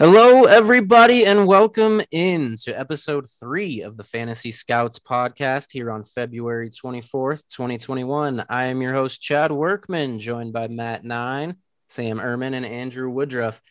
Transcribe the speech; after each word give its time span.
Hello, 0.00 0.42
everybody, 0.42 1.24
and 1.24 1.46
welcome 1.46 2.02
in 2.10 2.56
to 2.64 2.76
episode 2.76 3.28
three 3.38 3.82
of 3.82 3.96
the 3.96 4.02
Fantasy 4.02 4.50
Scouts 4.50 4.98
podcast 4.98 5.70
here 5.70 5.88
on 5.88 6.02
February 6.02 6.68
24th, 6.68 7.44
2021. 7.46 8.44
I 8.48 8.64
am 8.64 8.82
your 8.82 8.92
host, 8.92 9.22
Chad 9.22 9.52
Workman, 9.52 10.18
joined 10.18 10.52
by 10.52 10.66
Matt 10.66 11.04
Nine, 11.04 11.58
Sam 11.86 12.18
Ehrman, 12.18 12.56
and 12.56 12.66
Andrew 12.66 13.08
Woodruff. 13.08 13.62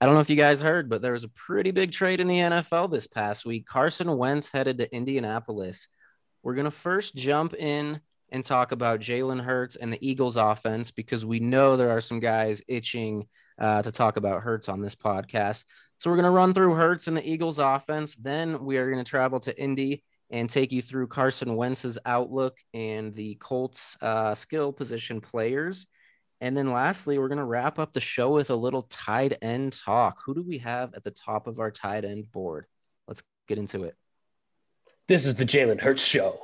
I 0.00 0.06
don't 0.06 0.14
know 0.14 0.22
if 0.22 0.30
you 0.30 0.36
guys 0.36 0.62
heard, 0.62 0.88
but 0.88 1.02
there 1.02 1.12
was 1.12 1.24
a 1.24 1.28
pretty 1.28 1.72
big 1.72 1.92
trade 1.92 2.20
in 2.20 2.26
the 2.26 2.38
NFL 2.38 2.90
this 2.90 3.06
past 3.06 3.44
week. 3.44 3.66
Carson 3.66 4.16
Wentz 4.16 4.48
headed 4.48 4.78
to 4.78 4.96
Indianapolis. 4.96 5.88
We're 6.42 6.54
going 6.54 6.64
to 6.64 6.70
first 6.70 7.16
jump 7.16 7.52
in 7.52 8.00
and 8.32 8.42
talk 8.42 8.72
about 8.72 9.00
Jalen 9.00 9.44
Hurts 9.44 9.76
and 9.76 9.92
the 9.92 10.08
Eagles 10.08 10.36
offense 10.36 10.90
because 10.90 11.26
we 11.26 11.38
know 11.38 11.76
there 11.76 11.90
are 11.90 12.00
some 12.00 12.18
guys 12.18 12.62
itching 12.66 13.26
uh, 13.58 13.82
to 13.82 13.90
talk 13.90 14.16
about 14.16 14.42
Hurts 14.42 14.68
on 14.68 14.80
this 14.80 14.94
podcast. 14.94 15.64
So 15.98 16.10
we're 16.10 16.16
going 16.16 16.24
to 16.24 16.30
run 16.30 16.54
through 16.54 16.74
Hurts 16.74 17.08
and 17.08 17.16
the 17.16 17.28
Eagles 17.28 17.58
offense. 17.58 18.14
Then 18.16 18.64
we 18.64 18.76
are 18.76 18.90
going 18.90 19.02
to 19.02 19.08
travel 19.08 19.40
to 19.40 19.60
Indy 19.60 20.04
and 20.30 20.50
take 20.50 20.72
you 20.72 20.82
through 20.82 21.06
Carson 21.06 21.56
Wentz's 21.56 21.98
outlook 22.04 22.58
and 22.74 23.14
the 23.14 23.36
Colts 23.36 23.96
uh, 24.00 24.34
skill 24.34 24.72
position 24.72 25.20
players. 25.20 25.86
And 26.40 26.56
then 26.56 26.70
lastly, 26.70 27.18
we're 27.18 27.28
going 27.28 27.38
to 27.38 27.44
wrap 27.44 27.78
up 27.78 27.92
the 27.92 28.00
show 28.00 28.30
with 28.30 28.50
a 28.50 28.54
little 28.54 28.82
tight 28.82 29.38
end 29.40 29.72
talk. 29.72 30.18
Who 30.26 30.34
do 30.34 30.42
we 30.42 30.58
have 30.58 30.94
at 30.94 31.04
the 31.04 31.10
top 31.10 31.46
of 31.46 31.60
our 31.60 31.70
tight 31.70 32.04
end 32.04 32.30
board? 32.30 32.66
Let's 33.08 33.22
get 33.48 33.58
into 33.58 33.84
it. 33.84 33.94
This 35.08 35.24
is 35.24 35.36
the 35.36 35.46
Jalen 35.46 35.80
Hurts 35.80 36.04
Show. 36.04 36.40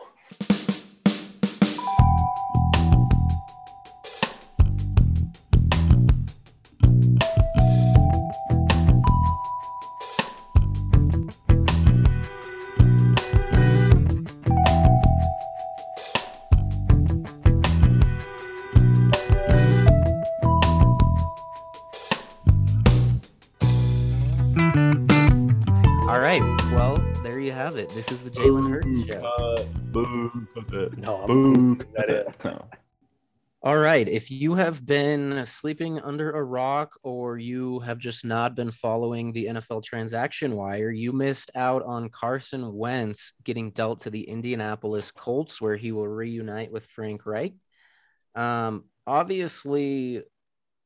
This 27.94 28.10
is 28.10 28.24
the 28.24 28.30
Jalen 28.30 28.70
Hurts 28.70 29.04
show. 29.04 29.18
Uh, 29.18 29.64
boo. 29.92 30.48
No, 30.96 31.26
boo. 31.26 31.74
That 31.94 32.08
it. 32.08 32.28
All 33.62 33.76
right. 33.76 34.08
If 34.08 34.30
you 34.30 34.54
have 34.54 34.86
been 34.86 35.44
sleeping 35.44 36.00
under 36.00 36.32
a 36.32 36.42
rock 36.42 36.98
or 37.02 37.36
you 37.36 37.80
have 37.80 37.98
just 37.98 38.24
not 38.24 38.54
been 38.54 38.70
following 38.70 39.30
the 39.30 39.44
NFL 39.44 39.84
transaction 39.84 40.56
wire, 40.56 40.90
you 40.90 41.12
missed 41.12 41.50
out 41.54 41.82
on 41.82 42.08
Carson 42.08 42.72
Wentz 42.74 43.34
getting 43.44 43.72
dealt 43.72 44.00
to 44.00 44.10
the 44.10 44.22
Indianapolis 44.22 45.10
Colts, 45.12 45.60
where 45.60 45.76
he 45.76 45.92
will 45.92 46.08
reunite 46.08 46.72
with 46.72 46.86
Frank 46.86 47.26
Reich. 47.26 47.52
Um, 48.34 48.84
obviously, 49.06 50.22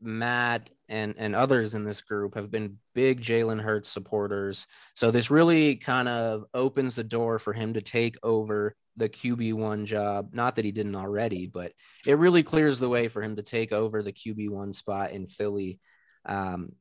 Matt 0.01 0.71
and 0.89 1.15
and 1.19 1.35
others 1.35 1.75
in 1.75 1.85
this 1.85 2.01
group 2.01 2.35
have 2.35 2.51
been 2.51 2.79
big 2.95 3.21
Jalen 3.21 3.61
Hurts 3.61 3.91
supporters. 3.91 4.67
So 4.95 5.11
this 5.11 5.31
really 5.31 5.77
kind 5.77 6.09
of 6.09 6.45
opens 6.55 6.97
the 6.97 7.05
door 7.05 7.39
for 7.39 7.53
him 7.53 7.75
to 7.75 7.81
take 7.81 8.17
over 8.23 8.75
the 8.97 9.09
QB1 9.09 9.85
job. 9.85 10.31
Not 10.33 10.57
that 10.57 10.65
he 10.65 10.73
didn't 10.73 10.97
already, 10.97 11.47
but 11.47 11.73
it 12.07 12.19
really 12.19 12.43
clears 12.43 12.79
the 12.79 12.89
way 12.89 13.09
for 13.09 13.23
him 13.23 13.37
to 13.37 13.43
take 13.43 13.73
over 13.73 14.03
the 14.03 14.13
QB1 14.13 14.75
spot 14.75 15.13
in 15.13 15.27
Philly. 15.27 15.81
Um, 16.25 16.73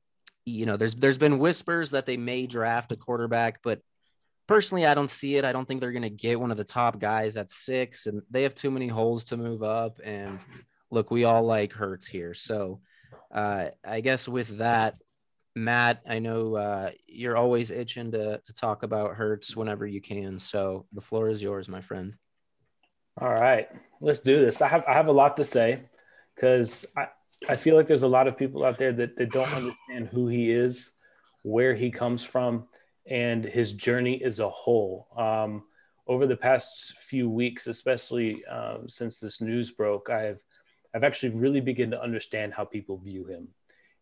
you 0.46 0.66
know, 0.66 0.78
there's 0.78 0.96
there's 0.96 1.18
been 1.18 1.40
whispers 1.40 1.92
that 1.92 2.06
they 2.06 2.18
may 2.18 2.48
draft 2.48 2.92
a 2.92 2.96
quarterback, 2.96 3.62
but 3.64 3.82
personally, 4.48 4.86
I 4.86 4.94
don't 4.94 5.10
see 5.10 5.38
it. 5.38 5.46
I 5.46 5.52
don't 5.52 5.68
think 5.68 5.82
they're 5.82 5.92
going 5.92 6.04
to 6.04 6.10
get 6.10 6.40
one 6.40 6.52
of 6.52 6.58
the 6.58 6.64
top 6.64 7.00
guys 7.00 7.38
at 7.38 7.50
six, 7.50 8.06
and 8.06 8.22
they 8.30 8.44
have 8.44 8.56
too 8.56 8.72
many 8.72 8.88
holes 8.88 9.26
to 9.26 9.38
move 9.38 9.64
up. 9.64 10.00
And 10.04 10.40
look, 10.92 11.12
we 11.12 11.24
all 11.24 11.44
like 11.44 11.74
Hurts 11.74 12.06
here, 12.06 12.34
so 12.34 12.80
uh, 13.34 13.68
I 13.86 14.02
guess 14.02 14.28
with 14.28 14.58
that, 14.58 14.96
Matt, 15.56 16.02
I 16.08 16.20
know 16.20 16.56
uh, 16.56 16.92
you're 17.08 17.38
always 17.38 17.72
itching 17.72 18.12
to, 18.12 18.40
to 18.40 18.54
talk 18.54 18.84
about 18.84 19.16
Hurts 19.16 19.56
whenever 19.56 19.88
you 19.88 20.02
can. 20.02 20.38
So 20.38 20.86
the 20.92 21.02
floor 21.02 21.30
is 21.30 21.42
yours, 21.42 21.70
my 21.70 21.82
friend. 21.82 22.16
All 23.22 23.34
right, 23.34 23.70
let's 24.02 24.20
do 24.20 24.42
this. 24.42 24.62
I 24.62 24.68
have 24.68 24.84
I 24.86 24.94
have 24.94 25.08
a 25.08 25.14
lot 25.14 25.38
to 25.38 25.46
say 25.46 25.84
because 26.36 26.86
I, 26.98 27.08
I 27.48 27.56
feel 27.56 27.78
like 27.78 27.88
there's 27.88 28.04
a 28.04 28.08
lot 28.08 28.28
of 28.28 28.38
people 28.38 28.66
out 28.66 28.78
there 28.78 28.92
that, 28.92 29.16
that 29.16 29.32
don't 29.32 29.54
understand 29.54 30.10
who 30.10 30.28
he 30.28 30.52
is, 30.52 30.92
where 31.44 31.74
he 31.74 31.92
comes 31.92 32.26
from, 32.26 32.68
and 33.08 33.46
his 33.46 33.72
journey 33.72 34.22
as 34.24 34.42
a 34.42 34.50
whole. 34.50 35.08
Um, 35.16 35.64
over 36.08 36.28
the 36.28 36.36
past 36.36 36.98
few 37.00 37.30
weeks, 37.30 37.68
especially 37.68 38.44
um, 38.46 38.88
since 38.88 39.20
this 39.20 39.42
news 39.42 39.72
broke, 39.72 40.10
I 40.10 40.22
have 40.22 40.42
I've 40.96 41.04
actually 41.04 41.36
really 41.36 41.60
begun 41.60 41.92
to 41.92 42.02
understand 42.02 42.54
how 42.54 42.64
people 42.64 42.98
view 42.98 43.26
him. 43.26 43.50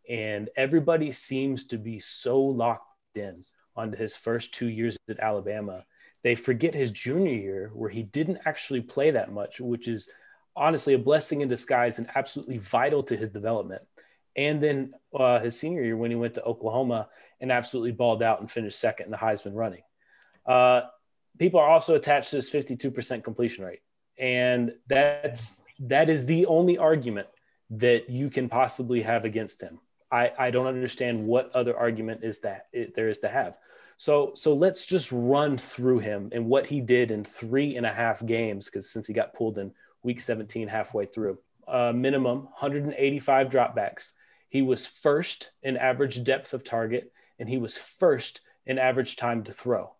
And 0.07 0.49
everybody 0.55 1.11
seems 1.11 1.65
to 1.67 1.77
be 1.77 1.99
so 1.99 2.39
locked 2.39 2.85
in 3.15 3.43
on 3.75 3.93
his 3.93 4.15
first 4.15 4.53
two 4.53 4.67
years 4.67 4.95
at 5.09 5.19
Alabama. 5.19 5.85
They 6.23 6.35
forget 6.35 6.75
his 6.75 6.91
junior 6.91 7.33
year 7.33 7.71
where 7.73 7.89
he 7.89 8.03
didn't 8.03 8.41
actually 8.45 8.81
play 8.81 9.09
that 9.11 9.31
much, 9.31 9.59
which 9.59 9.87
is 9.87 10.11
honestly 10.55 10.93
a 10.93 10.99
blessing 10.99 11.41
in 11.41 11.49
disguise 11.49 11.97
and 11.97 12.07
absolutely 12.15 12.59
vital 12.59 13.01
to 13.03 13.17
his 13.17 13.31
development. 13.31 13.81
And 14.35 14.61
then 14.61 14.93
uh, 15.17 15.39
his 15.39 15.59
senior 15.59 15.83
year 15.83 15.97
when 15.97 16.11
he 16.11 16.15
went 16.15 16.35
to 16.35 16.43
Oklahoma 16.43 17.09
and 17.41 17.51
absolutely 17.51 17.91
balled 17.91 18.21
out 18.21 18.39
and 18.39 18.49
finished 18.49 18.79
second 18.79 19.05
in 19.05 19.11
the 19.11 19.17
Heisman 19.17 19.55
running. 19.55 19.81
Uh, 20.45 20.81
people 21.39 21.59
are 21.59 21.69
also 21.69 21.95
attached 21.95 22.29
to 22.31 22.35
his 22.35 22.51
52% 22.51 23.23
completion 23.23 23.65
rate. 23.65 23.81
And 24.19 24.73
that's 24.87 25.62
that 25.79 26.09
is 26.09 26.25
the 26.25 26.45
only 26.45 26.77
argument 26.77 27.27
that 27.71 28.09
you 28.09 28.29
can 28.29 28.49
possibly 28.49 29.01
have 29.01 29.25
against 29.25 29.61
him. 29.61 29.79
I, 30.11 30.31
I 30.37 30.51
don't 30.51 30.67
understand 30.67 31.25
what 31.25 31.51
other 31.55 31.75
argument 31.75 32.23
is 32.23 32.41
that 32.41 32.67
it, 32.71 32.95
there 32.95 33.09
is 33.09 33.19
to 33.19 33.29
have. 33.29 33.57
So 33.97 34.33
so 34.35 34.53
let's 34.53 34.85
just 34.85 35.11
run 35.11 35.57
through 35.57 35.99
him 35.99 36.29
and 36.33 36.47
what 36.47 36.67
he 36.67 36.81
did 36.81 37.11
in 37.11 37.23
three 37.23 37.77
and 37.77 37.85
a 37.85 37.93
half 37.93 38.25
games 38.25 38.65
because 38.65 38.89
since 38.89 39.07
he 39.07 39.13
got 39.13 39.33
pulled 39.33 39.57
in 39.57 39.71
week 40.03 40.19
17 40.19 40.67
halfway 40.67 41.05
through, 41.05 41.39
uh, 41.67 41.93
minimum 41.93 42.43
185 42.59 43.49
dropbacks. 43.49 44.11
He 44.49 44.61
was 44.61 44.85
first 44.85 45.51
in 45.63 45.77
average 45.77 46.23
depth 46.23 46.53
of 46.53 46.63
target 46.63 47.11
and 47.39 47.49
he 47.49 47.57
was 47.57 47.77
first 47.77 48.41
in 48.65 48.77
average 48.77 49.15
time 49.15 49.43
to 49.45 49.51
throw. 49.51 49.93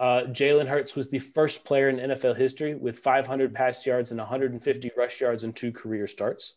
Uh, 0.00 0.24
Jalen 0.28 0.66
Hurts 0.66 0.96
was 0.96 1.10
the 1.10 1.18
first 1.18 1.66
player 1.66 1.90
in 1.90 1.98
NFL 1.98 2.34
history 2.34 2.74
with 2.74 2.98
500 2.98 3.54
pass 3.54 3.84
yards 3.84 4.10
and 4.10 4.18
150 4.18 4.90
rush 4.96 5.20
yards 5.20 5.44
in 5.44 5.52
two 5.52 5.72
career 5.72 6.06
starts. 6.06 6.56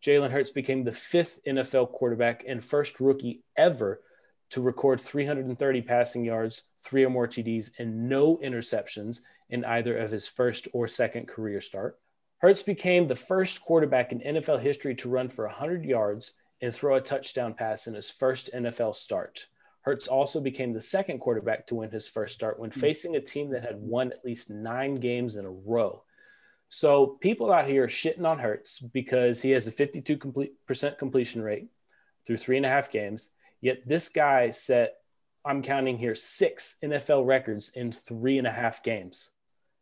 Jalen 0.00 0.30
Hurts 0.30 0.50
became 0.50 0.84
the 0.84 0.92
fifth 0.92 1.40
NFL 1.44 1.90
quarterback 1.90 2.44
and 2.46 2.62
first 2.62 3.00
rookie 3.00 3.42
ever 3.56 4.00
to 4.50 4.62
record 4.62 5.00
330 5.00 5.82
passing 5.82 6.24
yards, 6.24 6.68
three 6.80 7.04
or 7.04 7.10
more 7.10 7.26
TDs, 7.26 7.72
and 7.80 8.08
no 8.08 8.36
interceptions 8.36 9.22
in 9.50 9.64
either 9.64 9.98
of 9.98 10.12
his 10.12 10.28
first 10.28 10.68
or 10.72 10.86
second 10.86 11.26
career 11.26 11.60
start. 11.60 11.98
Hurts 12.38 12.62
became 12.62 13.08
the 13.08 13.16
first 13.16 13.60
quarterback 13.60 14.12
in 14.12 14.20
NFL 14.20 14.60
history 14.60 14.94
to 14.94 15.08
run 15.08 15.28
for 15.28 15.46
100 15.46 15.84
yards 15.84 16.38
and 16.62 16.72
throw 16.72 16.94
a 16.94 17.00
touchdown 17.00 17.54
pass 17.54 17.88
in 17.88 17.94
his 17.94 18.08
first 18.08 18.50
NFL 18.54 18.94
start. 18.94 19.48
Hurts 19.82 20.08
also 20.08 20.40
became 20.40 20.72
the 20.72 20.80
second 20.80 21.18
quarterback 21.18 21.66
to 21.68 21.76
win 21.76 21.90
his 21.90 22.08
first 22.08 22.34
start 22.34 22.58
when 22.58 22.70
hmm. 22.70 22.80
facing 22.80 23.16
a 23.16 23.20
team 23.20 23.50
that 23.50 23.64
had 23.64 23.80
won 23.80 24.12
at 24.12 24.24
least 24.24 24.50
nine 24.50 24.96
games 24.96 25.36
in 25.36 25.44
a 25.44 25.50
row. 25.50 26.02
So 26.68 27.18
people 27.20 27.52
out 27.52 27.66
here 27.66 27.84
are 27.84 27.88
shitting 27.88 28.26
on 28.26 28.38
Hurts 28.38 28.78
because 28.78 29.40
he 29.40 29.52
has 29.52 29.66
a 29.66 29.72
52% 29.72 30.20
complete, 30.20 30.52
completion 30.98 31.42
rate 31.42 31.68
through 32.26 32.36
three 32.36 32.58
and 32.58 32.66
a 32.66 32.68
half 32.68 32.90
games. 32.90 33.30
Yet 33.60 33.88
this 33.88 34.10
guy 34.10 34.50
set, 34.50 34.96
I'm 35.44 35.62
counting 35.62 35.96
here, 35.96 36.14
six 36.14 36.76
NFL 36.84 37.26
records 37.26 37.70
in 37.70 37.90
three 37.90 38.36
and 38.36 38.46
a 38.46 38.52
half 38.52 38.82
games. 38.82 39.32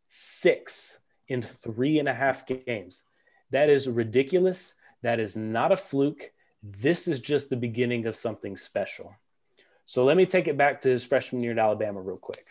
Six 0.07 1.01
in 1.27 1.41
three 1.41 1.99
and 1.99 2.07
a 2.07 2.13
half 2.13 2.47
games. 2.47 3.03
That 3.51 3.69
is 3.69 3.89
ridiculous. 3.89 4.75
That 5.03 5.19
is 5.19 5.35
not 5.35 5.73
a 5.73 5.77
fluke. 5.77 6.31
This 6.63 7.07
is 7.07 7.19
just 7.19 7.49
the 7.49 7.57
beginning 7.57 8.07
of 8.07 8.15
something 8.15 8.55
special. 8.55 9.13
So 9.87 10.03
let 10.03 10.17
me 10.17 10.25
take 10.25 10.47
it 10.47 10.57
back 10.57 10.81
to 10.81 10.89
his 10.89 11.05
freshman 11.05 11.41
year 11.41 11.53
at 11.53 11.57
Alabama 11.57 12.01
real 12.01 12.17
quick. 12.17 12.45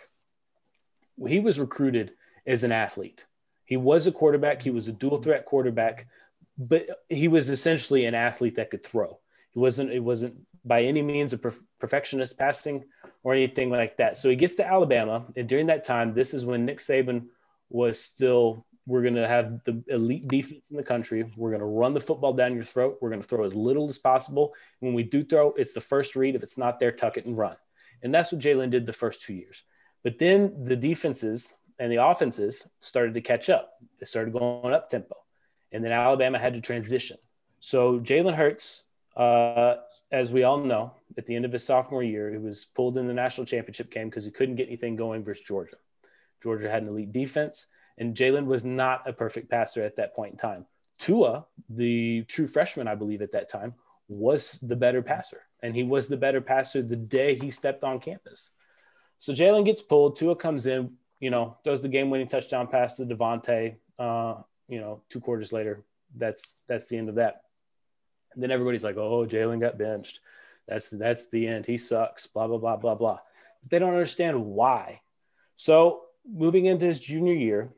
He 1.29 1.39
was 1.39 1.61
recruited 1.61 2.13
as 2.47 2.65
an 2.65 2.73
athlete. 2.73 3.27
He 3.67 3.77
was 3.77 4.07
a 4.07 4.13
quarterback. 4.13 4.63
He 4.63 4.71
was 4.71 4.89
a 4.89 4.93
dual 4.93 5.19
threat 5.19 5.45
quarterback, 5.45 6.09
but 6.57 7.05
he 7.09 7.29
was 7.29 7.51
essentially 7.51 8.07
an 8.07 8.15
athlete 8.15 8.57
that 8.57 8.71
could 8.71 8.83
throw. 8.83 9.19
He 9.51 9.59
wasn't. 9.59 9.91
It 9.91 10.01
wasn't 10.01 10.47
by 10.65 10.83
any 10.85 11.03
means 11.03 11.33
a 11.33 11.39
perfectionist 11.79 12.39
passing 12.39 12.85
or 13.23 13.35
anything 13.35 13.71
like 13.71 13.99
that. 13.99 14.19
So 14.19 14.31
he 14.31 14.37
gets 14.37 14.55
to 14.55 14.67
Alabama, 14.67 15.27
and 15.37 15.49
during 15.49 15.67
that 15.67 15.85
time, 15.85 16.15
this 16.15 16.33
is 16.33 16.47
when 16.47 16.65
Nick 16.65 16.79
Saban 16.79 17.27
was 17.69 18.01
still 18.01 18.65
We're 18.87 19.03
going 19.03 19.17
to 19.17 19.27
have 19.27 19.65
the 19.65 19.83
elite 19.89 20.29
defense 20.29 20.71
in 20.71 20.77
the 20.77 20.83
country. 20.83 21.25
We're 21.37 21.51
going 21.51 21.61
to 21.61 21.67
run 21.67 21.93
the 21.93 22.01
football 22.01 22.33
down 22.33 22.55
your 22.55 22.65
throat. 22.65 22.99
We're 23.01 23.11
going 23.11 23.23
to 23.23 23.29
throw 23.29 23.45
as 23.45 23.55
little 23.55 23.87
as 23.87 23.99
possible. 23.99 24.55
When 24.79 24.95
we 24.95 25.03
do 25.03 25.25
throw, 25.25 25.53
it's 25.57 25.75
the 25.75 25.81
first 25.81 26.15
read. 26.15 26.37
If 26.37 26.43
it's 26.43 26.57
not 26.57 26.79
there, 26.79 26.93
tuck 26.93 27.17
it 27.17 27.27
and 27.27 27.37
run. 27.37 27.57
And 28.03 28.15
that's 28.15 28.31
what 28.31 28.41
Jalen 28.41 28.71
did 28.71 28.87
the 28.87 28.93
first 28.93 29.23
two 29.23 29.35
years. 29.35 29.65
But 30.05 30.19
then 30.19 30.65
the 30.65 30.77
defenses 30.77 31.53
and 31.79 31.91
the 31.91 32.05
offenses 32.05 32.69
started 32.79 33.15
to 33.15 33.21
catch 33.21 33.51
up. 33.51 33.73
They 33.99 34.07
started 34.07 34.33
going 34.33 34.73
up 34.73 34.89
tempo. 34.89 35.17
And 35.73 35.85
then 35.85 35.93
Alabama 35.93 36.39
had 36.39 36.55
to 36.55 36.61
transition. 36.61 37.17
So 37.59 37.99
Jalen 37.99 38.35
Hurts, 38.35 38.85
uh, 39.17 39.77
as 40.13 40.31
we 40.31 40.45
all 40.45 40.59
know, 40.59 40.93
at 41.19 41.27
the 41.27 41.35
end 41.35 41.45
of 41.45 41.53
his 41.53 41.65
sophomore 41.65 42.03
year, 42.03 42.31
he 42.31 42.39
was 42.39 42.65
pulled 42.65 42.99
in 42.99 43.07
the 43.09 43.15
national 43.15 43.47
championship 43.47 43.91
game 43.91 44.09
because 44.09 44.25
he 44.25 44.31
couldn't 44.31 44.57
get 44.57 44.69
anything 44.69 44.95
going 44.95 45.25
versus 45.25 45.45
Georgia. 45.45 45.77
Georgia 46.43 46.71
had 46.71 46.83
an 46.83 46.89
elite 46.89 47.13
defense, 47.13 47.67
and 47.99 48.15
Jalen 48.15 48.47
was 48.47 48.65
not 48.65 49.09
a 49.09 49.13
perfect 49.13 49.51
passer 49.51 49.83
at 49.83 49.97
that 49.97 50.15
point 50.15 50.33
in 50.33 50.39
time. 50.39 50.67
Tua, 50.99 51.47
the 51.69 52.23
true 52.23 52.47
freshman, 52.47 52.89
I 52.89 52.95
believe, 52.95 53.23
at 53.23 53.33
that 53.33 53.49
time, 53.49 53.75
was 54.09 54.59
the 54.63 54.77
better 54.77 55.03
passer, 55.03 55.43
and 55.63 55.75
he 55.75 55.83
was 55.83 56.09
the 56.09 56.17
better 56.17 56.41
passer 56.41 56.83
the 56.83 56.97
day 56.97 57.35
he 57.35 57.51
stepped 57.51 57.85
on 57.85 58.01
campus. 58.01 58.51
So 59.19 59.33
Jalen 59.33 59.65
gets 59.65 59.83
pulled. 59.83 60.17
Tua 60.17 60.37
comes 60.37 60.67
in, 60.67 60.93
you 61.21 61.31
know, 61.31 61.57
throws 61.65 61.83
the 61.83 61.89
game-winning 61.89 62.29
touchdown 62.29 62.67
pass 62.67 62.97
to 62.97 63.07
DeVonta. 63.07 63.77
Uh, 63.99 64.35
you 64.69 64.81
know, 64.81 65.03
two 65.09 65.21
quarters 65.21 65.53
later, 65.53 65.85
that's 66.17 66.55
that's 66.69 66.89
the 66.89 66.99
end 66.99 67.09
of 67.09 67.17
that. 67.17 67.43
And 68.35 68.43
then 68.43 68.51
everybody's 68.51 68.85
like, 68.85 68.97
"Oh, 68.97 69.27
Jalen 69.27 69.61
got 69.61 69.79
benched. 69.79 70.21
That's 70.69 70.91
that's 70.91 71.31
the 71.31 71.47
end. 71.47 71.67
He 71.67 71.79
sucks." 71.79 72.27
Blah 72.27 72.47
blah 72.47 72.59
blah 72.59 72.77
blah 72.77 72.95
blah. 72.95 73.19
But 73.63 73.71
they 73.71 73.79
don't 73.79 73.95
understand 73.95 74.45
why. 74.45 75.01
So 75.57 76.03
moving 76.31 76.67
into 76.67 76.87
his 76.87 77.01
junior 77.01 77.35
year, 77.35 77.71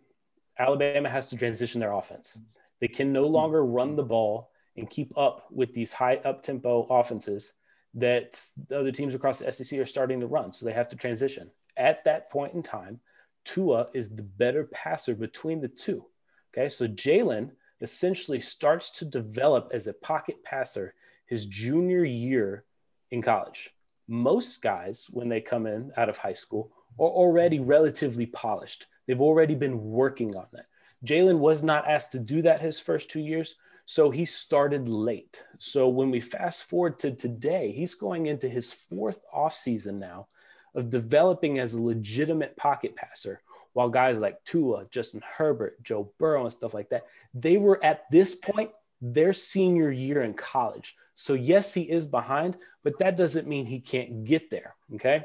Alabama 0.59 1.09
has 1.09 1.31
to 1.31 1.37
transition 1.37 1.81
their 1.81 1.93
offense. 1.93 2.41
They 2.81 2.89
can 2.89 3.13
no 3.13 3.27
hmm. 3.27 3.33
longer 3.33 3.65
run 3.65 3.97
the 3.97 4.03
ball 4.03 4.51
and 4.77 4.89
keep 4.89 5.17
up 5.17 5.47
with 5.51 5.75
these 5.75 5.93
high 5.93 6.17
up 6.17 6.43
tempo 6.43 6.83
offenses 6.85 7.55
that 7.95 8.41
the 8.69 8.79
other 8.79 8.93
teams 8.93 9.15
across 9.15 9.41
the 9.41 9.51
SEC 9.51 9.79
are 9.79 9.87
starting 9.87 10.21
to 10.21 10.27
run. 10.27 10.53
So 10.53 10.65
they 10.65 10.73
have 10.73 10.89
to 10.89 10.97
transition. 10.97 11.51
At 11.77 12.05
that 12.05 12.31
point 12.31 12.55
in 12.55 12.63
time, 12.63 13.01
Tua 13.45 13.89
is 13.95 14.11
the 14.11 14.23
better 14.23 14.65
passer 14.65 15.15
between 15.15 15.61
the 15.61 15.69
two. 15.69 16.05
Okay. 16.53 16.69
So 16.69 16.87
Jalen 16.87 17.51
essentially 17.81 18.41
starts 18.41 18.91
to 18.91 19.05
develop 19.05 19.71
as 19.73 19.87
a 19.87 19.95
pocket 19.95 20.43
passer 20.45 20.95
his 21.27 21.47
junior 21.47 22.05
year 22.05 22.65
in 23.11 23.23
college. 23.23 23.71
Most 24.07 24.63
guys, 24.63 25.07
when 25.11 25.29
they 25.29 25.41
come 25.41 25.67
in 25.67 25.93
out 25.97 26.09
of 26.09 26.19
high 26.19 26.33
school, 26.33 26.73
are 26.99 27.07
already 27.07 27.61
relatively 27.61 28.27
polished. 28.27 28.87
They've 29.09 29.21
already 29.21 29.55
been 29.55 29.83
working 29.83 30.37
on 30.37 30.47
that. 30.53 30.67
Jalen 31.05 31.39
was 31.39 31.63
not 31.65 31.89
asked 31.89 32.13
to 32.13 32.19
do 32.19 32.43
that 32.43 32.61
his 32.61 32.79
first 32.79 33.11
two 33.11 33.21
years, 33.21 33.55
so 33.87 34.11
he 34.11 34.27
started 34.27 34.87
late. 34.87 35.43
So 35.59 35.89
when 35.89 36.11
we 36.11 36.21
fast 36.21 36.65
forward 36.65 36.99
to 37.01 37.13
today, 37.13 37.73
he's 37.73 37.95
going 37.95 38.27
into 38.27 38.51
his 38.51 38.71
fourth 38.73 39.21
offseason 39.35 39.95
now 39.95 40.29
of 40.75 40.91
developing 40.91 41.59
as 41.59 41.73
a 41.73 41.83
legitimate 41.83 42.55
pocket 42.57 42.95
passer. 42.97 43.41
While 43.73 43.89
guys 43.89 44.21
like 44.21 44.45
Tua, 44.45 44.87
Justin 44.91 45.23
Herbert, 45.25 45.83
Joe 45.83 46.13
Burrow, 46.19 46.43
and 46.43 46.53
stuff 46.53 46.75
like 46.75 46.91
that, 46.91 47.07
they 47.33 47.57
were 47.57 47.83
at 47.83 48.11
this 48.11 48.35
point 48.35 48.71
their 49.01 49.33
senior 49.33 49.91
year 49.91 50.23
in 50.23 50.35
college. 50.35 50.97
So, 51.15 51.33
yes, 51.33 51.73
he 51.73 51.83
is 51.83 52.07
behind, 52.07 52.57
but 52.85 52.99
that 52.99 53.17
doesn't 53.17 53.49
mean 53.49 53.65
he 53.65 53.81
can't 53.81 54.25
get 54.25 54.51
there. 54.51 54.75
Okay. 54.97 55.25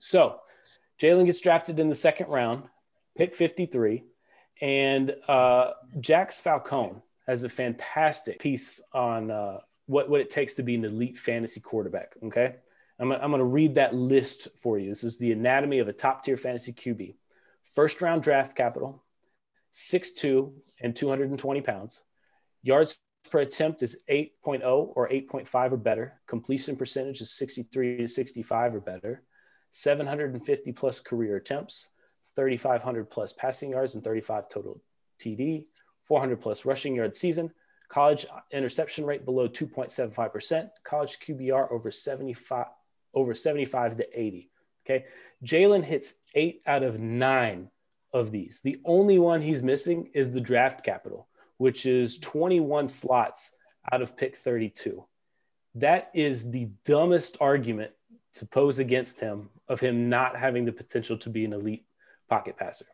So, 0.00 0.40
Jalen 1.00 1.26
gets 1.26 1.40
drafted 1.40 1.80
in 1.80 1.88
the 1.88 1.94
second 1.94 2.28
round, 2.28 2.64
pick 3.16 3.34
53. 3.34 4.04
And 4.60 5.14
uh, 5.28 5.70
Jax 6.00 6.40
Falcone 6.40 7.00
has 7.26 7.44
a 7.44 7.48
fantastic 7.48 8.38
piece 8.38 8.82
on 8.92 9.30
uh, 9.30 9.58
what, 9.86 10.08
what 10.08 10.20
it 10.20 10.30
takes 10.30 10.54
to 10.54 10.62
be 10.62 10.74
an 10.74 10.84
elite 10.84 11.18
fantasy 11.18 11.60
quarterback. 11.60 12.14
Okay. 12.24 12.56
I'm, 12.98 13.10
I'm 13.10 13.30
going 13.30 13.38
to 13.38 13.44
read 13.44 13.74
that 13.74 13.94
list 13.94 14.48
for 14.56 14.78
you. 14.78 14.88
This 14.88 15.04
is 15.04 15.18
the 15.18 15.32
anatomy 15.32 15.80
of 15.80 15.88
a 15.88 15.92
top 15.92 16.24
tier 16.24 16.36
fantasy 16.36 16.72
QB. 16.72 17.14
First 17.74 18.00
round 18.00 18.22
draft 18.22 18.56
capital, 18.56 19.02
6'2 19.72 20.52
and 20.82 20.94
220 20.94 21.60
pounds. 21.62 22.04
Yards 22.62 22.98
per 23.30 23.40
attempt 23.40 23.82
is 23.82 24.04
8.0 24.08 24.62
or 24.64 25.08
8.5 25.08 25.72
or 25.72 25.76
better. 25.76 26.20
Completion 26.26 26.76
percentage 26.76 27.20
is 27.20 27.32
63 27.32 27.98
to 27.98 28.08
65 28.08 28.74
or 28.74 28.80
better. 28.80 29.22
750 29.72 30.72
plus 30.72 31.00
career 31.00 31.36
attempts, 31.36 31.88
3,500 32.36 33.10
plus 33.10 33.32
passing 33.32 33.70
yards, 33.70 33.94
and 33.94 34.04
35 34.04 34.48
total 34.48 34.80
TD, 35.20 35.66
400 36.04 36.40
plus 36.40 36.64
rushing 36.64 36.96
yard 36.96 37.14
season. 37.14 37.50
College 37.88 38.26
interception 38.50 39.04
rate 39.04 39.24
below 39.24 39.48
2.75%. 39.48 40.70
College 40.82 41.18
QBR 41.20 41.70
over 41.70 41.90
75 41.90 42.66
over 43.14 43.34
75 43.34 43.98
to 43.98 44.20
80. 44.20 44.50
Okay, 44.84 45.04
Jalen 45.44 45.84
hits 45.84 46.22
eight 46.34 46.62
out 46.66 46.82
of 46.82 46.98
nine 46.98 47.70
of 48.12 48.30
these. 48.30 48.60
The 48.62 48.80
only 48.84 49.18
one 49.18 49.40
he's 49.40 49.62
missing 49.62 50.10
is 50.14 50.32
the 50.32 50.40
draft 50.40 50.84
capital, 50.84 51.28
which 51.58 51.86
is 51.86 52.18
21 52.18 52.88
slots 52.88 53.56
out 53.92 54.02
of 54.02 54.16
pick 54.16 54.36
32. 54.36 55.04
That 55.76 56.10
is 56.14 56.50
the 56.50 56.68
dumbest 56.84 57.38
argument 57.40 57.92
to 58.34 58.46
pose 58.46 58.78
against 58.78 59.20
him 59.20 59.50
of 59.68 59.80
him 59.80 60.08
not 60.08 60.36
having 60.36 60.64
the 60.64 60.72
potential 60.72 61.16
to 61.18 61.30
be 61.30 61.44
an 61.44 61.52
elite 61.52 61.86
pocket 62.28 62.56
passer. 62.56 62.86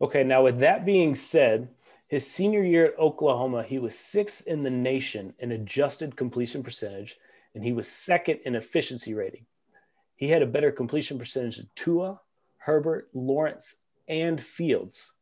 Okay, 0.00 0.24
now 0.24 0.44
with 0.44 0.60
that 0.60 0.84
being 0.84 1.14
said, 1.14 1.68
his 2.08 2.30
senior 2.30 2.62
year 2.62 2.86
at 2.86 2.98
Oklahoma, 2.98 3.62
he 3.62 3.78
was 3.78 3.98
sixth 3.98 4.46
in 4.46 4.62
the 4.62 4.70
nation 4.70 5.34
in 5.38 5.52
adjusted 5.52 6.16
completion 6.16 6.62
percentage, 6.62 7.18
and 7.54 7.64
he 7.64 7.72
was 7.72 7.88
second 7.88 8.40
in 8.44 8.54
efficiency 8.54 9.14
rating. 9.14 9.46
He 10.14 10.28
had 10.28 10.42
a 10.42 10.46
better 10.46 10.70
completion 10.70 11.18
percentage 11.18 11.56
than 11.56 11.68
Tua, 11.74 12.20
Herbert, 12.58 13.08
Lawrence, 13.12 13.82
and 14.08 14.40
Fields. 14.40 15.14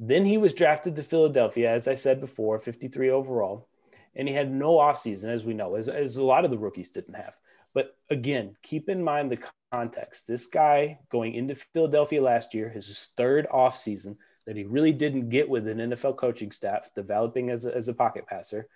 Then 0.00 0.24
he 0.24 0.38
was 0.38 0.54
drafted 0.54 0.96
to 0.96 1.02
Philadelphia, 1.02 1.70
as 1.70 1.88
I 1.88 1.94
said 1.94 2.20
before, 2.20 2.58
53 2.58 3.10
overall, 3.10 3.68
and 4.14 4.28
he 4.28 4.34
had 4.34 4.50
no 4.50 4.76
offseason, 4.76 5.24
as 5.24 5.44
we 5.44 5.54
know, 5.54 5.74
as, 5.76 5.88
as 5.88 6.16
a 6.16 6.24
lot 6.24 6.44
of 6.44 6.50
the 6.50 6.58
rookies 6.58 6.90
didn't 6.90 7.14
have. 7.14 7.36
But 7.74 7.96
again, 8.10 8.56
keep 8.62 8.88
in 8.88 9.02
mind 9.02 9.30
the 9.30 9.38
context. 9.72 10.26
This 10.26 10.46
guy 10.46 10.98
going 11.10 11.34
into 11.34 11.54
Philadelphia 11.54 12.22
last 12.22 12.54
year, 12.54 12.68
his 12.68 13.10
third 13.16 13.46
offseason 13.52 14.16
that 14.46 14.56
he 14.56 14.64
really 14.64 14.92
didn't 14.92 15.28
get 15.28 15.48
with 15.48 15.68
an 15.68 15.78
NFL 15.78 16.16
coaching 16.16 16.52
staff, 16.52 16.90
developing 16.94 17.50
as 17.50 17.66
a, 17.66 17.74
as 17.74 17.88
a 17.88 17.94
pocket 17.94 18.26
passer, 18.26 18.66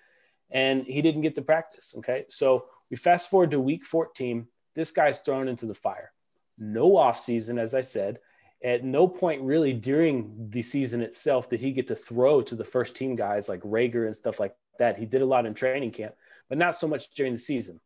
and 0.50 0.84
he 0.84 1.00
didn't 1.00 1.22
get 1.22 1.34
the 1.34 1.42
practice. 1.42 1.94
Okay. 1.98 2.26
So 2.28 2.66
we 2.90 2.96
fast 2.96 3.30
forward 3.30 3.52
to 3.52 3.60
week 3.60 3.86
14. 3.86 4.46
This 4.74 4.90
guy's 4.90 5.20
thrown 5.20 5.48
into 5.48 5.66
the 5.66 5.74
fire. 5.74 6.12
No 6.58 6.90
offseason, 6.92 7.58
as 7.58 7.74
I 7.74 7.80
said. 7.80 8.18
At 8.62 8.84
no 8.84 9.08
point 9.08 9.42
really 9.42 9.72
during 9.72 10.50
the 10.50 10.62
season 10.62 11.00
itself 11.00 11.50
did 11.50 11.60
he 11.60 11.72
get 11.72 11.88
to 11.88 11.96
throw 11.96 12.42
to 12.42 12.54
the 12.54 12.64
first 12.64 12.94
team 12.94 13.16
guys 13.16 13.48
like 13.48 13.60
Reagor 13.62 14.06
and 14.06 14.14
stuff 14.14 14.38
like 14.38 14.54
that. 14.78 14.98
He 14.98 15.06
did 15.06 15.22
a 15.22 15.26
lot 15.26 15.46
in 15.46 15.54
training 15.54 15.90
camp, 15.90 16.14
but 16.48 16.58
not 16.58 16.76
so 16.76 16.86
much 16.86 17.10
during 17.10 17.32
the 17.32 17.38
season. 17.38 17.80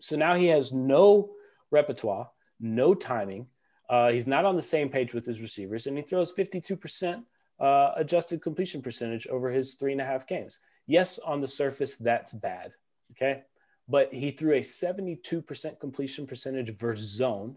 So 0.00 0.16
now 0.16 0.34
he 0.34 0.48
has 0.48 0.72
no 0.72 1.30
repertoire, 1.74 2.30
no 2.60 2.94
timing. 2.94 3.46
Uh, 3.90 4.10
he's 4.10 4.26
not 4.26 4.46
on 4.46 4.56
the 4.56 4.62
same 4.62 4.88
page 4.88 5.12
with 5.12 5.26
his 5.26 5.42
receivers, 5.42 5.86
and 5.86 5.96
he 5.98 6.02
throws 6.02 6.32
52% 6.32 7.22
uh, 7.60 7.92
adjusted 7.96 8.40
completion 8.40 8.80
percentage 8.80 9.26
over 9.26 9.50
his 9.50 9.74
three 9.74 9.92
and 9.92 10.00
a 10.00 10.04
half 10.04 10.26
games. 10.26 10.60
Yes, 10.86 11.18
on 11.18 11.40
the 11.40 11.48
surface, 11.48 11.96
that's 11.96 12.32
bad. 12.32 12.72
Okay. 13.12 13.42
But 13.88 14.12
he 14.12 14.30
threw 14.30 14.54
a 14.54 14.60
72% 14.60 15.80
completion 15.80 16.26
percentage 16.26 16.76
versus 16.76 17.06
zone 17.06 17.56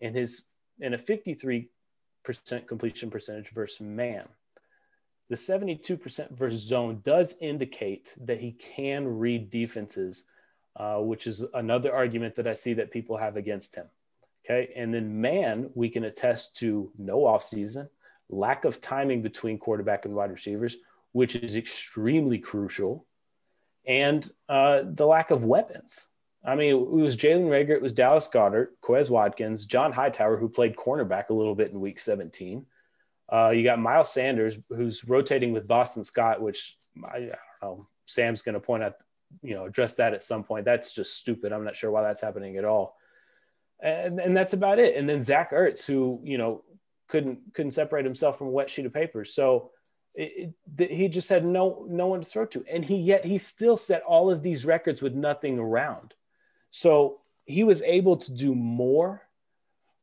and 0.00 0.14
his 0.14 0.46
and 0.80 0.94
a 0.94 0.98
53% 0.98 1.68
completion 2.66 3.10
percentage 3.10 3.50
versus 3.50 3.80
man. 3.80 4.28
The 5.28 5.34
72% 5.34 6.30
versus 6.30 6.62
zone 6.62 7.00
does 7.02 7.36
indicate 7.40 8.14
that 8.20 8.40
he 8.40 8.52
can 8.52 9.18
read 9.18 9.50
defenses 9.50 10.24
uh, 10.78 10.98
which 10.98 11.26
is 11.26 11.44
another 11.54 11.92
argument 11.92 12.36
that 12.36 12.46
I 12.46 12.54
see 12.54 12.74
that 12.74 12.92
people 12.92 13.16
have 13.16 13.36
against 13.36 13.74
him. 13.74 13.86
Okay. 14.44 14.72
And 14.76 14.94
then 14.94 15.20
man, 15.20 15.70
we 15.74 15.90
can 15.90 16.04
attest 16.04 16.56
to 16.58 16.90
no 16.96 17.18
offseason, 17.20 17.88
lack 18.30 18.64
of 18.64 18.80
timing 18.80 19.20
between 19.20 19.58
quarterback 19.58 20.04
and 20.04 20.14
wide 20.14 20.30
receivers, 20.30 20.76
which 21.12 21.36
is 21.36 21.56
extremely 21.56 22.38
crucial, 22.38 23.06
and 23.86 24.30
uh, 24.48 24.82
the 24.84 25.06
lack 25.06 25.30
of 25.30 25.44
weapons. 25.44 26.08
I 26.44 26.54
mean, 26.54 26.70
it 26.70 26.90
was 26.90 27.16
Jalen 27.16 27.48
Reagor, 27.48 27.70
it 27.70 27.82
was 27.82 27.92
Dallas 27.92 28.28
Goedert, 28.28 28.68
Quez 28.80 29.10
Watkins, 29.10 29.66
John 29.66 29.92
Hightower, 29.92 30.38
who 30.38 30.48
played 30.48 30.76
cornerback 30.76 31.30
a 31.30 31.34
little 31.34 31.54
bit 31.54 31.72
in 31.72 31.80
week 31.80 31.98
17. 31.98 32.64
Uh, 33.30 33.50
you 33.50 33.64
got 33.64 33.80
Miles 33.80 34.12
Sanders, 34.12 34.56
who's 34.68 35.04
rotating 35.06 35.52
with 35.52 35.66
Boston 35.66 36.04
Scott, 36.04 36.40
which 36.40 36.76
I, 37.04 37.16
I 37.16 37.20
don't 37.60 37.78
know. 37.78 37.88
Sam's 38.06 38.40
going 38.40 38.54
to 38.54 38.60
point 38.60 38.82
out 38.82 38.94
you 39.42 39.54
know 39.54 39.66
address 39.66 39.96
that 39.96 40.14
at 40.14 40.22
some 40.22 40.44
point. 40.44 40.64
That's 40.64 40.94
just 40.94 41.16
stupid. 41.16 41.52
I'm 41.52 41.64
not 41.64 41.76
sure 41.76 41.90
why 41.90 42.02
that's 42.02 42.20
happening 42.20 42.56
at 42.56 42.64
all. 42.64 42.96
And, 43.80 44.18
and 44.18 44.36
that's 44.36 44.54
about 44.54 44.80
it. 44.80 44.96
And 44.96 45.08
then 45.08 45.22
Zach 45.22 45.52
Ertz, 45.52 45.86
who 45.86 46.20
you 46.24 46.38
know 46.38 46.64
couldn't 47.08 47.54
couldn't 47.54 47.72
separate 47.72 48.04
himself 48.04 48.38
from 48.38 48.48
a 48.48 48.50
wet 48.50 48.70
sheet 48.70 48.86
of 48.86 48.92
paper. 48.92 49.24
So 49.24 49.70
it, 50.14 50.54
it, 50.78 50.90
he 50.90 51.08
just 51.08 51.28
had 51.28 51.44
no 51.44 51.86
no 51.88 52.06
one 52.06 52.20
to 52.20 52.28
throw 52.28 52.46
to, 52.46 52.64
and 52.70 52.84
he 52.84 52.96
yet 52.96 53.24
he 53.24 53.38
still 53.38 53.76
set 53.76 54.02
all 54.02 54.30
of 54.30 54.42
these 54.42 54.64
records 54.64 55.02
with 55.02 55.14
nothing 55.14 55.58
around. 55.58 56.14
So 56.70 57.20
he 57.44 57.64
was 57.64 57.82
able 57.82 58.16
to 58.18 58.32
do 58.32 58.54
more 58.54 59.22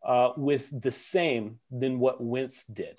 uh, 0.03 0.31
with 0.37 0.69
the 0.81 0.91
same 0.91 1.59
than 1.71 1.99
what 1.99 2.23
Wentz 2.23 2.65
did, 2.65 2.97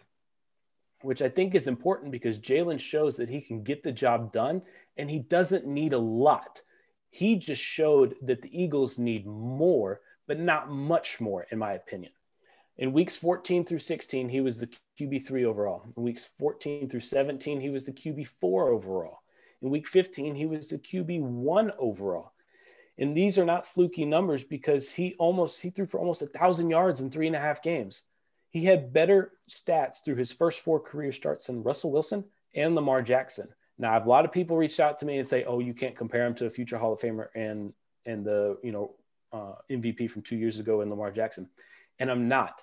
which 1.02 1.22
I 1.22 1.28
think 1.28 1.54
is 1.54 1.68
important 1.68 2.12
because 2.12 2.38
Jalen 2.38 2.80
shows 2.80 3.16
that 3.16 3.28
he 3.28 3.40
can 3.40 3.62
get 3.62 3.82
the 3.82 3.92
job 3.92 4.32
done 4.32 4.62
and 4.96 5.10
he 5.10 5.18
doesn't 5.18 5.66
need 5.66 5.92
a 5.92 5.98
lot. 5.98 6.62
He 7.10 7.36
just 7.36 7.62
showed 7.62 8.16
that 8.22 8.42
the 8.42 8.62
Eagles 8.62 8.98
need 8.98 9.26
more, 9.26 10.00
but 10.26 10.38
not 10.38 10.70
much 10.70 11.20
more, 11.20 11.46
in 11.50 11.58
my 11.58 11.72
opinion. 11.72 12.12
In 12.78 12.92
weeks 12.92 13.16
14 13.16 13.64
through 13.64 13.78
16, 13.78 14.28
he 14.28 14.40
was 14.40 14.60
the 14.60 14.68
QB3 15.00 15.44
overall. 15.44 15.84
In 15.96 16.02
weeks 16.02 16.30
14 16.38 16.88
through 16.88 17.00
17, 17.00 17.60
he 17.60 17.70
was 17.70 17.86
the 17.86 17.92
QB4 17.92 18.68
overall. 18.70 19.20
In 19.62 19.70
week 19.70 19.88
15, 19.88 20.34
he 20.34 20.44
was 20.44 20.68
the 20.68 20.78
QB1 20.78 21.74
overall. 21.78 22.32
And 22.98 23.16
these 23.16 23.38
are 23.38 23.44
not 23.44 23.66
fluky 23.66 24.04
numbers 24.04 24.44
because 24.44 24.90
he 24.90 25.14
almost 25.18 25.60
he 25.60 25.70
threw 25.70 25.86
for 25.86 26.00
almost 26.00 26.22
a 26.22 26.26
thousand 26.26 26.70
yards 26.70 27.00
in 27.00 27.10
three 27.10 27.26
and 27.26 27.36
a 27.36 27.40
half 27.40 27.62
games. 27.62 28.02
He 28.56 28.64
had 28.64 28.90
better 28.90 29.32
stats 29.46 30.02
through 30.02 30.14
his 30.14 30.32
first 30.32 30.60
four 30.60 30.80
career 30.80 31.12
starts 31.12 31.48
than 31.48 31.62
Russell 31.62 31.92
Wilson 31.92 32.24
and 32.54 32.74
Lamar 32.74 33.02
Jackson. 33.02 33.48
Now, 33.76 34.02
a 34.02 34.08
lot 34.08 34.24
of 34.24 34.32
people 34.32 34.56
reached 34.56 34.80
out 34.80 34.98
to 35.00 35.04
me 35.04 35.18
and 35.18 35.28
say, 35.28 35.44
"Oh, 35.44 35.58
you 35.58 35.74
can't 35.74 35.94
compare 35.94 36.24
him 36.24 36.34
to 36.36 36.46
a 36.46 36.50
future 36.50 36.78
Hall 36.78 36.94
of 36.94 37.00
Famer 37.00 37.28
and 37.34 37.74
and 38.06 38.24
the 38.24 38.56
you 38.62 38.72
know 38.72 38.94
uh, 39.30 39.56
MVP 39.70 40.10
from 40.10 40.22
two 40.22 40.36
years 40.36 40.58
ago 40.58 40.80
in 40.80 40.88
Lamar 40.88 41.10
Jackson," 41.10 41.50
and 41.98 42.10
I'm 42.10 42.28
not. 42.28 42.62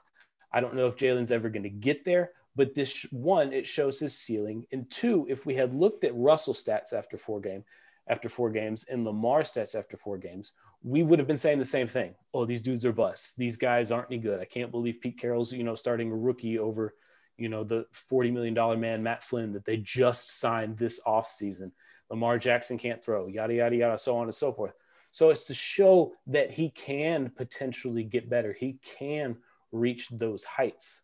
I 0.51 0.61
don't 0.61 0.73
know 0.73 0.87
if 0.87 0.97
Jalen's 0.97 1.31
ever 1.31 1.47
going 1.47 1.61
to 1.61 1.69
get 1.69 2.05
there, 2.05 2.31
but 2.55 2.73
this 2.73 3.03
one 3.11 3.53
it 3.53 3.67
shows 3.67 3.99
his 3.99 4.17
ceiling, 4.17 4.65
and 4.71 4.89
two, 4.89 5.27
if 5.29 5.45
we 5.45 5.53
had 5.53 5.75
looked 5.75 6.05
at 6.05 6.15
Russell 6.15 6.55
stats 6.55 6.91
after 6.91 7.19
four 7.19 7.39
game, 7.39 7.65
after 8.07 8.29
four 8.29 8.49
games 8.49 8.85
and 8.89 9.05
Lamar 9.05 9.41
stats 9.41 9.77
after 9.77 9.97
four 9.97 10.17
games, 10.17 10.51
we 10.83 11.03
would 11.03 11.19
have 11.19 11.27
been 11.27 11.37
saying 11.37 11.59
the 11.59 11.65
same 11.65 11.87
thing. 11.87 12.13
Oh, 12.33 12.45
these 12.45 12.61
dudes 12.61 12.85
are 12.85 12.91
busts. 12.91 13.35
These 13.35 13.57
guys 13.57 13.91
aren't 13.91 14.11
any 14.11 14.19
good. 14.19 14.39
I 14.39 14.45
can't 14.45 14.71
believe 14.71 14.99
Pete 15.01 15.19
Carroll's, 15.19 15.53
you 15.53 15.63
know, 15.63 15.75
starting 15.75 16.11
a 16.11 16.15
rookie 16.15 16.59
over, 16.59 16.93
you 17.37 17.47
know, 17.47 17.63
the 17.63 17.85
$40 18.11 18.33
million 18.33 18.79
man, 18.79 19.03
Matt 19.03 19.23
Flynn, 19.23 19.53
that 19.53 19.65
they 19.65 19.77
just 19.77 20.37
signed 20.37 20.77
this 20.77 21.01
offseason. 21.07 21.71
Lamar 22.09 22.37
Jackson 22.37 22.77
can't 22.77 23.03
throw, 23.03 23.27
yada, 23.27 23.53
yada, 23.53 23.75
yada, 23.75 23.97
so 23.97 24.17
on 24.17 24.25
and 24.25 24.35
so 24.35 24.51
forth. 24.51 24.73
So 25.11 25.29
it's 25.29 25.43
to 25.43 25.53
show 25.53 26.13
that 26.27 26.51
he 26.51 26.69
can 26.69 27.29
potentially 27.29 28.03
get 28.03 28.29
better. 28.29 28.51
He 28.51 28.79
can 28.97 29.37
reach 29.71 30.09
those 30.09 30.43
heights. 30.43 31.03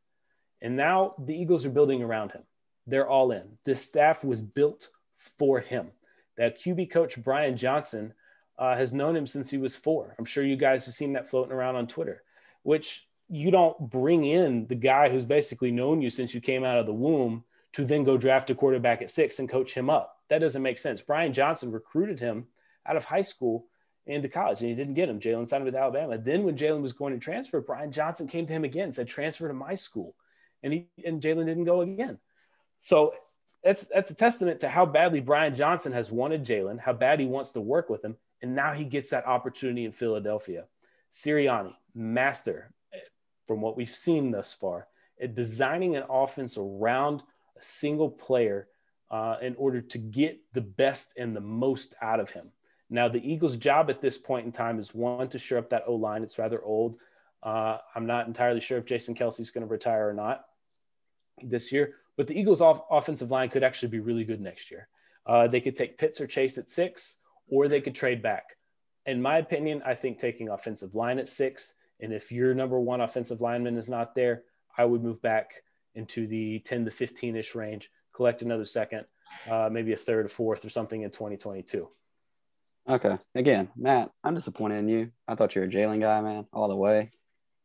And 0.61 0.75
now 0.75 1.15
the 1.17 1.35
Eagles 1.35 1.65
are 1.65 1.69
building 1.69 2.03
around 2.03 2.31
him. 2.31 2.43
They're 2.85 3.07
all 3.07 3.31
in. 3.31 3.57
This 3.63 3.81
staff 3.81 4.25
was 4.25 4.41
built 4.41 4.89
for 5.17 5.59
him 5.59 5.91
that 6.39 6.57
QB 6.57 6.89
coach 6.89 7.21
Brian 7.21 7.57
Johnson 7.57 8.13
uh, 8.57 8.75
has 8.75 8.93
known 8.93 9.15
him 9.15 9.27
since 9.27 9.51
he 9.51 9.57
was 9.57 9.75
four. 9.75 10.15
I'm 10.17 10.25
sure 10.25 10.43
you 10.43 10.55
guys 10.55 10.85
have 10.85 10.95
seen 10.95 11.13
that 11.13 11.29
floating 11.29 11.51
around 11.51 11.75
on 11.75 11.85
Twitter, 11.85 12.23
which 12.63 13.07
you 13.27 13.51
don't 13.51 13.77
bring 13.91 14.23
in 14.23 14.65
the 14.67 14.75
guy 14.75 15.09
who's 15.09 15.25
basically 15.25 15.69
known 15.69 16.01
you 16.01 16.09
since 16.09 16.33
you 16.33 16.39
came 16.39 16.63
out 16.63 16.79
of 16.79 16.85
the 16.85 16.93
womb 16.93 17.43
to 17.73 17.85
then 17.85 18.05
go 18.05 18.17
draft 18.17 18.49
a 18.49 18.55
quarterback 18.55 19.01
at 19.01 19.11
six 19.11 19.39
and 19.39 19.49
coach 19.49 19.73
him 19.73 19.89
up. 19.89 20.15
That 20.29 20.39
doesn't 20.39 20.63
make 20.63 20.77
sense. 20.77 21.01
Brian 21.01 21.33
Johnson 21.33 21.71
recruited 21.71 22.21
him 22.21 22.47
out 22.85 22.95
of 22.95 23.03
high 23.03 23.21
school 23.21 23.67
into 24.07 24.29
college 24.29 24.61
and 24.61 24.69
he 24.69 24.75
didn't 24.75 24.93
get 24.93 25.09
him. 25.09 25.19
Jalen 25.19 25.47
signed 25.47 25.65
with 25.65 25.75
Alabama. 25.75 26.17
Then 26.17 26.43
when 26.43 26.55
Jalen 26.55 26.81
was 26.81 26.93
going 26.93 27.13
to 27.13 27.19
transfer, 27.19 27.59
Brian 27.59 27.91
Johnson 27.91 28.27
came 28.27 28.47
to 28.47 28.53
him 28.53 28.63
again 28.63 28.93
said, 28.93 29.09
transfer 29.09 29.49
to 29.49 29.53
my 29.53 29.75
school. 29.75 30.15
And 30.63 30.71
he 30.71 30.87
and 31.05 31.21
Jalen 31.21 31.47
didn't 31.47 31.65
go 31.65 31.81
again. 31.81 32.17
So 32.79 33.13
that's 33.63 33.85
that's 33.87 34.11
a 34.11 34.15
testament 34.15 34.61
to 34.61 34.69
how 34.69 34.85
badly 34.85 35.19
Brian 35.19 35.55
Johnson 35.55 35.91
has 35.91 36.11
wanted 36.11 36.45
Jalen, 36.45 36.79
how 36.79 36.93
bad 36.93 37.19
he 37.19 37.25
wants 37.25 37.51
to 37.53 37.61
work 37.61 37.89
with 37.89 38.03
him, 38.03 38.15
and 38.41 38.55
now 38.55 38.73
he 38.73 38.85
gets 38.85 39.09
that 39.09 39.25
opportunity 39.25 39.85
in 39.85 39.91
Philadelphia. 39.91 40.65
Sirianni, 41.11 41.73
master, 41.93 42.71
from 43.45 43.61
what 43.61 43.75
we've 43.75 43.93
seen 43.93 44.31
thus 44.31 44.53
far, 44.53 44.87
at 45.21 45.35
designing 45.35 45.95
an 45.95 46.03
offense 46.09 46.57
around 46.57 47.21
a 47.57 47.63
single 47.63 48.09
player 48.09 48.67
uh, 49.11 49.37
in 49.41 49.55
order 49.55 49.81
to 49.81 49.97
get 49.97 50.39
the 50.53 50.61
best 50.61 51.13
and 51.17 51.35
the 51.35 51.41
most 51.41 51.95
out 52.01 52.19
of 52.19 52.29
him. 52.29 52.51
Now, 52.89 53.07
the 53.07 53.19
Eagles' 53.19 53.57
job 53.57 53.89
at 53.89 54.01
this 54.01 54.17
point 54.17 54.45
in 54.45 54.51
time 54.51 54.79
is 54.79 54.95
one 54.95 55.27
to 55.29 55.39
shore 55.39 55.59
up 55.59 55.69
that 55.69 55.83
O 55.87 55.95
line. 55.95 56.23
It's 56.23 56.39
rather 56.39 56.61
old. 56.61 56.97
Uh, 57.41 57.77
I'm 57.95 58.05
not 58.05 58.27
entirely 58.27 58.59
sure 58.59 58.77
if 58.77 58.85
Jason 58.85 59.15
Kelce's 59.15 59.51
going 59.51 59.65
to 59.65 59.71
retire 59.71 60.09
or 60.09 60.13
not 60.13 60.45
this 61.41 61.71
year. 61.71 61.95
But 62.19 62.27
the 62.27 62.37
Eagles' 62.37 62.59
off- 62.59 62.83
offensive 62.91 63.31
line 63.31 63.47
could 63.47 63.63
actually 63.63 63.87
be 63.91 64.01
really 64.01 64.25
good 64.25 64.41
next 64.41 64.71
year. 64.71 64.89
Uh, 65.25 65.47
they 65.47 65.61
could 65.61 65.77
take 65.77 65.97
Pitts 65.97 66.19
or 66.19 66.27
Chase 66.27 66.57
at 66.57 66.69
six, 66.69 67.21
or 67.47 67.69
they 67.69 67.79
could 67.79 67.95
trade 67.95 68.21
back. 68.21 68.57
In 69.05 69.21
my 69.21 69.37
opinion, 69.37 69.81
I 69.85 69.95
think 69.95 70.19
taking 70.19 70.49
offensive 70.49 70.95
line 70.95 71.17
at 71.17 71.29
six, 71.29 71.75
and 72.01 72.11
if 72.11 72.29
your 72.29 72.53
number 72.53 72.77
one 72.77 72.99
offensive 72.99 73.39
lineman 73.39 73.77
is 73.77 73.87
not 73.87 74.15
there, 74.15 74.43
I 74.77 74.83
would 74.83 75.01
move 75.01 75.21
back 75.21 75.63
into 75.95 76.27
the 76.27 76.59
10 76.59 76.83
to 76.83 76.91
15 76.91 77.37
ish 77.37 77.55
range, 77.55 77.89
collect 78.11 78.41
another 78.41 78.65
second, 78.65 79.05
uh, 79.49 79.69
maybe 79.71 79.93
a 79.93 79.95
third 79.95 80.29
fourth 80.29 80.65
or 80.65 80.69
something 80.69 81.03
in 81.03 81.11
2022. 81.11 81.87
Okay. 82.89 83.17
Again, 83.33 83.69
Matt, 83.77 84.11
I'm 84.25 84.35
disappointed 84.35 84.79
in 84.79 84.89
you. 84.89 85.11
I 85.25 85.35
thought 85.35 85.55
you 85.55 85.61
were 85.61 85.67
a 85.67 85.71
Jalen 85.71 86.01
guy, 86.01 86.19
man, 86.19 86.47
all 86.51 86.67
the 86.67 86.75
way. 86.75 87.11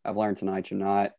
I've 0.04 0.16
learned 0.16 0.36
tonight 0.36 0.70
you're 0.70 0.78
not. 0.78 1.12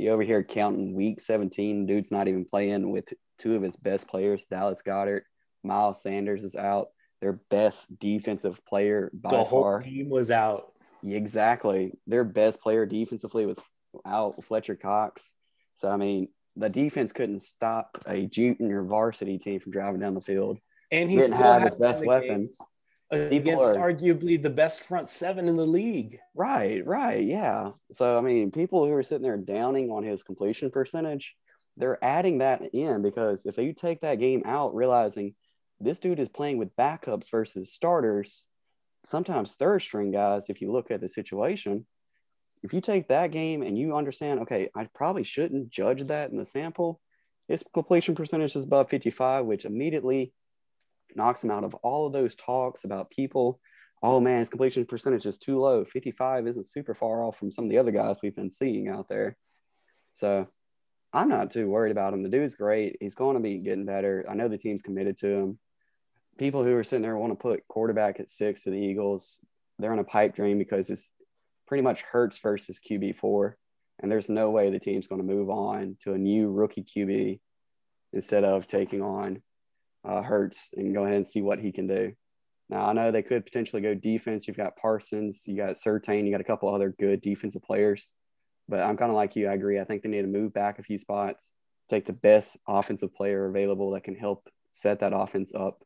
You 0.00 0.12
over 0.12 0.22
here 0.22 0.42
counting 0.42 0.94
week 0.94 1.20
17, 1.20 1.84
dude's 1.84 2.10
not 2.10 2.26
even 2.26 2.46
playing 2.46 2.90
with 2.90 3.12
two 3.38 3.54
of 3.54 3.62
his 3.62 3.76
best 3.76 4.08
players, 4.08 4.46
Dallas 4.46 4.80
Goedert, 4.84 5.22
Miles 5.62 6.02
Sanders 6.02 6.42
is 6.42 6.56
out. 6.56 6.88
Their 7.20 7.34
best 7.50 7.98
defensive 7.98 8.64
player 8.64 9.10
by 9.12 9.28
the 9.28 9.44
whole 9.44 9.62
far. 9.62 9.80
team 9.82 10.08
was 10.08 10.30
out. 10.30 10.72
Exactly. 11.04 11.92
Their 12.06 12.24
best 12.24 12.62
player 12.62 12.86
defensively 12.86 13.44
was 13.44 13.58
out, 14.06 14.42
Fletcher 14.42 14.74
Cox. 14.74 15.32
So 15.74 15.90
I 15.90 15.98
mean, 15.98 16.28
the 16.56 16.70
defense 16.70 17.12
couldn't 17.12 17.40
stop 17.40 17.98
a 18.06 18.24
junior 18.24 18.82
varsity 18.82 19.38
team 19.38 19.60
from 19.60 19.72
driving 19.72 20.00
down 20.00 20.14
the 20.14 20.22
field. 20.22 20.58
And 20.90 21.10
he 21.10 21.16
didn't 21.16 21.34
still 21.34 21.52
have 21.52 21.62
his 21.62 21.74
best 21.74 22.04
weapons 22.04 22.56
against 23.10 23.76
are, 23.76 23.92
arguably 23.92 24.40
the 24.40 24.50
best 24.50 24.84
front 24.84 25.08
seven 25.08 25.48
in 25.48 25.56
the 25.56 25.66
league. 25.66 26.18
Right, 26.34 26.84
right, 26.86 27.24
yeah. 27.24 27.70
So 27.92 28.16
I 28.16 28.20
mean, 28.20 28.50
people 28.50 28.86
who 28.86 28.92
are 28.92 29.02
sitting 29.02 29.22
there 29.22 29.36
downing 29.36 29.90
on 29.90 30.02
his 30.02 30.22
completion 30.22 30.70
percentage, 30.70 31.34
they're 31.76 32.02
adding 32.02 32.38
that 32.38 32.62
in 32.72 33.02
because 33.02 33.46
if 33.46 33.58
you 33.58 33.72
take 33.72 34.02
that 34.02 34.20
game 34.20 34.42
out, 34.44 34.74
realizing 34.74 35.34
this 35.80 35.98
dude 35.98 36.20
is 36.20 36.28
playing 36.28 36.58
with 36.58 36.76
backups 36.76 37.30
versus 37.30 37.72
starters, 37.72 38.46
sometimes 39.06 39.52
third 39.52 39.82
string 39.82 40.10
guys. 40.12 40.44
If 40.48 40.60
you 40.60 40.70
look 40.70 40.90
at 40.90 41.00
the 41.00 41.08
situation, 41.08 41.86
if 42.62 42.74
you 42.74 42.80
take 42.80 43.08
that 43.08 43.30
game 43.30 43.62
and 43.62 43.78
you 43.78 43.96
understand, 43.96 44.40
okay, 44.40 44.68
I 44.76 44.88
probably 44.94 45.24
shouldn't 45.24 45.70
judge 45.70 46.06
that 46.08 46.30
in 46.30 46.36
the 46.36 46.44
sample. 46.44 47.00
His 47.48 47.64
completion 47.74 48.14
percentage 48.14 48.54
is 48.54 48.64
above 48.64 48.90
55, 48.90 49.46
which 49.46 49.64
immediately 49.64 50.32
knocks 51.16 51.42
him 51.42 51.50
out 51.50 51.64
of 51.64 51.74
all 51.74 52.06
of 52.06 52.12
those 52.12 52.34
talks 52.34 52.84
about 52.84 53.10
people. 53.10 53.60
Oh 54.02 54.20
man, 54.20 54.38
his 54.40 54.48
completion 54.48 54.86
percentage 54.86 55.26
is 55.26 55.38
too 55.38 55.60
low. 55.60 55.84
55 55.84 56.46
isn't 56.46 56.66
super 56.66 56.94
far 56.94 57.22
off 57.22 57.38
from 57.38 57.50
some 57.50 57.64
of 57.64 57.70
the 57.70 57.78
other 57.78 57.90
guys 57.90 58.16
we've 58.22 58.36
been 58.36 58.50
seeing 58.50 58.88
out 58.88 59.08
there. 59.08 59.36
So 60.14 60.48
I'm 61.12 61.28
not 61.28 61.50
too 61.50 61.68
worried 61.68 61.90
about 61.90 62.14
him. 62.14 62.22
The 62.22 62.28
dude's 62.28 62.54
great. 62.54 62.96
He's 63.00 63.14
going 63.14 63.34
to 63.34 63.42
be 63.42 63.58
getting 63.58 63.84
better. 63.84 64.24
I 64.28 64.34
know 64.34 64.48
the 64.48 64.58
team's 64.58 64.82
committed 64.82 65.18
to 65.18 65.28
him. 65.28 65.58
People 66.38 66.64
who 66.64 66.74
are 66.76 66.84
sitting 66.84 67.02
there 67.02 67.16
want 67.16 67.32
to 67.32 67.42
put 67.42 67.66
quarterback 67.68 68.20
at 68.20 68.30
six 68.30 68.62
to 68.62 68.70
the 68.70 68.78
Eagles, 68.78 69.40
they're 69.78 69.92
in 69.92 69.98
a 69.98 70.04
pipe 70.04 70.34
dream 70.34 70.56
because 70.58 70.88
it's 70.88 71.10
pretty 71.66 71.82
much 71.82 72.02
Hurts 72.02 72.38
versus 72.38 72.78
QB4. 72.78 73.54
And 74.02 74.10
there's 74.10 74.28
no 74.28 74.50
way 74.50 74.70
the 74.70 74.78
team's 74.78 75.06
going 75.06 75.20
to 75.20 75.26
move 75.26 75.50
on 75.50 75.96
to 76.04 76.14
a 76.14 76.18
new 76.18 76.50
rookie 76.50 76.84
QB 76.84 77.40
instead 78.12 78.44
of 78.44 78.66
taking 78.66 79.02
on 79.02 79.42
uh, 80.04 80.22
Hurts 80.22 80.70
and 80.76 80.94
go 80.94 81.04
ahead 81.04 81.16
and 81.16 81.28
see 81.28 81.42
what 81.42 81.58
he 81.58 81.72
can 81.72 81.86
do. 81.86 82.12
Now 82.68 82.86
I 82.86 82.92
know 82.92 83.10
they 83.10 83.22
could 83.22 83.44
potentially 83.44 83.82
go 83.82 83.94
defense. 83.94 84.46
You've 84.46 84.56
got 84.56 84.76
Parsons, 84.76 85.42
you 85.46 85.56
got 85.56 85.76
Surtain, 85.76 86.24
you 86.24 86.30
got 86.30 86.40
a 86.40 86.44
couple 86.44 86.72
other 86.72 86.94
good 86.98 87.20
defensive 87.20 87.62
players. 87.62 88.12
But 88.68 88.80
I'm 88.80 88.96
kind 88.96 89.10
of 89.10 89.16
like 89.16 89.34
you. 89.34 89.48
I 89.48 89.54
agree. 89.54 89.80
I 89.80 89.84
think 89.84 90.02
they 90.02 90.08
need 90.08 90.22
to 90.22 90.28
move 90.28 90.52
back 90.52 90.78
a 90.78 90.84
few 90.84 90.96
spots, 90.96 91.52
take 91.88 92.06
the 92.06 92.12
best 92.12 92.56
offensive 92.68 93.14
player 93.14 93.46
available 93.46 93.90
that 93.92 94.04
can 94.04 94.14
help 94.14 94.48
set 94.70 95.00
that 95.00 95.12
offense 95.12 95.50
up, 95.52 95.82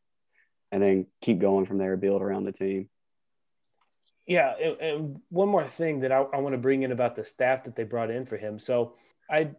and 0.71 0.83
then 0.83 1.07
keep 1.21 1.39
going 1.39 1.65
from 1.65 1.79
there. 1.79 1.97
Build 1.97 2.21
around 2.21 2.43
the 2.43 2.51
team. 2.51 2.89
Yeah, 4.27 4.53
and, 4.61 4.81
and 4.81 5.21
one 5.29 5.49
more 5.49 5.67
thing 5.67 6.01
that 6.01 6.11
I, 6.11 6.17
I, 6.17 6.37
want 6.37 6.53
to 6.53 6.57
bring 6.57 6.81
in 6.81 6.91
about 6.91 7.15
the 7.15 7.23
staff 7.23 7.63
that 7.63 7.75
they 7.75 7.83
brought 7.83 8.09
in 8.09 8.25
for 8.25 8.37
him. 8.37 8.57
So 8.57 8.95
I 9.29 9.51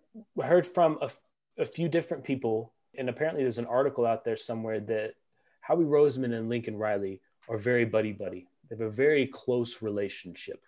heard 0.43 0.67
from 0.67 0.99
a, 1.01 1.11
a 1.57 1.65
few 1.65 1.89
different 1.89 2.25
people 2.25 2.73
and 2.99 3.09
apparently 3.09 3.43
there's 3.43 3.59
an 3.59 3.67
article 3.67 4.07
out 4.07 4.25
there 4.25 4.37
somewhere 4.37 4.81
that 4.81 5.15
Howie 5.61 5.85
Roseman 5.85 6.37
and 6.37 6.49
Lincoln 6.49 6.77
Riley 6.77 7.21
are 7.49 7.59
very 7.59 7.85
buddy 7.85 8.13
buddy. 8.13 8.47
They 8.69 8.77
have 8.77 8.87
a 8.87 8.91
very 8.91 9.27
close 9.27 9.83
relationship. 9.83 10.63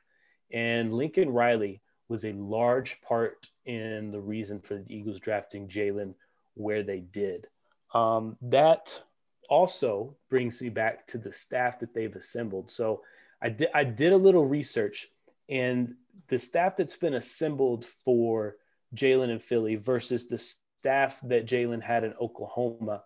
And 0.53 0.95
Lincoln 0.95 1.31
Riley 1.31 1.81
was 2.09 2.25
a 2.25 2.33
large 2.33 3.01
part 3.03 3.49
in 3.67 4.11
the 4.11 4.21
reason 4.21 4.61
for 4.61 4.77
the 4.77 4.95
Eagles 4.95 5.21
drafting 5.21 5.69
Jalen 5.69 6.15
where 6.55 6.83
they 6.83 7.01
did. 7.01 7.47
Um, 7.95 8.37
that 8.43 9.01
also 9.49 10.17
brings 10.29 10.61
me 10.61 10.69
back 10.69 11.07
to 11.09 11.19
the 11.19 11.33
staff 11.33 11.81
that 11.81 11.95
they've 11.95 12.15
assembled. 12.15 12.71
So 12.71 13.03
I 13.41 13.51
did 13.51 13.69
I 13.75 13.85
did 13.85 14.13
a 14.13 14.17
little 14.17 14.47
research, 14.47 15.09
and 15.49 15.95
the 16.29 16.39
staff 16.39 16.77
that's 16.77 16.97
been 16.97 17.15
assembled 17.15 17.85
for 17.85 18.57
Jalen 18.95 19.31
and 19.31 19.43
Philly 19.43 19.77
versus 19.77 20.27
the 20.27 20.39
staff 20.79 21.21
that 21.25 21.47
Jalen 21.47 21.83
had 21.83 22.05
in 22.05 22.15
Oklahoma 22.21 23.03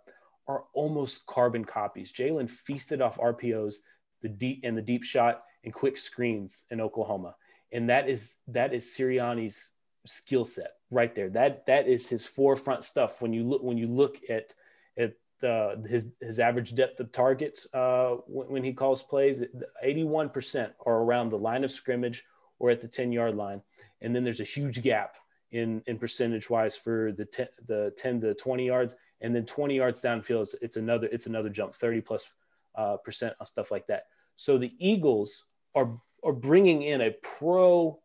are 0.47 0.65
almost 0.75 1.27
carbon 1.27 1.65
copies. 1.65 2.13
Jalen 2.13 2.51
feasted 2.51 3.01
off 3.01 3.19
RPOs, 3.19 3.77
the 4.21 4.29
deep 4.29 4.61
and 4.65 4.77
the 4.77 4.83
deep 4.83 5.05
shot 5.05 5.43
and 5.65 5.73
quick 5.73 5.97
screens 5.97 6.65
in 6.71 6.81
Oklahoma, 6.81 7.35
and 7.73 7.89
that 7.89 8.09
is 8.09 8.37
that 8.49 8.75
is 8.75 8.85
Sirianni's 8.85 9.73
skill 10.07 10.45
set 10.45 10.73
right 10.91 11.15
there. 11.15 11.31
That 11.31 11.67
that 11.67 11.89
is 11.89 12.09
his 12.09 12.27
forefront 12.27 12.85
stuff. 12.85 13.23
When 13.23 13.33
you 13.33 13.45
look 13.45 13.63
when 13.63 13.79
you 13.79 13.87
look 13.87 14.19
at 14.29 14.55
at 14.99 15.15
uh, 15.47 15.77
his 15.89 16.13
his 16.21 16.39
average 16.39 16.75
depth 16.75 17.01
of 17.01 17.11
targets 17.13 17.67
uh, 17.73 18.17
when, 18.27 18.49
when, 18.49 18.65
he 18.65 18.73
calls 18.73 19.03
plays, 19.03 19.43
81% 19.85 20.71
are 20.85 20.99
around 20.99 21.31
the 21.31 21.39
line 21.39 21.65
of 21.65 21.71
scrimmage 21.71 22.25
or 22.59 22.71
at 22.71 22.81
the 22.81 22.89
10 22.89 23.13
yard 23.13 23.35
line, 23.35 23.63
and 24.01 24.15
then 24.15 24.25
there's 24.25 24.41
a 24.41 24.45
huge 24.45 24.83
gap 24.83 25.17
in 25.53 25.83
in 25.87 25.99
percentage 25.99 26.51
wise 26.51 26.77
for 26.77 27.13
the 27.13 27.25
10, 27.25 27.47
the 27.67 27.93
10 27.97 28.21
to 28.23 28.35
20 28.35 28.67
yards, 28.67 28.97
and 29.21 29.35
then 29.35 29.47
20 29.47 29.77
yards 29.77 30.03
downfield, 30.03 30.43
it's, 30.43 30.55
it's 30.55 30.77
another 30.77 31.09
it's 31.13 31.27
another 31.27 31.49
jump, 31.49 31.75
30 31.75 32.01
plus 32.01 32.29
uh, 32.75 32.97
percent 32.97 33.35
on 33.41 33.47
stuff 33.47 33.71
like 33.71 33.87
that. 33.87 34.07
So 34.37 34.59
the 34.59 34.73
Eagles 34.79 35.45
are 35.75 36.01
are 36.25 36.33
bringing 36.33 36.83
in 36.83 37.01
a 37.01 37.11
pro 37.11 38.01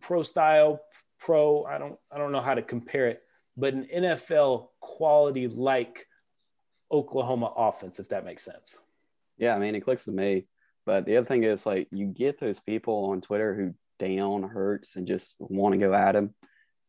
pro 0.00 0.22
style 0.22 0.80
pro. 1.18 1.64
I 1.64 1.78
don't 1.78 1.98
I 2.10 2.18
don't 2.18 2.32
know 2.32 2.42
how 2.42 2.54
to 2.54 2.62
compare 2.62 3.08
it 3.08 3.22
but 3.56 3.74
an 3.74 3.86
NFL 3.92 4.68
quality 4.80 5.48
like 5.48 6.06
Oklahoma 6.90 7.52
offense, 7.56 7.98
if 7.98 8.08
that 8.08 8.24
makes 8.24 8.42
sense. 8.42 8.80
Yeah, 9.38 9.54
I 9.54 9.58
mean, 9.58 9.74
it 9.74 9.80
clicks 9.80 10.06
with 10.06 10.14
me. 10.14 10.46
But 10.84 11.04
the 11.04 11.16
other 11.16 11.26
thing 11.26 11.44
is, 11.44 11.64
like, 11.64 11.88
you 11.90 12.06
get 12.06 12.40
those 12.40 12.60
people 12.60 13.06
on 13.06 13.20
Twitter 13.20 13.54
who 13.54 13.74
down 14.02 14.42
Hurts 14.42 14.96
and 14.96 15.06
just 15.06 15.36
want 15.38 15.72
to 15.72 15.78
go 15.78 15.94
at 15.94 16.16
him. 16.16 16.34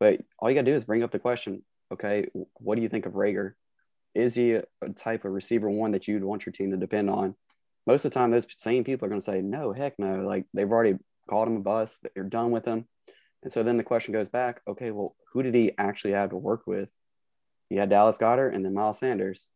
But 0.00 0.20
all 0.38 0.50
you 0.50 0.54
got 0.54 0.64
to 0.64 0.70
do 0.70 0.76
is 0.76 0.84
bring 0.84 1.02
up 1.02 1.12
the 1.12 1.18
question 1.18 1.62
okay, 1.92 2.26
what 2.54 2.74
do 2.74 2.82
you 2.82 2.88
think 2.88 3.06
of 3.06 3.12
Reagor? 3.12 3.52
Is 4.14 4.34
he 4.34 4.54
a 4.54 4.64
type 4.96 5.24
of 5.24 5.32
receiver 5.32 5.70
one 5.70 5.92
that 5.92 6.08
you'd 6.08 6.24
want 6.24 6.44
your 6.44 6.52
team 6.52 6.70
to 6.72 6.76
depend 6.76 7.08
on? 7.08 7.34
Most 7.86 8.04
of 8.04 8.10
the 8.10 8.18
time, 8.18 8.30
those 8.30 8.46
same 8.58 8.82
people 8.82 9.06
are 9.06 9.08
going 9.08 9.20
to 9.20 9.24
say, 9.24 9.42
no, 9.42 9.72
heck 9.72 9.98
no. 9.98 10.26
Like, 10.26 10.46
they've 10.54 10.70
already 10.70 10.98
called 11.28 11.46
him 11.46 11.56
a 11.56 11.60
bust, 11.60 11.98
they're 12.14 12.24
done 12.24 12.50
with 12.50 12.64
him. 12.64 12.86
And 13.42 13.52
so 13.52 13.62
then 13.62 13.76
the 13.76 13.84
question 13.84 14.12
goes 14.12 14.28
back 14.28 14.60
okay, 14.66 14.90
well, 14.90 15.14
who 15.32 15.42
did 15.42 15.54
he 15.54 15.72
actually 15.78 16.14
have 16.14 16.30
to 16.30 16.36
work 16.36 16.66
with? 16.66 16.88
He 17.68 17.76
had 17.76 17.90
Dallas 17.90 18.18
Goedert 18.18 18.54
and 18.54 18.64
then 18.64 18.74
Miles 18.74 18.98
Sanders. 18.98 19.46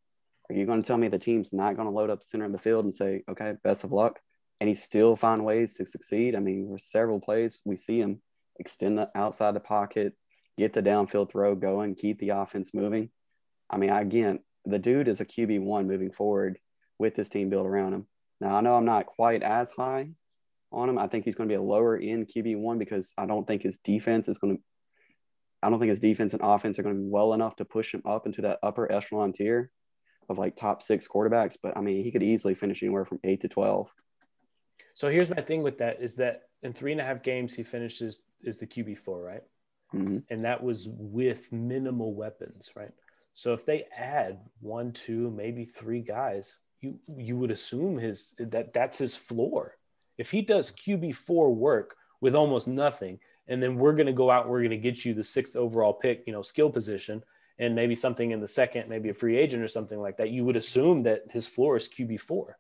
Are 0.49 0.55
you 0.55 0.67
going 0.67 0.83
to 0.83 0.87
tell 0.87 0.97
me 0.97 1.09
the 1.09 1.19
team's 1.19 1.53
not 1.53 1.77
going 1.77 1.89
to 1.89 1.95
load 1.95 2.11
up 2.11 2.23
center 2.23 2.45
of 2.45 2.53
the 2.53 2.59
field 2.59 2.85
and 2.85 2.95
say, 2.95 3.23
okay, 3.29 3.55
best 3.65 3.85
of 3.85 3.93
luck? 3.93 4.21
And 4.61 4.69
he 4.69 4.75
still 4.75 5.15
find 5.15 5.45
ways 5.45 5.75
to 5.75 5.87
succeed. 5.87 6.35
I 6.35 6.41
mean, 6.41 6.69
there's 6.69 6.91
several 6.91 7.21
plays 7.21 7.61
we 7.65 7.77
see 7.77 8.01
him 8.01 8.21
extend 8.59 8.99
the 8.99 9.09
outside 9.15 9.55
the 9.55 9.61
pocket, 9.61 10.15
get 10.57 10.73
the 10.73 10.83
downfield 10.83 11.31
throw 11.31 11.55
going, 11.55 11.95
keep 11.95 12.19
the 12.19 12.31
offense 12.31 12.71
moving. 12.75 13.11
I 13.71 13.77
mean, 13.77 13.91
again, 13.91 14.41
the 14.65 14.79
dude 14.79 15.09
is 15.09 15.21
a 15.21 15.25
QB 15.25 15.61
one 15.61 15.87
moving 15.87 16.11
forward 16.11 16.59
with 16.99 17.15
this 17.15 17.29
team 17.29 17.51
built 17.51 17.67
around 17.67 17.95
him. 17.95 18.07
Now 18.41 18.57
I 18.57 18.61
know 18.61 18.75
I'm 18.75 18.85
not 18.85 19.07
quite 19.07 19.43
as 19.43 19.71
high 19.71 20.11
on 20.73 20.89
him. 20.89 20.99
I 20.99 21.07
think 21.07 21.25
he's 21.25 21.37
going 21.37 21.49
to 21.49 21.53
be 21.53 21.57
a 21.57 21.63
lower 21.63 21.97
end 21.97 22.31
QB 22.35 22.59
one 22.59 22.79
because 22.79 23.15
I 23.17 23.27
don't 23.27 23.47
think 23.47 23.63
his 23.63 23.79
defense 23.79 24.29
is 24.29 24.39
going 24.39 24.57
to. 24.57 24.63
I 25.61 25.71
don't 25.71 25.81
think 25.81 25.91
his 25.91 25.99
defense 25.99 26.35
and 26.35 26.43
offense 26.43 26.79
are 26.79 26.85
going 26.85 26.95
to 26.95 27.01
be 27.01 27.09
well 27.09 27.33
enough 27.33 27.57
to 27.57 27.65
push 27.65 27.93
him 27.93 28.03
up 28.05 28.27
into 28.27 28.43
that 28.43 28.61
upper 28.63 28.91
echelon 28.93 29.33
tier 29.33 29.73
of 30.29 30.39
like 30.39 30.57
top 30.57 30.83
six 30.83 31.09
quarterbacks. 31.09 31.57
But 31.61 31.77
I 31.77 31.81
mean, 31.81 32.05
he 32.05 32.13
could 32.13 32.23
easily 32.23 32.55
finish 32.55 32.83
anywhere 32.83 33.05
from 33.05 33.19
eight 33.25 33.41
to 33.41 33.49
twelve. 33.49 33.89
So 34.99 35.09
here's 35.09 35.31
my 35.31 35.41
thing 35.41 35.63
with 35.63 35.79
that 35.79 36.03
is 36.03 36.17
that 36.17 36.49
in 36.65 36.73
three 36.73 36.91
and 36.91 37.01
a 37.01 37.05
half 37.05 37.23
games 37.23 37.55
he 37.55 37.63
finishes 37.63 38.25
is 38.43 38.59
the 38.59 38.67
QB 38.67 38.99
four, 38.99 39.23
right? 39.23 39.45
Mm-hmm. 39.95 40.19
And 40.29 40.45
that 40.45 40.61
was 40.61 40.89
with 40.91 41.53
minimal 41.53 42.15
weapons, 42.15 42.73
right? 42.75 42.91
So 43.33 43.53
if 43.53 43.65
they 43.65 43.85
add 43.97 44.41
one, 44.59 44.91
two, 44.91 45.31
maybe 45.31 45.65
three 45.65 46.01
guys, 46.01 46.59
you 46.81 46.99
you 47.17 47.37
would 47.37 47.53
assume 47.53 47.97
his 47.97 48.35
that 48.41 48.73
that's 48.73 48.99
his 48.99 49.15
floor. 49.15 49.77
If 50.17 50.33
he 50.33 50.43
does 50.43 50.73
QB4 50.73 51.55
work 51.55 51.95
with 52.21 52.35
almost 52.35 52.67
nothing, 52.67 53.21
and 53.47 53.63
then 53.63 53.77
we're 53.77 53.95
going 53.95 54.09
to 54.09 54.13
go 54.13 54.33
out, 54.33 54.49
we're 54.49 54.63
going 54.63 54.71
to 54.71 54.79
get 54.79 55.05
you 55.05 55.15
the 55.15 55.23
sixth 55.23 55.55
overall 55.55 55.93
pick, 55.93 56.25
you 56.27 56.33
know, 56.33 56.43
skill 56.43 56.71
position, 56.71 57.23
and 57.61 57.77
maybe 57.77 57.95
something 57.95 58.33
in 58.33 58.41
the 58.41 58.49
second, 58.49 58.89
maybe 58.89 59.11
a 59.11 59.15
free 59.15 59.37
agent 59.37 59.63
or 59.63 59.69
something 59.69 60.01
like 60.01 60.17
that, 60.17 60.31
you 60.31 60.45
would 60.45 60.57
assume 60.57 61.05
that 61.05 61.23
his 61.31 61.47
floor 61.47 61.77
is 61.77 61.89
QB4. 61.89 62.55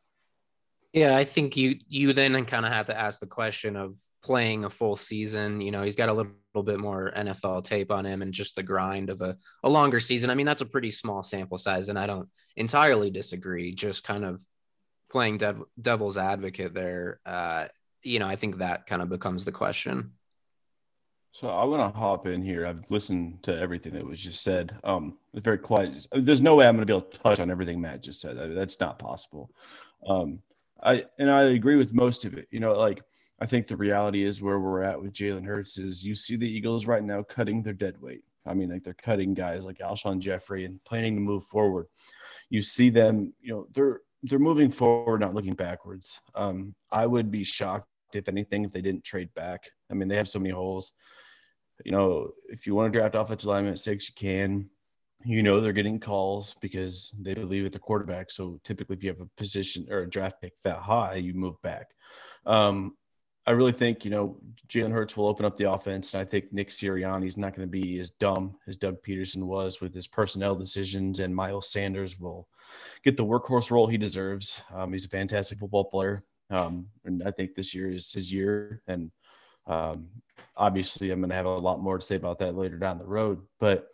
Yeah, 0.92 1.16
I 1.16 1.24
think 1.24 1.56
you 1.56 1.76
you 1.86 2.12
then 2.12 2.44
kind 2.46 2.64
of 2.64 2.72
have 2.72 2.86
to 2.86 2.98
ask 2.98 3.20
the 3.20 3.26
question 3.26 3.76
of 3.76 3.98
playing 4.22 4.64
a 4.64 4.70
full 4.70 4.96
season. 4.96 5.60
You 5.60 5.70
know, 5.70 5.82
he's 5.82 5.96
got 5.96 6.08
a 6.08 6.12
little, 6.12 6.32
little 6.54 6.62
bit 6.64 6.80
more 6.80 7.12
NFL 7.16 7.64
tape 7.64 7.90
on 7.90 8.04
him 8.04 8.22
and 8.22 8.32
just 8.32 8.56
the 8.56 8.62
grind 8.62 9.10
of 9.10 9.20
a, 9.20 9.36
a 9.62 9.68
longer 9.68 10.00
season. 10.00 10.30
I 10.30 10.34
mean, 10.34 10.46
that's 10.46 10.62
a 10.62 10.66
pretty 10.66 10.90
small 10.90 11.22
sample 11.22 11.58
size, 11.58 11.88
and 11.88 11.98
I 11.98 12.06
don't 12.06 12.28
entirely 12.56 13.10
disagree. 13.10 13.74
Just 13.74 14.02
kind 14.02 14.24
of 14.24 14.42
playing 15.10 15.38
dev- 15.38 15.64
devil's 15.80 16.18
advocate 16.18 16.74
there, 16.74 17.20
uh, 17.24 17.66
you 18.02 18.18
know, 18.18 18.28
I 18.28 18.36
think 18.36 18.58
that 18.58 18.86
kind 18.86 19.02
of 19.02 19.08
becomes 19.08 19.44
the 19.44 19.52
question. 19.52 20.12
So 21.32 21.48
I 21.48 21.64
want 21.64 21.94
to 21.94 21.98
hop 21.98 22.26
in 22.26 22.42
here. 22.42 22.66
I've 22.66 22.90
listened 22.90 23.42
to 23.44 23.56
everything 23.56 23.92
that 23.94 24.04
was 24.04 24.18
just 24.18 24.42
said. 24.42 24.76
Um, 24.82 25.18
it's 25.34 25.44
very 25.44 25.58
quiet. 25.58 26.06
There's 26.12 26.40
no 26.40 26.56
way 26.56 26.66
I'm 26.66 26.74
going 26.74 26.86
to 26.86 26.92
be 26.92 26.96
able 26.96 27.08
to 27.08 27.18
touch 27.18 27.40
on 27.40 27.50
everything 27.50 27.80
Matt 27.80 28.02
just 28.02 28.20
said. 28.20 28.36
That's 28.56 28.80
not 28.80 28.98
possible. 28.98 29.50
Um, 30.06 30.40
I 30.82 31.04
and 31.18 31.30
I 31.30 31.42
agree 31.44 31.76
with 31.76 31.92
most 31.92 32.24
of 32.24 32.34
it. 32.34 32.48
You 32.50 32.60
know, 32.60 32.76
like 32.78 33.02
I 33.40 33.46
think 33.46 33.66
the 33.66 33.76
reality 33.76 34.24
is 34.24 34.42
where 34.42 34.58
we're 34.58 34.82
at 34.82 35.00
with 35.00 35.12
Jalen 35.12 35.46
Hurts 35.46 35.78
is 35.78 36.04
you 36.04 36.14
see 36.14 36.36
the 36.36 36.48
Eagles 36.48 36.86
right 36.86 37.02
now 37.02 37.22
cutting 37.22 37.62
their 37.62 37.72
dead 37.72 38.00
weight. 38.00 38.22
I 38.46 38.54
mean, 38.54 38.70
like 38.70 38.82
they're 38.82 38.94
cutting 38.94 39.34
guys 39.34 39.64
like 39.64 39.78
Alshon 39.78 40.20
Jeffery 40.20 40.64
and 40.64 40.82
planning 40.84 41.14
to 41.14 41.20
move 41.20 41.44
forward. 41.44 41.86
You 42.50 42.62
see 42.62 42.90
them, 42.90 43.34
you 43.40 43.52
know, 43.52 43.66
they're 43.72 44.00
they're 44.22 44.38
moving 44.38 44.70
forward, 44.70 45.20
not 45.20 45.34
looking 45.34 45.54
backwards. 45.54 46.18
Um, 46.34 46.74
I 46.90 47.06
would 47.06 47.30
be 47.30 47.44
shocked 47.44 47.86
if 48.14 48.28
anything 48.28 48.64
if 48.64 48.72
they 48.72 48.80
didn't 48.80 49.04
trade 49.04 49.32
back. 49.34 49.70
I 49.90 49.94
mean, 49.94 50.08
they 50.08 50.16
have 50.16 50.28
so 50.28 50.38
many 50.38 50.50
holes. 50.50 50.92
You 51.84 51.92
know, 51.92 52.30
if 52.48 52.66
you 52.66 52.74
want 52.74 52.92
to 52.92 52.98
draft 52.98 53.14
offensive 53.14 53.48
lineman 53.48 53.72
at 53.72 53.78
six, 53.78 54.08
you 54.08 54.14
can. 54.16 54.68
You 55.24 55.42
know 55.42 55.60
they're 55.60 55.72
getting 55.72 55.98
calls 55.98 56.54
because 56.60 57.12
they 57.18 57.34
believe 57.34 57.66
at 57.66 57.72
the 57.72 57.78
quarterback. 57.78 58.30
So 58.30 58.60
typically, 58.62 58.96
if 58.96 59.04
you 59.04 59.10
have 59.10 59.20
a 59.20 59.28
position 59.36 59.86
or 59.90 60.00
a 60.00 60.10
draft 60.10 60.40
pick 60.40 60.52
that 60.62 60.78
high, 60.78 61.16
you 61.16 61.34
move 61.34 61.60
back. 61.62 61.88
Um, 62.46 62.96
I 63.48 63.52
really 63.52 63.72
think 63.72 64.04
you 64.04 64.10
know 64.10 64.36
Jalen 64.68 64.92
Hurts 64.92 65.16
will 65.16 65.26
open 65.26 65.46
up 65.46 65.56
the 65.56 65.72
offense, 65.72 66.12
and 66.12 66.20
I 66.20 66.24
think 66.24 66.52
Nick 66.52 66.68
Sirianni 66.68 67.26
is 67.26 67.38
not 67.38 67.56
going 67.56 67.66
to 67.66 67.70
be 67.70 67.98
as 67.98 68.10
dumb 68.10 68.54
as 68.66 68.76
Doug 68.76 69.02
Pederson 69.02 69.44
was 69.44 69.80
with 69.80 69.94
his 69.94 70.06
personnel 70.06 70.54
decisions, 70.54 71.20
and 71.20 71.34
Miles 71.34 71.72
Sanders 71.72 72.20
will 72.20 72.46
get 73.02 73.16
the 73.16 73.24
workhorse 73.24 73.70
role 73.70 73.86
he 73.86 73.96
deserves. 73.96 74.60
Um, 74.70 74.92
he's 74.92 75.06
a 75.06 75.08
fantastic 75.08 75.58
football 75.58 75.84
player, 75.84 76.24
um, 76.50 76.88
and 77.06 77.22
I 77.24 77.30
think 77.30 77.54
this 77.54 77.74
year 77.74 77.90
is 77.90 78.12
his 78.12 78.30
year. 78.30 78.82
And 78.86 79.10
um, 79.66 80.08
obviously, 80.54 81.10
I'm 81.10 81.20
going 81.20 81.30
to 81.30 81.36
have 81.36 81.46
a 81.46 81.56
lot 81.56 81.80
more 81.80 81.96
to 81.96 82.04
say 82.04 82.16
about 82.16 82.40
that 82.40 82.54
later 82.54 82.76
down 82.76 82.98
the 82.98 83.06
road. 83.06 83.40
But 83.58 83.88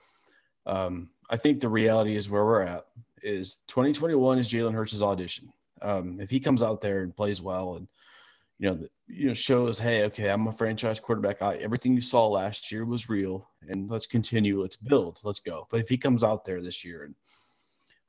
um, 0.66 1.10
I 1.30 1.36
think 1.36 1.60
the 1.60 1.68
reality 1.68 2.16
is 2.16 2.28
where 2.28 2.44
we're 2.44 2.62
at 2.62 2.86
is 3.22 3.58
2021 3.68 4.38
is 4.38 4.48
Jalen 4.48 4.74
Hurts' 4.74 5.02
audition. 5.02 5.52
Um, 5.82 6.20
if 6.20 6.30
he 6.30 6.40
comes 6.40 6.62
out 6.62 6.80
there 6.80 7.02
and 7.02 7.14
plays 7.14 7.40
well 7.40 7.76
and 7.76 7.88
you 8.58 8.70
know, 8.70 8.86
you 9.08 9.28
know, 9.28 9.34
shows, 9.34 9.78
hey, 9.78 10.04
okay, 10.04 10.28
I'm 10.28 10.46
a 10.46 10.52
franchise 10.52 11.00
quarterback. 11.00 11.42
I, 11.42 11.56
everything 11.56 11.94
you 11.94 12.00
saw 12.00 12.28
last 12.28 12.70
year 12.70 12.84
was 12.84 13.08
real, 13.08 13.48
and 13.68 13.90
let's 13.90 14.06
continue. 14.06 14.62
Let's 14.62 14.76
build. 14.76 15.18
Let's 15.24 15.40
go. 15.40 15.66
But 15.70 15.80
if 15.80 15.88
he 15.88 15.98
comes 15.98 16.22
out 16.22 16.44
there 16.44 16.62
this 16.62 16.84
year 16.84 17.04
and 17.04 17.14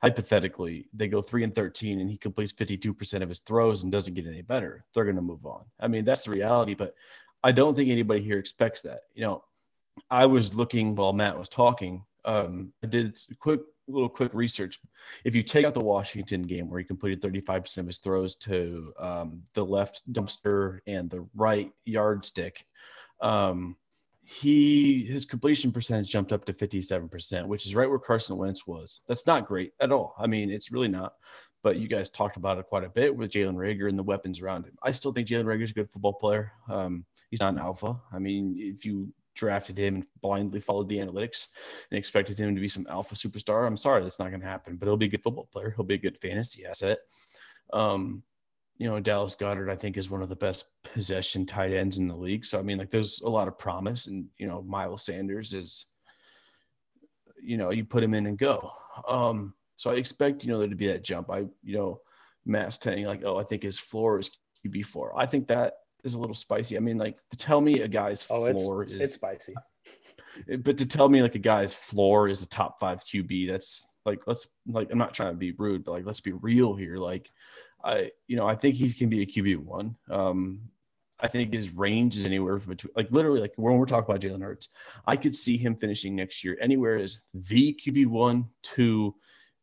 hypothetically 0.02 0.88
they 0.92 1.08
go 1.08 1.22
three 1.22 1.42
and 1.42 1.54
13 1.54 2.00
and 2.00 2.10
he 2.10 2.18
completes 2.18 2.52
52% 2.52 3.22
of 3.22 3.28
his 3.28 3.40
throws 3.40 3.82
and 3.82 3.90
doesn't 3.90 4.14
get 4.14 4.26
any 4.26 4.42
better, 4.42 4.84
they're 4.94 5.04
going 5.04 5.16
to 5.16 5.22
move 5.22 5.44
on. 5.46 5.64
I 5.80 5.88
mean, 5.88 6.04
that's 6.04 6.24
the 6.24 6.30
reality, 6.30 6.74
but 6.74 6.94
I 7.42 7.52
don't 7.52 7.74
think 7.74 7.90
anybody 7.90 8.22
here 8.22 8.38
expects 8.38 8.82
that. 8.82 9.00
You 9.14 9.22
know, 9.22 9.44
I 10.10 10.26
was 10.26 10.54
looking 10.54 10.94
while 10.94 11.12
Matt 11.12 11.38
was 11.38 11.48
talking. 11.48 12.04
Um, 12.26 12.72
I 12.82 12.88
did 12.88 13.18
a 13.30 13.34
quick 13.36 13.60
little 13.88 14.08
quick 14.08 14.34
research. 14.34 14.80
If 15.24 15.34
you 15.36 15.42
take 15.42 15.64
out 15.64 15.74
the 15.74 15.80
Washington 15.80 16.42
game 16.42 16.68
where 16.68 16.80
he 16.80 16.84
completed 16.84 17.22
35% 17.22 17.78
of 17.78 17.86
his 17.86 17.98
throws 17.98 18.34
to 18.36 18.92
um, 18.98 19.42
the 19.54 19.64
left 19.64 20.02
dumpster 20.12 20.80
and 20.86 21.08
the 21.08 21.26
right 21.34 21.70
yardstick, 21.84 22.66
um, 23.20 23.76
he 24.24 25.04
his 25.04 25.24
completion 25.24 25.70
percentage 25.70 26.10
jumped 26.10 26.32
up 26.32 26.44
to 26.46 26.52
57%, 26.52 27.46
which 27.46 27.64
is 27.64 27.76
right 27.76 27.88
where 27.88 27.98
Carson 27.98 28.36
Wentz 28.36 28.66
was. 28.66 29.02
That's 29.06 29.26
not 29.26 29.46
great 29.46 29.72
at 29.80 29.92
all. 29.92 30.14
I 30.18 30.26
mean, 30.26 30.50
it's 30.50 30.72
really 30.72 30.88
not. 30.88 31.14
but 31.62 31.78
you 31.78 31.88
guys 31.88 32.10
talked 32.10 32.36
about 32.36 32.58
it 32.58 32.66
quite 32.66 32.84
a 32.84 32.88
bit 32.88 33.14
with 33.14 33.30
Jalen 33.30 33.54
Reagor 33.54 33.88
and 33.88 33.98
the 33.98 34.02
weapons 34.02 34.40
around 34.40 34.64
him. 34.66 34.76
I 34.82 34.92
still 34.92 35.12
think 35.12 35.28
Jalen 35.28 35.44
Reagor 35.44 35.64
is 35.64 35.70
a 35.70 35.74
good 35.74 35.90
football 35.90 36.12
player. 36.12 36.52
Um, 36.68 37.04
he's 37.30 37.40
not 37.40 37.54
an 37.54 37.58
alpha. 37.60 38.00
I 38.12 38.18
mean, 38.18 38.54
if 38.56 38.84
you 38.84 39.12
drafted 39.36 39.78
him 39.78 39.94
and 39.96 40.06
blindly 40.20 40.60
followed 40.60 40.88
the 40.88 40.98
analytics 40.98 41.48
and 41.90 41.98
expected 41.98 42.38
him 42.38 42.54
to 42.54 42.60
be 42.60 42.68
some 42.68 42.86
alpha 42.90 43.14
superstar, 43.14 43.66
I'm 43.66 43.76
sorry, 43.76 44.02
that's 44.02 44.18
not 44.18 44.30
going 44.30 44.40
to 44.40 44.46
happen. 44.46 44.76
But 44.76 44.86
he'll 44.86 44.96
be 44.96 45.06
a 45.06 45.10
good 45.10 45.22
football 45.22 45.48
player. 45.52 45.72
He'll 45.76 45.84
be 45.84 45.94
a 45.94 45.98
good 45.98 46.18
fantasy 46.18 46.66
asset. 46.66 46.98
Um, 47.72 48.22
you 48.78 48.88
know, 48.88 49.00
Dallas 49.00 49.36
Goedert, 49.36 49.70
I 49.70 49.76
think, 49.76 49.96
is 49.96 50.10
one 50.10 50.22
of 50.22 50.28
the 50.28 50.36
best 50.36 50.66
possession 50.82 51.46
tight 51.46 51.72
ends 51.72 51.98
in 51.98 52.08
the 52.08 52.16
league. 52.16 52.44
So, 52.44 52.58
I 52.58 52.62
mean, 52.62 52.78
like, 52.78 52.90
there's 52.90 53.20
a 53.22 53.28
lot 53.28 53.48
of 53.48 53.58
promise. 53.58 54.06
And, 54.06 54.26
you 54.36 54.46
know, 54.46 54.62
Miles 54.62 55.04
Sanders 55.04 55.54
is, 55.54 55.86
you 57.42 57.56
know, 57.56 57.70
you 57.70 57.84
put 57.84 58.02
him 58.02 58.14
in 58.14 58.26
and 58.26 58.36
go. 58.36 58.70
Um, 59.08 59.54
so 59.76 59.90
I 59.90 59.94
expect, 59.94 60.44
you 60.44 60.52
know, 60.52 60.58
there 60.58 60.68
to 60.68 60.76
be 60.76 60.88
that 60.88 61.04
jump. 61.04 61.30
I, 61.30 61.44
you 61.62 61.76
know, 61.76 62.00
Mass 62.44 62.78
telling 62.78 63.04
like, 63.04 63.22
oh, 63.24 63.38
I 63.38 63.44
think 63.44 63.62
his 63.62 63.78
floor 63.78 64.18
is 64.18 64.30
QB4. 64.64 65.12
I 65.16 65.26
think 65.26 65.48
that 65.48 65.74
is 66.06 66.14
a 66.14 66.18
little 66.18 66.34
spicy. 66.34 66.76
I 66.76 66.80
mean, 66.80 66.96
like 66.98 67.18
to 67.30 67.36
tell 67.36 67.60
me 67.60 67.80
a 67.80 67.88
guy's 67.88 68.26
oh, 68.30 68.52
floor 68.52 68.82
it's, 68.82 68.92
is 68.92 69.00
it's 69.00 69.14
spicy. 69.14 69.54
But 70.58 70.76
to 70.76 70.84
tell 70.84 71.08
me 71.08 71.22
like 71.22 71.34
a 71.34 71.38
guy's 71.38 71.72
floor 71.72 72.28
is 72.28 72.42
a 72.42 72.48
top 72.48 72.78
five 72.78 73.02
QB, 73.06 73.48
that's 73.48 73.82
like 74.04 74.20
let's 74.26 74.46
like 74.66 74.90
I'm 74.92 74.98
not 74.98 75.14
trying 75.14 75.32
to 75.32 75.38
be 75.38 75.52
rude, 75.52 75.82
but 75.82 75.92
like 75.92 76.04
let's 76.04 76.20
be 76.20 76.32
real 76.32 76.74
here. 76.74 76.98
Like 76.98 77.30
I, 77.82 78.10
you 78.26 78.36
know, 78.36 78.46
I 78.46 78.54
think 78.54 78.74
he 78.74 78.92
can 78.92 79.08
be 79.08 79.22
a 79.22 79.26
QB 79.26 79.56
one. 79.56 79.96
Um, 80.10 80.60
I 81.18 81.28
think 81.28 81.54
his 81.54 81.72
range 81.72 82.18
is 82.18 82.26
anywhere 82.26 82.58
from 82.58 82.74
between, 82.74 82.92
like 82.94 83.10
literally, 83.10 83.40
like 83.40 83.54
when 83.56 83.78
we're 83.78 83.86
talking 83.86 84.14
about 84.14 84.20
Jalen 84.20 84.42
Hurts, 84.42 84.68
I 85.06 85.16
could 85.16 85.34
see 85.34 85.56
him 85.56 85.74
finishing 85.74 86.14
next 86.14 86.44
year 86.44 86.58
anywhere 86.60 86.96
as 86.98 87.22
the 87.32 87.72
QB 87.82 88.08
one 88.08 88.46
to 88.74 89.14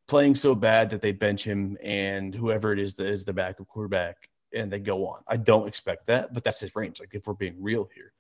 playing 0.08 0.36
so 0.36 0.56
bad 0.56 0.90
that 0.90 1.02
they 1.02 1.12
bench 1.12 1.44
him 1.44 1.78
and 1.84 2.34
whoever 2.34 2.74
it 2.74 2.80
is 2.80 2.96
that 2.96 3.08
is 3.08 3.24
the 3.24 3.34
backup 3.34 3.68
quarterback 3.68 4.18
and 4.54 4.72
they 4.72 4.80
go 4.80 5.08
on. 5.08 5.22
I 5.28 5.38
don't 5.38 5.68
expect 5.68 6.08
that, 6.08 6.34
but 6.34 6.44
that's 6.44 6.60
his 6.60 6.76
range. 6.76 7.00
Like 7.00 7.14
if 7.14 7.28
we're 7.28 7.34
being 7.34 7.62
real 7.62 7.90
here, 7.94 8.14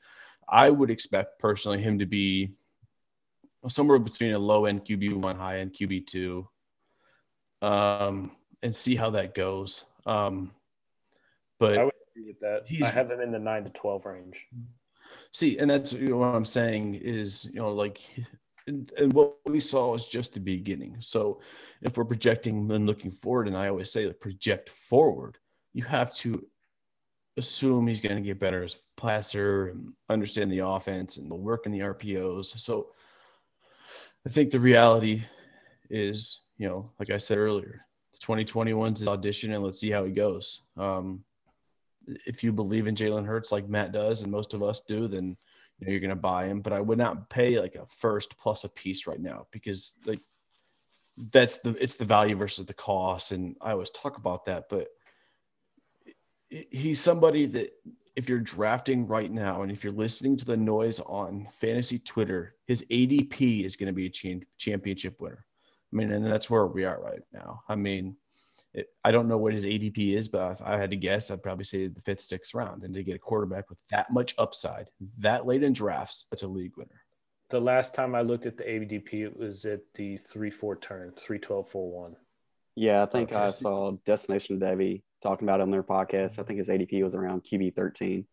I 0.48 0.70
would 0.70 0.90
expect 0.90 1.40
personally 1.40 1.82
him 1.82 2.00
to 2.00 2.06
be 2.06 2.52
somewhere 3.70 4.00
between 4.00 4.34
a 4.34 4.40
low 4.40 4.66
end 4.66 4.86
QB 4.86 5.16
one, 5.16 5.38
high 5.38 5.60
end 5.60 5.74
QB 5.74 6.08
two, 6.08 6.48
um, 7.62 8.32
and 8.62 8.76
see 8.76 8.96
how 8.96 9.12
that 9.12 9.36
goes. 9.36 9.84
Um, 10.06 10.52
but 11.60 11.78
I 11.78 11.84
would 11.86 11.94
agree 12.12 12.28
with 12.28 12.40
that. 12.42 12.66
I 12.84 12.90
have 12.90 13.10
him 13.10 13.22
in 13.22 13.32
the 13.32 13.40
nine 13.40 13.64
to 13.64 13.70
twelve 13.70 14.06
range. 14.06 14.46
See, 15.32 15.58
and 15.58 15.70
that's 15.70 15.94
you 15.94 16.10
know, 16.10 16.18
what 16.18 16.36
I'm 16.36 16.46
saying 16.46 16.96
is 16.96 17.46
you 17.46 17.60
know 17.60 17.74
like 17.74 18.02
and, 18.68 18.92
and, 18.98 19.14
what 19.14 19.38
we 19.46 19.60
saw 19.60 19.92
was 19.92 20.08
just 20.08 20.34
the 20.34 20.40
beginning. 20.40 20.98
So 21.00 21.42
if 21.82 21.98
we're 21.98 22.06
projecting 22.06 22.72
and 22.72 22.86
looking 22.86 23.12
forward, 23.12 23.48
and 23.48 23.58
I 23.58 23.68
always 23.68 23.92
say 23.92 24.06
like 24.06 24.20
project 24.20 24.70
forward, 24.70 25.38
you 25.74 25.84
have 25.84 26.14
to 26.16 26.46
assume 27.38 27.88
he's 27.88 28.02
going 28.02 28.16
to 28.16 28.22
get 28.22 28.40
better 28.40 28.64
as 28.64 28.76
a 28.76 29.02
passer 29.02 29.68
and 29.68 29.94
understand 30.10 30.52
the 30.52 30.60
offense 30.60 31.18
and 31.18 31.30
the 31.30 31.36
work 31.36 31.66
in 31.66 31.72
the 31.72 31.80
RPOs. 31.80 32.58
So 32.60 32.90
I 34.26 34.30
think 34.30 34.52
the 34.52 34.60
reality 34.60 35.24
is, 35.90 36.42
you 36.58 36.68
know, 36.68 36.92
like 37.00 37.10
I 37.10 37.18
said 37.18 37.38
earlier, 37.38 37.86
2021's 38.24 39.00
his 39.00 39.08
audition 39.08 39.54
and 39.54 39.64
let's 39.64 39.80
see 39.80 39.92
how 39.92 40.06
he 40.06 40.12
goes. 40.12 40.62
Um, 40.78 41.24
if 42.26 42.44
you 42.44 42.54
believe 42.54 42.88
in 42.88 42.96
Jalen 42.96 43.26
Hurts 43.26 43.52
like 43.52 43.68
Matt 43.68 43.92
does 43.92 44.24
and 44.24 44.32
most 44.32 44.54
of 44.54 44.62
us 44.62 44.82
do, 44.82 45.08
then 45.08 45.36
you 45.80 45.86
know, 45.86 45.92
you're 45.92 46.00
going 46.00 46.10
to 46.10 46.16
buy 46.16 46.46
him. 46.46 46.62
But 46.62 46.74
I 46.74 46.82
would 46.82 46.98
not 46.98 47.30
pay 47.30 47.60
like 47.60 47.76
a 47.76 47.86
first 47.88 48.38
plus 48.38 48.64
a 48.64 48.70
piece 48.70 49.08
right 49.08 49.20
now 49.20 49.48
because 49.52 49.94
like 50.06 50.20
that's 51.32 51.58
the 51.58 51.72
it's 51.82 51.96
the 51.96 52.06
value 52.06 52.36
versus 52.36 52.66
the 52.66 52.74
cost, 52.74 53.32
and 53.32 53.56
I 53.62 53.72
always 53.72 53.92
talk 53.92 54.18
about 54.18 54.46
that. 54.46 54.66
But 54.70 54.88
he's 56.72 57.00
somebody 57.00 57.46
that 57.48 57.74
if 58.16 58.30
you're 58.30 58.40
drafting 58.40 59.08
right 59.08 59.32
now 59.32 59.64
and 59.64 59.72
if 59.72 59.84
you're 59.84 59.94
listening 59.94 60.38
to 60.38 60.46
the 60.46 60.58
noise 60.58 61.00
on 61.00 61.48
fantasy 61.60 61.98
Twitter, 62.00 62.56
his 62.68 62.86
ADP 62.92 63.66
is 63.66 63.76
going 63.76 63.88
to 63.88 63.94
be 63.94 64.06
a 64.06 64.42
championship 64.58 65.20
winner. 65.20 65.46
I 65.92 65.96
mean, 65.96 66.12
and 66.12 66.26
that's 66.26 66.50
where 66.50 66.66
we 66.68 66.86
are 66.86 67.02
right 67.02 67.22
now. 67.32 67.62
I 67.68 67.76
mean, 67.76 68.16
it, 68.74 68.88
I 69.04 69.12
don't 69.12 69.28
know 69.28 69.38
what 69.38 69.54
his 69.54 69.66
ADP 69.66 70.18
is, 70.18 70.28
but 70.28 70.54
if 70.54 70.62
I 70.62 70.78
had 70.78 70.92
to 70.92 70.96
guess, 70.96 71.30
I'd 71.30 71.44
probably 71.44 71.66
say 71.66 71.88
the 71.88 72.02
fifth, 72.02 72.22
sixth 72.22 72.54
round. 72.54 72.84
And 72.84 72.94
to 72.94 73.04
get 73.04 73.16
a 73.16 73.20
quarterback 73.20 73.70
with 73.70 73.80
that 73.90 74.12
much 74.12 74.34
upside 74.38 74.90
that 75.20 75.46
late 75.46 75.64
in 75.64 75.74
drafts, 75.74 76.26
that's 76.32 76.44
a 76.44 76.48
league 76.48 76.78
winner. 76.78 77.02
The 77.50 77.60
last 77.60 77.94
time 77.94 78.16
I 78.16 78.22
looked 78.22 78.48
at 78.48 78.58
the 78.58 78.64
ADP, 78.64 79.14
it 79.26 79.38
was 79.38 79.66
at 79.66 79.82
the 79.94 80.18
3 80.18 80.50
4 80.50 80.76
turn, 80.78 81.12
3 81.12 81.40
12 81.40 81.70
4 81.70 82.02
1. 82.04 82.16
Yeah, 82.76 83.04
I 83.04 83.06
think 83.06 83.32
okay. 83.32 83.40
I 83.40 83.50
saw 83.50 83.92
Destination 84.06 84.60
Devy 84.60 85.04
talking 85.24 85.48
about 85.48 85.60
it 85.60 85.64
on 85.64 85.72
their 85.72 85.84
podcast. 85.84 86.38
I 86.38 86.44
think 86.44 86.60
his 86.60 86.70
ADP 86.70 87.04
was 87.04 87.16
around 87.16 87.44
QB 87.44 87.76
13. 87.76 88.26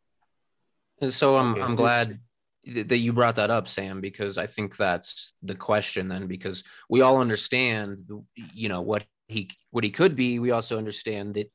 So 1.09 1.37
I'm, 1.37 1.53
okay. 1.53 1.63
I'm 1.63 1.77
glad 1.77 2.19
that 2.67 2.99
you 2.99 3.13
brought 3.13 3.37
that 3.37 3.51
up, 3.51 3.69
Sam, 3.69 4.03
because 4.03 4.37
I 4.37 4.47
think 4.47 4.77
that's 4.77 5.33
the 5.43 5.55
question 5.55 6.09
then, 6.09 6.27
because 6.27 6.63
we 6.91 7.01
all 7.01 7.19
understand, 7.19 8.07
you 8.35 8.69
know, 8.69 8.83
what 8.83 9.05
he 9.29 9.49
what 9.71 9.85
he 9.85 9.91
could 9.91 10.17
be. 10.17 10.39
We 10.39 10.51
also 10.51 10.77
understand 10.77 11.35
that 11.35 11.51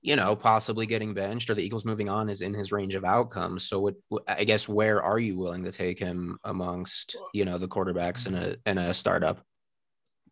you 0.00 0.14
know 0.14 0.36
possibly 0.36 0.86
getting 0.86 1.14
benched 1.14 1.50
or 1.50 1.54
the 1.54 1.64
Eagles 1.64 1.84
moving 1.84 2.08
on 2.08 2.28
is 2.28 2.40
in 2.40 2.54
his 2.54 2.70
range 2.70 2.94
of 2.94 3.04
outcomes. 3.04 3.68
So 3.68 3.80
what 3.80 3.94
I 4.28 4.44
guess 4.44 4.68
where 4.68 5.02
are 5.02 5.18
you 5.18 5.36
willing 5.36 5.64
to 5.64 5.72
take 5.72 5.98
him 5.98 6.38
amongst 6.44 7.16
you 7.32 7.44
know 7.44 7.58
the 7.58 7.68
quarterbacks 7.68 8.26
in 8.26 8.34
a 8.34 8.56
in 8.66 8.78
a 8.78 8.94
startup? 8.94 9.42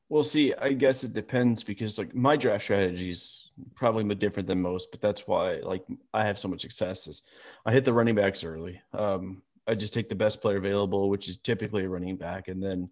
Well, 0.09 0.23
see, 0.23 0.55
I 0.55 0.73
guess 0.73 1.03
it 1.03 1.15
depends 1.15 1.65
because 1.65 1.99
like 1.99 2.15
my 2.15 2.37
draft 2.37 2.65
strategy 2.65 3.11
is 3.11 3.51
probably 3.75 4.15
different 4.15 4.47
than 4.47 4.63
most, 4.63 4.93
but 4.93 5.01
that's 5.01 5.27
why 5.27 5.57
like 5.57 5.85
I 6.15 6.25
have 6.25 6.39
so 6.39 6.49
much 6.49 6.61
success 6.61 7.09
is 7.09 7.23
I 7.65 7.73
hit 7.73 7.85
the 7.85 7.93
running 7.93 8.15
backs 8.15 8.45
early. 8.45 8.81
Um, 8.93 9.43
I 9.67 9.75
just 9.75 9.93
take 9.93 10.09
the 10.09 10.15
best 10.15 10.41
player 10.41 10.59
available, 10.59 11.11
which 11.11 11.29
is 11.29 11.39
typically 11.39 11.85
a 11.85 11.89
running 11.89 12.17
back, 12.17 12.47
and 12.47 12.63
then 12.63 12.89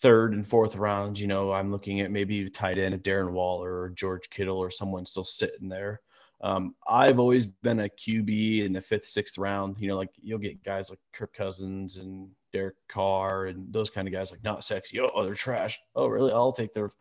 third 0.00 0.32
and 0.32 0.46
fourth 0.46 0.76
rounds, 0.76 1.20
you 1.20 1.26
know, 1.26 1.52
I'm 1.52 1.70
looking 1.70 2.00
at 2.00 2.10
maybe 2.10 2.48
tight 2.48 2.78
end 2.78 2.94
of 2.94 3.02
Darren 3.02 3.32
Waller 3.32 3.80
or 3.80 3.90
George 3.90 4.30
Kittle 4.30 4.56
or 4.56 4.70
someone 4.70 5.04
still 5.04 5.24
sitting 5.24 5.68
there. 5.68 6.00
Um, 6.40 6.74
I've 6.88 7.18
always 7.18 7.46
been 7.46 7.80
a 7.80 7.88
QB 7.88 8.64
in 8.64 8.72
the 8.72 8.80
fifth, 8.80 9.04
sixth 9.04 9.36
round. 9.36 9.76
You 9.78 9.88
know, 9.88 9.96
like 9.96 10.08
you'll 10.22 10.38
get 10.38 10.64
guys 10.64 10.88
like 10.88 10.98
Kirk 11.12 11.34
Cousins 11.34 11.98
and 11.98 12.30
Derek 12.52 12.76
Carr 12.88 13.46
and 13.46 13.72
those 13.72 13.90
kind 13.90 14.08
of 14.08 14.12
guys, 14.12 14.30
like 14.30 14.42
not 14.44 14.64
sexy. 14.64 15.00
Oh, 15.00 15.24
they're 15.24 15.34
trash. 15.34 15.78
Oh, 15.94 16.06
really? 16.06 16.32
I'll 16.32 16.52
take 16.52 16.74
their 16.74 16.92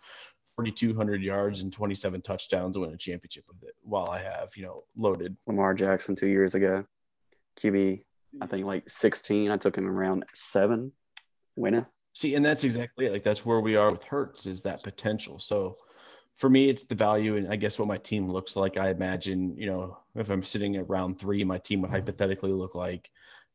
4,200 0.56 1.22
yards 1.22 1.64
and 1.64 1.72
27 1.72 2.22
touchdowns 2.22 2.74
to 2.74 2.82
win 2.82 2.94
a 2.94 2.98
championship 2.98 3.46
with 3.48 3.64
it 3.64 3.76
while 3.82 4.10
I 4.10 4.22
have, 4.22 4.56
you 4.56 4.64
know, 4.64 4.84
loaded. 4.98 5.36
Lamar 5.48 5.74
Jackson 5.74 6.16
two 6.16 6.28
years 6.28 6.56
ago, 6.56 6.86
QB, 7.58 8.04
I 8.42 8.46
think 8.46 8.66
like 8.66 8.90
16. 8.90 9.52
I 9.52 9.58
took 9.58 9.78
him 9.78 9.88
around 9.88 10.26
seven, 10.34 10.92
winner. 11.56 11.88
See, 12.14 12.36
and 12.36 12.46
that's 12.46 12.64
exactly 12.64 13.06
it. 13.06 13.14
Like 13.14 13.24
that's 13.24 13.46
where 13.46 13.62
we 13.62 13.76
are 13.76 13.92
with 13.92 14.04
Hurts 14.04 14.46
is 14.46 14.64
that 14.64 14.84
potential. 14.84 15.40
So 15.40 15.78
for 16.36 16.50
me, 16.50 16.70
it's 16.70 16.84
the 16.84 16.96
value, 16.96 17.36
and 17.36 17.52
I 17.52 17.58
guess 17.58 17.78
what 17.78 17.88
my 17.88 17.98
team 17.98 18.32
looks 18.32 18.56
like. 18.56 18.78
I 18.78 18.90
imagine, 18.90 19.56
you 19.58 19.68
know, 19.68 19.98
if 20.16 20.30
I'm 20.30 20.44
sitting 20.44 20.78
at 20.78 20.90
round 20.90 21.20
three, 21.20 21.44
my 21.44 21.58
team 21.58 21.82
would 21.82 21.92
hypothetically 21.92 22.52
look 22.52 22.76
like, 22.76 23.10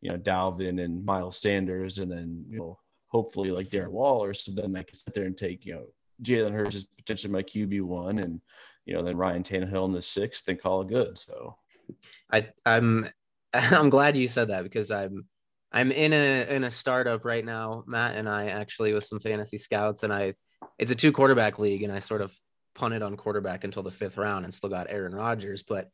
you 0.04 0.10
know, 0.10 0.18
Dalvin 0.18 0.84
and 0.84 1.02
Miles 1.02 1.38
Sanders, 1.38 1.98
and 1.98 2.12
then 2.12 2.44
you 2.50 2.58
know, 2.58 2.78
hopefully 3.08 3.50
like 3.50 3.70
Darren 3.70 3.88
Waller. 3.88 4.34
So 4.34 4.52
then 4.52 4.76
I 4.76 4.82
can 4.82 4.94
sit 4.94 5.14
there 5.14 5.24
and 5.24 5.36
take, 5.36 5.64
you 5.64 5.74
know, 5.74 5.86
Jalen 6.22 6.52
Hurts 6.52 6.76
is 6.76 6.84
potentially 6.84 7.32
my 7.32 7.42
QB 7.42 7.80
one, 7.80 8.18
and 8.18 8.42
you 8.84 8.92
know, 8.92 9.02
then 9.02 9.16
Ryan 9.16 9.42
Tannehill 9.42 9.86
in 9.86 9.92
the 9.92 10.02
sixth, 10.02 10.46
and 10.46 10.60
call 10.60 10.82
it 10.82 10.88
good. 10.88 11.16
So, 11.16 11.56
I 12.30 12.48
I'm 12.66 13.08
I'm 13.54 13.88
glad 13.88 14.14
you 14.14 14.28
said 14.28 14.48
that 14.48 14.62
because 14.62 14.90
I'm 14.90 15.24
I'm 15.72 15.90
in 15.90 16.12
a 16.12 16.54
in 16.54 16.64
a 16.64 16.70
startup 16.70 17.24
right 17.24 17.44
now, 17.44 17.82
Matt 17.86 18.14
and 18.14 18.28
I 18.28 18.48
actually 18.48 18.92
with 18.92 19.04
some 19.04 19.18
fantasy 19.18 19.56
scouts, 19.56 20.02
and 20.02 20.12
I 20.12 20.34
it's 20.78 20.90
a 20.90 20.94
two 20.94 21.12
quarterback 21.12 21.58
league, 21.58 21.82
and 21.82 21.92
I 21.92 22.00
sort 22.00 22.20
of 22.20 22.36
punted 22.74 23.00
on 23.00 23.16
quarterback 23.16 23.64
until 23.64 23.82
the 23.82 23.90
fifth 23.90 24.18
round 24.18 24.44
and 24.44 24.52
still 24.52 24.68
got 24.68 24.88
Aaron 24.90 25.14
Rodgers, 25.14 25.62
but 25.62 25.88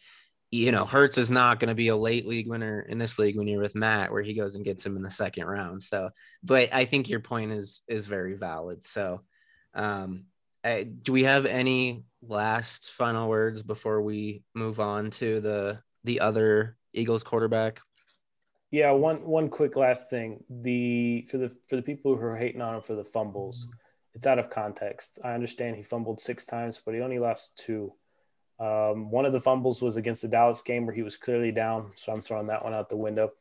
you 0.50 0.72
know, 0.72 0.84
Hurts 0.84 1.18
is 1.18 1.30
not 1.30 1.60
going 1.60 1.68
to 1.68 1.74
be 1.74 1.88
a 1.88 1.96
late 1.96 2.26
league 2.26 2.48
winner 2.48 2.80
in 2.88 2.98
this 2.98 3.18
league 3.18 3.36
when 3.36 3.46
you're 3.46 3.60
with 3.60 3.74
Matt, 3.74 4.10
where 4.10 4.22
he 4.22 4.34
goes 4.34 4.56
and 4.56 4.64
gets 4.64 4.84
him 4.84 4.96
in 4.96 5.02
the 5.02 5.10
second 5.10 5.46
round. 5.46 5.82
So, 5.82 6.10
but 6.42 6.72
I 6.72 6.84
think 6.84 7.08
your 7.08 7.20
point 7.20 7.52
is 7.52 7.82
is 7.88 8.06
very 8.06 8.34
valid. 8.34 8.84
So, 8.84 9.22
um, 9.74 10.24
I, 10.64 10.82
do 10.82 11.12
we 11.12 11.24
have 11.24 11.46
any 11.46 12.04
last 12.22 12.90
final 12.90 13.28
words 13.28 13.62
before 13.62 14.02
we 14.02 14.42
move 14.54 14.80
on 14.80 15.10
to 15.10 15.40
the 15.40 15.80
the 16.04 16.20
other 16.20 16.76
Eagles 16.92 17.22
quarterback 17.22 17.80
yeah, 18.70 18.92
one 18.92 19.26
one 19.26 19.48
quick 19.48 19.74
last 19.74 20.10
thing. 20.10 20.44
The 20.48 21.26
for 21.28 21.38
the 21.38 21.50
for 21.68 21.76
the 21.76 21.82
people 21.82 22.16
who 22.16 22.22
are 22.22 22.36
hating 22.36 22.60
on 22.60 22.76
him 22.76 22.82
for 22.82 22.94
the 22.94 23.04
fumbles, 23.04 23.66
it's 24.14 24.26
out 24.26 24.38
of 24.38 24.48
context. 24.48 25.18
I 25.24 25.32
understand 25.32 25.76
he 25.76 25.82
fumbled 25.82 26.20
six 26.20 26.46
times, 26.46 26.80
but 26.84 26.94
he 26.94 27.00
only 27.00 27.18
lost 27.18 27.56
two. 27.58 27.92
Um, 28.60 29.10
one 29.10 29.24
of 29.24 29.32
the 29.32 29.40
fumbles 29.40 29.80
was 29.80 29.96
against 29.96 30.22
the 30.22 30.28
Dallas 30.28 30.60
game 30.62 30.84
where 30.84 30.94
he 30.94 31.02
was 31.02 31.16
clearly 31.16 31.50
down, 31.50 31.92
so 31.94 32.12
I'm 32.12 32.20
throwing 32.20 32.48
that 32.48 32.62
one 32.62 32.74
out 32.74 32.90
the 32.90 32.96
window. 32.96 33.32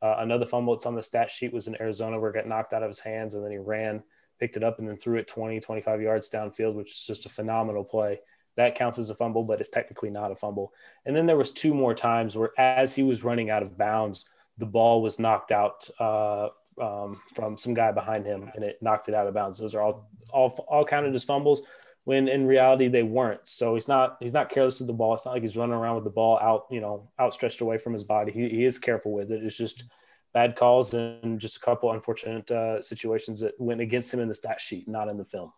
Uh, 0.00 0.16
another 0.18 0.46
fumble 0.46 0.74
that's 0.74 0.86
on 0.86 0.94
the 0.94 1.02
stat 1.02 1.30
sheet 1.30 1.52
was 1.52 1.66
in 1.66 1.80
Arizona 1.80 2.20
where 2.20 2.30
it 2.30 2.34
got 2.34 2.46
knocked 2.46 2.72
out 2.72 2.82
of 2.82 2.88
his 2.88 3.00
hands 3.00 3.34
and 3.34 3.42
then 3.42 3.50
he 3.50 3.58
ran, 3.58 4.02
picked 4.38 4.56
it 4.56 4.62
up, 4.62 4.78
and 4.78 4.88
then 4.88 4.96
threw 4.96 5.18
it 5.18 5.26
20, 5.26 5.58
25 5.58 6.02
yards 6.02 6.30
downfield, 6.30 6.74
which 6.74 6.92
is 6.92 7.06
just 7.06 7.26
a 7.26 7.30
phenomenal 7.30 7.82
play. 7.82 8.20
that 8.56 8.74
counts 8.74 8.98
as 8.98 9.10
a 9.10 9.14
fumble, 9.14 9.42
but 9.42 9.58
it's 9.58 9.70
technically 9.70 10.10
not 10.10 10.30
a 10.30 10.36
fumble. 10.36 10.72
And 11.06 11.16
then 11.16 11.26
there 11.26 11.36
was 11.36 11.50
two 11.50 11.74
more 11.74 11.94
times 11.94 12.36
where, 12.36 12.50
as 12.58 12.94
he 12.94 13.02
was 13.02 13.24
running 13.24 13.50
out 13.50 13.62
of 13.62 13.78
bounds, 13.78 14.28
the 14.58 14.66
ball 14.66 15.00
was 15.00 15.18
knocked 15.18 15.52
out 15.52 15.88
uh, 16.00 16.48
um, 16.80 17.20
from 17.34 17.56
some 17.56 17.74
guy 17.74 17.92
behind 17.92 18.26
him, 18.26 18.50
and 18.54 18.64
it 18.64 18.78
knocked 18.82 19.08
it 19.08 19.14
out 19.14 19.28
of 19.28 19.34
bounds. 19.34 19.58
Those 19.58 19.74
are 19.74 19.80
all 19.80 20.10
all 20.30 20.50
all 20.68 20.84
counted 20.84 21.14
as 21.14 21.24
fumbles, 21.24 21.62
when 22.08 22.26
in 22.26 22.46
reality 22.46 22.88
they 22.88 23.02
weren't. 23.02 23.46
So 23.46 23.74
he's 23.74 23.86
not 23.86 24.16
he's 24.18 24.32
not 24.32 24.48
careless 24.48 24.78
with 24.78 24.86
the 24.86 24.94
ball. 24.94 25.12
It's 25.12 25.26
not 25.26 25.32
like 25.32 25.42
he's 25.42 25.58
running 25.58 25.74
around 25.74 25.96
with 25.96 26.04
the 26.04 26.10
ball 26.10 26.38
out 26.40 26.64
you 26.70 26.80
know 26.80 27.10
outstretched 27.20 27.60
away 27.60 27.76
from 27.76 27.92
his 27.92 28.02
body. 28.02 28.32
He, 28.32 28.48
he 28.48 28.64
is 28.64 28.78
careful 28.78 29.12
with 29.12 29.30
it. 29.30 29.44
It's 29.44 29.58
just 29.58 29.84
bad 30.32 30.56
calls 30.56 30.94
and 30.94 31.38
just 31.38 31.58
a 31.58 31.60
couple 31.60 31.92
unfortunate 31.92 32.50
uh, 32.50 32.80
situations 32.80 33.40
that 33.40 33.60
went 33.60 33.82
against 33.82 34.14
him 34.14 34.20
in 34.20 34.28
the 34.28 34.34
stat 34.34 34.58
sheet, 34.58 34.88
not 34.88 35.10
in 35.10 35.18
the 35.18 35.24
film. 35.26 35.52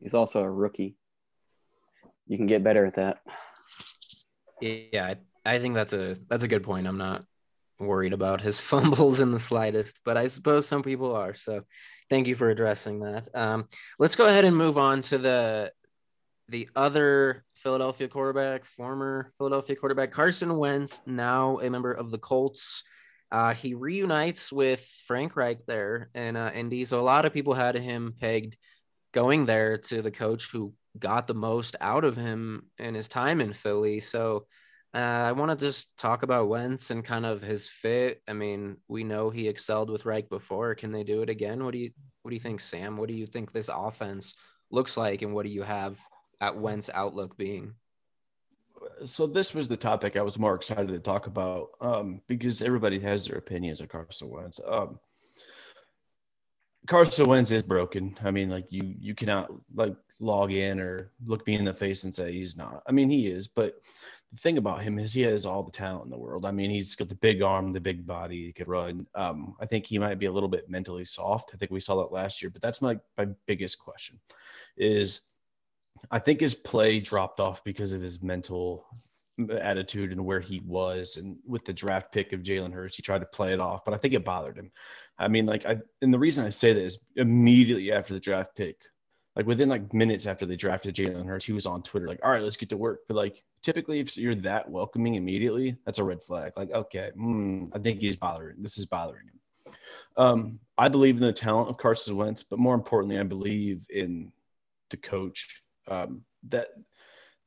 He's 0.00 0.14
also 0.14 0.40
a 0.40 0.50
rookie. 0.50 0.96
You 2.26 2.38
can 2.38 2.46
get 2.46 2.64
better 2.64 2.86
at 2.86 2.94
that. 2.94 3.20
Yeah, 4.62 5.14
I, 5.44 5.56
I 5.56 5.58
think 5.58 5.74
that's 5.74 5.92
a 5.92 6.16
that's 6.26 6.42
a 6.42 6.48
good 6.48 6.62
point. 6.62 6.86
I'm 6.86 6.96
not 6.96 7.26
worried 7.78 8.12
about 8.12 8.40
his 8.40 8.60
fumbles 8.70 9.20
in 9.20 9.32
the 9.32 9.38
slightest, 9.38 10.00
but 10.04 10.16
I 10.16 10.28
suppose 10.28 10.66
some 10.66 10.82
people 10.82 11.14
are. 11.14 11.34
So 11.34 11.62
thank 12.10 12.26
you 12.26 12.34
for 12.34 12.50
addressing 12.50 13.00
that. 13.00 13.28
Um, 13.34 13.68
let's 13.98 14.16
go 14.16 14.26
ahead 14.26 14.44
and 14.44 14.56
move 14.56 14.78
on 14.78 15.00
to 15.02 15.18
the 15.18 15.72
the 16.48 16.68
other 16.76 17.44
Philadelphia 17.54 18.06
quarterback, 18.06 18.64
former 18.64 19.32
Philadelphia 19.36 19.74
quarterback 19.74 20.12
Carson 20.12 20.56
Wentz, 20.56 21.00
now 21.04 21.58
a 21.58 21.68
member 21.68 21.92
of 21.92 22.12
the 22.12 22.18
Colts. 22.18 22.84
Uh, 23.32 23.52
he 23.52 23.74
reunites 23.74 24.52
with 24.52 24.80
Frank 25.06 25.34
Reich 25.34 25.66
there 25.66 26.08
in 26.14 26.36
uh, 26.36 26.52
Indy. 26.54 26.84
So 26.84 27.00
a 27.00 27.02
lot 27.02 27.26
of 27.26 27.32
people 27.32 27.54
had 27.54 27.74
him 27.74 28.14
pegged 28.20 28.56
going 29.12 29.46
there 29.46 29.78
to 29.78 30.02
the 30.02 30.12
coach 30.12 30.50
who 30.52 30.72
got 30.98 31.26
the 31.26 31.34
most 31.34 31.74
out 31.80 32.04
of 32.04 32.16
him 32.16 32.66
in 32.78 32.94
his 32.94 33.08
time 33.08 33.40
in 33.40 33.52
Philly. 33.52 33.98
So 33.98 34.46
uh, 34.96 35.28
I 35.28 35.32
want 35.32 35.50
to 35.50 35.66
just 35.66 35.94
talk 35.98 36.22
about 36.22 36.48
Wentz 36.48 36.90
and 36.90 37.04
kind 37.04 37.26
of 37.26 37.42
his 37.42 37.68
fit. 37.68 38.22
I 38.26 38.32
mean, 38.32 38.78
we 38.88 39.04
know 39.04 39.28
he 39.28 39.46
excelled 39.46 39.90
with 39.90 40.06
Reich 40.06 40.30
before. 40.30 40.74
Can 40.74 40.90
they 40.90 41.04
do 41.04 41.20
it 41.20 41.28
again? 41.28 41.62
What 41.62 41.72
do 41.72 41.78
you 41.78 41.90
What 42.22 42.30
do 42.30 42.34
you 42.34 42.40
think, 42.40 42.62
Sam? 42.62 42.96
What 42.96 43.08
do 43.08 43.14
you 43.14 43.26
think 43.26 43.52
this 43.52 43.68
offense 43.72 44.34
looks 44.70 44.96
like, 44.96 45.20
and 45.20 45.34
what 45.34 45.44
do 45.44 45.52
you 45.52 45.62
have 45.62 46.00
at 46.40 46.56
Wentz 46.56 46.88
outlook 46.94 47.36
being? 47.36 47.74
So 49.04 49.26
this 49.26 49.54
was 49.54 49.68
the 49.68 49.76
topic 49.76 50.16
I 50.16 50.22
was 50.22 50.38
more 50.38 50.54
excited 50.54 50.88
to 50.88 50.98
talk 50.98 51.26
about 51.26 51.68
um, 51.82 52.22
because 52.26 52.62
everybody 52.62 52.98
has 53.00 53.26
their 53.26 53.36
opinions 53.36 53.82
of 53.82 53.90
Carson 53.90 54.30
Wentz. 54.30 54.60
Um, 54.66 54.98
Carson 56.86 57.26
Wentz 57.26 57.50
is 57.50 57.62
broken. 57.62 58.16
I 58.24 58.30
mean, 58.30 58.48
like 58.48 58.66
you 58.70 58.94
you 58.98 59.14
cannot 59.14 59.50
like 59.74 59.94
log 60.18 60.52
in 60.52 60.80
or 60.80 61.12
look 61.24 61.46
me 61.46 61.54
in 61.54 61.64
the 61.64 61.74
face 61.74 62.04
and 62.04 62.14
say 62.14 62.32
he's 62.32 62.56
not. 62.56 62.82
I 62.86 62.92
mean, 62.92 63.10
he 63.10 63.28
is, 63.28 63.46
but 63.46 63.74
the 64.32 64.38
thing 64.38 64.58
about 64.58 64.82
him 64.82 64.98
is 64.98 65.12
he 65.12 65.22
has 65.22 65.46
all 65.46 65.62
the 65.62 65.70
talent 65.70 66.04
in 66.04 66.10
the 66.10 66.18
world. 66.18 66.44
I 66.44 66.50
mean, 66.50 66.70
he's 66.70 66.94
got 66.96 67.08
the 67.08 67.14
big 67.14 67.42
arm, 67.42 67.72
the 67.72 67.80
big 67.80 68.06
body, 68.06 68.46
he 68.46 68.52
could 68.52 68.68
run. 68.68 69.06
Um, 69.14 69.54
I 69.60 69.66
think 69.66 69.86
he 69.86 69.98
might 69.98 70.18
be 70.18 70.26
a 70.26 70.32
little 70.32 70.48
bit 70.48 70.68
mentally 70.68 71.04
soft. 71.04 71.52
I 71.54 71.56
think 71.56 71.70
we 71.70 71.80
saw 71.80 71.96
that 71.96 72.12
last 72.12 72.42
year, 72.42 72.50
but 72.50 72.62
that's 72.62 72.82
my 72.82 72.98
my 73.16 73.28
biggest 73.46 73.78
question 73.78 74.18
is 74.76 75.22
I 76.10 76.18
think 76.18 76.40
his 76.40 76.54
play 76.54 77.00
dropped 77.00 77.40
off 77.40 77.64
because 77.64 77.92
of 77.92 78.02
his 78.02 78.22
mental 78.22 78.86
attitude 79.50 80.12
and 80.12 80.24
where 80.24 80.40
he 80.40 80.60
was 80.66 81.18
and 81.18 81.36
with 81.46 81.64
the 81.64 81.72
draft 81.72 82.10
pick 82.10 82.32
of 82.32 82.40
Jalen 82.40 82.72
Hurts, 82.72 82.96
he 82.96 83.02
tried 83.02 83.20
to 83.20 83.26
play 83.26 83.52
it 83.52 83.60
off, 83.60 83.84
but 83.84 83.92
I 83.92 83.98
think 83.98 84.14
it 84.14 84.24
bothered 84.24 84.56
him. 84.56 84.72
I 85.18 85.28
mean, 85.28 85.46
like 85.46 85.66
I 85.66 85.78
and 86.02 86.12
the 86.12 86.18
reason 86.18 86.44
I 86.44 86.50
say 86.50 86.72
that 86.72 86.82
is 86.82 86.98
immediately 87.16 87.92
after 87.92 88.14
the 88.14 88.20
draft 88.20 88.56
pick, 88.56 88.76
like 89.36 89.46
within 89.46 89.68
like 89.68 89.92
minutes 89.92 90.26
after 90.26 90.46
they 90.46 90.56
drafted 90.56 90.94
Jalen 90.94 91.26
Hurts, 91.26 91.44
he 91.44 91.52
was 91.52 91.66
on 91.66 91.82
Twitter 91.82 92.08
like, 92.08 92.20
"All 92.24 92.30
right, 92.30 92.42
let's 92.42 92.56
get 92.56 92.70
to 92.70 92.76
work." 92.76 93.00
But 93.06 93.16
like 93.16 93.44
typically, 93.62 94.00
if 94.00 94.16
you're 94.16 94.34
that 94.36 94.68
welcoming 94.70 95.14
immediately, 95.14 95.76
that's 95.84 95.98
a 95.98 96.04
red 96.04 96.22
flag. 96.22 96.52
Like, 96.56 96.70
okay, 96.70 97.10
mm, 97.16 97.70
I 97.74 97.78
think 97.78 98.00
he's 98.00 98.16
bothering. 98.16 98.56
This 98.62 98.78
is 98.78 98.86
bothering 98.86 99.26
him. 99.26 99.74
Um, 100.16 100.60
I 100.78 100.88
believe 100.88 101.16
in 101.16 101.22
the 101.22 101.32
talent 101.34 101.68
of 101.68 101.76
Carson 101.76 102.16
Wentz, 102.16 102.42
but 102.42 102.58
more 102.58 102.74
importantly, 102.74 103.18
I 103.18 103.24
believe 103.24 103.86
in 103.90 104.32
the 104.90 104.96
coach. 104.96 105.62
Um, 105.88 106.22
that 106.48 106.68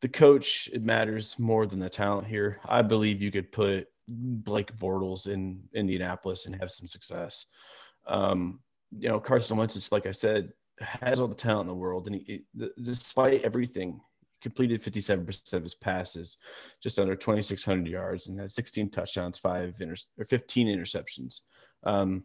the 0.02 0.10
coach 0.10 0.70
it 0.72 0.84
matters 0.84 1.38
more 1.40 1.66
than 1.66 1.80
the 1.80 1.90
talent 1.90 2.28
here. 2.28 2.62
I 2.66 2.84
believe 2.84 3.24
you 3.24 3.32
could 3.32 3.52
put 3.52 3.88
Blake 4.08 4.76
Bortles 4.78 5.28
in 5.28 5.64
Indianapolis 5.74 6.46
and 6.46 6.56
have 6.56 6.70
some 6.70 6.88
success. 6.88 7.48
Um, 8.08 8.60
you 8.98 9.10
know, 9.10 9.20
Carson 9.20 9.58
Wentz 9.58 9.76
is 9.76 9.92
like 9.92 10.06
I 10.06 10.12
said, 10.12 10.54
has 10.82 11.20
all 11.20 11.28
the 11.28 11.36
talent 11.36 11.62
in 11.62 11.68
the 11.68 11.74
world, 11.74 12.08
and 12.08 12.16
he, 12.16 12.44
despite 12.82 13.44
everything, 13.44 14.02
completed 14.42 14.82
57% 14.82 15.54
of 15.54 15.64
his 15.64 15.76
passes, 15.76 16.38
just 16.82 17.00
under 17.00 17.16
2,600 17.16 17.88
yards, 17.88 18.28
and 18.28 18.40
has 18.40 18.56
16 18.56 18.90
touchdowns, 18.90 19.38
five 19.38 19.76
inter- 19.80 19.96
or 20.18 20.26
15 20.26 20.68
interceptions. 20.68 21.42
Um, 21.84 22.24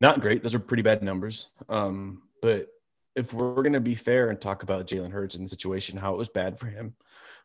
not 0.00 0.20
great; 0.20 0.42
those 0.42 0.54
are 0.54 0.60
pretty 0.60 0.82
bad 0.82 1.02
numbers. 1.02 1.50
Um, 1.68 2.22
but 2.42 2.68
if 3.16 3.32
we're 3.32 3.54
going 3.54 3.72
to 3.72 3.80
be 3.80 3.94
fair 3.94 4.30
and 4.30 4.40
talk 4.40 4.62
about 4.62 4.86
Jalen 4.86 5.12
Hurts 5.12 5.36
and 5.36 5.44
the 5.44 5.48
situation, 5.48 5.96
how 5.96 6.14
it 6.14 6.18
was 6.18 6.28
bad 6.28 6.58
for 6.58 6.66
him, 6.66 6.94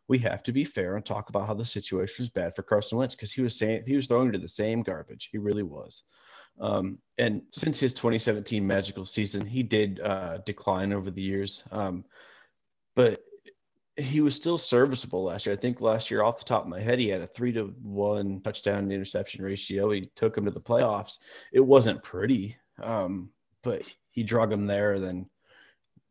we 0.08 0.18
have 0.18 0.42
to 0.42 0.52
be 0.52 0.64
fair 0.64 0.96
and 0.96 1.06
talk 1.06 1.28
about 1.28 1.46
how 1.46 1.54
the 1.54 1.64
situation 1.64 2.24
was 2.24 2.30
bad 2.30 2.56
for 2.56 2.62
Carson 2.62 2.98
Wentz 2.98 3.14
because 3.14 3.32
he 3.32 3.42
was 3.42 3.56
saying 3.56 3.84
he 3.86 3.94
was 3.94 4.08
throwing 4.08 4.26
into 4.26 4.40
the 4.40 4.48
same 4.48 4.82
garbage. 4.82 5.28
He 5.30 5.38
really 5.38 5.62
was. 5.62 6.02
Um, 6.60 6.98
and 7.18 7.42
since 7.52 7.80
his 7.80 7.94
2017 7.94 8.66
magical 8.66 9.06
season, 9.06 9.46
he 9.46 9.62
did 9.62 10.00
uh, 10.00 10.38
decline 10.44 10.92
over 10.92 11.10
the 11.10 11.22
years. 11.22 11.64
Um, 11.72 12.04
but 12.94 13.22
he 13.96 14.20
was 14.20 14.34
still 14.34 14.58
serviceable 14.58 15.24
last 15.24 15.46
year. 15.46 15.54
I 15.54 15.58
think 15.58 15.80
last 15.80 16.10
year, 16.10 16.22
off 16.22 16.38
the 16.38 16.44
top 16.44 16.62
of 16.62 16.68
my 16.68 16.80
head, 16.80 16.98
he 16.98 17.08
had 17.08 17.20
a 17.20 17.26
three 17.26 17.52
to 17.52 17.74
one 17.82 18.40
touchdown 18.42 18.90
interception 18.90 19.44
ratio. 19.44 19.90
He 19.90 20.10
took 20.16 20.36
him 20.36 20.44
to 20.44 20.50
the 20.50 20.60
playoffs. 20.60 21.18
It 21.52 21.60
wasn't 21.60 22.02
pretty, 22.02 22.56
um, 22.82 23.30
but 23.62 23.82
he 24.10 24.22
drug 24.22 24.52
him 24.52 24.66
there. 24.66 25.00
Then, 25.00 25.26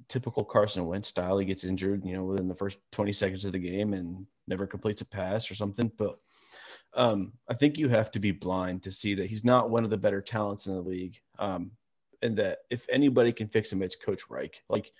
typical 0.07 0.43
Carson 0.43 0.85
Wentz 0.87 1.09
style, 1.09 1.37
he 1.37 1.45
gets 1.45 1.63
injured, 1.63 2.03
you 2.05 2.15
know, 2.15 2.23
within 2.25 2.47
the 2.47 2.55
first 2.55 2.79
20 2.91 3.13
seconds 3.13 3.45
of 3.45 3.53
the 3.53 3.59
game 3.59 3.93
and 3.93 4.25
never 4.47 4.65
completes 4.65 5.01
a 5.01 5.05
pass 5.05 5.49
or 5.49 5.55
something. 5.55 5.91
But 5.97 6.19
um, 6.93 7.33
I 7.47 7.53
think 7.53 7.77
you 7.77 7.89
have 7.89 8.11
to 8.11 8.19
be 8.19 8.31
blind 8.31 8.83
to 8.83 8.91
see 8.91 9.15
that 9.15 9.29
he's 9.29 9.45
not 9.45 9.69
one 9.69 9.83
of 9.83 9.89
the 9.89 9.97
better 9.97 10.21
talents 10.21 10.67
in 10.67 10.75
the 10.75 10.81
league. 10.81 11.17
Um, 11.37 11.71
and 12.21 12.37
that 12.37 12.59
if 12.69 12.85
anybody 12.89 13.31
can 13.31 13.47
fix 13.47 13.71
him, 13.71 13.81
it's 13.81 13.95
Coach 13.95 14.29
Reich. 14.29 14.61
Like 14.69 14.91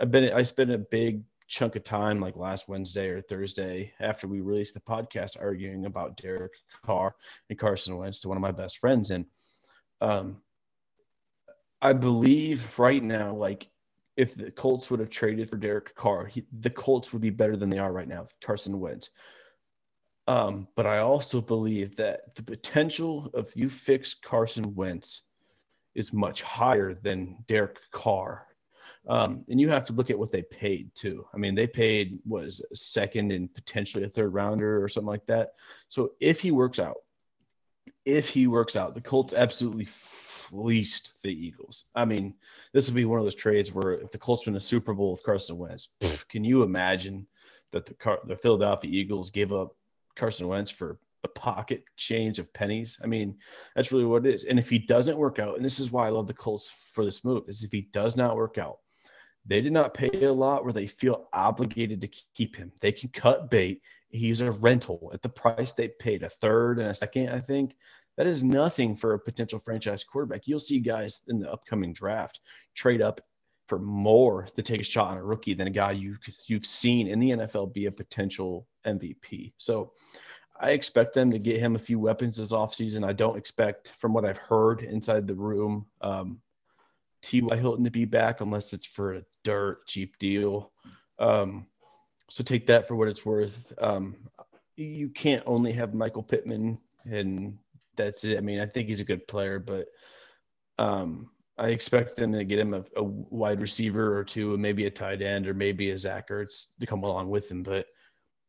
I've 0.00 0.10
been, 0.10 0.32
I 0.32 0.42
spent 0.42 0.70
a 0.70 0.78
big 0.78 1.22
chunk 1.48 1.76
of 1.76 1.82
time, 1.82 2.20
like 2.20 2.36
last 2.36 2.68
Wednesday 2.68 3.08
or 3.08 3.20
Thursday, 3.20 3.92
after 4.00 4.28
we 4.28 4.40
released 4.40 4.74
the 4.74 4.80
podcast, 4.80 5.40
arguing 5.40 5.86
about 5.86 6.16
Derek 6.16 6.52
Carr 6.84 7.14
and 7.48 7.58
Carson 7.58 7.96
Wentz 7.96 8.20
to 8.20 8.28
one 8.28 8.36
of 8.36 8.42
my 8.42 8.52
best 8.52 8.78
friends, 8.78 9.10
and 9.10 9.26
um, 10.00 10.40
I 11.82 11.92
believe 11.92 12.78
right 12.78 13.02
now, 13.02 13.34
like 13.34 13.68
if 14.16 14.34
the 14.34 14.50
Colts 14.50 14.90
would 14.90 15.00
have 15.00 15.10
traded 15.10 15.50
for 15.50 15.56
Derek 15.56 15.94
Carr, 15.94 16.26
he, 16.26 16.44
the 16.60 16.70
Colts 16.70 17.12
would 17.12 17.22
be 17.22 17.30
better 17.30 17.56
than 17.56 17.70
they 17.70 17.78
are 17.78 17.92
right 17.92 18.08
now. 18.08 18.26
Carson 18.42 18.78
Wentz. 18.78 19.10
Um, 20.30 20.68
but 20.76 20.86
I 20.86 20.98
also 20.98 21.40
believe 21.40 21.96
that 21.96 22.36
the 22.36 22.42
potential 22.44 23.32
of 23.34 23.50
you 23.56 23.68
fix 23.68 24.14
Carson 24.14 24.76
Wentz 24.76 25.22
is 25.96 26.12
much 26.12 26.42
higher 26.42 26.94
than 26.94 27.42
Derek 27.48 27.80
Carr. 27.90 28.46
Um, 29.08 29.44
and 29.48 29.60
you 29.60 29.68
have 29.70 29.84
to 29.86 29.92
look 29.92 30.08
at 30.08 30.18
what 30.18 30.30
they 30.30 30.42
paid 30.42 30.94
too. 30.94 31.26
I 31.34 31.36
mean, 31.36 31.56
they 31.56 31.66
paid 31.66 32.20
was 32.24 32.62
second 32.74 33.32
and 33.32 33.52
potentially 33.52 34.04
a 34.04 34.08
third 34.08 34.32
rounder 34.32 34.80
or 34.80 34.88
something 34.88 35.08
like 35.08 35.26
that. 35.26 35.54
So 35.88 36.12
if 36.20 36.38
he 36.38 36.52
works 36.52 36.78
out, 36.78 36.98
if 38.04 38.28
he 38.28 38.46
works 38.46 38.76
out, 38.76 38.94
the 38.94 39.00
Colts 39.00 39.32
absolutely 39.32 39.86
fleeced 39.86 41.10
the 41.24 41.32
Eagles. 41.32 41.86
I 41.96 42.04
mean, 42.04 42.34
this 42.72 42.86
would 42.86 42.94
be 42.94 43.04
one 43.04 43.18
of 43.18 43.24
those 43.24 43.34
trades 43.34 43.72
where 43.72 43.94
if 43.94 44.12
the 44.12 44.18
Colts 44.18 44.46
win 44.46 44.54
a 44.54 44.60
Super 44.60 44.94
Bowl 44.94 45.10
with 45.10 45.24
Carson 45.24 45.58
Wentz, 45.58 45.88
can 46.28 46.44
you 46.44 46.62
imagine 46.62 47.26
that 47.72 47.84
the 47.84 48.18
the 48.28 48.36
Philadelphia 48.36 48.90
Eagles 48.92 49.32
give 49.32 49.52
up 49.52 49.74
Carson 50.16 50.48
Wentz 50.48 50.70
for 50.70 50.98
a 51.24 51.28
pocket 51.28 51.84
change 51.96 52.38
of 52.38 52.52
pennies. 52.52 52.98
I 53.02 53.06
mean, 53.06 53.36
that's 53.74 53.92
really 53.92 54.04
what 54.04 54.26
it 54.26 54.34
is. 54.34 54.44
And 54.44 54.58
if 54.58 54.70
he 54.70 54.78
doesn't 54.78 55.18
work 55.18 55.38
out, 55.38 55.56
and 55.56 55.64
this 55.64 55.80
is 55.80 55.90
why 55.90 56.06
I 56.06 56.10
love 56.10 56.26
the 56.26 56.34
Colts 56.34 56.72
for 56.92 57.04
this 57.04 57.24
move, 57.24 57.44
is 57.48 57.62
if 57.62 57.70
he 57.70 57.88
does 57.92 58.16
not 58.16 58.36
work 58.36 58.58
out, 58.58 58.78
they 59.46 59.60
did 59.60 59.72
not 59.72 59.94
pay 59.94 60.10
a 60.24 60.32
lot 60.32 60.64
where 60.64 60.72
they 60.72 60.86
feel 60.86 61.28
obligated 61.32 62.00
to 62.02 62.10
keep 62.34 62.56
him. 62.56 62.72
They 62.80 62.92
can 62.92 63.08
cut 63.10 63.50
bait. 63.50 63.82
He's 64.10 64.40
a 64.40 64.50
rental 64.50 65.10
at 65.14 65.22
the 65.22 65.28
price 65.28 65.72
they 65.72 65.88
paid, 65.88 66.22
a 66.22 66.28
third 66.28 66.78
and 66.78 66.88
a 66.88 66.94
second, 66.94 67.30
I 67.30 67.40
think. 67.40 67.74
That 68.16 68.26
is 68.26 68.44
nothing 68.44 68.96
for 68.96 69.14
a 69.14 69.18
potential 69.18 69.60
franchise 69.60 70.04
quarterback. 70.04 70.46
You'll 70.46 70.58
see 70.58 70.80
guys 70.80 71.22
in 71.28 71.38
the 71.38 71.50
upcoming 71.50 71.92
draft 71.92 72.40
trade 72.74 73.00
up 73.00 73.20
for 73.70 73.78
more 73.78 74.48
to 74.56 74.62
take 74.62 74.80
a 74.80 74.84
shot 74.84 75.12
on 75.12 75.16
a 75.16 75.22
rookie 75.22 75.54
than 75.54 75.68
a 75.68 75.70
guy 75.70 75.92
you 75.92 76.16
you've 76.48 76.66
seen 76.66 77.06
in 77.06 77.20
the 77.20 77.30
NFL 77.30 77.72
be 77.72 77.86
a 77.86 77.92
potential 77.92 78.66
MVP. 78.84 79.52
So 79.58 79.92
I 80.58 80.70
expect 80.70 81.14
them 81.14 81.30
to 81.30 81.38
get 81.38 81.60
him 81.60 81.76
a 81.76 81.78
few 81.78 82.00
weapons 82.00 82.36
this 82.36 82.50
offseason. 82.50 83.06
I 83.06 83.12
don't 83.12 83.38
expect, 83.38 83.92
from 83.92 84.12
what 84.12 84.24
I've 84.24 84.38
heard 84.38 84.82
inside 84.82 85.28
the 85.28 85.36
room, 85.36 85.86
um, 86.00 86.40
T.Y. 87.22 87.56
Hilton 87.56 87.84
to 87.84 87.92
be 87.92 88.06
back 88.06 88.40
unless 88.40 88.72
it's 88.72 88.86
for 88.86 89.14
a 89.14 89.22
dirt 89.44 89.86
cheap 89.86 90.18
deal. 90.18 90.72
Um, 91.20 91.68
so 92.28 92.42
take 92.42 92.66
that 92.66 92.88
for 92.88 92.96
what 92.96 93.06
it's 93.06 93.24
worth. 93.24 93.72
Um, 93.78 94.16
you 94.74 95.10
can't 95.10 95.44
only 95.46 95.70
have 95.72 95.94
Michael 95.94 96.24
Pittman 96.24 96.76
and 97.04 97.56
that's 97.94 98.24
it. 98.24 98.36
I 98.36 98.40
mean, 98.40 98.58
I 98.58 98.66
think 98.66 98.88
he's 98.88 99.00
a 99.00 99.04
good 99.04 99.28
player, 99.28 99.60
but 99.60 99.86
um, 100.76 101.30
I 101.60 101.68
expect 101.68 102.16
them 102.16 102.32
to 102.32 102.42
get 102.42 102.58
him 102.58 102.72
a, 102.72 102.82
a, 102.96 103.02
wide 103.02 103.60
receiver 103.60 104.16
or 104.16 104.24
two, 104.24 104.54
and 104.54 104.62
maybe 104.62 104.86
a 104.86 104.90
tight 104.90 105.20
end, 105.20 105.46
or 105.46 105.52
maybe 105.52 105.90
a 105.90 105.98
Zach 105.98 106.30
Ertz 106.30 106.68
to 106.80 106.86
come 106.86 107.02
along 107.04 107.28
with 107.28 107.50
him. 107.50 107.62
But 107.62 107.86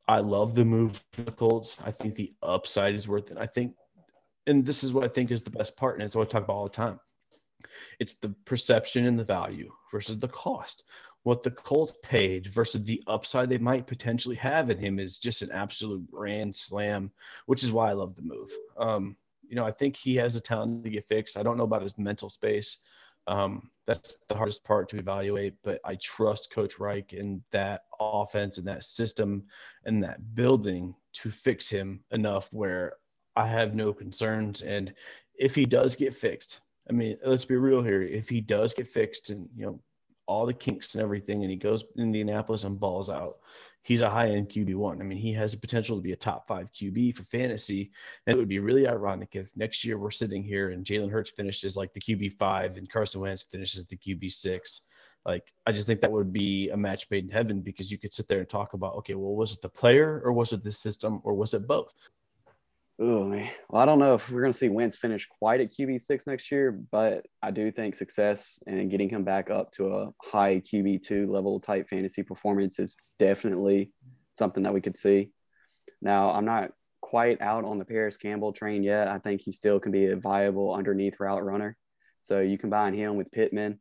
I 0.07 0.19
love 0.19 0.55
the 0.55 0.63
move 0.63 1.03
for 1.11 1.23
the 1.23 1.31
Colts. 1.31 1.77
I 1.83 1.91
think 1.91 2.15
the 2.15 2.31
upside 2.41 2.95
is 2.95 3.09
worth 3.09 3.29
it. 3.29 3.37
I 3.37 3.47
think, 3.47 3.75
and 4.47 4.65
this 4.65 4.81
is 4.81 4.93
what 4.93 5.03
I 5.03 5.09
think 5.09 5.29
is 5.29 5.43
the 5.43 5.49
best 5.49 5.75
part, 5.75 5.95
and 5.95 6.03
it's 6.03 6.15
what 6.15 6.27
I 6.27 6.31
talk 6.31 6.45
about 6.45 6.53
all 6.53 6.63
the 6.63 6.69
time. 6.69 7.01
It's 7.99 8.13
the 8.15 8.29
perception 8.45 9.05
and 9.05 9.19
the 9.19 9.25
value 9.25 9.71
versus 9.91 10.17
the 10.17 10.29
cost. 10.29 10.85
What 11.23 11.43
the 11.43 11.51
Colts 11.51 11.99
paid 12.01 12.47
versus 12.47 12.83
the 12.85 13.03
upside 13.07 13.49
they 13.49 13.57
might 13.57 13.87
potentially 13.87 14.37
have 14.37 14.69
in 14.69 14.77
him 14.77 14.99
is 14.99 15.19
just 15.19 15.41
an 15.41 15.51
absolute 15.51 16.09
grand 16.09 16.55
slam, 16.55 17.11
which 17.45 17.61
is 17.61 17.73
why 17.73 17.89
I 17.89 17.93
love 17.93 18.15
the 18.15 18.21
move. 18.21 18.51
Um, 18.77 19.17
you 19.47 19.55
know, 19.55 19.65
I 19.65 19.71
think 19.71 19.97
he 19.97 20.15
has 20.15 20.33
the 20.33 20.39
talent 20.39 20.85
to 20.85 20.89
get 20.89 21.09
fixed. 21.09 21.37
I 21.37 21.43
don't 21.43 21.57
know 21.57 21.65
about 21.65 21.83
his 21.83 21.97
mental 21.97 22.29
space. 22.29 22.77
Um, 23.27 23.69
that's 23.87 24.19
the 24.29 24.35
hardest 24.35 24.63
part 24.63 24.89
to 24.89 24.97
evaluate, 24.97 25.55
but 25.63 25.79
I 25.83 25.95
trust 25.95 26.53
Coach 26.53 26.79
Reich 26.79 27.13
and 27.13 27.41
that 27.51 27.81
offense 27.99 28.57
and 28.57 28.67
that 28.67 28.83
system 28.83 29.43
and 29.85 30.03
that 30.03 30.35
building 30.35 30.95
to 31.13 31.29
fix 31.29 31.69
him 31.69 32.01
enough 32.11 32.47
where 32.51 32.93
I 33.35 33.47
have 33.47 33.75
no 33.75 33.93
concerns. 33.93 34.61
And 34.61 34.93
if 35.35 35.55
he 35.55 35.65
does 35.65 35.95
get 35.95 36.13
fixed, 36.13 36.61
I 36.89 36.93
mean, 36.93 37.17
let's 37.25 37.45
be 37.45 37.55
real 37.55 37.83
here. 37.83 38.01
If 38.01 38.29
he 38.29 38.41
does 38.41 38.73
get 38.73 38.87
fixed 38.87 39.29
and, 39.29 39.49
you 39.55 39.65
know, 39.65 39.79
all 40.27 40.45
the 40.45 40.53
kinks 40.53 40.95
and 40.95 41.01
everything, 41.01 41.41
and 41.41 41.51
he 41.51 41.57
goes 41.57 41.83
to 41.83 42.01
Indianapolis 42.01 42.63
and 42.63 42.79
balls 42.79 43.09
out, 43.09 43.37
he's 43.83 44.01
a 44.01 44.09
high 44.09 44.29
end 44.29 44.49
QB 44.49 44.75
one. 44.75 45.01
I 45.01 45.03
mean, 45.03 45.17
he 45.17 45.33
has 45.33 45.51
the 45.51 45.59
potential 45.59 45.97
to 45.97 46.01
be 46.01 46.11
a 46.11 46.17
top 46.17 46.47
five 46.47 46.71
QB 46.71 47.15
for 47.15 47.23
fantasy. 47.23 47.91
And 48.25 48.35
it 48.35 48.39
would 48.39 48.47
be 48.47 48.59
really 48.59 48.87
ironic 48.87 49.35
if 49.35 49.49
next 49.55 49.83
year 49.83 49.97
we're 49.97 50.11
sitting 50.11 50.43
here 50.43 50.69
and 50.69 50.85
Jalen 50.85 51.11
Hurts 51.11 51.31
finishes 51.31 51.75
like 51.75 51.93
the 51.93 52.01
QB 52.01 52.33
five 52.37 52.77
and 52.77 52.89
Carson 52.89 53.21
Wentz 53.21 53.43
finishes 53.43 53.85
the 53.85 53.97
QB 53.97 54.31
six. 54.31 54.81
Like, 55.25 55.53
I 55.67 55.71
just 55.71 55.85
think 55.85 56.01
that 56.01 56.11
would 56.11 56.33
be 56.33 56.69
a 56.69 56.77
match 56.77 57.07
made 57.11 57.25
in 57.25 57.29
heaven 57.29 57.61
because 57.61 57.91
you 57.91 57.99
could 57.99 58.13
sit 58.13 58.27
there 58.27 58.39
and 58.39 58.49
talk 58.49 58.73
about, 58.73 58.95
okay, 58.95 59.13
well, 59.13 59.35
was 59.35 59.53
it 59.53 59.61
the 59.61 59.69
player 59.69 60.21
or 60.25 60.33
was 60.33 60.51
it 60.51 60.63
the 60.63 60.71
system 60.71 61.21
or 61.23 61.35
was 61.35 61.53
it 61.53 61.67
both? 61.67 61.93
Oh 63.03 63.23
man. 63.23 63.49
Well, 63.67 63.81
I 63.81 63.85
don't 63.85 63.97
know 63.97 64.13
if 64.13 64.29
we're 64.29 64.41
going 64.41 64.53
to 64.53 64.57
see 64.57 64.69
Wentz 64.69 64.95
finish 64.95 65.27
quite 65.39 65.59
at 65.59 65.73
QB 65.73 66.03
six 66.03 66.27
next 66.27 66.51
year, 66.51 66.71
but 66.71 67.25
I 67.41 67.49
do 67.49 67.71
think 67.71 67.95
success 67.95 68.59
and 68.67 68.91
getting 68.91 69.09
him 69.09 69.23
back 69.23 69.49
up 69.49 69.71
to 69.73 69.87
a 69.87 70.11
high 70.21 70.59
QB 70.59 71.01
two 71.01 71.31
level 71.31 71.59
type 71.59 71.89
fantasy 71.89 72.21
performance 72.21 72.77
is 72.77 72.95
definitely 73.17 73.91
something 74.37 74.61
that 74.63 74.73
we 74.75 74.81
could 74.81 74.99
see. 74.99 75.31
Now, 75.99 76.29
I'm 76.29 76.45
not 76.45 76.73
quite 77.01 77.41
out 77.41 77.65
on 77.65 77.79
the 77.79 77.85
Parris 77.85 78.17
Campbell 78.17 78.53
train 78.53 78.83
yet. 78.83 79.07
I 79.07 79.17
think 79.17 79.41
he 79.41 79.51
still 79.51 79.79
can 79.79 79.91
be 79.91 80.05
a 80.05 80.15
viable 80.15 80.71
underneath 80.71 81.19
route 81.19 81.43
runner. 81.43 81.75
So 82.21 82.39
you 82.39 82.59
combine 82.59 82.93
him 82.93 83.15
with 83.15 83.31
Pittman, 83.31 83.79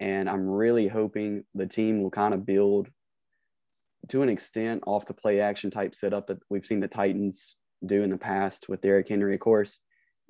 and 0.00 0.26
I'm 0.26 0.48
really 0.48 0.88
hoping 0.88 1.44
the 1.54 1.66
team 1.66 2.02
will 2.02 2.10
kind 2.10 2.32
of 2.32 2.46
build 2.46 2.88
to 4.08 4.22
an 4.22 4.30
extent 4.30 4.84
off 4.86 5.04
the 5.04 5.12
play 5.12 5.40
action 5.40 5.70
type 5.70 5.94
setup 5.94 6.28
that 6.28 6.38
we've 6.48 6.64
seen 6.64 6.80
the 6.80 6.88
Titans 6.88 7.56
do 7.84 8.02
in 8.02 8.10
the 8.10 8.16
past 8.16 8.68
with 8.68 8.80
Derrick 8.80 9.08
Henry, 9.08 9.34
of 9.34 9.40
course. 9.40 9.78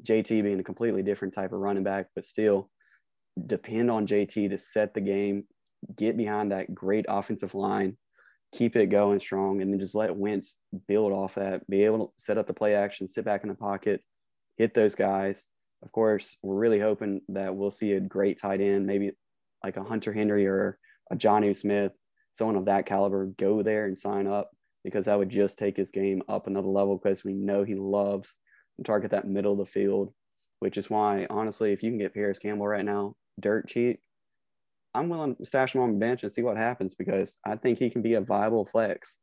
JT 0.03 0.43
being 0.43 0.61
a 0.61 0.65
completely 0.65 1.03
different 1.03 1.35
type 1.35 1.53
of 1.53 1.61
running 1.61 1.85
back, 1.85 2.07
but 2.15 2.27
still 2.27 2.71
depend 3.47 3.91
on 3.91 4.07
JT 4.07 4.51
to 4.51 4.59
set 4.59 4.95
the 4.95 5.01
game, 5.01 5.45
get 5.97 6.17
behind 6.17 6.53
that 6.53 6.75
great 6.75 7.07
offensive 7.09 7.55
line, 7.55 7.97
keep 8.53 8.77
it 8.77 8.87
going 8.87 9.21
strong, 9.21 9.61
and 9.61 9.73
then 9.73 9.81
just 9.81 9.95
let 9.95 10.17
Wentz 10.17 10.57
build 10.89 11.13
off 11.13 11.35
that, 11.35 11.69
be 11.69 11.85
able 11.85 12.07
to 12.07 12.13
set 12.17 12.39
up 12.39 12.47
the 12.47 12.55
play 12.55 12.75
action, 12.75 13.09
sit 13.09 13.25
back 13.25 13.43
in 13.43 13.49
the 13.49 13.55
pocket, 13.55 14.01
hit 14.57 14.75
those 14.75 14.95
guys. 14.95 15.47
Of 15.83 15.93
course, 15.93 16.37
we're 16.43 16.55
really 16.55 16.81
hoping 16.81 17.21
that 17.29 17.55
we'll 17.55 17.71
see 17.71 17.93
a 17.93 18.01
great 18.01 18.41
tight 18.41 18.61
end, 18.61 18.87
maybe 18.87 19.13
like 19.63 19.77
a 19.77 19.85
Hunter 19.85 20.13
Henry 20.13 20.47
or 20.47 20.79
a 21.11 21.17
Jonnu 21.17 21.57
Smith, 21.57 21.93
someone 22.35 22.57
of 22.57 22.67
that 22.67 22.87
caliber, 22.87 23.27
go 23.27 23.63
there 23.63 23.87
and 23.87 23.97
sign 23.97 24.27
up 24.27 24.51
because 24.85 25.07
that 25.07 25.19
would 25.19 25.31
just 25.31 25.59
take 25.59 25.77
his 25.77 25.91
game 25.91 26.23
up 26.29 26.47
another 26.47 26.69
level 26.69 26.97
because 26.97 27.25
we 27.25 27.33
know 27.33 27.65
he 27.65 27.75
loves 27.75 28.39
to 28.77 28.85
target 28.85 29.11
that 29.13 29.27
middle 29.27 29.53
of 29.53 29.59
the 29.59 29.67
field, 29.67 30.13
which 30.61 30.77
is 30.77 30.91
why, 30.91 31.27
honestly, 31.31 31.73
if 31.73 31.83
you 31.83 31.91
can 31.91 31.99
get 31.99 32.15
Parris 32.15 32.39
Campbell 32.39 32.69
right 32.69 32.85
now, 32.85 33.15
dirt 33.41 33.69
cheap, 33.69 34.01
I'm 34.95 35.09
willing 35.09 35.35
to 35.37 35.47
stash 35.47 35.75
him 35.75 35.81
on 35.81 35.93
the 35.93 35.99
bench 35.99 36.23
and 36.23 36.33
see 36.33 36.43
what 36.43 36.57
happens 36.57 36.95
because 36.95 37.39
I 37.45 37.57
think 37.57 37.79
he 37.79 37.91
can 37.91 38.03
be 38.03 38.15
a 38.15 38.21
viable 38.21 38.65
flex, 38.65 39.17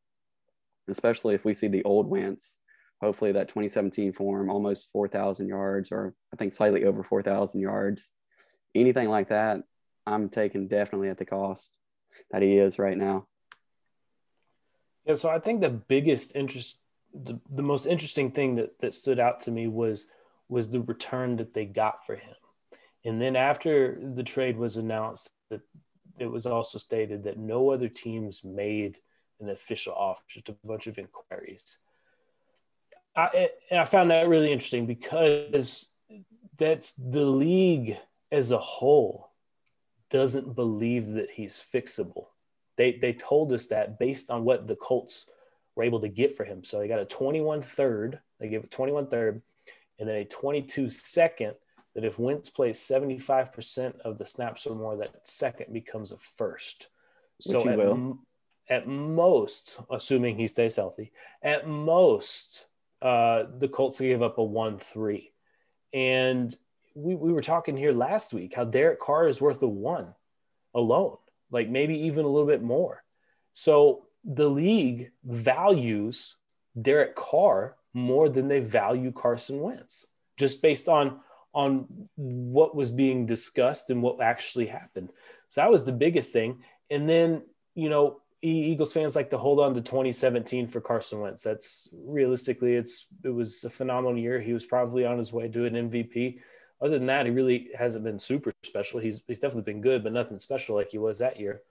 especially 0.90 1.36
if 1.36 1.46
we 1.46 1.54
see 1.54 1.68
the 1.68 1.84
old 1.84 2.08
Wentz. 2.08 2.58
Hopefully, 3.02 3.32
that 3.32 3.48
2017 3.48 4.14
form, 4.14 4.50
almost 4.50 4.90
4,000 4.92 5.48
yards, 5.48 5.92
or 5.92 6.14
I 6.32 6.36
think 6.36 6.54
slightly 6.54 6.86
over 6.86 7.04
4,000 7.04 7.60
yards. 7.60 8.12
Anything 8.76 9.10
like 9.10 9.30
that, 9.30 9.62
I'm 10.06 10.30
taking 10.30 10.68
definitely 10.68 11.10
at 11.10 11.18
the 11.18 11.26
cost 11.26 11.72
that 12.32 12.44
he 12.44 12.58
is 12.58 12.78
right 12.78 12.98
now. 12.98 13.28
Yeah, 15.06 15.16
so 15.16 15.30
I 15.30 15.40
think 15.40 15.62
the 15.62 15.70
biggest 15.70 16.36
interest, 16.36 16.80
the, 17.14 17.40
the 17.50 17.64
most 17.64 17.86
interesting 17.86 18.32
thing 18.32 18.56
that, 18.56 18.80
that 18.80 18.94
stood 18.94 19.20
out 19.20 19.42
to 19.42 19.52
me 19.52 19.68
was 19.68 20.08
was 20.48 20.70
the 20.70 20.82
return 20.82 21.38
that 21.38 21.54
they 21.54 21.64
got 21.66 22.06
for 22.06 22.16
him. 22.16 22.36
And 23.06 23.22
then 23.22 23.38
after 23.38 23.98
the 24.02 24.22
trade 24.22 24.58
was 24.58 24.76
announced, 24.76 25.30
that 25.50 25.62
it 26.20 26.26
was 26.28 26.46
also 26.46 26.78
stated 26.78 27.24
that 27.24 27.40
no 27.40 27.70
other 27.70 27.88
teams 27.88 28.44
made 28.44 28.98
an 29.40 29.50
official 29.50 29.94
offer, 29.94 30.22
just 30.28 30.50
a 30.50 30.56
bunch 30.66 30.88
of 30.88 31.00
inquiries. 31.00 31.78
I, 33.16 33.50
and 33.70 33.80
I 33.80 33.86
found 33.86 34.12
that 34.12 34.28
really 34.28 34.52
interesting 34.52 34.86
because 34.86 35.94
that's 36.58 36.94
the 36.94 37.26
league 37.26 37.98
as 38.32 38.52
a 38.52 38.60
whole 38.60 39.32
doesn't 40.10 40.54
believe 40.54 41.14
that 41.14 41.32
he's 41.32 41.64
fixable. 41.74 42.28
They 42.82 42.94
they 42.94 43.14
told 43.14 43.54
us 43.54 43.68
that 43.68 44.00
based 44.00 44.32
on 44.32 44.44
what 44.44 44.66
the 44.66 44.76
Colts 44.76 45.30
were 45.76 45.84
able 45.84 46.00
to 46.00 46.10
get 46.10 46.36
for 46.36 46.44
him. 46.44 46.64
So 46.64 46.80
they 46.80 46.88
got 46.88 46.98
a 46.98 47.06
21 47.06 47.62
third, 47.62 48.20
they 48.40 48.50
gave 48.50 48.64
a 48.64 48.68
21 48.68 49.06
third, 49.06 49.44
and 50.00 50.10
then 50.10 50.16
a 50.16 50.26
22 50.26 50.90
second. 50.90 51.54
That 51.94 52.06
if 52.06 52.18
Wentz 52.18 52.50
plays 52.50 52.80
75% 52.80 54.00
of 54.00 54.18
the 54.18 54.26
snaps 54.26 54.66
or 54.66 54.76
more, 54.76 54.98
that 54.98 55.28
second 55.28 55.72
becomes 55.72 56.12
a 56.12 56.18
first. 56.18 56.88
So 57.40 57.70
at, 57.70 57.80
m- 57.80 58.20
at, 58.68 58.88
most, 58.88 59.80
assuming 59.92 60.38
he 60.38 60.48
stays 60.48 60.78
healthy, 60.78 61.12
at 61.44 61.68
most, 61.68 62.68
uh, 63.02 63.44
the 63.60 63.68
Colts 63.68 64.00
gave 64.00 64.24
up 64.24 64.40
a 64.40 64.44
1 64.44 64.80
3. 64.80 65.32
And 65.94 66.56
we, 66.96 67.14
we 67.14 67.32
were 67.32 67.42
talking 67.42 67.78
here 67.78 67.92
last 67.92 68.34
week 68.34 68.56
how 68.56 68.64
Derek 68.64 69.00
Carr 69.00 69.28
is 69.28 69.40
worth 69.40 69.62
a 69.62 69.68
one 69.68 70.16
alone 70.74 71.18
like 71.52 71.70
maybe 71.70 71.96
even 72.08 72.26
a 72.26 72.30
little 72.30 72.48
bit 72.48 72.64
more. 72.64 73.04
So 73.54 74.06
the 74.24 74.50
league 74.50 75.12
values 75.24 76.36
Derek 76.80 77.16
Carr 77.16 77.76
more 77.94 78.30
than 78.30 78.48
they 78.48 78.60
value 78.60 79.12
Carson 79.12 79.60
Wentz, 79.60 80.08
just 80.38 80.62
based 80.62 80.88
on 80.88 81.20
on 81.54 81.86
what 82.16 82.76
was 82.76 82.92
being 82.92 83.26
discussed 83.26 83.90
and 83.90 84.02
what 84.02 84.22
actually 84.22 84.68
happened. 84.68 85.10
So 85.50 85.60
that 85.60 85.72
was 85.72 85.84
the 85.84 85.92
biggest 85.92 86.32
thing. 86.32 86.64
And 86.90 87.10
then, 87.10 87.42
you 87.76 87.90
know, 87.90 88.22
Eagles 88.42 88.94
fans 88.94 89.16
like 89.16 89.30
to 89.32 89.38
hold 89.38 89.60
on 89.60 89.76
to 89.76 89.82
2017 89.82 90.68
for 90.68 90.82
Carson 90.82 91.20
Wentz. 91.20 91.44
That's 91.44 91.90
realistically, 91.94 92.76
it's 92.76 93.08
it 93.24 93.30
was 93.30 93.64
a 93.64 93.70
phenomenal 93.70 94.18
year. 94.18 94.40
He 94.40 94.54
was 94.54 94.66
probably 94.66 95.06
on 95.06 95.18
his 95.18 95.32
way 95.32 95.48
to 95.50 95.66
an 95.66 95.74
MVP 95.74 96.40
other 96.82 96.98
than 96.98 97.08
that, 97.08 97.26
he 97.26 97.32
really 97.32 97.70
hasn't 97.78 98.04
been 98.04 98.20
super 98.20 98.52
special. 98.64 99.00
He's 99.00 99.22
he's 99.28 99.40
definitely 99.40 99.72
been 99.72 99.82
good, 99.82 100.04
but 100.04 100.14
nothing 100.14 100.40
special 100.40 100.76
like 100.76 100.90
he 100.90 100.98
was 100.98 101.20
that 101.20 101.40
year. 101.40 101.62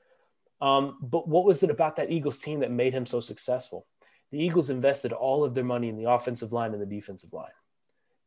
Um, 0.60 0.98
but 1.02 1.26
what 1.26 1.44
was 1.44 1.62
it 1.62 1.70
about 1.70 1.96
that 1.96 2.12
Eagles 2.12 2.38
team 2.38 2.60
that 2.60 2.70
made 2.70 2.92
him 2.92 3.06
so 3.06 3.20
successful? 3.20 3.86
The 4.30 4.38
Eagles 4.38 4.70
invested 4.70 5.12
all 5.12 5.42
of 5.42 5.54
their 5.54 5.64
money 5.64 5.88
in 5.88 5.96
the 5.96 6.10
offensive 6.10 6.52
line 6.52 6.72
and 6.72 6.80
the 6.80 6.86
defensive 6.86 7.32
line. 7.32 7.50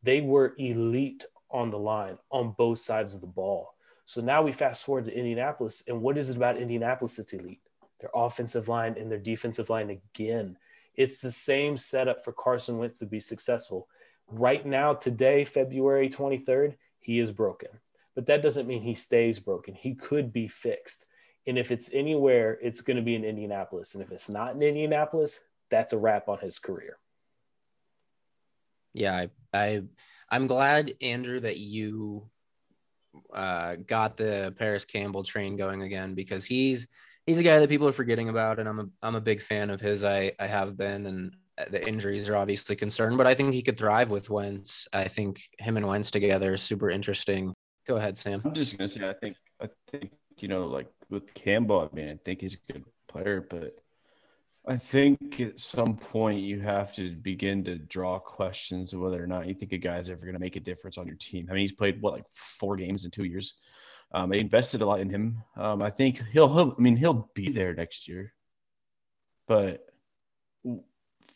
They 0.01 0.19
were 0.19 0.53
elite 0.57 1.25
on 1.49 1.71
the 1.71 1.79
line 1.79 2.17
on 2.31 2.55
both 2.57 2.79
sides 2.79 3.15
of 3.15 3.21
the 3.21 3.27
ball. 3.27 3.73
So 4.05 4.19
now 4.19 4.41
we 4.41 4.51
fast 4.51 4.83
forward 4.83 5.05
to 5.05 5.17
Indianapolis, 5.17 5.83
and 5.87 6.01
what 6.01 6.17
is 6.17 6.29
it 6.29 6.35
about 6.35 6.57
Indianapolis 6.57 7.15
that's 7.15 7.31
elite? 7.31 7.61
Their 8.01 8.09
offensive 8.13 8.67
line 8.67 8.97
and 8.99 9.09
their 9.09 9.19
defensive 9.19 9.69
line 9.69 9.89
again. 9.89 10.57
It's 10.95 11.21
the 11.21 11.31
same 11.31 11.77
setup 11.77 12.25
for 12.25 12.33
Carson 12.33 12.77
Wentz 12.77 12.99
to 12.99 13.05
be 13.05 13.21
successful 13.21 13.87
right 14.33 14.65
now, 14.65 14.93
today, 14.93 15.43
February 15.43 16.09
23rd, 16.09 16.75
he 16.99 17.19
is 17.19 17.31
broken. 17.31 17.69
But 18.15 18.27
that 18.27 18.41
doesn't 18.41 18.67
mean 18.67 18.81
he 18.81 18.95
stays 18.95 19.39
broken. 19.39 19.73
He 19.73 19.95
could 19.95 20.31
be 20.31 20.47
fixed. 20.47 21.05
And 21.45 21.57
if 21.57 21.71
it's 21.71 21.93
anywhere, 21.93 22.57
it's 22.61 22.81
going 22.81 22.97
to 22.97 23.03
be 23.03 23.15
in 23.15 23.25
Indianapolis. 23.25 23.95
And 23.95 24.03
if 24.03 24.11
it's 24.11 24.29
not 24.29 24.55
in 24.55 24.61
Indianapolis, 24.61 25.39
that's 25.69 25.93
a 25.93 25.97
wrap 25.97 26.29
on 26.29 26.39
his 26.39 26.59
career. 26.59 26.97
Yeah, 28.93 29.15
I, 29.15 29.29
I 29.53 29.83
I'm 30.29 30.47
glad, 30.47 30.93
Andrew, 31.01 31.39
that 31.39 31.57
you 31.57 32.29
uh, 33.33 33.75
got 33.87 34.17
the 34.17 34.53
Parris 34.57 34.85
Campbell 34.85 35.23
train 35.23 35.57
going 35.57 35.81
again 35.81 36.13
because 36.13 36.45
he's 36.45 36.87
he's 37.25 37.39
a 37.39 37.43
guy 37.43 37.59
that 37.59 37.69
people 37.69 37.87
are 37.87 37.93
forgetting 37.93 38.29
about, 38.29 38.59
and 38.59 38.69
I'm 38.69 38.79
a 38.79 38.85
I'm 39.01 39.15
a 39.15 39.21
big 39.21 39.41
fan 39.41 39.69
of 39.69 39.81
his. 39.81 40.03
I 40.03 40.31
I 40.39 40.47
have 40.47 40.77
been, 40.77 41.07
and 41.07 41.35
the 41.69 41.87
injuries 41.87 42.29
are 42.29 42.35
obviously 42.35 42.75
concerned, 42.75 43.17
but 43.17 43.27
I 43.27 43.35
think 43.35 43.53
he 43.53 43.61
could 43.61 43.77
thrive 43.77 44.09
with 44.09 44.29
Wentz. 44.29 44.87
I 44.93 45.07
think 45.07 45.41
him 45.59 45.77
and 45.77 45.87
Wentz 45.87 46.09
together 46.09 46.53
is 46.53 46.61
super 46.61 46.89
interesting. 46.89 47.53
Go 47.87 47.97
ahead, 47.97 48.17
Sam. 48.17 48.41
I'm 48.43 48.53
just 48.53 48.77
gonna 48.77 48.87
say 48.87 49.07
I 49.07 49.13
think 49.13 49.37
I 49.61 49.69
think 49.91 50.11
you 50.37 50.47
know 50.47 50.65
like 50.65 50.87
with 51.09 51.33
Campbell, 51.33 51.89
I 51.91 51.95
mean 51.95 52.09
I 52.09 52.17
think 52.23 52.41
he's 52.41 52.55
a 52.55 52.71
good 52.71 52.83
player, 53.07 53.45
but 53.47 53.75
I 54.65 54.77
think 54.77 55.41
at 55.41 55.59
some 55.59 55.97
point 55.97 56.41
you 56.41 56.61
have 56.61 56.93
to 56.95 57.15
begin 57.15 57.65
to 57.65 57.77
draw 57.77 58.17
questions 58.17 58.93
of 58.93 59.01
whether 59.01 59.21
or 59.21 59.27
not 59.27 59.47
you 59.47 59.53
think 59.53 59.73
a 59.73 59.77
guy's 59.77 60.09
ever 60.09 60.21
going 60.21 60.33
to 60.33 60.39
make 60.39 60.55
a 60.55 60.61
difference 60.61 60.97
on 60.97 61.05
your 61.05 61.17
team. 61.17 61.47
I 61.49 61.53
mean, 61.53 61.61
he's 61.61 61.73
played 61.73 62.01
what 62.01 62.13
like 62.13 62.25
four 62.31 62.77
games 62.77 63.03
in 63.03 63.11
two 63.11 63.25
years. 63.25 63.55
Um, 64.13 64.29
they 64.29 64.39
invested 64.39 64.81
a 64.81 64.85
lot 64.85 65.01
in 65.01 65.09
him. 65.09 65.43
Um, 65.57 65.81
I 65.81 65.89
think 65.89 66.21
he'll, 66.31 66.53
he'll, 66.53 66.75
I 66.77 66.81
mean, 66.81 66.95
he'll 66.95 67.29
be 67.33 67.51
there 67.51 67.73
next 67.73 68.07
year, 68.07 68.33
but 69.47 69.85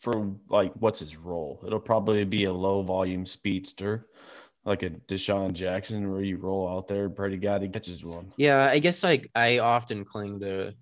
for 0.00 0.30
like, 0.48 0.72
what's 0.74 1.00
his 1.00 1.16
role? 1.16 1.62
It'll 1.66 1.80
probably 1.80 2.24
be 2.24 2.44
a 2.44 2.52
low 2.52 2.82
volume 2.82 3.26
speedster, 3.26 4.06
like 4.64 4.82
a 4.82 4.90
DeSean 4.90 5.52
Jackson, 5.52 6.10
where 6.10 6.22
you 6.22 6.36
roll 6.36 6.68
out 6.68 6.88
there, 6.88 7.08
pray 7.08 7.30
to 7.30 7.36
God 7.36 7.62
he 7.62 7.68
catches 7.68 8.04
one. 8.04 8.32
Yeah, 8.36 8.68
I 8.70 8.78
guess 8.78 9.02
like 9.02 9.30
I 9.34 9.58
often 9.58 10.04
cling 10.04 10.40
to 10.40 10.74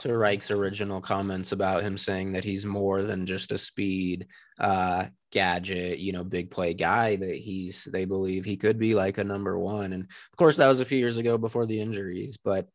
to 0.00 0.16
Reich's 0.16 0.50
original 0.50 1.00
comments 1.00 1.52
about 1.52 1.82
him 1.82 1.98
saying 1.98 2.32
that 2.32 2.44
he's 2.44 2.64
more 2.64 3.02
than 3.02 3.26
just 3.26 3.52
a 3.52 3.58
speed 3.58 4.26
uh, 4.58 5.06
gadget, 5.30 5.98
you 5.98 6.12
know, 6.12 6.24
big 6.24 6.50
play 6.50 6.74
guy. 6.74 7.16
That 7.16 7.36
he's 7.36 7.86
they 7.92 8.04
believe 8.04 8.44
he 8.44 8.56
could 8.56 8.78
be 8.78 8.94
like 8.94 9.18
a 9.18 9.24
number 9.24 9.58
one, 9.58 9.92
and 9.92 10.04
of 10.04 10.36
course 10.36 10.56
that 10.56 10.68
was 10.68 10.80
a 10.80 10.84
few 10.84 10.98
years 10.98 11.18
ago 11.18 11.36
before 11.38 11.66
the 11.66 11.80
injuries. 11.80 12.38
But 12.42 12.68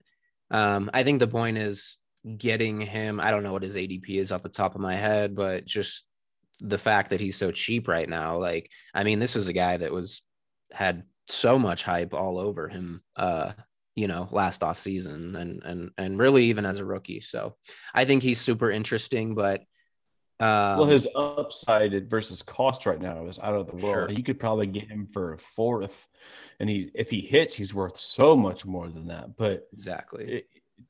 um, 0.51 0.89
I 0.93 1.03
think 1.03 1.19
the 1.19 1.27
point 1.27 1.57
is 1.57 1.97
getting 2.37 2.81
him. 2.81 3.19
I 3.19 3.31
don't 3.31 3.43
know 3.43 3.53
what 3.53 3.63
his 3.63 3.75
ADP 3.75 4.09
is 4.09 4.31
off 4.31 4.43
the 4.43 4.49
top 4.49 4.75
of 4.75 4.81
my 4.81 4.95
head, 4.95 5.35
but 5.35 5.65
just 5.65 6.03
the 6.59 6.77
fact 6.77 7.11
that 7.11 7.21
he's 7.21 7.35
so 7.35 7.51
cheap 7.51 7.87
right 7.87 8.09
now. 8.09 8.37
Like, 8.37 8.69
I 8.93 9.03
mean, 9.03 9.19
this 9.19 9.35
is 9.35 9.47
a 9.47 9.53
guy 9.53 9.77
that 9.77 9.91
was 9.91 10.21
had 10.71 11.03
so 11.27 11.59
much 11.59 11.83
hype 11.83 12.13
all 12.13 12.37
over 12.37 12.69
him 12.69 13.01
uh 13.17 13.51
you 13.95 14.07
know 14.07 14.27
last 14.31 14.63
off 14.63 14.79
season 14.79 15.35
and 15.35 15.61
and 15.63 15.91
and 15.97 16.19
really 16.19 16.45
even 16.45 16.65
as 16.65 16.79
a 16.79 16.85
rookie 16.85 17.19
so 17.19 17.55
i 17.93 18.05
think 18.05 18.23
he's 18.23 18.39
super 18.39 18.71
interesting 18.71 19.35
but 19.35 19.61
um, 20.39 20.77
well 20.77 20.85
his 20.85 21.07
upside 21.15 22.09
versus 22.09 22.43
cost 22.43 22.85
right 22.85 23.01
now 23.01 23.25
is 23.25 23.39
out 23.39 23.55
of 23.55 23.65
the 23.65 23.75
world 23.75 24.09
sure. 24.09 24.17
you 24.17 24.23
could 24.23 24.39
probably 24.39 24.67
get 24.67 24.87
him 24.89 25.07
for 25.11 25.33
a 25.33 25.37
fourth 25.37 26.07
and 26.59 26.69
he 26.69 26.91
if 26.93 27.09
he 27.09 27.21
hits 27.21 27.55
he's 27.55 27.73
worth 27.73 27.99
so 27.99 28.35
much 28.35 28.63
more 28.63 28.87
than 28.87 29.07
that 29.07 29.35
but 29.35 29.67
exactly 29.73 30.25
it, 30.25 30.47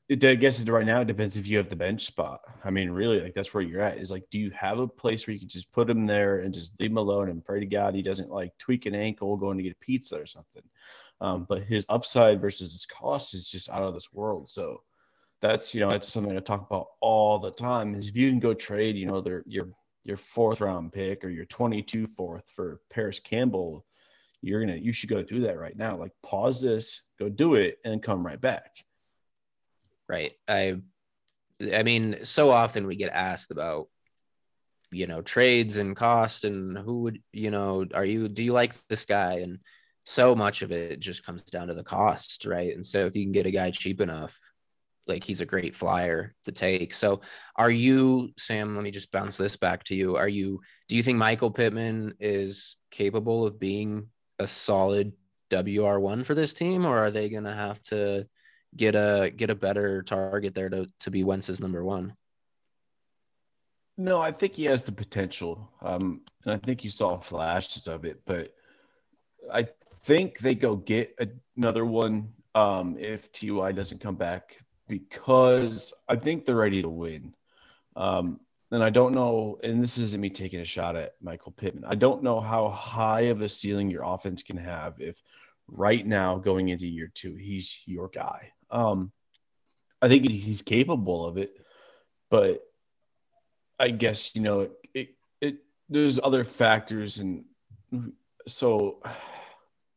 it, 0.08 0.24
I 0.24 0.34
guess 0.34 0.62
right 0.64 0.86
now 0.86 1.00
it 1.00 1.06
depends 1.06 1.36
if 1.36 1.46
you 1.46 1.58
have 1.58 1.68
the 1.68 1.76
bench 1.76 2.06
spot. 2.06 2.40
I 2.64 2.70
mean, 2.70 2.90
really, 2.90 3.20
like 3.20 3.34
that's 3.34 3.52
where 3.52 3.62
you're 3.62 3.82
at. 3.82 3.98
Is 3.98 4.10
like, 4.10 4.24
do 4.30 4.38
you 4.38 4.50
have 4.50 4.78
a 4.78 4.88
place 4.88 5.26
where 5.26 5.34
you 5.34 5.40
can 5.40 5.48
just 5.48 5.72
put 5.72 5.88
him 5.88 6.06
there 6.06 6.40
and 6.40 6.52
just 6.52 6.72
leave 6.80 6.90
him 6.90 6.96
alone 6.96 7.30
and 7.30 7.44
pray 7.44 7.60
to 7.60 7.66
God 7.66 7.94
he 7.94 8.02
doesn't 8.02 8.30
like 8.30 8.56
tweak 8.58 8.86
an 8.86 8.94
ankle 8.94 9.36
going 9.36 9.58
to 9.58 9.62
get 9.62 9.80
pizza 9.80 10.20
or 10.20 10.26
something? 10.26 10.62
Um, 11.20 11.46
but 11.48 11.64
his 11.64 11.84
upside 11.88 12.40
versus 12.40 12.72
his 12.72 12.86
cost 12.86 13.34
is 13.34 13.48
just 13.48 13.68
out 13.68 13.82
of 13.82 13.94
this 13.94 14.12
world. 14.12 14.48
So 14.48 14.82
that's 15.40 15.74
you 15.74 15.80
know 15.80 15.90
that's 15.90 16.12
something 16.12 16.36
I 16.36 16.40
talk 16.40 16.66
about 16.68 16.86
all 17.00 17.38
the 17.38 17.50
time. 17.50 17.94
Is 17.94 18.08
if 18.08 18.16
you 18.16 18.30
can 18.30 18.40
go 18.40 18.54
trade, 18.54 18.96
you 18.96 19.06
know, 19.06 19.20
their 19.20 19.42
your 19.46 19.68
your 20.04 20.16
fourth 20.16 20.60
round 20.60 20.92
pick 20.92 21.24
or 21.24 21.28
your 21.28 21.44
22 21.44 22.06
fourth 22.06 22.44
for 22.48 22.80
Parris 22.90 23.20
Campbell, 23.20 23.84
you're 24.40 24.60
gonna 24.60 24.76
you 24.76 24.92
should 24.92 25.10
go 25.10 25.22
do 25.22 25.40
that 25.40 25.58
right 25.58 25.76
now. 25.76 25.96
Like 25.96 26.12
pause 26.22 26.62
this, 26.62 27.02
go 27.18 27.28
do 27.28 27.54
it, 27.54 27.78
and 27.84 28.02
come 28.02 28.24
right 28.24 28.40
back. 28.40 28.84
Right. 30.08 30.32
I 30.46 30.76
I 31.74 31.82
mean, 31.82 32.24
so 32.24 32.50
often 32.50 32.86
we 32.86 32.96
get 32.96 33.12
asked 33.12 33.50
about 33.50 33.88
you 34.90 35.06
know 35.06 35.20
trades 35.20 35.76
and 35.76 35.94
cost 35.94 36.44
and 36.44 36.78
who 36.78 37.02
would 37.02 37.20
you 37.32 37.50
know 37.50 37.84
are 37.94 38.04
you 38.06 38.26
do 38.28 38.42
you 38.42 38.52
like 38.54 38.74
this 38.88 39.04
guy 39.04 39.40
and 39.40 39.58
so 40.04 40.34
much 40.34 40.62
of 40.62 40.72
it 40.72 41.00
just 41.00 41.26
comes 41.26 41.42
down 41.42 41.68
to 41.68 41.74
the 41.74 41.84
cost, 41.84 42.46
right? 42.46 42.74
And 42.74 42.84
so 42.84 43.04
if 43.04 43.14
you 43.14 43.24
can 43.24 43.32
get 43.32 43.44
a 43.44 43.50
guy 43.50 43.70
cheap 43.70 44.00
enough, 44.00 44.38
like 45.06 45.22
he's 45.22 45.42
a 45.42 45.46
great 45.46 45.74
flyer 45.76 46.34
to 46.44 46.52
take. 46.52 46.94
So 46.94 47.20
are 47.56 47.70
you, 47.70 48.30
Sam, 48.38 48.74
let 48.74 48.84
me 48.84 48.90
just 48.90 49.12
bounce 49.12 49.36
this 49.36 49.56
back 49.56 49.84
to 49.84 49.94
you. 49.94 50.16
Are 50.16 50.28
you, 50.28 50.62
do 50.88 50.96
you 50.96 51.02
think 51.02 51.18
Michael 51.18 51.50
Pittman 51.50 52.14
is 52.20 52.78
capable 52.90 53.46
of 53.46 53.60
being 53.60 54.08
a 54.38 54.46
solid 54.46 55.12
WR1 55.50 56.24
for 56.24 56.34
this 56.34 56.54
team, 56.54 56.86
or 56.86 56.96
are 56.96 57.10
they 57.10 57.28
going 57.28 57.44
to 57.44 57.54
have 57.54 57.82
to 57.84 58.26
get 58.76 58.94
a, 58.94 59.32
get 59.34 59.50
a 59.50 59.54
better 59.54 60.02
target 60.02 60.54
there 60.54 60.68
to, 60.68 60.86
to 61.00 61.10
be 61.10 61.24
Wentz's 61.24 61.60
number 61.60 61.84
one? 61.84 62.14
No, 63.96 64.20
I 64.20 64.30
think 64.30 64.54
he 64.54 64.64
has 64.66 64.84
the 64.84 64.92
potential. 64.92 65.70
Um, 65.82 66.20
and 66.44 66.54
I 66.54 66.58
think 66.58 66.84
you 66.84 66.90
saw 66.90 67.18
flashes 67.18 67.88
of 67.88 68.04
it, 68.04 68.20
but 68.24 68.54
I 69.52 69.66
think 69.90 70.38
they 70.38 70.54
go 70.54 70.76
get 70.76 71.18
another 71.56 71.84
one 71.84 72.32
um, 72.54 72.96
if 72.98 73.32
Ty 73.32 73.72
doesn't 73.72 74.00
come 74.00 74.14
back 74.14 74.56
because 74.86 75.92
I 76.08 76.16
think 76.16 76.44
they're 76.46 76.54
ready 76.54 76.80
to 76.82 76.88
win. 76.88 77.34
Um, 77.96 78.40
and 78.70 78.84
I 78.84 78.90
don't 78.90 79.14
know, 79.14 79.58
and 79.62 79.82
this 79.82 79.98
isn't 79.98 80.20
me 80.20 80.30
taking 80.30 80.60
a 80.60 80.64
shot 80.64 80.94
at 80.94 81.14
Michael 81.22 81.52
Pittman. 81.52 81.84
I 81.84 81.94
don't 81.94 82.22
know 82.22 82.40
how 82.40 82.68
high 82.68 83.22
of 83.22 83.40
a 83.40 83.48
ceiling 83.48 83.90
your 83.90 84.04
offense 84.04 84.42
can 84.42 84.58
have 84.58 85.00
if 85.00 85.22
right 85.66 86.06
now 86.06 86.36
going 86.36 86.68
into 86.68 86.86
year 86.86 87.10
two, 87.12 87.34
he's 87.34 87.80
your 87.86 88.08
guy. 88.08 88.52
Um, 88.70 89.12
I 90.00 90.08
think 90.08 90.28
he's 90.28 90.62
capable 90.62 91.26
of 91.26 91.38
it, 91.38 91.56
but 92.30 92.62
I 93.78 93.90
guess 93.90 94.34
you 94.34 94.42
know 94.42 94.60
it. 94.60 94.72
It, 94.94 95.08
it 95.40 95.56
there's 95.88 96.20
other 96.22 96.44
factors, 96.44 97.18
and 97.18 97.44
so 98.46 99.02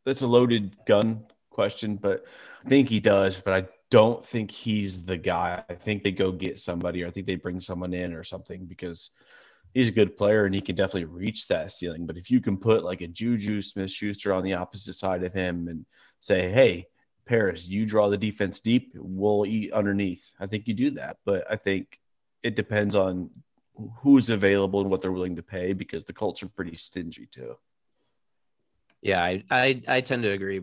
that's 0.05 0.21
a 0.21 0.27
loaded 0.27 0.75
gun 0.85 1.25
question, 1.49 1.95
but 1.95 2.25
I 2.65 2.69
think 2.69 2.89
he 2.89 2.99
does. 2.99 3.41
But 3.41 3.53
I 3.53 3.67
don't 3.89 4.25
think 4.25 4.49
he's 4.51 5.05
the 5.05 5.17
guy. 5.17 5.63
I 5.69 5.75
think 5.75 6.03
they 6.03 6.11
go 6.11 6.31
get 6.31 6.59
somebody, 6.59 7.03
or 7.03 7.07
I 7.07 7.11
think 7.11 7.27
they 7.27 7.35
bring 7.35 7.59
someone 7.59 7.93
in 7.93 8.13
or 8.13 8.23
something 8.23 8.65
because 8.65 9.11
he's 9.73 9.89
a 9.89 9.93
good 9.93 10.17
player 10.17 10.45
and 10.45 10.55
he 10.55 10.61
can 10.61 10.75
definitely 10.75 11.05
reach 11.05 11.47
that 11.47 11.71
ceiling. 11.71 12.05
But 12.05 12.17
if 12.17 12.29
you 12.31 12.41
can 12.41 12.57
put 12.57 12.83
like 12.83 13.01
a 13.01 13.07
Juju 13.07 13.61
Smith 13.61 13.91
Schuster 13.91 14.33
on 14.33 14.43
the 14.43 14.53
opposite 14.53 14.93
side 14.93 15.23
of 15.23 15.33
him 15.33 15.67
and 15.67 15.85
say, 16.19 16.51
hey, 16.51 16.87
Parris, 17.25 17.67
you 17.67 17.85
draw 17.85 18.09
the 18.09 18.17
defense 18.17 18.59
deep, 18.59 18.91
we'll 18.95 19.45
eat 19.45 19.71
underneath. 19.71 20.31
I 20.39 20.47
think 20.47 20.67
you 20.67 20.73
do 20.73 20.91
that. 20.91 21.17
But 21.25 21.49
I 21.49 21.55
think 21.55 21.99
it 22.43 22.55
depends 22.55 22.95
on 22.95 23.29
who's 23.97 24.29
available 24.29 24.81
and 24.81 24.89
what 24.89 25.01
they're 25.01 25.11
willing 25.11 25.35
to 25.37 25.43
pay 25.43 25.73
because 25.73 26.03
the 26.03 26.13
Colts 26.13 26.43
are 26.43 26.49
pretty 26.49 26.75
stingy 26.75 27.27
too. 27.27 27.55
Yeah, 29.01 29.23
I, 29.23 29.43
I, 29.49 29.81
I 29.87 30.01
tend 30.01 30.23
to 30.23 30.31
agree. 30.31 30.61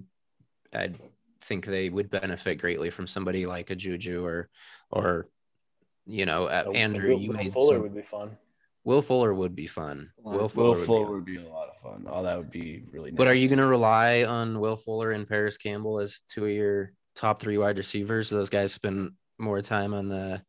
I 0.72 0.90
think 1.42 1.66
they 1.66 1.88
would 1.88 2.11
benefit 2.11 2.56
greatly 2.56 2.90
from 2.90 3.06
somebody 3.06 3.46
like 3.46 3.70
a 3.70 3.76
Juju 3.76 4.24
or, 4.24 4.48
or, 4.90 5.28
you 6.06 6.26
know, 6.26 6.46
uh, 6.46 6.70
Andrew. 6.74 7.14
Will, 7.14 7.20
you 7.20 7.32
Will 7.32 7.50
Fuller 7.50 7.74
some, 7.76 7.82
would 7.82 7.94
be 7.94 8.02
fun. 8.02 8.36
Will 8.85 9.03
Fuller 9.03 9.35
would 9.35 9.55
be 9.55 9.66
fun. 9.66 10.11
Will 10.18 10.49
Fuller, 10.49 10.70
Will 10.70 10.85
Fuller 10.85 11.11
would, 11.12 11.24
be, 11.24 11.37
would 11.37 11.45
be 11.45 11.49
a 11.49 11.53
lot 11.53 11.68
of 11.68 11.76
fun. 11.83 12.07
Oh, 12.09 12.22
that 12.22 12.39
would 12.39 12.51
be 12.51 12.85
really. 12.91 13.11
Nice. 13.11 13.18
But 13.18 13.26
are 13.26 13.35
you 13.35 13.49
going 13.49 13.59
to 13.59 13.66
rely 13.66 14.24
on 14.24 14.61
Will 14.61 14.76
Fuller 14.76 15.12
and 15.12 15.29
Parris 15.29 15.57
Campbell 15.57 16.01
as 16.01 16.20
two 16.31 16.47
of 16.47 16.51
your 16.51 16.93
top 17.14 17.41
three 17.41 17.59
wide 17.59 17.76
receivers? 17.76 18.31
Those 18.31 18.51
guys 18.51 18.72
spend 18.72 19.12
more 19.39 19.61
time 19.61 19.95
on 19.95 20.09
the 20.09 20.43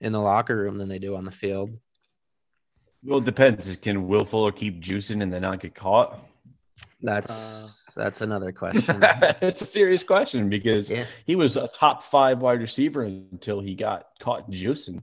in 0.00 0.12
the 0.12 0.20
locker 0.20 0.56
room 0.56 0.78
than 0.78 0.88
they 0.88 0.98
do 0.98 1.16
on 1.16 1.24
the 1.24 1.30
field. 1.30 1.70
Well, 3.02 3.18
it 3.18 3.24
depends. 3.24 3.74
Can 3.76 4.08
Will 4.08 4.24
Fuller 4.24 4.52
keep 4.52 4.82
juicing 4.82 5.22
and 5.22 5.32
then 5.32 5.42
not 5.42 5.60
get 5.60 5.74
caught? 5.74 6.20
That's 7.02 7.96
uh, 7.96 8.00
that's 8.02 8.20
another 8.20 8.52
question. 8.52 8.98
it's 9.40 9.62
a 9.62 9.66
serious 9.66 10.02
question 10.02 10.48
because 10.48 10.90
yeah. 10.90 11.04
he 11.26 11.36
was 11.36 11.56
a 11.56 11.68
top 11.68 12.02
five 12.02 12.40
wide 12.40 12.60
receiver 12.60 13.04
until 13.04 13.60
he 13.60 13.74
got 13.74 14.08
caught 14.20 14.50
juicing. 14.50 15.02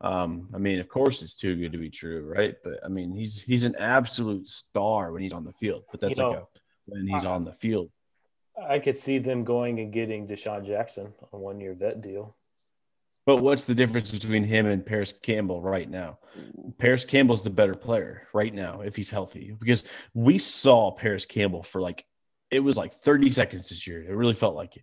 Um, 0.00 0.48
I 0.54 0.58
mean, 0.58 0.80
of 0.80 0.88
course, 0.88 1.22
it's 1.22 1.34
too 1.34 1.56
good 1.56 1.72
to 1.72 1.78
be 1.78 1.90
true, 1.90 2.24
right? 2.26 2.54
But 2.64 2.80
I 2.84 2.88
mean, 2.88 3.12
he's 3.12 3.40
he's 3.40 3.64
an 3.66 3.76
absolute 3.76 4.46
star 4.48 5.12
when 5.12 5.22
he's 5.22 5.32
on 5.32 5.44
the 5.44 5.52
field. 5.52 5.84
But 5.90 6.00
that's 6.00 6.18
you 6.18 6.24
like 6.24 6.38
a, 6.38 6.46
when 6.86 7.06
he's 7.06 7.24
I, 7.24 7.30
on 7.30 7.44
the 7.44 7.52
field. 7.52 7.90
I 8.68 8.78
could 8.78 8.96
see 8.96 9.18
them 9.18 9.44
going 9.44 9.78
and 9.80 9.92
getting 9.92 10.26
DeSean 10.26 10.66
Jackson 10.66 11.12
on 11.32 11.40
one 11.40 11.60
year 11.60 11.74
vet 11.74 12.00
deal. 12.00 12.36
But 13.26 13.42
what's 13.42 13.64
the 13.64 13.74
difference 13.74 14.10
between 14.10 14.44
him 14.44 14.66
and 14.66 14.84
Parris 14.84 15.12
Campbell 15.12 15.60
right 15.60 15.88
now? 15.88 16.18
Parris 16.78 17.04
Campbell's 17.04 17.44
the 17.44 17.50
better 17.50 17.74
player 17.74 18.26
right 18.32 18.52
now 18.52 18.80
if 18.80 18.96
he's 18.96 19.10
healthy 19.10 19.54
because 19.58 19.84
we 20.14 20.38
saw 20.38 20.90
Parris 20.90 21.26
Campbell 21.26 21.62
for 21.62 21.80
like 21.80 22.06
it 22.50 22.60
was 22.60 22.76
like 22.76 22.92
30 22.92 23.30
seconds 23.30 23.68
this 23.68 23.86
year. 23.86 24.02
It 24.02 24.14
really 24.14 24.34
felt 24.34 24.56
like 24.56 24.76
it. 24.76 24.82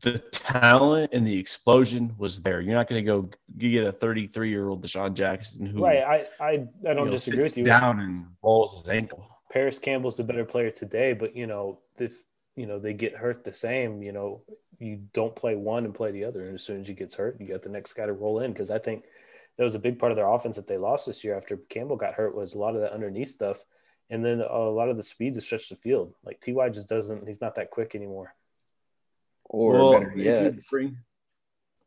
The 0.00 0.18
talent 0.18 1.10
and 1.12 1.26
the 1.26 1.38
explosion 1.38 2.14
was 2.18 2.42
there. 2.42 2.60
You're 2.60 2.74
not 2.74 2.88
going 2.88 3.04
to 3.04 3.06
go 3.06 3.30
get 3.56 3.84
a 3.84 3.92
33 3.92 4.50
year 4.50 4.68
old 4.68 4.82
DeSean 4.84 5.14
Jackson 5.14 5.66
who 5.66 5.84
right. 5.84 6.02
I 6.02 6.26
I, 6.40 6.50
I 6.50 6.56
don't 6.56 6.98
you 6.98 7.04
know, 7.04 7.10
disagree 7.10 7.42
with 7.42 7.56
you. 7.56 7.64
Down 7.64 8.00
and 8.00 8.26
rolls 8.42 8.74
his 8.74 8.88
ankle. 8.88 9.28
Parris 9.50 9.78
Campbell's 9.78 10.16
the 10.16 10.24
better 10.24 10.44
player 10.44 10.70
today, 10.70 11.12
but 11.12 11.36
you 11.36 11.46
know 11.46 11.78
if 11.98 12.20
you 12.56 12.66
know 12.66 12.78
they 12.78 12.94
get 12.94 13.16
hurt 13.16 13.44
the 13.44 13.52
same, 13.52 14.02
you 14.02 14.12
know 14.12 14.42
you 14.78 15.00
don't 15.12 15.34
play 15.34 15.54
one 15.54 15.84
and 15.84 15.94
play 15.94 16.10
the 16.10 16.24
other. 16.24 16.46
And 16.46 16.56
as 16.56 16.62
soon 16.62 16.80
as 16.80 16.86
he 16.86 16.92
gets 16.92 17.14
hurt, 17.14 17.40
you 17.40 17.46
got 17.46 17.62
the 17.62 17.68
next 17.68 17.94
guy 17.94 18.06
to 18.06 18.12
roll 18.12 18.40
in. 18.40 18.52
Because 18.52 18.70
I 18.70 18.78
think 18.78 19.04
that 19.56 19.64
was 19.64 19.74
a 19.74 19.80
big 19.80 19.98
part 19.98 20.12
of 20.12 20.16
their 20.16 20.28
offense 20.28 20.56
that 20.56 20.66
they 20.66 20.76
lost 20.76 21.06
this 21.06 21.24
year 21.24 21.36
after 21.36 21.56
Campbell 21.68 21.96
got 21.96 22.14
hurt 22.14 22.34
was 22.34 22.54
a 22.54 22.58
lot 22.58 22.74
of 22.74 22.82
that 22.82 22.92
underneath 22.92 23.28
stuff, 23.28 23.62
and 24.10 24.24
then 24.24 24.40
a 24.40 24.58
lot 24.58 24.88
of 24.88 24.96
the 24.96 25.02
speed 25.02 25.34
to 25.34 25.40
stretch 25.40 25.68
the 25.68 25.76
field. 25.76 26.14
Like 26.24 26.40
Ty 26.40 26.70
just 26.70 26.88
doesn't. 26.88 27.26
He's 27.26 27.40
not 27.40 27.54
that 27.54 27.70
quick 27.70 27.94
anymore. 27.94 28.34
Or 29.48 29.72
Well, 29.72 29.92
better 29.92 30.10
if 30.10 30.16
you 30.16 30.24
yet, 30.24 30.54
bring, 30.70 30.96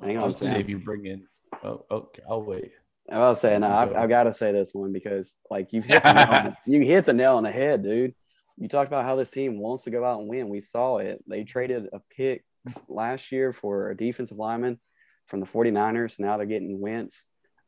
hang 0.01 0.18
I 0.18 0.22
on, 0.22 0.28
was 0.28 0.38
gonna 0.38 0.53
say 0.53 0.60
if 0.62 0.70
you 0.70 0.80
bring 0.80 1.05
in, 1.05 1.28
oh, 1.64 1.86
okay, 1.91 2.24
I'll 2.30 2.43
wait. 2.43 2.72
I 3.12 3.18
was 3.20 3.41
saying, 3.41 3.64
I've, 3.64 3.95
I've 3.95 4.10
got 4.10 4.24
to 4.24 4.34
say 4.34 4.51
this 4.51 4.74
one 4.74 4.93
because, 4.93 5.36
like, 5.49 5.74
you've 5.74 5.86
hit 5.88 6.03
the 6.03 6.14
nail 6.14 6.28
on, 6.32 6.57
you 6.66 6.82
hit 6.82 7.05
the 7.05 7.14
nail 7.14 7.38
on 7.38 7.43
the 7.43 7.51
head, 7.51 7.84
dude. 7.84 8.14
You 8.57 8.68
talked 8.68 8.88
about 8.88 9.05
how 9.05 9.16
this 9.16 9.32
team 9.32 9.60
wants 9.60 9.86
to 9.86 9.89
go 9.89 10.05
out 10.05 10.20
and 10.20 10.30
win. 10.30 10.49
We 10.49 10.62
saw 10.62 10.97
it. 10.97 11.24
They 11.28 11.43
traded 11.43 11.88
a 11.93 12.01
pick 12.16 12.43
last 12.88 13.32
year 13.32 13.53
for 13.53 13.89
a 13.89 13.97
defensive 13.97 14.38
lineman 14.38 14.80
from 15.28 15.39
the 15.39 15.45
49ers. 15.45 16.20
Now 16.20 16.38
they're 16.38 16.45
getting 16.45 16.80
Wentz. 16.80 17.26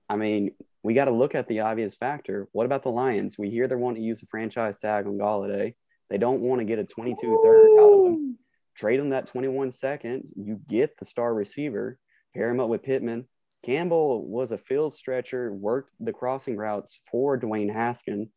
I 0.09 0.17
mean, 0.17 0.51
we 0.83 0.93
got 0.93 1.05
to 1.05 1.11
look 1.11 1.35
at 1.35 1.47
the 1.47 1.61
obvious 1.61 1.95
factor. 1.95 2.47
What 2.51 2.65
about 2.65 2.83
the 2.83 2.89
Lions? 2.89 3.37
We 3.37 3.49
hear 3.49 3.67
they 3.67 3.75
want 3.75 3.95
to 3.97 4.03
use 4.03 4.21
a 4.21 4.25
franchise 4.25 4.77
tag 4.77 5.07
on 5.07 5.17
Golladay. 5.17 5.75
They 6.09 6.17
don't 6.17 6.41
want 6.41 6.59
to 6.59 6.65
get 6.65 6.79
a 6.79 6.83
22 6.83 7.41
third 7.43 7.79
out 7.79 7.93
of 7.93 8.05
him. 8.07 8.37
Trade 8.75 8.99
him 8.99 9.09
that 9.09 9.27
21 9.27 9.71
second. 9.71 10.31
You 10.35 10.59
get 10.67 10.97
the 10.97 11.05
star 11.05 11.33
receiver, 11.33 11.97
pair 12.33 12.49
him 12.49 12.59
up 12.59 12.69
with 12.69 12.83
Pittman. 12.83 13.27
Campbell 13.63 14.25
was 14.27 14.51
a 14.51 14.57
field 14.57 14.95
stretcher, 14.95 15.53
worked 15.53 15.91
the 15.99 16.13
crossing 16.13 16.57
routes 16.57 16.99
for 17.11 17.39
Dwayne 17.39 17.71
Haskin, 17.71 18.29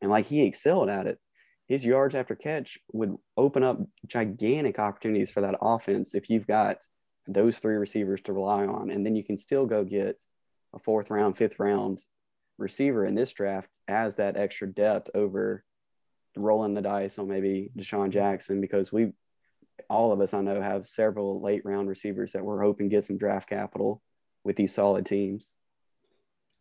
and 0.00 0.10
like 0.10 0.26
he 0.26 0.42
excelled 0.42 0.88
at 0.88 1.06
it. 1.06 1.18
His 1.66 1.84
yards 1.84 2.14
after 2.14 2.34
catch 2.34 2.78
would 2.92 3.16
open 3.36 3.62
up 3.62 3.80
gigantic 4.06 4.78
opportunities 4.78 5.30
for 5.30 5.40
that 5.40 5.56
offense 5.60 6.14
if 6.14 6.28
you've 6.28 6.46
got 6.46 6.86
those 7.26 7.58
three 7.58 7.76
receivers 7.76 8.20
to 8.22 8.32
rely 8.32 8.66
on. 8.66 8.90
And 8.90 9.04
then 9.04 9.16
you 9.16 9.24
can 9.24 9.38
still 9.38 9.64
go 9.64 9.82
get 9.82 10.22
a 10.74 10.78
fourth 10.78 11.10
round, 11.10 11.38
fifth 11.38 11.58
round 11.58 12.02
receiver 12.58 13.06
in 13.06 13.14
this 13.14 13.32
draft 13.32 13.70
as 13.88 14.16
that 14.16 14.36
extra 14.36 14.68
depth 14.68 15.10
over 15.14 15.64
rolling 16.36 16.74
the 16.74 16.82
dice 16.82 17.18
on 17.18 17.28
maybe 17.28 17.70
DeSean 17.76 18.10
Jackson 18.10 18.60
because 18.60 18.92
we 18.92 19.12
all 19.90 20.12
of 20.12 20.20
us 20.20 20.34
I 20.34 20.40
know 20.40 20.60
have 20.60 20.86
several 20.86 21.42
late 21.42 21.62
round 21.64 21.88
receivers 21.88 22.32
that 22.32 22.44
we're 22.44 22.62
hoping 22.62 22.88
get 22.88 23.04
some 23.04 23.18
draft 23.18 23.48
capital 23.48 24.02
with 24.44 24.56
these 24.56 24.74
solid 24.74 25.06
teams. 25.06 25.48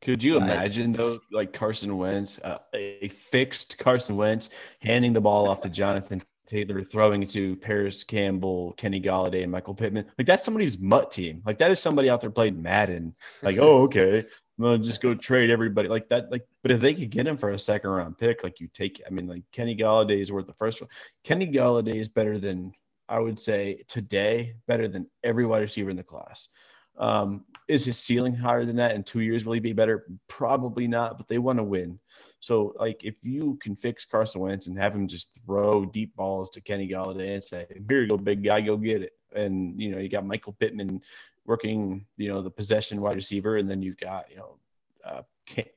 Could 0.01 0.21
you 0.21 0.35
imagine 0.35 0.91
though, 0.91 1.21
like 1.31 1.53
Carson 1.53 1.97
Wentz, 1.97 2.39
uh, 2.39 2.59
a 2.73 3.07
fixed 3.07 3.77
Carson 3.77 4.17
Wentz 4.17 4.49
handing 4.81 5.13
the 5.13 5.21
ball 5.21 5.47
off 5.47 5.61
to 5.61 5.69
Jonathan 5.69 6.21
Taylor, 6.45 6.83
throwing 6.83 7.23
it 7.23 7.29
to 7.29 7.55
Parris 7.55 8.03
Campbell, 8.03 8.73
Kenny 8.73 8.99
Golladay, 8.99 9.43
and 9.43 9.51
Michael 9.51 9.73
Pittman? 9.73 10.05
Like 10.17 10.27
that's 10.27 10.43
somebody's 10.43 10.77
mutt 10.77 11.11
team. 11.11 11.41
Like 11.45 11.57
that 11.59 11.71
is 11.71 11.79
somebody 11.79 12.09
out 12.09 12.19
there 12.19 12.29
playing 12.29 12.61
Madden. 12.61 13.15
Like, 13.41 13.57
oh, 13.59 13.83
okay, 13.83 14.25
I'm 14.59 14.63
gonna 14.63 14.79
just 14.79 15.01
go 15.01 15.15
trade 15.15 15.49
everybody 15.49 15.87
like 15.87 16.09
that. 16.09 16.29
Like, 16.29 16.45
but 16.61 16.71
if 16.71 16.81
they 16.81 16.93
could 16.93 17.09
get 17.09 17.25
him 17.25 17.37
for 17.37 17.51
a 17.51 17.59
second 17.59 17.89
round 17.89 18.17
pick, 18.17 18.43
like 18.43 18.59
you 18.59 18.67
take, 18.73 19.01
I 19.07 19.09
mean, 19.09 19.27
like 19.27 19.43
Kenny 19.51 19.75
Golladay 19.75 20.21
is 20.21 20.31
worth 20.31 20.47
the 20.47 20.53
first 20.53 20.81
one. 20.81 20.89
Kenny 21.23 21.47
Golladay 21.47 21.95
is 21.95 22.09
better 22.09 22.37
than 22.37 22.73
I 23.09 23.19
would 23.19 23.39
say 23.39 23.83
today, 23.87 24.55
better 24.67 24.87
than 24.87 25.09
every 25.23 25.45
wide 25.45 25.61
receiver 25.61 25.89
in 25.89 25.97
the 25.97 26.03
class. 26.03 26.49
Um, 26.97 27.45
is 27.67 27.85
his 27.85 27.97
ceiling 27.97 28.35
higher 28.35 28.65
than 28.65 28.75
that 28.75 28.95
in 28.95 29.03
two 29.03 29.21
years? 29.21 29.45
Will 29.45 29.53
he 29.53 29.59
be 29.59 29.73
better? 29.73 30.05
Probably 30.27 30.87
not, 30.87 31.17
but 31.17 31.27
they 31.27 31.39
want 31.39 31.57
to 31.57 31.63
win. 31.63 31.99
So, 32.39 32.73
like, 32.77 33.03
if 33.03 33.15
you 33.23 33.57
can 33.61 33.75
fix 33.75 34.05
Carson 34.05 34.41
Wentz 34.41 34.67
and 34.67 34.77
have 34.77 34.93
him 34.93 35.07
just 35.07 35.39
throw 35.45 35.85
deep 35.85 36.15
balls 36.15 36.49
to 36.51 36.61
Kenny 36.61 36.87
Golladay 36.87 37.33
and 37.33 37.43
say, 37.43 37.65
"Here 37.87 38.01
you 38.01 38.07
go, 38.07 38.17
big 38.17 38.43
guy, 38.43 38.61
go 38.61 38.77
get 38.77 39.01
it," 39.01 39.13
and 39.33 39.79
you 39.81 39.91
know 39.91 39.97
you 39.97 40.09
got 40.09 40.25
Michael 40.25 40.53
Pittman 40.53 41.01
working, 41.45 42.05
you 42.17 42.29
know, 42.29 42.41
the 42.41 42.51
possession 42.51 43.01
wide 43.01 43.15
receiver, 43.15 43.57
and 43.57 43.69
then 43.69 43.81
you've 43.81 43.97
got 43.97 44.29
you 44.29 44.37
know 44.37 44.59
uh, 45.03 45.21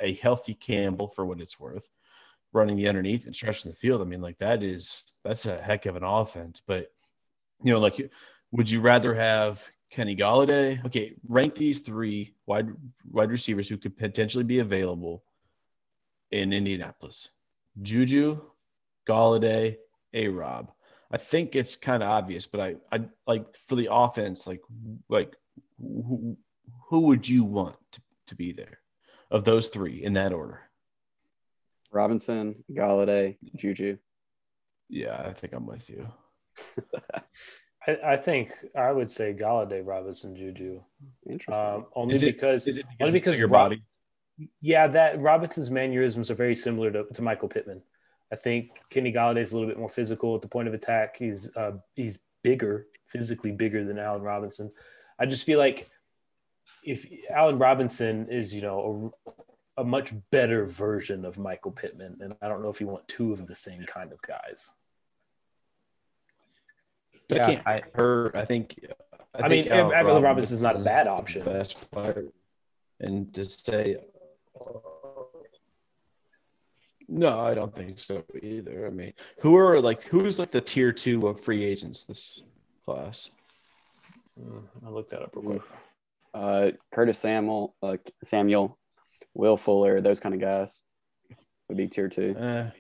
a 0.01 0.15
healthy 0.15 0.55
Campbell 0.55 1.09
for 1.09 1.25
what 1.25 1.41
it's 1.41 1.59
worth, 1.59 1.89
running 2.53 2.77
the 2.77 2.89
underneath 2.89 3.27
and 3.27 3.35
stretching 3.35 3.71
the 3.71 3.77
field. 3.77 4.03
I 4.03 4.05
mean, 4.05 4.21
like 4.21 4.39
that 4.39 4.63
is 4.63 5.05
that's 5.25 5.47
a 5.47 5.61
heck 5.61 5.87
of 5.87 5.97
an 5.97 6.05
offense. 6.05 6.61
But 6.67 6.89
you 7.63 7.73
know, 7.73 7.81
like, 7.81 8.11
would 8.53 8.71
you 8.71 8.81
rather 8.81 9.15
have 9.15 9.65
Kenny 9.91 10.17
Golladay? 10.17 10.85
Okay, 10.87 11.15
rank 11.29 11.55
these 11.55 11.81
three 11.81 12.35
wide 12.47 12.69
wide 13.11 13.31
receivers 13.31 13.69
who 13.69 13.77
could 13.77 13.97
potentially 13.97 14.45
be 14.45 14.59
available 14.59 15.23
in 16.31 16.53
Indianapolis: 16.53 17.31
Juju, 17.83 18.41
Golladay, 19.09 19.77
A. 20.15 20.29
Rob. 20.29 20.73
I 21.11 21.19
think 21.19 21.55
it's 21.55 21.77
kind 21.77 22.03
of 22.03 22.09
obvious, 22.09 22.47
but 22.47 22.61
I, 22.61 22.75
I 22.91 23.01
like 23.27 23.55
for 23.69 23.77
the 23.77 23.89
offense, 23.93 24.47
like, 24.47 24.61
like 25.09 25.37
who, 25.79 26.37
who 26.89 27.01
would 27.03 27.29
you 27.29 27.45
want 27.45 27.77
to, 27.93 28.03
to 28.27 28.35
be 28.35 28.53
there 28.53 28.81
of 29.31 29.45
those 29.45 29.69
three 29.69 30.03
in 30.03 30.15
that 30.15 30.33
order? 30.33 30.63
Robinson, 31.93 32.57
Golladay, 32.73 33.37
Juju. 33.55 33.99
Yeah, 34.89 35.23
I 35.25 35.33
think 35.33 35.53
I'm 35.53 35.67
with 35.67 35.89
you. 35.89 36.09
I, 37.87 37.99
I 38.05 38.17
think 38.17 38.53
I 38.75 38.91
would 38.93 39.11
say 39.11 39.33
Golladay, 39.35 39.83
Robinson, 39.85 40.35
Juju. 40.37 40.81
Interesting. 41.29 41.55
Um, 41.55 41.87
only 41.95 42.15
Is 42.17 42.23
it- 42.23 42.27
because 42.35 42.67
Is 42.67 42.79
it 42.79 42.87
only 43.01 43.13
because 43.13 43.39
your 43.39 43.49
Rob- 43.49 43.71
body? 43.71 43.83
Yeah, 44.61 44.87
that 44.89 45.19
Robinson's 45.21 45.71
mannerisms 45.71 46.31
are 46.31 46.35
very 46.35 46.55
similar 46.57 46.91
to, 46.91 47.05
to 47.05 47.23
Michael 47.23 47.49
Pittman. 47.49 47.83
I 48.31 48.37
think 48.37 48.71
Kenny 48.91 49.11
Golladay 49.13 49.39
is 49.41 49.53
a 49.53 49.55
little 49.57 49.69
bit 49.69 49.79
more 49.79 49.89
physical 49.89 50.35
at 50.35 50.43
the 50.43 50.49
point 50.49 50.69
of 50.69 50.75
attack. 50.75 51.17
He's 51.19 51.55
uh, 51.57 51.73
he's 51.95 52.19
bigger, 52.43 52.87
physically 53.07 53.53
bigger 53.53 53.85
than 53.85 53.99
Allen 53.99 54.23
Robinson. 54.23 54.73
I 55.19 55.25
just 55.27 55.47
feel 55.47 55.59
like 55.59 55.89
if 56.85 57.07
Allen 57.31 57.59
Robinson 57.59 58.29
is, 58.31 58.55
you 58.55 58.61
know, 58.63 59.15
a, 59.27 59.83
a 59.83 59.85
much 59.85 60.13
better 60.31 60.67
version 60.67 61.25
of 61.25 61.39
Michael 61.39 61.71
Pittman, 61.71 62.19
and 62.21 62.35
I 62.43 62.49
don't 62.49 62.63
know 62.63 62.69
if 62.69 62.81
you 62.81 62.89
want 62.89 63.09
two 63.09 63.33
of 63.33 63.47
the 63.47 63.55
same 63.55 63.85
kind 63.87 64.13
of 64.13 64.21
guys. 64.23 64.71
I 67.31 67.35
Yeah, 67.35 67.47
can't 67.47 67.67
I- 67.67 67.83
hurt. 67.95 68.37
I 68.37 68.45
think. 68.45 68.79
I 69.35 69.49
mean, 69.49 69.69
Allen 69.69 69.93
Allen 69.95 70.23
Robinson's 70.23 70.63
not 70.63 70.77
a 70.77 70.79
bad 70.79 71.07
option. 71.07 71.45
Best 71.45 71.91
player, 71.91 72.27
and 73.01 73.33
to 73.35 73.45
say. 73.45 73.97
No, 77.09 77.39
I 77.41 77.55
don't 77.55 77.75
think 77.75 78.01
so 78.01 78.25
either. 78.43 78.87
I 78.87 78.91
mean, 78.91 79.13
who 79.41 79.57
are 79.57 79.81
like 79.81 80.03
who's 80.03 80.39
like 80.39 80.51
the 80.51 80.61
tier 80.61 80.93
two 80.93 81.29
of 81.29 81.41
free 81.41 81.65
agents 81.65 82.05
this 82.05 82.43
class? 82.85 83.31
Mm, 84.41 84.63
I 84.85 84.89
looked 84.91 85.11
that 85.11 85.23
up 85.23 85.31
real 85.37 85.45
quick. 85.53 85.63
uh, 86.35 86.71
Curtis 86.93 87.19
Samuel, 87.19 87.75
uh, 87.83 87.97
Samuel, 88.25 88.77
Will 89.35 89.57
Fuller, 89.57 90.01
those 90.01 90.19
kind 90.21 90.35
of 90.35 90.41
guys 90.41 90.83
would 91.69 91.79
be 91.79 91.87
tier 91.87 92.09
two. 92.09 92.35
Uh, 92.37 92.71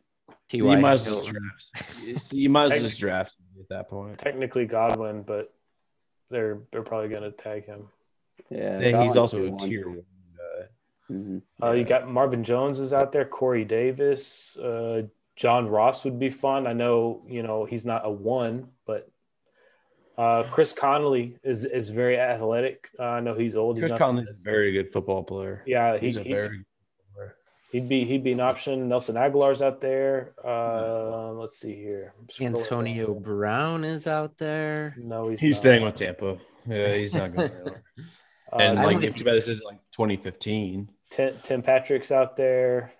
T. 0.48 0.58
you 0.58 0.64
Y. 0.64 0.76
might 0.76 0.92
as 0.92 1.08
well 1.10 1.22
just 1.24 1.72
draft. 2.04 2.32
You 2.32 2.50
might 2.50 2.64
as 2.66 2.70
well 2.72 2.80
just 2.82 3.00
draft 3.00 3.36
at 3.60 3.68
that 3.68 3.88
point. 3.88 4.18
Technically 4.18 4.66
Godwin, 4.66 5.22
but 5.22 5.52
they're 6.30 6.60
they're 6.72 6.82
probably 6.82 7.08
going 7.08 7.22
to 7.22 7.30
tag 7.32 7.66
him. 7.66 7.88
Yeah, 8.50 8.78
Then 8.78 9.02
he's 9.02 9.16
also 9.16 9.54
a 9.54 9.56
tier 9.58 9.88
one 9.88 10.02
guy. 10.36 10.66
Mhm. 11.14 11.42
Uh, 11.62 11.72
you 11.72 11.84
got 11.84 12.08
Marvin 12.08 12.44
Jones 12.44 12.78
is 12.80 12.92
out 12.92 13.12
there, 13.12 13.24
Corey 13.24 13.64
Davis, 13.64 14.56
uh, 14.56 15.02
John 15.36 15.68
Ross 15.68 16.04
would 16.04 16.18
be 16.18 16.28
fun. 16.30 16.66
I 16.66 16.72
know 16.72 17.22
you 17.28 17.42
know 17.42 17.64
he's 17.64 17.84
not 17.86 18.02
a 18.04 18.10
one, 18.10 18.68
but 18.86 19.08
uh, 20.18 20.44
Chris 20.50 20.72
Conley 20.72 21.38
is 21.42 21.64
is 21.64 21.88
very 21.90 22.18
athletic. 22.18 22.88
Uh, 22.98 23.02
I 23.04 23.20
know 23.20 23.34
he's 23.34 23.54
old. 23.56 23.76
He's 23.76 23.82
Chris 23.82 23.90
not- 23.90 23.98
Conley's 23.98 24.30
a 24.30 24.44
very 24.44 24.72
good 24.72 24.92
football 24.92 25.22
player. 25.24 25.62
yeah, 25.66 25.98
he, 25.98 26.06
He's 26.06 26.16
a 26.16 26.22
he, 26.22 26.32
very 26.32 26.48
good 26.48 26.50
player. 26.54 26.65
He'd 27.72 27.88
be 27.88 28.04
he'd 28.04 28.22
be 28.24 28.32
an 28.32 28.40
option. 28.40 28.88
Nelson 28.88 29.16
Agholor's 29.16 29.60
out 29.60 29.80
there. 29.80 30.32
Uh, 30.44 31.32
let's 31.32 31.58
see 31.58 31.74
here. 31.74 32.14
I'm 32.38 32.52
down. 32.52 32.56
Antonio 32.56 33.14
Brown 33.14 33.84
is 33.84 34.06
out 34.06 34.38
there. 34.38 34.94
No, 34.98 35.28
he's 35.28 35.40
He's 35.40 35.56
not. 35.56 35.60
staying 35.60 35.84
with 35.84 35.94
Tampa. 35.96 36.38
Yeah, 36.66 36.94
he's 36.94 37.14
not 37.14 37.34
going. 37.34 37.48
to 37.50 37.74
Uh, 38.52 38.58
And 38.60 38.78
I 38.78 38.82
like, 38.82 38.92
don't- 39.00 39.04
if 39.04 39.16
too 39.16 39.24
bad 39.24 39.34
this 39.34 39.48
is 39.48 39.60
like 39.62 39.78
2015. 39.90 40.88
Tim, 41.10 41.34
Tim 41.42 41.62
Patrick's 41.62 42.12
out 42.12 42.36
there. 42.36 42.92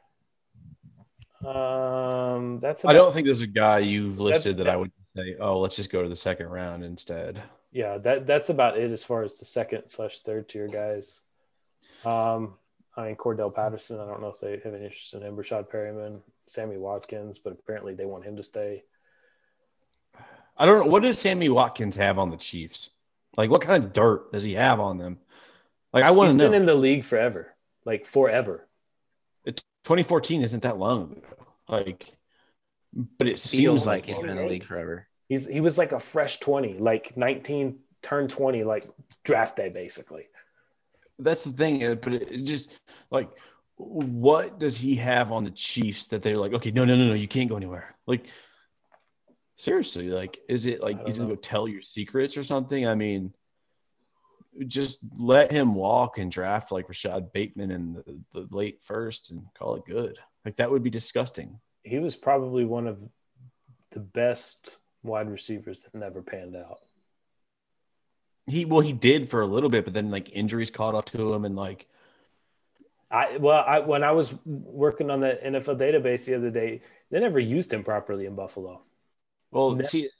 Um, 1.45 2.59
that's 2.61 2.85
I 2.85 2.93
don't 2.93 3.12
think 3.14 3.27
there's 3.27 3.43
a 3.43 3.47
guy 3.47 3.79
you've 3.79 4.19
listed 4.19 4.57
that 4.57 4.64
that- 4.64 4.73
I 4.73 4.77
would 4.77 4.91
say, 5.17 5.37
oh, 5.41 5.61
let's 5.61 5.77
just 5.77 5.93
go 5.93 6.03
to 6.03 6.09
the 6.09 6.17
second 6.17 6.49
round 6.49 6.83
instead. 6.85 7.43
yeah, 7.73 7.99
that 7.99 8.27
that's 8.27 8.49
about 8.49 8.77
it 8.79 8.91
as 8.91 9.05
far 9.05 9.23
as 9.23 9.39
the 9.39 9.45
second 9.45 9.85
slash 9.89 10.21
third 10.21 10.49
tier 10.49 10.67
guys. 10.69 11.21
Um, 12.05 12.55
I 12.97 13.07
mean 13.07 13.16
Cordarrelle 13.16 13.55
Patterson. 13.55 14.01
I 14.01 14.07
don't 14.07 14.22
know 14.22 14.28
if 14.28 14.40
they 14.40 14.53
have 14.53 14.74
any 14.74 14.84
interest 14.84 15.14
in 15.14 15.22
him. 15.22 15.36
Rashad 15.36 15.68
Perriman, 15.70 16.20
Sammy 16.47 16.78
Watkins, 16.78 17.38
but 17.38 17.53
apparently 17.53 17.94
they 17.94 18.07
want 18.07 18.24
him 18.24 18.36
to 18.36 18.42
stay. 18.42 18.84
I 20.57 20.64
don't 20.64 20.86
know. 20.86 20.90
What 20.90 21.03
does 21.03 21.18
Sammy 21.18 21.49
Watkins 21.49 21.97
have 21.97 22.18
on 22.18 22.30
the 22.30 22.36
Chiefs? 22.38 22.90
Like, 23.36 23.51
what 23.51 23.61
kind 23.61 23.84
of 23.84 23.92
dirt 23.92 24.32
does 24.32 24.44
he 24.44 24.55
have 24.55 24.80
on 24.80 24.97
them? 24.97 25.18
Like, 25.92 26.05
I 26.05 26.11
want 26.11 26.30
to 26.30 26.36
know. 26.36 26.44
He's 26.44 26.51
been 26.51 26.61
in 26.62 26.66
the 26.66 26.74
league 26.74 27.05
forever, 27.05 27.55
like 27.84 28.07
forever. 28.07 28.66
It- 29.44 29.62
2014 29.84 30.42
isn't 30.42 30.62
that 30.62 30.78
long 30.78 31.12
ago. 31.12 31.20
Like, 31.68 32.16
but 33.18 33.28
it 33.28 33.38
Feels 33.38 33.42
seems 33.42 33.86
like 33.86 34.07
like, 34.07 34.07
he's 34.07 34.18
been 34.18 34.30
in 34.30 34.36
the 34.36 34.47
league 34.47 34.64
forever. 34.64 35.07
He's 35.28 35.47
he 35.47 35.61
was 35.61 35.76
like 35.76 35.92
a 35.92 36.01
fresh 36.01 36.38
twenty, 36.38 36.78
like 36.78 37.16
19, 37.16 37.80
turned 38.03 38.30
20 38.30 38.64
like 38.64 38.84
draft 39.24 39.57
day 39.57 39.68
basically. 39.68 40.28
That's 41.19 41.45
the 41.45 41.53
thing, 41.53 41.99
but 42.03 42.12
it 42.12 42.45
just 42.45 42.71
like 43.11 43.31
what 43.77 44.59
does 44.59 44.77
he 44.77 44.97
have 44.97 45.33
on 45.33 45.45
the 45.45 45.51
Chiefs 45.51 46.07
that 46.07 46.23
they're 46.23 46.39
like, 46.39 46.55
okay, 46.55 46.71
no, 46.71 46.85
no, 46.85 46.97
no, 46.97 47.09
no, 47.09 47.14
you 47.14 47.29
can't 47.29 47.49
go 47.49 47.57
anywhere. 47.57 47.95
Like 48.07 48.27
seriously, 49.57 50.09
like 50.09 50.39
is 50.49 50.67
it 50.67 50.83
like 50.83 51.05
he's 51.05 51.19
gonna 51.19 51.31
go 51.31 51.37
tell 51.37 51.69
your 51.69 51.83
secrets 51.83 52.37
or 52.37 52.43
something? 52.43 52.87
I 52.87 52.95
mean, 52.95 53.33
just 54.67 55.01
let 55.19 55.51
him 55.51 55.75
walk 55.75 56.19
and 56.19 56.31
draft 56.31 56.73
like 56.73 56.89
Rashod 56.89 57.33
Bateman 57.33 57.71
in 57.71 57.93
the, 57.95 58.21
the 58.33 58.55
late 58.55 58.83
first 58.83 59.31
and 59.31 59.43
call 59.59 59.77
it 59.77 59.85
good. 59.87 60.19
Like 60.45 60.57
that 60.57 60.71
would 60.71 60.83
be 60.83 60.91
disgusting. 60.91 61.59
He 61.83 61.99
was 61.99 62.17
probably 62.17 62.64
one 62.64 62.87
of 62.87 62.99
the 63.91 64.01
best 64.01 64.79
wide 65.03 65.31
receivers 65.31 65.83
that 65.83 65.95
never 65.95 66.23
panned 66.23 66.57
out. 66.57 66.81
He 68.47 68.64
well, 68.64 68.80
he 68.80 68.92
did 68.92 69.28
for 69.28 69.40
a 69.40 69.47
little 69.47 69.70
bit, 69.70 69.84
but 69.84 69.94
then 69.94 70.11
like 70.11 70.30
injuries 70.32 70.70
caught 70.70 70.94
up 70.94 71.07
to 71.07 71.32
him, 71.32 71.44
and 71.44 71.57
like 71.57 71.86
I 73.11 73.36
well, 73.38 73.64
I 73.66 73.78
when 73.80 74.05
I 74.05 74.12
was 74.12 74.34
working 74.44 75.11
on 75.11 75.20
the 75.20 75.38
NFL 75.44 75.78
database 75.78 76.26
the 76.26 76.34
other 76.34 76.51
day, 76.51 76.82
they 77.11 77.20
never 77.20 77.38
used 77.38 77.72
him 77.72 77.84
properly 77.84 78.26
in 78.26 78.34
Buffalo. 78.34 78.82
Well, 79.51 79.72
never. 79.72 79.84
see, 79.84 80.11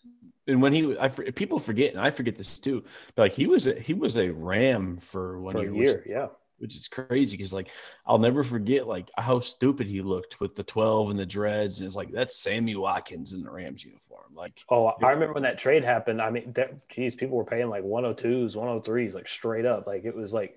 and 0.47 0.62
when 0.62 0.72
he, 0.72 0.97
I 0.99 1.09
people 1.09 1.59
forget, 1.59 1.93
and 1.95 2.01
I 2.01 2.11
forget 2.11 2.37
this 2.37 2.61
too. 2.61 2.85
But 3.14 3.22
like 3.22 3.33
he 3.33 3.47
was 3.47 3.66
a 3.66 3.79
he 3.79 3.95
was 3.95 4.16
a 4.16 4.31
Ram 4.31 4.99
for 4.99 5.41
one 5.41 5.55
for 5.55 5.62
year, 5.62 5.72
year 5.74 6.05
yeah, 6.07 6.29
which 6.59 6.77
is 6.77 6.89
crazy 6.89 7.37
because 7.37 7.53
like 7.53 7.71
I'll 8.07 8.19
never 8.19 8.43
forget 8.43 8.87
like 8.87 9.11
how 9.17 9.41
stupid 9.41 9.87
he 9.87 10.03
looked 10.03 10.41
with 10.41 10.55
the 10.55 10.65
twelve 10.65 11.11
and 11.11 11.19
the 11.19 11.27
dreads, 11.27 11.79
and 11.79 11.87
it's 11.87 11.97
like 11.97 12.13
that's 12.13 12.39
Sammy 12.39 12.77
Watkins 12.77 13.33
in 13.33 13.43
the 13.43 13.51
Rams 13.51 13.85
uniform. 13.85 14.33
Like, 14.35 14.63
oh, 14.69 14.87
I 15.03 15.11
remember 15.11 15.35
when 15.35 15.43
that 15.45 15.59
trade 15.59 15.85
happened. 15.85 16.21
I 16.21 16.31
mean, 16.31 16.53
that, 16.55 16.89
geez, 16.89 17.15
people 17.15 17.37
were 17.37 17.45
paying 17.45 17.69
like 17.69 17.85
102s, 17.85 18.55
103s, 18.55 19.15
like 19.15 19.29
straight 19.29 19.65
up. 19.65 19.87
Like 19.87 20.05
it 20.05 20.15
was 20.15 20.35
like, 20.35 20.57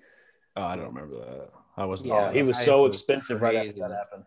oh, 0.56 0.62
I 0.62 0.76
don't 0.76 0.94
remember 0.94 1.16
that. 1.16 1.50
I 1.76 1.86
wasn't. 1.86 2.10
Yeah, 2.10 2.32
he 2.32 2.42
was 2.42 2.58
so 2.58 2.86
expensive 2.86 3.40
right 3.42 3.56
after 3.56 3.80
that 3.80 3.90
happened. 3.90 4.24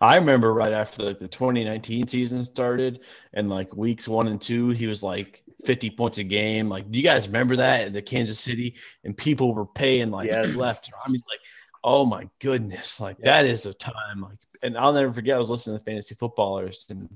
I 0.00 0.16
remember 0.16 0.52
right 0.52 0.72
after 0.72 1.02
like 1.02 1.18
the 1.18 1.28
2019 1.28 2.06
season 2.06 2.44
started 2.44 3.00
and 3.32 3.48
like 3.48 3.76
weeks 3.76 4.06
one 4.06 4.28
and 4.28 4.40
two, 4.40 4.70
he 4.70 4.86
was 4.86 5.02
like 5.02 5.42
50 5.64 5.90
points 5.90 6.18
a 6.18 6.24
game. 6.24 6.68
Like, 6.68 6.90
do 6.90 6.98
you 6.98 7.04
guys 7.04 7.26
remember 7.26 7.56
that 7.56 7.86
in 7.86 7.92
the 7.92 8.02
Kansas 8.02 8.40
City? 8.40 8.76
And 9.04 9.16
people 9.16 9.54
were 9.54 9.66
paying 9.66 10.10
like 10.10 10.28
yes. 10.28 10.56
left. 10.56 10.90
I 11.04 11.10
mean, 11.10 11.22
like, 11.28 11.40
oh 11.84 12.04
my 12.04 12.28
goodness, 12.40 13.00
like 13.00 13.18
yeah. 13.20 13.42
that 13.42 13.46
is 13.46 13.66
a 13.66 13.74
time. 13.74 14.22
Like, 14.22 14.38
and 14.62 14.76
I'll 14.76 14.92
never 14.92 15.12
forget. 15.12 15.36
I 15.36 15.38
was 15.38 15.50
listening 15.50 15.78
to 15.78 15.84
Fantasy 15.84 16.14
Footballers, 16.14 16.86
and 16.90 17.08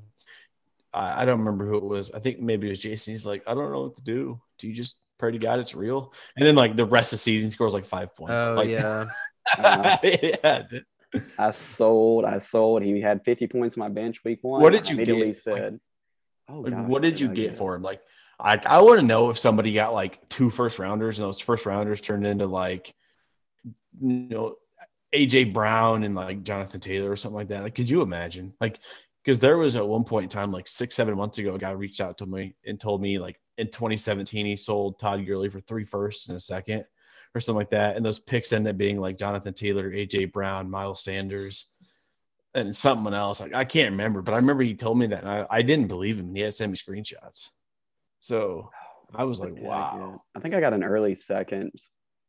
I, 0.93 1.23
I 1.23 1.25
don't 1.25 1.39
remember 1.39 1.67
who 1.67 1.77
it 1.77 1.85
was. 1.85 2.11
I 2.11 2.19
think 2.19 2.41
maybe 2.41 2.67
it 2.67 2.71
was 2.71 2.79
Jason. 2.79 3.13
He's 3.13 3.27
like, 3.27 3.43
I 3.47 3.55
don't 3.55 3.71
know 3.71 3.83
what 3.83 3.97
to 3.97 4.03
do. 4.03 4.41
Do 4.59 4.69
you 4.69 4.75
just 4.75 4.97
pray 5.19 5.33
to 5.33 5.39
God 5.39 5.59
it's 5.59 5.75
real? 5.75 6.13
And 6.37 6.47
then 6.47 6.55
like 6.55 6.77
the 6.77 6.85
rest 6.85 7.13
of 7.13 7.19
the 7.19 7.23
season, 7.23 7.51
scores 7.51 7.75
like 7.75 7.85
five 7.85 8.15
points. 8.15 8.35
Oh 8.37 8.55
like, 8.55 8.69
yeah. 8.69 9.07
uh, 9.59 9.97
yeah. 10.03 10.63
I 11.39 11.51
sold. 11.53 12.25
I 12.25 12.39
sold. 12.39 12.83
He 12.83 13.01
had 13.01 13.25
50 13.25 13.47
points 13.47 13.77
on 13.77 13.81
my 13.81 13.89
bench 13.89 14.25
week 14.25 14.41
one. 14.43 14.61
What 14.61 14.71
did 14.71 14.89
you 14.89 14.97
immediately 14.97 15.29
get? 15.29 15.37
said, 15.37 15.73
like, 15.73 15.81
"Oh, 16.49 16.61
like, 16.61 16.73
gosh, 16.73 16.89
what 16.89 17.03
did 17.03 17.21
you 17.21 17.29
get, 17.29 17.55
for 17.55 17.75
him?" 17.75 17.83
Like, 17.83 18.01
I 18.39 18.61
I 18.65 18.83
want 18.83 19.01
to 19.01 19.07
know 19.07 19.31
if 19.31 19.39
somebody 19.39 19.73
got 19.73 19.95
like 19.95 20.29
two 20.29 20.51
first 20.51 20.79
rounders, 20.79 21.19
and 21.19 21.27
those 21.27 21.41
first 21.41 21.67
rounders 21.67 22.01
turned 22.01 22.27
into 22.27 22.47
like, 22.47 22.95
you 24.01 24.29
know, 24.29 24.57
AJ 25.15 25.53
Brown 25.53 26.03
and 26.05 26.15
like 26.15 26.43
Jonathan 26.43 26.81
Taylor 26.81 27.11
or 27.11 27.17
something 27.17 27.37
like 27.37 27.49
that. 27.49 27.63
Like, 27.63 27.75
could 27.75 27.89
you 27.89 28.03
imagine? 28.03 28.53
Like, 28.61 28.81
because 29.25 29.39
there 29.39 29.59
was 29.59 29.77
at 29.77 29.87
one 29.87 30.05
point 30.05 30.25
in 30.25 30.29
time, 30.29 30.53
like 30.53 30.69
six, 30.69 30.95
seven 30.95 31.17
months 31.17 31.39
ago, 31.39 31.55
a 31.55 31.59
guy 31.59 31.71
reached 31.71 32.01
out 32.01 32.19
to 32.19 32.27
me 32.27 32.55
and 32.65 32.79
told 32.79 33.01
me 33.01 33.19
like 33.19 33.41
in 33.59 33.67
2017 33.69 34.47
he 34.47 34.57
sold 34.57 34.99
Todd 34.99 35.27
Gurley 35.27 35.49
for 35.49 35.61
three 35.61 35.85
firsts 35.85 36.29
and 36.29 36.37
a 36.37 36.41
second 36.41 36.85
or 37.35 37.41
something 37.41 37.59
like 37.59 37.71
that. 37.71 37.97
And 37.97 38.05
those 38.05 38.19
picks 38.19 38.53
ended 38.53 38.71
up 38.71 38.79
being 38.79 39.01
like 39.01 39.19
Jonathan 39.19 39.55
Taylor, 39.55 39.91
AJ 39.91 40.33
Brown, 40.33 40.71
Miles 40.71 41.03
Sanders, 41.03 41.73
and 42.55 42.75
someone 42.75 43.15
else. 43.15 43.41
Like 43.41 43.55
I 43.55 43.65
can't 43.65 43.91
remember, 43.91 44.23
but 44.23 44.33
I 44.33 44.37
remember 44.37 44.63
he 44.63 44.75
told 44.75 44.99
me 44.99 45.07
that. 45.09 45.23
And 45.23 45.29
I, 45.29 45.47
I 45.51 45.63
didn't 45.63 45.89
believe 45.89 46.21
him. 46.21 46.35
He 46.35 46.43
had 46.43 46.55
sent 46.55 46.71
me 46.71 46.77
screenshots. 46.77 47.51
So 48.27 48.71
I 49.15 49.23
was 49.23 49.39
like, 49.39 49.55
wow. 49.57 50.21
I 50.35 50.41
think 50.41 50.53
I 50.53 50.59
got 50.59 50.73
an 50.73 50.83
early 50.83 51.15
second, 51.15 51.71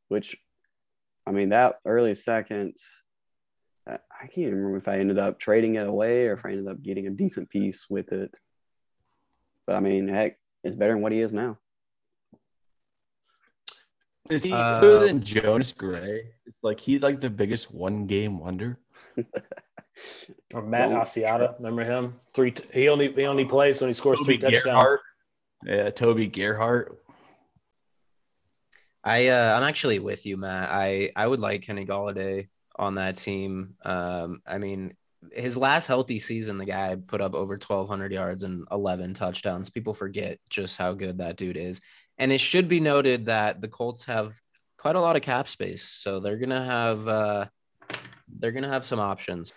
which 0.09 0.37
I 1.25 1.31
mean, 1.31 1.49
that 1.49 1.77
early 1.85 2.13
second, 2.13 2.75
I 3.87 4.27
can't 4.27 4.53
remember 4.53 4.77
if 4.77 4.87
I 4.87 4.99
ended 4.99 5.17
up 5.17 5.39
trading 5.39 5.73
it 5.73 5.87
away 5.87 6.27
or 6.27 6.33
if 6.33 6.45
I 6.45 6.49
ended 6.49 6.67
up 6.67 6.83
getting 6.83 7.07
a 7.07 7.09
decent 7.09 7.49
piece 7.49 7.87
with 7.89 8.11
it. 8.11 8.31
But 9.65 9.75
I 9.75 9.79
mean, 9.79 10.07
heck, 10.07 10.37
it's 10.63 10.75
better 10.75 10.93
than 10.93 11.01
what 11.01 11.13
he 11.13 11.19
is 11.19 11.33
now. 11.33 11.57
Is 14.29 14.43
he 14.43 14.53
uh, 14.53 14.79
better 14.79 14.99
than 14.99 15.23
Jonas 15.23 15.73
Gray? 15.73 16.29
It's 16.45 16.61
like 16.61 16.79
he 16.79 16.99
like 16.99 17.21
the 17.21 17.31
biggest 17.31 17.73
one 17.73 18.05
game 18.05 18.37
wonder. 18.37 18.77
or 20.53 20.61
Matt 20.61 20.91
Asiata, 20.91 21.57
remember 21.57 21.83
him? 21.83 22.19
Three. 22.35 22.51
T- 22.51 22.65
he 22.71 22.87
only 22.87 23.11
he 23.11 23.25
only 23.25 23.45
plays 23.45 23.81
when 23.81 23.89
he 23.89 23.93
scores 23.93 24.19
Toby 24.19 24.37
three 24.37 24.51
touchdowns. 24.51 24.63
Gerhart. 24.63 24.99
Yeah, 25.65 25.89
Toby 25.89 26.27
Gerhart. 26.27 26.99
I 29.03 29.27
uh, 29.27 29.57
I'm 29.57 29.63
actually 29.63 29.99
with 29.99 30.25
you, 30.25 30.37
Matt. 30.37 30.69
I 30.69 31.11
I 31.15 31.27
would 31.27 31.39
like 31.39 31.61
Kenny 31.61 31.85
Golladay 31.85 32.47
on 32.75 32.95
that 32.95 33.17
team. 33.17 33.75
Um, 33.83 34.41
I 34.45 34.57
mean, 34.57 34.95
his 35.31 35.57
last 35.57 35.87
healthy 35.87 36.19
season, 36.19 36.57
the 36.57 36.65
guy 36.65 36.95
put 36.95 37.21
up 37.21 37.33
over 37.33 37.53
1,200 37.53 38.11
yards 38.11 38.43
and 38.43 38.67
11 38.71 39.13
touchdowns. 39.13 39.69
People 39.69 39.93
forget 39.93 40.39
just 40.49 40.77
how 40.77 40.93
good 40.93 41.17
that 41.17 41.37
dude 41.37 41.57
is. 41.57 41.81
And 42.17 42.31
it 42.31 42.39
should 42.39 42.67
be 42.67 42.79
noted 42.79 43.25
that 43.25 43.61
the 43.61 43.67
Colts 43.67 44.05
have 44.05 44.39
quite 44.77 44.95
a 44.95 45.01
lot 45.01 45.15
of 45.15 45.21
cap 45.21 45.47
space, 45.47 45.83
so 45.83 46.19
they're 46.19 46.37
gonna 46.37 46.63
have 46.63 47.07
uh, 47.07 47.45
they're 48.39 48.51
gonna 48.51 48.69
have 48.69 48.85
some 48.85 48.99
options. 48.99 49.53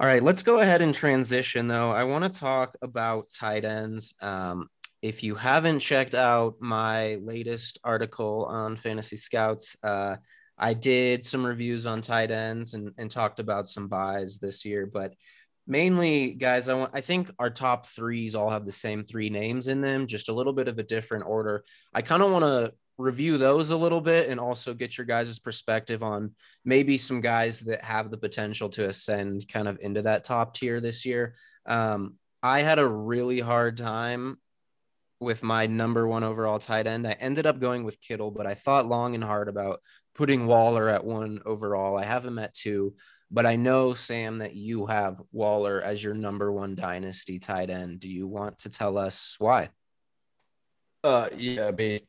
All 0.00 0.06
right, 0.06 0.22
let's 0.22 0.42
go 0.42 0.60
ahead 0.60 0.80
and 0.80 0.94
transition 0.94 1.66
though. 1.66 1.90
I 1.90 2.04
want 2.04 2.32
to 2.32 2.40
talk 2.40 2.76
about 2.82 3.30
tight 3.30 3.64
ends. 3.64 4.14
Um, 4.20 4.68
if 5.02 5.22
you 5.22 5.34
haven't 5.34 5.80
checked 5.80 6.14
out 6.14 6.56
my 6.60 7.16
latest 7.16 7.78
article 7.84 8.46
on 8.46 8.76
Fantasy 8.76 9.16
Scouts, 9.16 9.76
uh, 9.82 10.16
I 10.56 10.74
did 10.74 11.24
some 11.24 11.46
reviews 11.46 11.86
on 11.86 12.02
tight 12.02 12.30
ends 12.30 12.74
and, 12.74 12.92
and 12.98 13.10
talked 13.10 13.38
about 13.38 13.68
some 13.68 13.86
buys 13.86 14.38
this 14.38 14.64
year, 14.64 14.86
but 14.86 15.14
mainly 15.70 16.32
guys 16.32 16.66
i 16.70 16.72
want 16.72 16.90
i 16.94 17.00
think 17.02 17.30
our 17.38 17.50
top 17.50 17.86
threes 17.86 18.34
all 18.34 18.48
have 18.48 18.64
the 18.64 18.72
same 18.72 19.04
three 19.04 19.28
names 19.28 19.68
in 19.68 19.82
them 19.82 20.06
just 20.06 20.30
a 20.30 20.32
little 20.32 20.54
bit 20.54 20.66
of 20.66 20.78
a 20.78 20.82
different 20.82 21.26
order. 21.26 21.62
I 21.92 22.00
kind 22.00 22.22
of 22.22 22.32
want 22.32 22.44
to 22.46 22.72
review 22.96 23.38
those 23.38 23.70
a 23.70 23.76
little 23.76 24.00
bit 24.00 24.28
and 24.28 24.40
also 24.40 24.74
get 24.74 24.98
your 24.98 25.06
guys' 25.06 25.38
perspective 25.38 26.02
on 26.02 26.32
maybe 26.64 26.98
some 26.98 27.20
guys 27.20 27.60
that 27.60 27.84
have 27.84 28.10
the 28.10 28.16
potential 28.16 28.68
to 28.70 28.88
ascend 28.88 29.46
kind 29.46 29.68
of 29.68 29.78
into 29.80 30.02
that 30.02 30.24
top 30.24 30.54
tier 30.54 30.80
this 30.80 31.04
year. 31.04 31.34
Um, 31.66 32.14
i 32.42 32.62
had 32.62 32.78
a 32.78 32.88
really 32.88 33.40
hard 33.40 33.76
time 33.76 34.38
with 35.20 35.42
my 35.42 35.66
number 35.66 36.06
one 36.06 36.24
overall 36.24 36.58
tight 36.58 36.86
end 36.86 37.06
i 37.06 37.12
ended 37.12 37.46
up 37.46 37.58
going 37.58 37.84
with 37.84 38.00
kittle 38.00 38.30
but 38.30 38.46
i 38.46 38.54
thought 38.54 38.86
long 38.86 39.14
and 39.14 39.24
hard 39.24 39.48
about 39.48 39.80
putting 40.14 40.46
waller 40.46 40.88
at 40.88 41.04
one 41.04 41.40
overall 41.44 41.96
i 41.96 42.04
have 42.04 42.24
him 42.24 42.38
at 42.38 42.54
two 42.54 42.94
but 43.30 43.44
I 43.44 43.56
know, 43.56 43.94
Sam, 43.94 44.38
that 44.38 44.54
you 44.54 44.86
have 44.86 45.20
Waller 45.32 45.82
as 45.82 46.02
your 46.02 46.14
number 46.14 46.50
one 46.50 46.74
dynasty 46.74 47.38
tight 47.38 47.68
end. 47.68 48.00
Do 48.00 48.08
you 48.08 48.26
want 48.26 48.58
to 48.60 48.70
tell 48.70 48.96
us 48.96 49.36
why? 49.38 49.68
Uh, 51.04 51.28
yeah, 51.36 51.70
but 51.70 52.02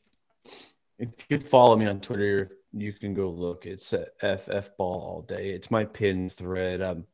if 0.97 1.09
you 1.29 1.39
follow 1.39 1.75
me 1.75 1.87
on 1.87 1.99
Twitter, 1.99 2.51
you 2.71 2.93
can 2.93 3.13
go 3.13 3.29
look. 3.29 3.65
It's 3.65 3.89
FF 3.93 4.77
Ball 4.77 5.01
all 5.01 5.21
day. 5.21 5.49
It's 5.49 5.69
my 5.69 5.83
pin 5.83 6.29
thread. 6.29 6.81
Um, 6.81 7.05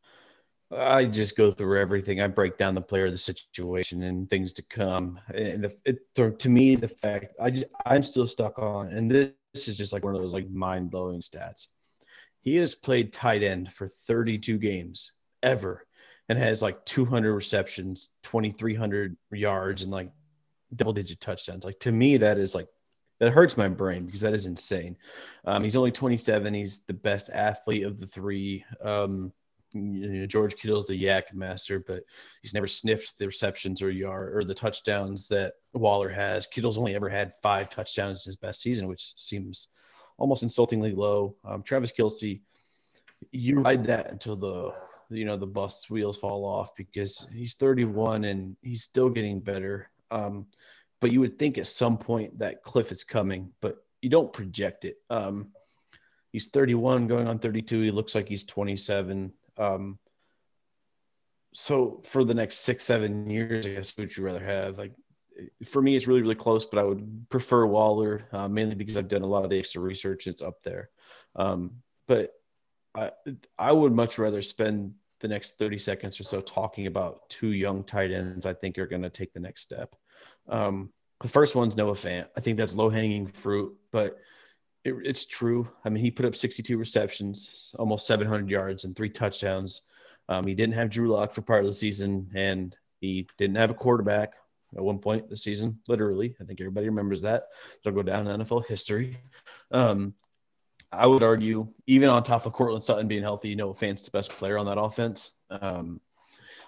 I 0.78 1.06
just 1.06 1.38
go 1.38 1.52
through 1.52 1.80
everything. 1.80 2.22
I 2.22 2.28
break 2.28 2.58
down 2.58 2.76
the 2.76 2.82
player, 2.82 3.10
the 3.10 3.18
situation, 3.18 4.04
and 4.04 4.30
things 4.30 4.54
to 4.54 4.64
come. 4.64 5.20
And 5.34 5.72
it, 5.86 6.00
to 6.16 6.50
me, 6.50 6.76
the 6.76 6.88
fact 6.88 7.36
I 7.40 7.50
just 7.52 7.68
I'm 7.86 8.04
still 8.04 8.28
stuck 8.28 8.60
on, 8.60 8.90
and 8.90 9.10
this, 9.10 9.32
this 9.54 9.68
is 9.68 9.78
just 9.78 9.94
like 9.94 10.04
one 10.04 10.16
of 10.16 10.22
those 10.22 10.34
like 10.34 10.50
mind 10.50 10.92
blowing 10.92 11.22
stats. 11.22 11.68
He 12.42 12.58
has 12.58 12.76
played 12.76 13.14
tight 13.14 13.42
end 13.42 13.74
for 13.74 13.88
32 13.88 14.58
games 14.58 15.14
ever 15.42 15.86
and 16.30 16.38
has 16.38 16.62
like 16.62 16.84
200 16.86 17.34
receptions, 17.34 18.10
2,300 18.24 19.18
yards, 19.32 19.82
and 19.82 19.92
like 19.92 20.12
double 20.76 20.94
digit 20.94 21.20
touchdowns. 21.20 21.64
Like 21.64 21.80
to 21.80 21.92
me, 21.92 22.18
that 22.18 22.38
is 22.38 22.54
like, 22.54 22.68
that 23.20 23.32
hurts 23.32 23.56
my 23.56 23.68
brain 23.68 24.06
because 24.06 24.22
that 24.22 24.34
is 24.34 24.46
insane. 24.46 24.98
Um, 25.46 25.64
he's 25.64 25.76
only 25.76 25.92
27. 25.92 26.54
He's 26.54 26.80
the 26.86 26.94
best 26.94 27.30
athlete 27.30 27.84
of 27.84 28.00
the 28.00 28.08
three. 28.08 28.66
Um, 28.84 29.32
you 29.76 30.22
know, 30.22 30.26
George 30.26 30.56
Kittle's 30.56 30.88
the 30.88 31.04
YAC 31.04 31.34
master, 31.34 31.80
but 31.80 32.04
he's 32.42 32.54
never 32.54 32.68
sniffed 32.68 33.18
the 33.18 33.26
receptions 33.26 33.82
or 33.82 33.92
yard 33.92 34.36
or 34.36 34.44
the 34.44 34.54
touchdowns 34.54 35.28
that 35.28 35.54
Waller 35.74 36.10
has. 36.10 36.48
Kittle's 36.48 36.78
only 36.78 36.96
ever 36.96 37.10
had 37.10 37.34
five 37.44 37.70
touchdowns 37.70 38.26
in 38.26 38.30
his 38.30 38.38
best 38.38 38.62
season, 38.62 38.88
which 38.88 39.14
seems 39.18 39.68
almost 40.18 40.44
insultingly 40.44 40.94
low. 40.94 41.36
Um, 41.44 41.62
Travis 41.62 41.92
Kelce, 41.92 42.42
you 43.32 43.60
ride 43.60 43.86
that 43.86 44.12
until 44.12 44.36
the 44.36 44.74
you 45.10 45.26
know 45.26 45.38
the 45.38 45.46
bus 45.46 45.90
wheels 45.90 46.18
fall 46.18 46.46
off 46.46 46.76
because 46.76 47.28
he's 47.32 47.54
31 47.56 48.24
and 48.24 48.56
he's 48.62 48.84
still 48.84 49.10
getting 49.10 49.40
better. 49.40 49.90
Um, 50.10 50.48
but 51.02 51.12
you 51.12 51.20
would 51.20 51.38
think 51.38 51.58
at 51.58 51.68
some 51.68 51.98
point 51.98 52.40
that 52.40 52.64
cliff 52.64 52.92
is 52.92 53.04
coming, 53.04 53.52
but 53.62 53.78
you 54.02 54.10
don't 54.10 54.34
project 54.34 54.86
it. 54.86 54.98
Um, 55.10 55.52
he's 56.32 56.48
31 56.48 57.08
going 57.08 57.28
on 57.28 57.40
32. 57.40 57.82
He 57.82 57.92
looks 57.92 58.16
like 58.16 58.28
he's 58.28 58.44
27. 58.44 59.32
Um, 59.58 60.00
so 61.54 62.02
for 62.04 62.24
the 62.24 62.34
next 62.34 62.60
six, 62.60 62.84
seven 62.84 63.30
years, 63.30 63.66
I 63.66 63.70
guess, 63.70 63.98
would 63.98 64.16
you 64.16 64.24
rather 64.24 64.44
have? 64.44 64.78
Like 64.78 64.94
for 65.66 65.82
me, 65.82 65.96
it's 65.96 66.08
really, 66.08 66.22
really 66.22 66.36
close, 66.36 66.66
but 66.66 66.80
I 66.80 66.84
would 66.84 67.30
prefer 67.30 67.66
Waller 67.66 68.28
uh, 68.32 68.48
mainly 68.48 68.76
because 68.76 68.98
I've 68.98 69.08
done 69.08 69.22
a 69.22 69.28
lot 69.28 69.44
of 69.44 69.50
the 69.50 69.60
extra 69.60 69.82
research. 69.82 70.28
It's 70.28 70.42
up 70.42 70.62
there. 70.64 70.90
Um, 71.36 71.72
but 72.08 72.32
I, 72.94 73.12
I 73.58 73.72
would 73.72 73.94
much 73.94 74.18
rather 74.18 74.42
spend 74.42 74.94
the 75.20 75.28
next 75.28 75.58
30 75.58 75.78
seconds 75.78 76.20
or 76.20 76.24
so 76.24 76.42
talking 76.42 76.88
about 76.88 77.30
two 77.30 77.52
young 77.52 77.84
tight 77.84 78.12
ends 78.12 78.46
I 78.46 78.54
think 78.54 78.78
are 78.78 78.88
going 78.88 79.02
to 79.02 79.10
take 79.10 79.34
the 79.34 79.40
next 79.40 79.62
step. 79.62 79.96
Um, 80.48 80.92
the 81.22 81.28
first 81.28 81.56
one's 81.56 81.78
Noah 81.78 81.94
Fant. 81.94 82.28
I 82.36 82.42
think 82.42 82.58
that's 82.58 82.76
low 82.76 82.90
hanging 82.90 83.28
fruit, 83.28 83.76
but 83.92 84.18
it, 84.86 84.96
it's 85.04 85.26
true. 85.26 85.68
I 85.84 85.90
mean, 85.90 86.04
he 86.04 86.12
put 86.12 86.26
up 86.26 86.36
62 86.36 86.78
receptions, 86.78 87.76
almost 87.78 88.08
700 88.08 88.50
yards, 88.50 88.86
and 88.86 88.96
three 88.96 89.10
touchdowns. 89.10 89.82
Um, 90.30 90.48
he 90.48 90.56
didn't 90.56 90.76
have 90.76 90.90
Drew 90.90 91.12
Lock 91.12 91.34
for 91.34 91.42
part 91.42 91.62
of 91.62 91.68
the 91.68 91.74
season, 91.74 92.30
and 92.36 92.76
he 93.02 93.28
didn't 93.38 93.58
have 93.58 93.72
a 93.72 93.76
quarterback 93.76 94.34
at 94.76 94.84
one 94.84 95.00
point 95.00 95.30
this 95.30 95.44
season, 95.44 95.80
literally. 95.88 96.36
I 96.40 96.46
think 96.46 96.62
everybody 96.62 96.88
remembers 96.88 97.22
that. 97.24 97.48
It'll 97.84 97.96
go 97.96 98.04
down 98.04 98.28
in 98.28 98.42
NFL 98.42 98.68
history. 98.68 99.18
Um, 99.72 100.14
I 100.92 101.08
would 101.08 101.24
argue, 101.24 101.68
even 101.88 102.10
on 102.10 102.24
top 102.24 102.46
of 102.46 102.54
Courtland 102.54 102.84
Sutton 102.84 103.08
being 103.08 103.24
healthy, 103.24 103.56
Noah 103.56 103.74
Fant's 103.74 104.04
the 104.04 104.12
best 104.12 104.30
player 104.32 104.58
on 104.58 104.68
that 104.68 104.80
offense. 104.80 105.32
Um, 105.50 106.00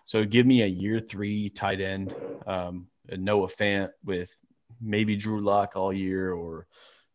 so 0.06 0.26
give 0.26 0.46
me 0.46 0.64
a 0.64 0.68
year 0.68 1.00
three 1.00 1.50
tight 1.50 1.82
end, 1.82 2.16
um, 2.46 2.88
Noah 3.10 3.48
Fant 3.48 3.92
with 4.04 4.34
maybe 4.82 5.16
Drew 5.16 5.42
Lock 5.42 5.74
all 5.76 5.94
year, 5.94 6.34
or 6.34 6.68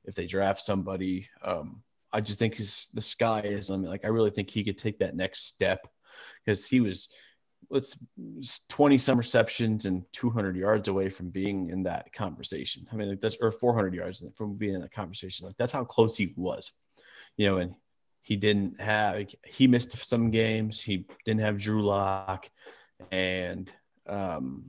if 0.05 0.15
they 0.15 0.27
draft 0.27 0.61
somebody. 0.61 1.29
Um, 1.43 1.83
I 2.13 2.21
just 2.21 2.39
think 2.39 2.57
his, 2.57 2.89
the 2.93 3.01
sky 3.01 3.41
is 3.41 3.71
limit. 3.71 3.91
Like 3.91 4.05
I 4.05 4.09
really 4.09 4.31
think 4.31 4.51
he 4.51 4.65
could 4.65 4.79
take 4.79 4.99
that 4.99 5.17
next 5.17 5.47
step 5.47 5.87
because 6.45 6.67
he 6.67 6.81
was 6.81 7.09
let's 7.71 7.97
20 8.69 8.99
some 8.99 9.17
receptions 9.17 9.87
and 9.87 10.05
200 10.13 10.57
yards 10.57 10.89
away 10.89 11.09
from 11.09 11.31
being 11.31 11.71
in 11.71 11.85
that 11.85 12.13
conversation. 12.13 12.87
I 12.93 12.97
mean, 12.97 13.09
like 13.09 13.21
that's 13.21 13.37
or 13.41 13.53
400 13.53 13.95
yards 13.95 14.23
from 14.35 14.55
being 14.55 14.75
in 14.75 14.81
that 14.81 14.93
conversation. 14.93 15.47
Like 15.47 15.57
that's 15.57 15.73
how 15.73 15.85
close 15.85 16.17
he 16.17 16.35
was 16.37 16.73
you 17.37 17.47
know, 17.47 17.59
and 17.59 17.75
he 18.23 18.37
didn't 18.37 18.81
have 18.81 19.27
he 19.47 19.67
missed 19.67 19.97
some 20.05 20.31
games. 20.31 20.81
He 20.81 21.07
didn't 21.25 21.41
have 21.41 21.59
Drew 21.59 21.83
Lock 21.83 22.49
and 23.11 23.71
um, 24.07 24.65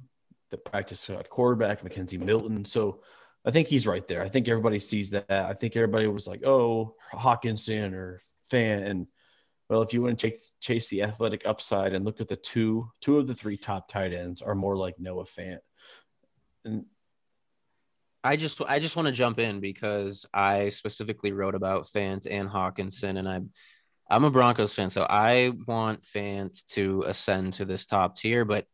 the 0.49 0.57
practice 0.57 1.09
quarterback 1.29 1.83
McKenzie 1.83 2.19
Milton. 2.19 2.65
So 2.65 3.01
I 3.45 3.51
think 3.51 3.67
he's 3.67 3.87
right 3.87 4.07
there. 4.07 4.23
I 4.23 4.29
think 4.29 4.47
everybody 4.47 4.79
sees 4.79 5.09
that. 5.11 5.29
I 5.29 5.53
think 5.53 5.75
everybody 5.75 6.07
was 6.07 6.27
like, 6.27 6.45
"Oh, 6.45 6.95
Hockenson 7.13 7.93
or 7.93 8.21
Fant." 8.51 8.89
And 8.89 9.07
well, 9.69 9.81
if 9.81 9.93
you 9.93 10.01
want 10.01 10.19
to 10.19 10.29
chase, 10.29 10.55
chase 10.59 10.87
the 10.87 11.03
athletic 11.03 11.43
upside 11.45 11.93
and 11.93 12.05
look 12.05 12.21
at 12.21 12.27
the 12.27 12.35
two 12.35 12.89
two 13.01 13.17
of 13.17 13.27
the 13.27 13.35
three 13.35 13.57
top 13.57 13.87
tight 13.87 14.13
ends 14.13 14.41
are 14.41 14.55
more 14.55 14.77
like 14.77 14.99
Noah 14.99 15.25
Fant. 15.25 15.59
And 16.63 16.85
I 18.23 18.37
just 18.37 18.61
I 18.61 18.79
just 18.79 18.95
want 18.95 19.07
to 19.07 19.11
jump 19.11 19.39
in 19.39 19.59
because 19.59 20.25
I 20.33 20.69
specifically 20.69 21.33
wrote 21.33 21.55
about 21.55 21.87
Fant 21.87 22.25
and 22.29 22.49
Hockenson, 22.49 23.17
and 23.17 23.27
I'm 23.27 23.51
I'm 24.09 24.23
a 24.23 24.31
Broncos 24.31 24.73
fan, 24.73 24.89
so 24.89 25.05
I 25.09 25.51
want 25.67 26.01
Fant 26.01 26.65
to 26.67 27.03
ascend 27.07 27.53
to 27.53 27.65
this 27.65 27.85
top 27.85 28.15
tier. 28.15 28.45
But 28.45 28.65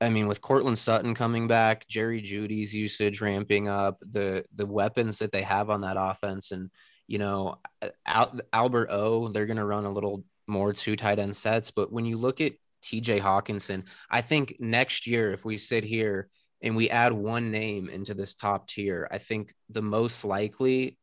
I 0.00 0.08
mean, 0.08 0.28
with 0.28 0.40
Courtland 0.40 0.78
Sutton 0.78 1.14
coming 1.14 1.46
back, 1.46 1.86
Jerry 1.86 2.22
Jeudy's 2.22 2.74
usage 2.74 3.20
ramping 3.20 3.68
up, 3.68 3.98
the 4.00 4.44
the 4.54 4.66
weapons 4.66 5.18
that 5.18 5.32
they 5.32 5.42
have 5.42 5.68
on 5.70 5.82
that 5.82 5.96
offense, 5.98 6.52
and 6.52 6.70
you 7.06 7.18
know, 7.18 7.58
Al- 8.06 8.40
Albert 8.52 8.88
O, 8.90 9.28
they're 9.28 9.46
going 9.46 9.56
to 9.56 9.64
run 9.64 9.84
a 9.84 9.92
little 9.92 10.24
more 10.46 10.72
two 10.72 10.96
tight 10.96 11.18
end 11.18 11.36
sets. 11.36 11.70
But 11.70 11.92
when 11.92 12.06
you 12.06 12.16
look 12.16 12.40
at 12.40 12.52
T.J. 12.82 13.20
Hockenson, 13.20 13.84
I 14.10 14.20
think 14.20 14.56
next 14.58 15.06
year, 15.06 15.32
if 15.32 15.44
we 15.44 15.58
sit 15.58 15.84
here 15.84 16.28
and 16.62 16.76
we 16.76 16.88
add 16.88 17.12
one 17.12 17.50
name 17.50 17.88
into 17.88 18.14
this 18.14 18.34
top 18.34 18.68
tier, 18.68 19.08
I 19.10 19.18
think 19.18 19.54
the 19.68 19.82
most 19.82 20.24
likely 20.24 20.98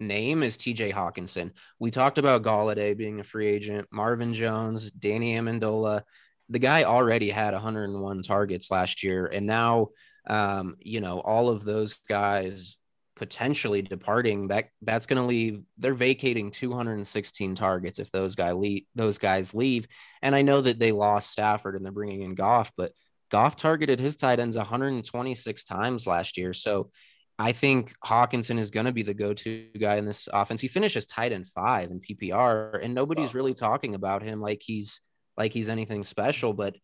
name 0.00 0.42
is 0.42 0.56
TJ 0.56 0.92
Hockenson. 0.92 1.52
We 1.78 1.90
talked 1.90 2.18
about 2.18 2.42
Golladay 2.42 2.96
being 2.96 3.20
a 3.20 3.24
free 3.24 3.46
agent, 3.46 3.86
Marvin 3.90 4.34
Jones, 4.34 4.90
Danny 4.90 5.34
Amendola. 5.34 6.02
The 6.48 6.58
guy 6.58 6.84
already 6.84 7.30
had 7.30 7.54
101 7.54 8.22
targets 8.22 8.70
last 8.70 9.02
year, 9.02 9.26
and 9.26 9.46
now, 9.46 9.88
um, 10.26 10.76
you 10.80 11.00
know, 11.00 11.20
all 11.20 11.48
of 11.48 11.64
those 11.64 11.94
guys 12.08 12.76
potentially 13.16 13.82
departing. 13.82 14.48
That 14.48 14.66
that's 14.82 15.06
going 15.06 15.20
to 15.20 15.28
leave. 15.28 15.62
They're 15.78 15.94
vacating 15.94 16.50
216 16.50 17.54
targets 17.54 17.98
if 17.98 18.10
those 18.10 18.34
guy 18.34 18.52
leave. 18.52 18.84
Those 18.94 19.18
guys 19.18 19.54
leave, 19.54 19.86
and 20.22 20.34
I 20.34 20.42
know 20.42 20.60
that 20.60 20.78
they 20.78 20.92
lost 20.92 21.30
Stafford 21.30 21.76
and 21.76 21.84
they're 21.84 21.92
bringing 21.92 22.22
in 22.22 22.34
Goff, 22.34 22.72
but 22.76 22.92
Goff 23.30 23.56
targeted 23.56 23.98
his 23.98 24.16
tight 24.16 24.40
ends 24.40 24.56
126 24.56 25.64
times 25.64 26.06
last 26.06 26.36
year. 26.36 26.52
So 26.52 26.90
I 27.38 27.52
think 27.52 27.94
Hockenson 28.04 28.58
is 28.58 28.70
going 28.70 28.86
to 28.86 28.92
be 28.92 29.02
the 29.02 29.14
go-to 29.14 29.68
guy 29.78 29.96
in 29.96 30.04
this 30.04 30.28
offense. 30.32 30.60
He 30.60 30.68
finishes 30.68 31.06
tight 31.06 31.32
end 31.32 31.48
five 31.48 31.90
in 31.90 32.00
PPR, 32.00 32.82
and 32.82 32.94
nobody's 32.94 33.34
wow. 33.34 33.38
really 33.38 33.54
talking 33.54 33.94
about 33.94 34.22
him 34.22 34.40
like 34.40 34.62
he's 34.62 35.00
like 35.36 35.52
he's 35.52 35.68
anything 35.68 36.02
special. 36.02 36.52
But 36.52 36.76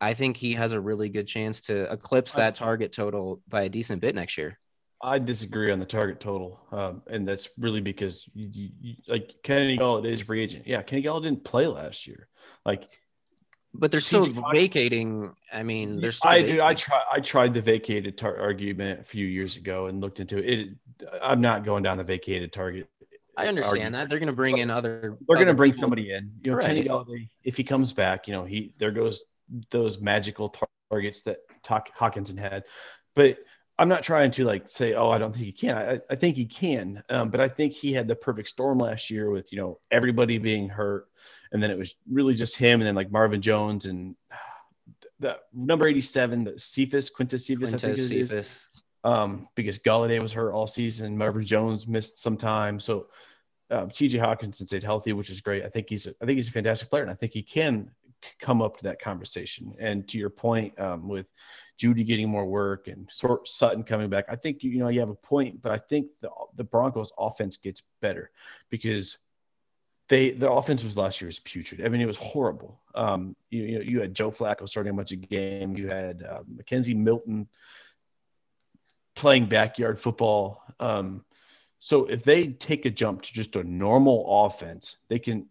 I 0.00 0.14
think 0.14 0.36
he 0.36 0.52
has 0.54 0.72
a 0.72 0.80
really 0.80 1.08
good 1.08 1.26
chance 1.26 1.60
to 1.62 1.90
eclipse 1.92 2.34
that 2.34 2.54
target 2.54 2.92
total 2.92 3.40
by 3.48 3.62
a 3.62 3.68
decent 3.68 4.00
bit 4.00 4.14
next 4.14 4.36
year. 4.36 4.58
I 5.02 5.18
disagree 5.18 5.70
on 5.70 5.78
the 5.78 5.86
target 5.86 6.20
total, 6.20 6.58
um, 6.72 7.02
and 7.06 7.28
that's 7.28 7.50
really 7.58 7.82
because 7.82 8.28
you, 8.34 8.48
you, 8.50 8.70
you, 8.80 8.94
like 9.06 9.34
Kenny 9.42 9.76
Golladay 9.76 10.12
is 10.12 10.22
free 10.22 10.42
agent. 10.42 10.66
Yeah, 10.66 10.82
Kenny 10.82 11.02
Golladay 11.02 11.24
didn't 11.24 11.44
play 11.44 11.66
last 11.66 12.06
year. 12.06 12.28
Like 12.64 12.88
but 13.78 13.90
they're 13.90 14.00
still 14.00 14.24
vacating. 14.24 15.34
I 15.52 15.62
mean, 15.62 16.00
they're 16.00 16.12
still. 16.12 16.30
I 16.30 16.40
vacating. 16.40 16.60
I 16.60 16.74
tried. 16.74 17.02
I 17.12 17.20
tried 17.20 17.54
the 17.54 17.60
vacated 17.60 18.16
tar- 18.16 18.38
argument 18.38 19.00
a 19.00 19.04
few 19.04 19.26
years 19.26 19.56
ago 19.56 19.86
and 19.86 20.00
looked 20.00 20.20
into 20.20 20.38
it. 20.38 20.60
it. 20.60 20.68
I'm 21.22 21.40
not 21.40 21.64
going 21.64 21.82
down 21.82 21.98
the 21.98 22.04
vacated 22.04 22.52
target. 22.52 22.88
I 23.36 23.48
understand 23.48 23.94
that 23.94 24.08
they're 24.08 24.18
going 24.18 24.28
to 24.28 24.32
bring 24.32 24.58
in 24.58 24.70
other. 24.70 25.16
They're 25.26 25.36
going 25.36 25.48
to 25.48 25.54
bring 25.54 25.72
people. 25.72 25.80
somebody 25.80 26.12
in. 26.12 26.32
You 26.42 26.52
know, 26.52 26.56
right. 26.58 26.66
Kenny 26.66 26.84
Golladay, 26.84 27.28
if 27.44 27.56
he 27.56 27.64
comes 27.64 27.92
back, 27.92 28.26
you 28.26 28.32
know, 28.32 28.44
he 28.44 28.74
there 28.78 28.90
goes 28.90 29.24
those 29.70 30.00
magical 30.00 30.54
targets 30.90 31.22
that 31.22 31.38
Talk, 31.62 31.94
Hockenson 31.96 32.38
had, 32.38 32.64
but 33.14 33.38
I'm 33.78 33.88
not 33.88 34.02
trying 34.02 34.30
to 34.32 34.44
like 34.44 34.70
say, 34.70 34.94
oh, 34.94 35.10
I 35.10 35.18
don't 35.18 35.32
think 35.32 35.44
he 35.44 35.52
can. 35.52 35.76
I, 35.76 36.00
I 36.10 36.16
think 36.16 36.36
he 36.36 36.46
can, 36.46 37.02
um, 37.10 37.28
but 37.28 37.40
I 37.40 37.48
think 37.48 37.74
he 37.74 37.92
had 37.92 38.08
the 38.08 38.16
perfect 38.16 38.48
storm 38.48 38.78
last 38.78 39.10
year 39.10 39.30
with 39.30 39.52
you 39.52 39.58
know 39.58 39.80
everybody 39.90 40.38
being 40.38 40.68
hurt, 40.68 41.08
and 41.52 41.62
then 41.62 41.70
it 41.70 41.78
was 41.78 41.94
really 42.10 42.34
just 42.34 42.56
him, 42.56 42.80
and 42.80 42.86
then 42.86 42.94
like 42.94 43.12
Marvin 43.12 43.42
Jones 43.42 43.86
and 43.86 44.16
the 45.20 45.38
number 45.52 45.86
87, 45.86 46.44
the 46.44 46.58
Cephas 46.58 47.10
Quintus 47.10 47.46
Cephus, 47.46 47.72
Quintez 47.72 47.76
I 47.76 47.94
think 47.94 47.98
it 47.98 48.12
is. 48.12 48.56
Um, 49.06 49.46
because 49.54 49.78
Golladay 49.78 50.20
was 50.20 50.32
hurt 50.32 50.52
all 50.52 50.66
season, 50.66 51.16
Marvin 51.16 51.44
Jones 51.44 51.86
missed 51.86 52.18
some 52.18 52.36
time, 52.36 52.80
so 52.80 53.06
um, 53.70 53.88
T.J. 53.88 54.18
Hockenson 54.18 54.66
stayed 54.66 54.82
healthy, 54.82 55.12
which 55.12 55.30
is 55.30 55.40
great. 55.40 55.64
I 55.64 55.68
think 55.68 55.88
he's 55.88 56.08
I 56.08 56.26
think 56.26 56.38
he's 56.38 56.48
a 56.48 56.52
fantastic 56.52 56.90
player, 56.90 57.02
and 57.02 57.10
I 57.10 57.14
think 57.14 57.32
he 57.32 57.42
can 57.42 57.92
come 58.40 58.60
up 58.60 58.78
to 58.78 58.84
that 58.84 59.00
conversation. 59.00 59.74
And 59.78 60.08
to 60.08 60.18
your 60.18 60.30
point, 60.30 60.76
um, 60.80 61.06
with 61.06 61.28
Jeudy 61.80 62.04
getting 62.04 62.28
more 62.28 62.46
work 62.46 62.88
and 62.88 63.08
Sutton 63.44 63.84
coming 63.84 64.10
back, 64.10 64.24
I 64.28 64.34
think 64.34 64.64
you 64.64 64.78
know 64.78 64.88
you 64.88 64.98
have 64.98 65.08
a 65.08 65.14
point, 65.14 65.62
but 65.62 65.70
I 65.70 65.78
think 65.78 66.08
the 66.20 66.30
the 66.56 66.64
Broncos 66.64 67.12
offense 67.16 67.58
gets 67.58 67.82
better 68.00 68.32
because 68.70 69.18
they 70.08 70.30
their 70.30 70.50
offense 70.50 70.82
was 70.82 70.96
last 70.96 71.20
year's 71.20 71.38
putrid. 71.38 71.84
I 71.84 71.88
mean, 71.88 72.00
it 72.00 72.06
was 72.06 72.16
horrible. 72.16 72.80
Um, 72.94 73.36
you, 73.50 73.62
you 73.62 73.80
you 73.82 74.00
had 74.00 74.14
Joe 74.14 74.32
Flacco 74.32 74.68
starting 74.68 74.92
a 74.92 74.96
bunch 74.96 75.12
of 75.12 75.28
games. 75.28 75.78
You 75.78 75.88
had 75.88 76.22
uh, 76.22 76.40
McKenzie 76.52 76.96
Milton 76.96 77.48
playing 79.16 79.46
backyard 79.46 79.98
football. 79.98 80.62
Um, 80.78 81.24
so 81.80 82.04
if 82.04 82.22
they 82.22 82.48
take 82.48 82.86
a 82.86 82.90
jump 82.90 83.22
to 83.22 83.32
just 83.32 83.56
a 83.56 83.64
normal 83.64 84.46
offense, 84.46 84.96
they 85.08 85.18
can 85.18 85.48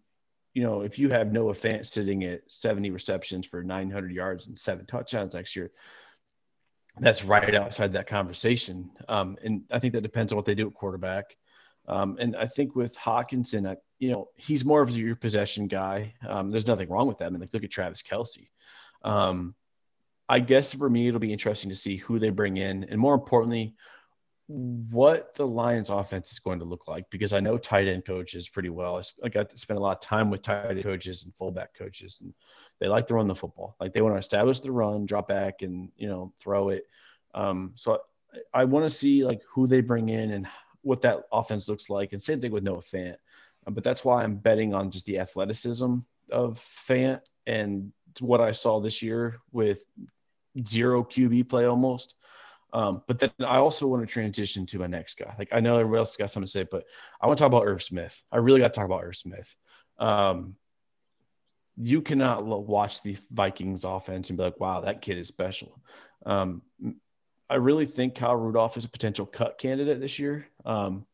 you 0.55 0.63
know, 0.63 0.81
if 0.81 0.97
you 0.97 1.09
have 1.09 1.33
Noah 1.33 1.53
Fant 1.53 1.85
sitting 1.85 2.23
at 2.23 2.49
70 2.49 2.89
receptions 2.89 3.45
for 3.45 3.61
900 3.61 4.11
yards 4.11 4.47
and 4.47 4.57
seven 4.57 4.85
touchdowns 4.85 5.33
next 5.33 5.53
year, 5.53 5.69
that's 6.97 7.25
right 7.25 7.53
outside 7.53 7.91
that 7.93 8.07
conversation. 8.07 8.89
Um, 9.09 9.37
and 9.43 9.63
I 9.69 9.79
think 9.79 9.93
that 9.93 10.01
depends 10.01 10.31
on 10.31 10.37
what 10.37 10.45
they 10.45 10.55
do 10.55 10.67
at 10.67 10.73
quarterback. 10.73 11.35
Um, 11.89 12.15
and 12.21 12.37
I 12.37 12.47
think 12.47 12.73
with 12.73 12.97
Hockenson, 12.97 13.69
I, 13.69 13.75
you 13.99 14.11
know, 14.11 14.29
he's 14.37 14.63
more 14.63 14.81
of 14.81 14.89
your 14.91 15.17
possession 15.17 15.67
guy. 15.67 16.13
Um, 16.25 16.51
there's 16.51 16.67
nothing 16.67 16.89
wrong 16.89 17.07
with 17.07 17.17
that. 17.17 17.25
I 17.25 17.29
mean, 17.31 17.41
like, 17.41 17.53
look 17.53 17.65
at 17.65 17.69
Travis 17.69 18.01
Kelce. 18.01 18.47
Um, 19.03 19.55
I 20.27 20.39
guess 20.39 20.73
for 20.73 20.89
me, 20.89 21.07
it'll 21.07 21.19
be 21.19 21.33
interesting 21.33 21.69
to 21.69 21.75
see 21.75 21.97
who 21.97 22.19
they 22.19 22.29
bring 22.29 22.57
in, 22.57 22.85
and 22.85 22.99
more 22.99 23.13
importantly, 23.13 23.75
what 24.47 25.33
the 25.33 25.47
Lions 25.47 25.89
offense 25.89 26.31
is 26.31 26.39
going 26.39 26.59
to 26.59 26.65
look 26.65 26.87
like 26.87 27.09
because 27.09 27.33
I 27.33 27.39
know 27.39 27.57
tight 27.57 27.87
end 27.87 28.05
coaches 28.05 28.47
pretty 28.47 28.69
well. 28.69 29.01
I 29.23 29.29
got 29.29 29.49
to 29.49 29.57
spend 29.57 29.79
a 29.79 29.81
lot 29.81 29.97
of 29.97 30.01
time 30.01 30.29
with 30.29 30.43
tight 30.43 30.69
end 30.69 30.83
coaches 30.83 31.23
and 31.23 31.33
fullback 31.35 31.75
coaches, 31.75 32.19
and 32.21 32.33
they 32.79 32.87
like 32.87 33.07
to 33.07 33.15
run 33.15 33.27
the 33.27 33.35
football. 33.35 33.75
Like 33.79 33.93
they 33.93 34.01
want 34.01 34.15
to 34.15 34.19
establish 34.19 34.59
the 34.59 34.71
run, 34.71 35.05
drop 35.05 35.27
back, 35.27 35.61
and 35.61 35.89
you 35.97 36.07
know 36.07 36.33
throw 36.39 36.69
it. 36.69 36.85
Um, 37.33 37.71
so 37.75 37.99
I, 38.53 38.61
I 38.61 38.63
want 38.65 38.85
to 38.85 38.95
see 38.95 39.25
like 39.25 39.41
who 39.49 39.67
they 39.67 39.81
bring 39.81 40.09
in 40.09 40.31
and 40.31 40.47
what 40.81 41.01
that 41.01 41.23
offense 41.31 41.67
looks 41.67 41.89
like. 41.89 42.13
And 42.13 42.21
same 42.21 42.39
thing 42.39 42.51
with 42.51 42.63
Noah 42.63 42.81
Fant. 42.81 43.15
Uh, 43.65 43.71
but 43.71 43.83
that's 43.83 44.05
why 44.05 44.23
I'm 44.23 44.35
betting 44.35 44.73
on 44.73 44.91
just 44.91 45.07
the 45.07 45.19
athleticism 45.19 45.97
of 46.31 46.59
Fant 46.87 47.21
and 47.47 47.91
what 48.19 48.41
I 48.41 48.51
saw 48.51 48.79
this 48.79 49.01
year 49.01 49.39
with 49.51 49.83
zero 50.67 51.03
QB 51.03 51.49
play 51.49 51.65
almost. 51.65 52.15
Um, 52.73 53.03
but 53.07 53.19
then 53.19 53.31
I 53.39 53.57
also 53.57 53.87
want 53.87 54.01
to 54.01 54.07
transition 54.07 54.65
to 54.67 54.79
my 54.79 54.87
next 54.87 55.17
guy. 55.17 55.33
Like 55.39 55.49
I 55.51 55.61
know 55.61 55.77
everybody 55.77 55.99
else 55.99 56.17
got 56.17 56.29
something 56.29 56.45
to 56.45 56.51
say, 56.51 56.65
but 56.69 56.83
I 57.21 57.27
want 57.27 57.37
to 57.37 57.41
talk 57.41 57.47
about 57.47 57.65
Irv 57.65 57.81
Smith. 57.81 58.21
I 58.31 58.37
really 58.37 58.59
got 58.59 58.73
to 58.73 58.77
talk 58.77 58.85
about 58.85 59.03
Irv 59.03 59.15
Smith. 59.15 59.55
Um, 59.97 60.55
you 61.77 62.01
cannot 62.01 62.45
watch 62.45 63.01
the 63.01 63.17
Vikings 63.31 63.83
offense 63.83 64.29
and 64.29 64.37
be 64.37 64.43
like, 64.43 64.59
wow, 64.59 64.81
that 64.81 65.01
kid 65.01 65.17
is 65.17 65.27
special. 65.27 65.81
Um, 66.25 66.61
I 67.49 67.55
really 67.55 67.85
think 67.85 68.15
Kyle 68.15 68.35
Rudolph 68.35 68.77
is 68.77 68.85
a 68.85 68.89
potential 68.89 69.25
cut 69.25 69.57
candidate 69.57 69.99
this 69.99 70.17
year 70.17 70.47
um, 70.65 71.05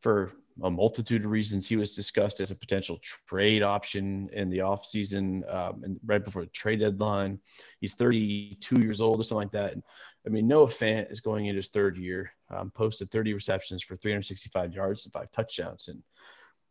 for 0.00 0.32
a 0.62 0.70
multitude 0.70 1.24
of 1.24 1.30
reasons. 1.30 1.68
He 1.68 1.76
was 1.76 1.94
discussed 1.94 2.40
as 2.40 2.50
a 2.50 2.56
potential 2.56 2.98
trade 3.28 3.62
option 3.62 4.28
in 4.32 4.48
the 4.48 4.58
offseason 4.58 5.42
um, 5.54 5.82
and 5.84 6.00
right 6.04 6.24
before 6.24 6.42
the 6.42 6.50
trade 6.50 6.80
deadline. 6.80 7.38
He's 7.80 7.94
32 7.94 8.80
years 8.80 9.00
old 9.00 9.20
or 9.20 9.24
something 9.24 9.48
like 9.48 9.52
that. 9.52 9.72
And, 9.74 9.82
I 10.26 10.30
mean, 10.30 10.48
Noah 10.48 10.66
Fant 10.66 11.12
is 11.12 11.20
going 11.20 11.46
into 11.46 11.58
his 11.58 11.68
third 11.68 11.96
year, 11.96 12.32
um, 12.50 12.70
posted 12.70 13.10
30 13.10 13.34
receptions 13.34 13.82
for 13.82 13.96
365 13.96 14.72
yards 14.72 15.04
and 15.04 15.12
five 15.12 15.30
touchdowns. 15.30 15.88
And 15.88 16.02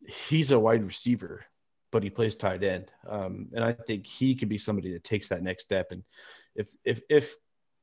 he's 0.06 0.50
a 0.50 0.58
wide 0.58 0.84
receiver 0.84 1.44
but 1.92 2.02
he 2.02 2.10
plays 2.10 2.34
tight 2.34 2.62
end. 2.62 2.90
Um, 3.08 3.48
and 3.54 3.64
I 3.64 3.72
think 3.72 4.06
he 4.06 4.34
could 4.34 4.50
be 4.50 4.58
somebody 4.58 4.92
that 4.92 5.04
takes 5.04 5.28
that 5.28 5.42
next 5.42 5.64
step. 5.64 5.92
And 5.92 6.02
if 6.54 6.68
if 6.84 7.00
if 7.08 7.36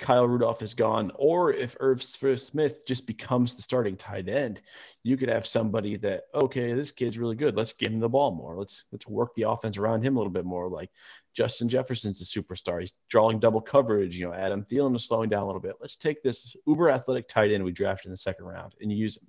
Kyle 0.03 0.27
Rudolph 0.27 0.61
is 0.61 0.73
gone, 0.73 1.13
or 1.15 1.53
if 1.53 1.77
Irv 1.79 2.03
Smith 2.03 2.85
just 2.85 3.07
becomes 3.07 3.55
the 3.55 3.61
starting 3.61 3.95
tight 3.95 4.27
end, 4.27 4.61
you 5.01 5.15
could 5.15 5.29
have 5.29 5.47
somebody 5.47 5.95
that 5.95 6.23
okay, 6.35 6.73
this 6.73 6.91
kid's 6.91 7.17
really 7.17 7.37
good. 7.37 7.55
Let's 7.55 7.71
give 7.71 7.93
him 7.93 8.01
the 8.01 8.09
ball 8.09 8.35
more. 8.35 8.57
Let's 8.57 8.83
let's 8.91 9.07
work 9.07 9.33
the 9.33 9.49
offense 9.49 9.77
around 9.77 10.03
him 10.03 10.17
a 10.17 10.19
little 10.19 10.33
bit 10.33 10.43
more. 10.43 10.67
Like 10.67 10.91
Justin 11.33 11.69
Jefferson's 11.69 12.21
a 12.21 12.25
superstar. 12.25 12.81
He's 12.81 12.95
drawing 13.09 13.39
double 13.39 13.61
coverage. 13.61 14.17
You 14.17 14.27
know, 14.27 14.33
Adam 14.33 14.65
Thielen 14.65 14.93
is 14.93 15.05
slowing 15.05 15.29
down 15.29 15.43
a 15.43 15.45
little 15.45 15.61
bit. 15.61 15.75
Let's 15.79 15.95
take 15.95 16.21
this 16.21 16.53
uber 16.67 16.89
athletic 16.89 17.29
tight 17.29 17.51
end 17.51 17.63
we 17.63 17.71
drafted 17.71 18.07
in 18.07 18.11
the 18.11 18.17
second 18.17 18.43
round 18.43 18.75
and 18.81 18.91
use 18.91 19.15
him. 19.15 19.27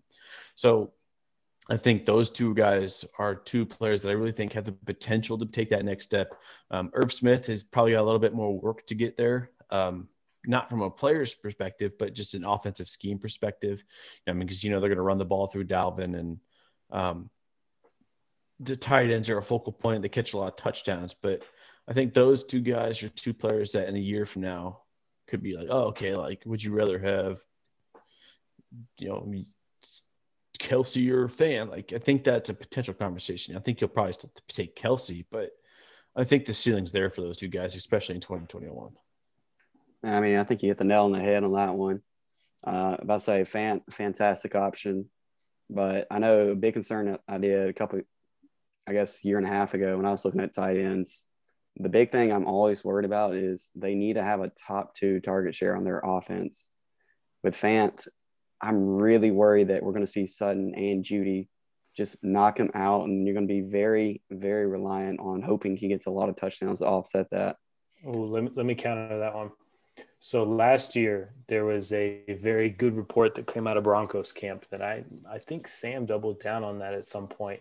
So 0.57 0.93
I 1.71 1.77
think 1.77 2.05
those 2.05 2.31
two 2.31 2.53
guys 2.53 3.05
are 3.21 3.37
two 3.37 3.65
players 3.65 4.03
that 4.03 4.11
I 4.11 4.15
really 4.15 4.33
think 4.33 4.53
have 4.55 4.65
the 4.65 4.73
potential 4.73 5.39
to 5.39 5.47
take 5.47 5.71
that 5.71 5.85
next 5.85 6.05
step. 6.05 6.35
Um, 6.73 6.91
Irv 6.95 7.13
Smith 7.13 7.47
has 7.47 7.63
probably 7.63 7.93
got 7.93 8.03
a 8.03 8.05
little 8.05 8.19
bit 8.19 8.35
more 8.35 8.59
work 8.59 8.85
to 8.89 8.97
get 8.97 9.17
there, 9.17 9.51
um, 9.71 10.09
not 10.47 10.69
from 10.69 10.83
a 10.83 10.91
player's 10.91 11.35
perspective, 11.35 11.93
but 11.99 12.15
just 12.15 12.35
an 12.35 12.45
offensive 12.45 12.89
scheme 12.89 13.19
perspective. 13.19 13.85
I 14.27 14.33
mean, 14.33 14.41
because 14.41 14.63
you 14.63 14.71
know 14.71 14.81
they're 14.81 14.89
going 14.89 14.97
to 14.97 15.03
run 15.03 15.19
the 15.19 15.25
ball 15.25 15.47
through 15.47 15.65
Dalvin, 15.65 16.19
and 16.19 16.39
um, 16.91 17.31
the 18.61 18.77
tight 18.77 19.11
ends 19.11 19.31
are 19.31 19.39
a 19.39 19.43
focal 19.43 19.73
point. 19.73 20.03
They 20.03 20.09
catch 20.09 20.33
a 20.33 20.39
lot 20.39 20.49
of 20.49 20.57
touchdowns, 20.57 21.15
but 21.15 21.43
I 21.87 21.93
think 21.93 22.15
those 22.15 22.45
two 22.45 22.61
guys 22.61 23.03
are 23.03 23.09
two 23.09 23.35
players 23.35 23.73
that 23.73 23.89
in 23.89 23.97
a 23.97 24.01
year 24.01 24.27
from 24.27 24.43
now 24.43 24.81
could 25.29 25.43
be 25.43 25.57
like, 25.57 25.69
oh, 25.71 25.87
okay, 25.89 26.15
like 26.15 26.43
would 26.47 26.63
you 26.63 26.73
rather 26.73 26.99
have, 26.99 27.43
you 28.99 29.09
know, 29.09 29.45
Kelce 30.59 31.11
or 31.11 31.29
Fan? 31.29 31.69
Like 31.69 31.93
I 31.93 31.99
think 31.99 32.25
that's 32.25 32.51
a 32.51 32.55
potential 32.55 32.95
conversation. 32.95 33.57
I 33.57 33.61
think 33.61 33.81
you'll 33.81 33.91
probably 33.91 34.13
still 34.15 34.33
take 34.49 34.77
Kelce, 34.77 35.25
but 35.31 35.51
I 36.17 36.25
think 36.25 36.47
the 36.47 36.55
ceiling's 36.55 36.93
there 36.93 37.11
for 37.11 37.23
those 37.23 37.39
two 37.39 37.49
guys, 37.49 37.75
especially 37.75 38.15
in 38.15 38.21
2021. 38.21 38.93
I 40.05 40.21
mean, 40.21 40.37
I 40.37 40.45
think 40.45 40.63
you 40.63 40.69
hit 40.69 40.79
the 40.79 40.85
nail 40.85 41.05
on 41.05 41.13
the 41.13 41.21
head 41.21 41.45
on 41.45 41.53
that 41.55 41.75
one. 41.75 42.03
Uh, 42.67 42.97
about 42.99 43.21
to 43.21 43.25
say, 43.25 43.45
fan, 43.45 43.83
fantastic 43.91 44.55
option, 44.55 45.11
but 45.69 46.07
I 46.11 46.19
know 46.19 46.49
a 46.49 46.55
big 46.55 46.75
concern 46.75 47.11
that 47.11 47.21
I 47.29 47.39
did 47.39 47.69
a 47.69 47.73
couple, 47.73 48.01
I 48.87 48.93
guess, 48.93 49.25
year 49.25 49.39
and 49.39 49.47
a 49.47 49.51
half 49.51 49.75
ago 49.75 49.97
when 49.97 50.07
I 50.07 50.11
was 50.11 50.25
looking 50.25 50.41
at 50.41 50.55
tight 50.55 50.79
ends. 50.79 51.25
The 51.77 51.89
big 51.89 52.13
thing 52.13 52.33
I'm 52.33 52.47
always 52.47 52.85
worried 52.85 53.05
about 53.05 53.35
is 53.35 53.71
they 53.75 53.95
need 53.95 54.15
to 54.15 54.23
have 54.23 54.41
a 54.41 54.53
top 54.67 54.95
two 54.95 55.21
target 55.21 55.55
share 55.55 55.77
on 55.77 55.85
their 55.85 56.01
offense. 56.03 56.69
With 57.43 57.57
Fant, 57.57 58.07
I'm 58.61 58.87
really 58.87 59.31
worried 59.31 59.69
that 59.69 59.83
we're 59.83 59.93
going 59.93 60.07
to 60.07 60.11
see 60.11 60.27
Sutton 60.27 60.75
and 60.75 61.05
Jeudy 61.05 61.49
just 61.97 62.17
knock 62.23 62.59
him 62.59 62.71
out, 62.75 63.05
and 63.05 63.27
you're 63.27 63.35
going 63.35 63.47
to 63.47 63.55
be 63.55 63.61
very, 63.61 64.23
very 64.31 64.67
reliant 64.67 65.21
on 65.21 65.43
hoping 65.43 65.77
he 65.77 65.89
gets 65.89 66.07
a 66.07 66.11
lot 66.11 66.29
of 66.29 66.37
touchdowns 66.37 66.79
to 66.79 66.87
offset 66.87 67.27
that. 67.31 67.57
Oh, 68.07 68.11
let 68.11 68.45
me, 68.45 68.51
let 68.55 68.67
me 68.67 68.75
counter 68.75 69.19
that 69.19 69.35
one. 69.35 69.51
So 70.27 70.43
last 70.43 70.97
year 70.97 71.35
there 71.49 71.67
was 71.67 71.93
a 71.93 72.23
very 72.41 72.71
good 72.71 72.97
report 72.97 73.35
that 73.35 73.47
came 73.47 73.67
out 73.67 73.77
of 73.77 73.85
Broncos 73.85 74.33
camp 74.33 74.65
that 74.71 74.81
I 74.81 75.05
I 75.31 75.37
think 75.37 75.69
Sam 75.69 76.07
doubled 76.07 76.41
down 76.41 76.65
on 76.65 76.79
that 76.79 76.95
at 76.95 77.05
some 77.05 77.29
point 77.29 77.61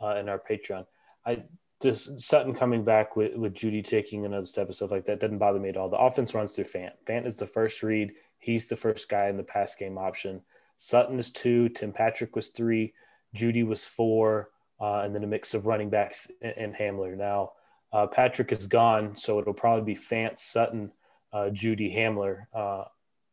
uh, 0.00 0.14
in 0.14 0.28
our 0.28 0.38
Patreon. 0.38 0.86
I 1.26 1.42
this 1.80 2.12
Sutton 2.18 2.54
coming 2.54 2.84
back 2.84 3.16
with 3.16 3.34
with 3.34 3.54
Jeudy 3.54 3.82
taking 3.82 4.24
another 4.24 4.46
step 4.46 4.68
and 4.68 4.76
stuff 4.76 4.92
like 4.92 5.04
that 5.06 5.18
doesn't 5.18 5.38
bother 5.38 5.58
me 5.58 5.68
at 5.68 5.76
all. 5.76 5.88
The 5.88 5.96
offense 5.96 6.32
runs 6.32 6.54
through 6.54 6.66
Fant. 6.66 6.92
Fant 7.08 7.26
is 7.26 7.38
the 7.38 7.46
first 7.48 7.82
read. 7.82 8.12
He's 8.38 8.68
the 8.68 8.76
first 8.76 9.08
guy 9.08 9.26
in 9.26 9.36
the 9.36 9.42
pass 9.42 9.74
game 9.74 9.98
option. 9.98 10.42
Sutton 10.78 11.18
is 11.18 11.32
two. 11.32 11.70
Tim 11.70 11.92
Patrick 11.92 12.36
was 12.36 12.50
three. 12.50 12.94
Jeudy 13.34 13.66
was 13.66 13.84
four. 13.84 14.50
Uh, 14.80 15.00
and 15.00 15.12
then 15.12 15.24
a 15.24 15.26
mix 15.26 15.54
of 15.54 15.66
running 15.66 15.90
backs 15.90 16.30
and, 16.40 16.54
and 16.56 16.74
Hamler. 16.76 17.16
Now, 17.16 17.52
uh, 17.92 18.06
Patrick 18.06 18.52
is 18.52 18.68
gone, 18.68 19.16
so 19.16 19.40
it'll 19.40 19.54
probably 19.54 19.94
be 19.94 20.00
Fant, 20.00 20.38
Sutton, 20.38 20.92
uh, 21.34 21.50
Jeudy, 21.50 21.94
Hamler 21.94 22.46
uh, 22.54 22.84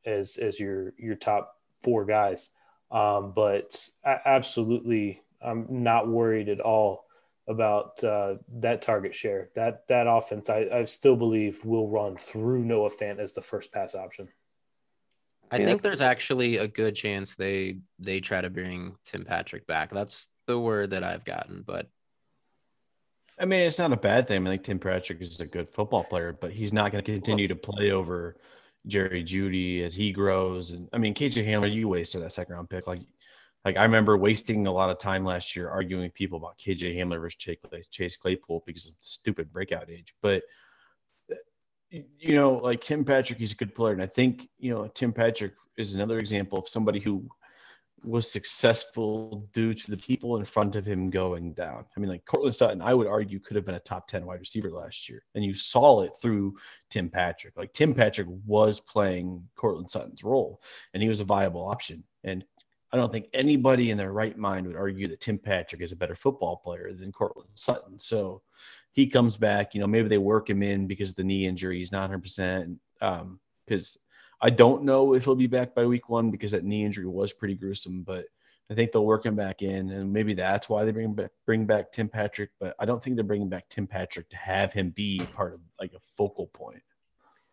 as 0.06 0.38
as 0.38 0.60
your 0.60 0.94
your 0.98 1.16
top 1.16 1.56
four 1.84 2.04
guys. 2.04 2.50
Um, 2.92 3.32
but 3.34 3.88
absolutely, 4.04 5.22
I'm 5.42 5.68
not 5.70 6.10
worried 6.10 6.50
at 6.50 6.60
all 6.60 7.06
about 7.48 8.04
uh, 8.04 8.36
that 8.56 8.82
target 8.82 9.16
share. 9.16 9.50
That 9.56 9.88
that 9.88 10.08
offense, 10.08 10.50
I, 10.50 10.68
I 10.74 10.86
still 10.86 11.16
believe 11.16 11.64
will 11.64 11.88
run 11.88 12.18
through 12.18 12.66
Noah 12.66 12.90
Fant 12.90 13.20
as 13.20 13.34
the 13.34 13.42
first 13.42 13.72
pass 13.72 13.96
option. 13.96 14.28
I 15.52 15.58
yeah, 15.58 15.66
think 15.66 15.82
there's 15.82 16.02
actually 16.02 16.58
a 16.58 16.68
good 16.68 16.96
chance 16.96 17.36
they 17.36 17.80
they 18.00 18.20
try 18.20 18.42
to 18.42 18.50
bring 18.50 18.96
Tim 19.06 19.26
Patrick 19.26 19.68
back. 19.68 19.92
That's 19.92 20.28
the 20.48 20.60
word 20.60 20.92
that 20.92 21.04
I've 21.04 21.26
gotten, 21.26 21.64
but 21.66 21.88
I 23.40 23.46
mean, 23.46 23.62
it's 23.62 23.80
not 23.80 23.94
a 23.94 23.98
bad 23.98 24.28
thing. 24.28 24.46
I 24.46 24.52
think 24.52 24.64
Tim 24.64 24.80
Patrick 24.80 25.22
is 25.22 25.40
a 25.40 25.46
good 25.46 25.70
football 25.70 26.04
player, 26.04 26.38
but 26.40 26.52
he's 26.52 26.74
not 26.74 26.92
going 26.92 27.04
to 27.04 27.12
continue 27.12 27.48
to 27.48 27.56
play 27.56 27.92
over 27.92 28.38
Jerry 28.88 29.24
Jeudy 29.24 29.84
as 29.84 29.96
he 29.96 30.12
grows. 30.12 30.72
And 30.72 30.88
I 30.94 30.98
mean, 30.98 31.14
KJ 31.14 31.48
Hamler, 31.48 31.72
you 31.72 31.88
wasted 31.88 32.22
that 32.22 32.34
second 32.34 32.56
round 32.56 32.70
pick. 32.70 32.88
Like, 32.88 33.02
like 33.66 33.78
I 33.78 33.84
remember 33.84 34.18
wasting 34.18 34.68
a 34.68 34.72
lot 34.72 34.90
of 34.90 35.00
time 35.00 35.24
last 35.24 35.56
year 35.56 35.70
arguing 35.70 36.04
with 36.04 36.14
people 36.14 36.38
about 36.38 36.58
KJ 36.58 36.96
Hamler 36.96 37.20
versus 37.20 37.88
Chase 37.90 38.18
Claypool 38.18 38.64
because 38.66 38.88
of 38.88 38.94
stupid 39.00 39.52
breakout 39.52 39.90
age. 39.90 40.14
But 40.22 40.44
you 41.92 42.36
know, 42.36 42.54
like 42.54 42.82
Tim 42.82 43.04
Patrick, 43.04 43.40
he's 43.40 43.52
a 43.52 43.56
good 43.56 43.76
player. 43.76 43.94
And 43.94 44.02
I 44.02 44.08
think, 44.08 44.48
you 44.58 44.74
know, 44.74 44.88
Tim 44.88 45.12
Patrick 45.12 45.54
is 45.78 45.94
another 45.94 46.20
example 46.20 46.60
of 46.60 46.68
somebody 46.68 47.00
who 47.00 47.28
was 48.04 48.32
successful 48.32 49.48
due 49.54 49.74
to 49.74 49.92
the 49.92 49.98
people 49.98 50.38
in 50.38 50.46
front 50.46 50.76
of 50.76 50.86
him 50.86 51.10
going 51.10 51.54
down. 51.54 51.86
I 51.96 52.00
mean, 52.00 52.10
like 52.10 52.26
Courtland 52.26 52.56
Sutton, 52.56 52.82
I 52.82 52.94
would 52.94 53.08
argue 53.08 53.40
could 53.40 53.56
have 53.56 53.66
been 53.66 53.76
a 53.76 53.80
top 53.80 54.08
10 54.08 54.26
wide 54.26 54.40
receiver 54.40 54.72
last 54.72 55.08
year. 55.08 55.24
And 55.36 55.44
you 55.44 55.54
saw 55.54 56.02
it 56.02 56.14
through 56.22 56.58
Tim 56.90 57.10
Patrick. 57.10 57.58
Like 57.58 57.74
Tim 57.74 57.94
Patrick 57.94 58.28
was 58.46 58.80
playing 58.80 59.48
Courtland 59.56 59.90
Sutton's 59.90 60.24
role 60.24 60.62
and 60.94 61.04
he 61.04 61.10
was 61.10 61.20
a 61.20 61.26
viable 61.26 61.68
option. 61.68 62.04
And 62.24 62.44
I 62.92 62.98
don't 62.98 63.12
think 63.12 63.28
anybody 63.34 63.92
in 63.92 63.98
their 63.98 64.12
right 64.12 64.38
mind 64.38 64.68
would 64.68 64.76
argue 64.76 65.08
that 65.10 65.22
Tim 65.22 65.38
Patrick 65.38 65.82
is 65.82 65.92
a 65.92 65.98
better 65.98 66.16
football 66.16 66.58
player 66.58 66.92
than 66.94 67.12
Courtland 67.12 67.50
Sutton. 67.56 68.00
So 68.00 68.42
he 68.92 69.08
comes 69.08 69.38
back, 69.38 69.74
you 69.74 69.80
know, 69.80 69.88
maybe 69.88 70.10
they 70.10 70.18
work 70.18 70.50
him 70.50 70.62
in 70.62 70.88
because 70.88 71.12
of 71.12 71.16
the 71.16 71.24
knee 71.24 71.46
injury. 71.46 71.78
He's 71.78 71.92
not 71.92 72.12
100%. 72.12 72.78
Um, 73.00 73.40
because 73.66 73.98
I 74.42 74.50
don't 74.50 74.84
know 74.84 75.14
if 75.14 75.24
he'll 75.24 75.36
be 75.36 75.48
back 75.48 75.76
by 75.76 75.86
week 75.86 76.10
one 76.10 76.32
because 76.32 76.52
that 76.52 76.64
knee 76.64 76.84
injury 76.84 77.06
was 77.06 77.32
pretty 77.32 77.56
gruesome, 77.56 78.02
but 78.02 78.26
I 78.72 78.74
think 78.74 78.92
they'll 78.92 79.06
work 79.06 79.26
him 79.26 79.36
back 79.36 79.62
in, 79.62 79.92
and 79.92 80.12
maybe 80.12 80.34
that's 80.34 80.70
why 80.70 80.86
they 80.86 80.92
bring 80.92 81.14
back 81.14 81.32
bring 81.46 81.66
back 81.66 81.92
Tim 81.92 82.08
Patrick. 82.08 82.52
But 82.60 82.76
I 82.80 82.86
don't 82.86 83.04
think 83.04 83.18
they're 83.18 83.24
bringing 83.24 83.50
back 83.50 83.68
Tim 83.70 83.86
Patrick 83.86 84.30
to 84.30 84.38
have 84.38 84.72
him 84.72 84.92
be 84.92 85.28
part 85.34 85.54
of 85.54 85.60
like 85.80 85.92
a 85.94 86.00
focal 86.18 86.48
point. 86.48 86.82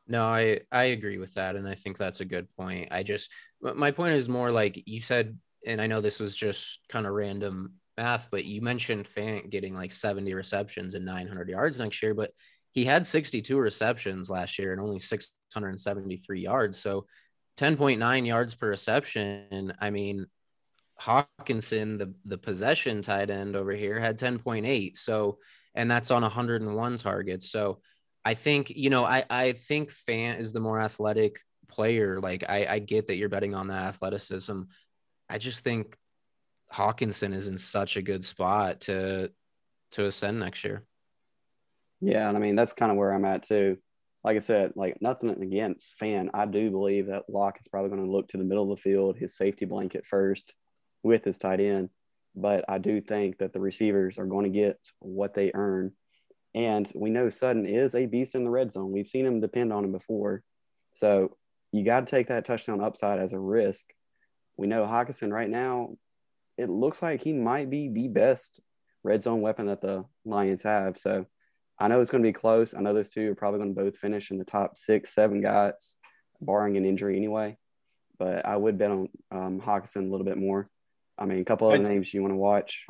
No, 0.07 0.25
I 0.25 0.61
I 0.71 0.85
agree 0.85 1.19
with 1.19 1.35
that, 1.35 1.57
and 1.57 1.69
I 1.69 1.75
think 1.75 1.99
that's 1.99 2.21
a 2.21 2.25
good 2.25 2.49
point. 2.57 2.89
I 2.93 3.03
just 3.03 3.31
my 3.61 3.91
point 3.91 4.15
is 4.15 4.29
more 4.29 4.53
like 4.53 4.83
you 4.87 5.01
said, 5.01 5.37
and 5.67 5.81
I 5.81 5.89
know 5.89 6.01
this 6.01 6.21
was 6.21 6.37
just 6.37 6.79
kind 6.89 7.07
of 7.07 7.13
random 7.13 7.75
math, 7.99 8.29
but 8.31 8.45
you 8.45 8.63
mentioned 8.63 9.07
Fant 9.07 9.51
getting 9.51 9.75
like 9.75 9.91
70 9.91 10.33
receptions 10.33 10.95
and 10.95 11.05
900 11.05 11.49
yards 11.49 11.79
next 11.79 12.03
year, 12.03 12.15
but 12.15 12.31
he 12.71 12.85
had 12.85 13.05
62 13.05 13.59
receptions 13.59 14.31
last 14.31 14.59
year 14.59 14.73
and 14.73 14.81
only 14.81 15.01
673 15.51 16.41
yards. 16.41 16.79
So 16.79 17.07
10.9 17.59 18.27
yards 18.27 18.55
per 18.55 18.69
reception. 18.69 19.73
I 19.81 19.91
mean, 19.91 20.27
Hockenson, 21.01 21.99
the, 21.99 22.15
the 22.25 22.39
possession 22.39 23.03
tight 23.03 23.31
end 23.31 23.57
over 23.57 23.73
here, 23.73 23.99
had 23.99 24.19
10.8. 24.19 24.97
So, 24.97 25.39
and 25.75 25.91
that's 25.91 26.11
on 26.11 26.23
101 26.23 26.99
targets. 26.99 27.51
So 27.51 27.81
I 28.25 28.35
think, 28.35 28.71
you 28.71 28.91
know, 28.91 29.05
I, 29.05 29.25
I 29.31 29.53
think 29.53 29.91
Fant 29.91 30.41
is 30.41 30.53
the 30.53 30.61
more 30.61 30.81
athletic 30.81 31.41
player. 31.69 32.21
Like 32.21 32.45
I, 32.49 32.67
I 32.67 32.79
get 32.79 33.07
that 33.07 33.17
you're 33.17 33.29
betting 33.29 33.55
on 33.55 33.69
that 33.69 33.85
athleticism. 33.85 34.63
I 35.29 35.39
just 35.39 35.61
think 35.61 35.97
Hockenson 36.73 37.35
is 37.35 37.49
in 37.49 37.59
such 37.59 37.97
a 37.97 38.03
good 38.03 38.25
spot 38.25 38.83
to 38.83 39.31
to 39.93 40.05
ascend 40.05 40.39
next 40.39 40.65
year. 40.65 40.85
Yeah, 42.01 42.29
and 42.29 42.37
I 42.37 42.41
mean 42.41 42.57
that's 42.57 42.73
kind 42.73 42.93
of 42.93 42.99
where 42.99 43.13
I'm 43.13 43.25
at 43.25 43.45
too. 43.45 43.79
Like 44.29 44.37
I 44.37 44.41
said, 44.41 44.73
like 44.77 45.01
nothing 45.01 45.31
against 45.31 45.99
Fant. 45.99 46.29
I 46.35 46.45
do 46.45 46.71
believe 46.71 47.07
that 47.07 47.31
Lock 47.31 47.59
is 47.63 47.67
probably 47.67 47.89
going 47.89 48.05
to 48.05 48.13
look 48.13 48.29
to 48.29 48.37
the 48.37 48.45
middle 48.45 48.71
of 48.71 48.77
the 48.77 48.83
field, 48.83 49.17
his 49.17 49.35
safety 49.35 49.65
blanket 49.65 50.05
first, 50.05 50.53
with 51.03 51.25
his 51.25 51.39
tight 51.39 51.61
end. 51.61 51.89
But 52.37 52.67
I 52.69 52.77
do 52.77 53.01
think 53.01 53.39
that 53.39 53.55
the 53.55 53.61
receivers 53.61 54.19
are 54.19 54.27
going 54.27 54.45
to 54.45 54.51
get 54.51 54.79
what 54.99 55.33
they 55.33 55.51
earn. 55.55 55.93
And 56.55 56.93
we 56.95 57.09
know 57.09 57.31
Sutton 57.31 57.65
is 57.65 57.95
a 57.95 58.05
beast 58.05 58.35
in 58.35 58.45
the 58.45 58.51
red 58.51 58.71
zone. 58.71 58.93
We've 58.93 59.09
seen 59.09 59.25
him 59.25 59.41
depend 59.41 59.73
on 59.73 59.83
him 59.83 59.93
before. 59.93 60.43
So 60.93 61.39
you 61.73 61.83
got 61.83 62.01
to 62.01 62.11
take 62.11 62.29
that 62.29 62.45
touchdown 62.45 62.83
upside 62.83 63.21
as 63.21 63.33
a 63.33 63.39
risk. 63.39 63.87
We 64.59 64.67
know 64.67 64.85
Hockenson 64.85 65.33
right 65.33 65.49
now, 65.49 65.97
it 66.59 66.69
looks 66.69 67.01
like 67.01 67.23
he 67.23 67.33
might 67.33 67.71
be 67.71 67.89
the 67.89 68.09
best 68.09 68.61
red 69.03 69.23
zone 69.23 69.41
weapon 69.41 69.69
that 69.69 69.81
the 69.81 70.05
Lions 70.27 70.65
have. 70.65 70.99
So 70.99 71.25
I 71.79 71.89
know 71.89 72.01
it's 72.01 72.11
going 72.11 72.23
to 72.23 72.29
be 72.29 72.33
close. 72.33 72.75
I 72.75 72.81
know 72.81 72.93
those 72.93 73.11
two 73.11 73.31
are 73.31 73.35
probably 73.35 73.61
going 73.61 73.75
to 73.75 73.81
both 73.81 73.97
finish 73.97 74.31
in 74.31 74.39
the 74.39 74.45
top 74.45 74.77
six, 74.77 75.15
seven 75.15 75.41
guys, 75.41 75.95
barring 76.41 76.77
an 76.77 76.85
injury 76.85 77.17
anyway. 77.17 77.57
But 78.19 78.45
I 78.47 78.57
would 78.57 78.79
bet 78.79 78.91
on 78.91 79.09
um, 79.31 79.61
Hockenson 79.61 80.09
a 80.09 80.11
little 80.11 80.25
bit 80.25 80.39
more. 80.39 80.69
I 81.17 81.25
mean, 81.25 81.41
a 81.41 81.45
couple 81.45 81.69
other 81.69 81.79
names 81.79 82.13
you 82.13 82.23
want 82.23 82.33
to 82.33 82.37
watch 82.37 82.87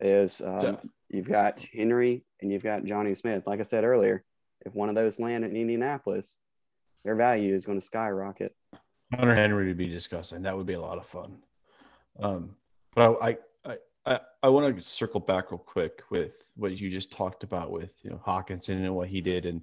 is 0.00 0.40
um, 0.40 0.78
you've 1.08 1.28
got 1.28 1.64
Henry 1.72 2.24
and 2.40 2.52
you've 2.52 2.62
got 2.62 2.82
Jonnu 2.82 3.16
Smith. 3.16 3.46
Like 3.46 3.60
I 3.60 3.64
said 3.64 3.84
earlier, 3.84 4.24
if 4.64 4.74
one 4.74 4.88
of 4.88 4.94
those 4.94 5.18
land 5.18 5.44
in 5.44 5.56
Indianapolis, 5.56 6.36
their 7.04 7.14
value 7.14 7.54
is 7.54 7.66
going 7.66 7.78
to 7.80 7.84
skyrocket. 7.84 8.54
Hunter 9.14 9.34
Henry 9.34 9.68
would 9.68 9.76
be 9.76 9.88
disgusting. 9.88 10.42
That 10.42 10.56
would 10.56 10.66
be 10.66 10.74
a 10.74 10.80
lot 10.80 10.98
of 10.98 11.06
fun. 11.06 11.38
Um, 12.20 12.56
but 12.94 13.16
I, 13.20 13.28
I, 13.28 13.38
I, 14.06 14.20
I 14.42 14.48
want 14.48 14.76
to 14.76 14.82
circle 14.82 15.20
back 15.20 15.50
real 15.50 15.58
quick 15.58 16.02
with 16.10 16.50
what 16.56 16.80
you 16.80 16.88
just 16.88 17.12
talked 17.12 17.42
about 17.42 17.70
with 17.70 17.90
you 18.02 18.10
know 18.10 18.20
Hockenson 18.24 18.84
and 18.84 18.94
what 18.94 19.08
he 19.08 19.20
did 19.20 19.46
and 19.46 19.62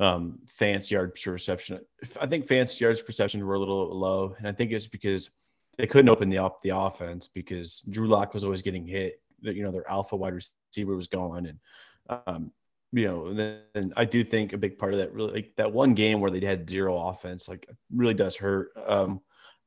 um, 0.00 0.38
Fant's 0.46 0.90
yards 0.90 1.24
reception. 1.26 1.80
I 2.20 2.26
think 2.26 2.46
Fant's 2.46 2.80
yards 2.80 3.02
per 3.02 3.08
reception 3.08 3.44
were 3.44 3.54
a 3.54 3.58
little 3.58 3.96
low, 3.96 4.34
and 4.38 4.48
I 4.48 4.52
think 4.52 4.72
it's 4.72 4.88
because 4.88 5.30
they 5.78 5.86
couldn't 5.86 6.08
open 6.08 6.28
the 6.28 6.38
up 6.38 6.62
the 6.62 6.76
offense 6.76 7.28
because 7.28 7.80
Drew 7.90 8.08
Lock 8.08 8.34
was 8.34 8.44
always 8.44 8.62
getting 8.62 8.86
hit. 8.86 9.20
You 9.40 9.62
know, 9.62 9.70
their 9.70 9.88
alpha 9.88 10.16
wide 10.16 10.34
receiver 10.34 10.96
was 10.96 11.08
gone, 11.08 11.46
and 11.46 12.22
um, 12.26 12.50
you 12.92 13.06
know, 13.06 13.26
and 13.26 13.38
then 13.38 13.58
and 13.74 13.92
I 13.96 14.04
do 14.04 14.24
think 14.24 14.52
a 14.52 14.58
big 14.58 14.78
part 14.78 14.94
of 14.94 15.00
that 15.00 15.12
really 15.12 15.32
like 15.32 15.52
that 15.56 15.72
one 15.72 15.94
game 15.94 16.20
where 16.20 16.30
they 16.30 16.44
had 16.44 16.68
zero 16.68 17.08
offense, 17.08 17.48
like 17.48 17.68
really 17.92 18.14
does 18.14 18.36
hurt. 18.36 18.70
Um, 18.86 19.20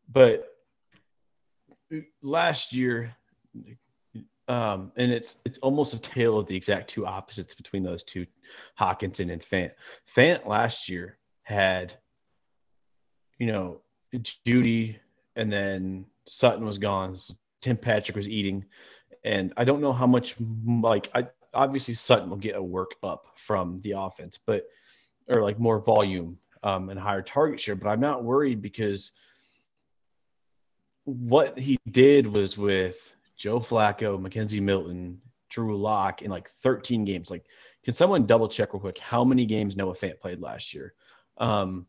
but 0.09 0.47
last 2.22 2.74
year, 2.74 3.15
um, 4.48 4.91
and 4.95 5.12
it's 5.12 5.38
it's 5.45 5.58
almost 5.60 5.93
a 5.93 6.00
tale 6.00 6.38
of 6.39 6.48
the 6.48 6.56
exact 6.56 6.89
two 6.89 7.06
opposites 7.06 7.54
between 7.54 7.84
those 7.84 8.04
two, 8.04 8.26
Hockenson 8.80 9.32
and 9.32 9.41
Fant. 9.41 9.72
Fant 10.16 10.48
last 10.48 10.88
year 10.88 11.18
had, 11.43 11.93
you 13.39 13.48
know, 13.48 13.82
Jeudy, 14.16 14.98
and 15.36 15.52
then 15.52 16.06
Sutton 16.26 16.66
was 16.66 16.78
gone. 16.78 17.18
Tim 17.62 17.76
Patrick 17.76 18.16
was 18.16 18.30
eating, 18.30 18.66
and 19.26 19.54
I 19.58 19.66
don't 19.66 19.82
know 19.82 19.93
how 19.93 20.08
much 20.08 20.36
like 20.66 21.10
I 21.14 21.28
obviously 21.54 21.93
Sutton 21.93 22.30
will 22.30 22.38
get 22.38 22.56
a 22.56 22.64
work 22.64 22.95
up 23.04 23.28
from 23.36 23.82
the 23.82 23.91
offense, 23.91 24.39
but 24.45 24.64
or 25.28 25.43
like 25.43 25.60
more 25.60 25.80
volume 25.80 26.38
um, 26.64 26.89
and 26.89 26.98
higher 26.98 27.22
target 27.22 27.60
share. 27.60 27.76
But 27.76 27.89
I'm 27.89 28.00
not 28.00 28.24
worried 28.24 28.62
because 28.62 29.12
what 31.04 31.58
he 31.58 31.78
did 31.89 32.28
was 32.28 32.58
with 32.58 33.14
Joe 33.38 33.60
Flacco, 33.60 34.20
McKenzie 34.20 34.62
Milton, 34.62 35.22
Drew 35.50 35.78
Lock 35.78 36.22
in 36.22 36.32
like 36.32 36.50
13 36.50 37.06
games. 37.06 37.32
Like, 37.32 37.46
can 37.84 37.94
someone 37.94 38.26
double 38.26 38.50
check 38.50 38.74
real 38.74 38.82
quick 38.82 38.98
how 38.98 39.24
many 39.24 39.46
games 39.46 39.78
Noah 39.78 39.94
Fant 39.94 40.20
played 40.20 40.42
last 40.42 40.74
year? 40.74 40.94
Um, 41.38 41.88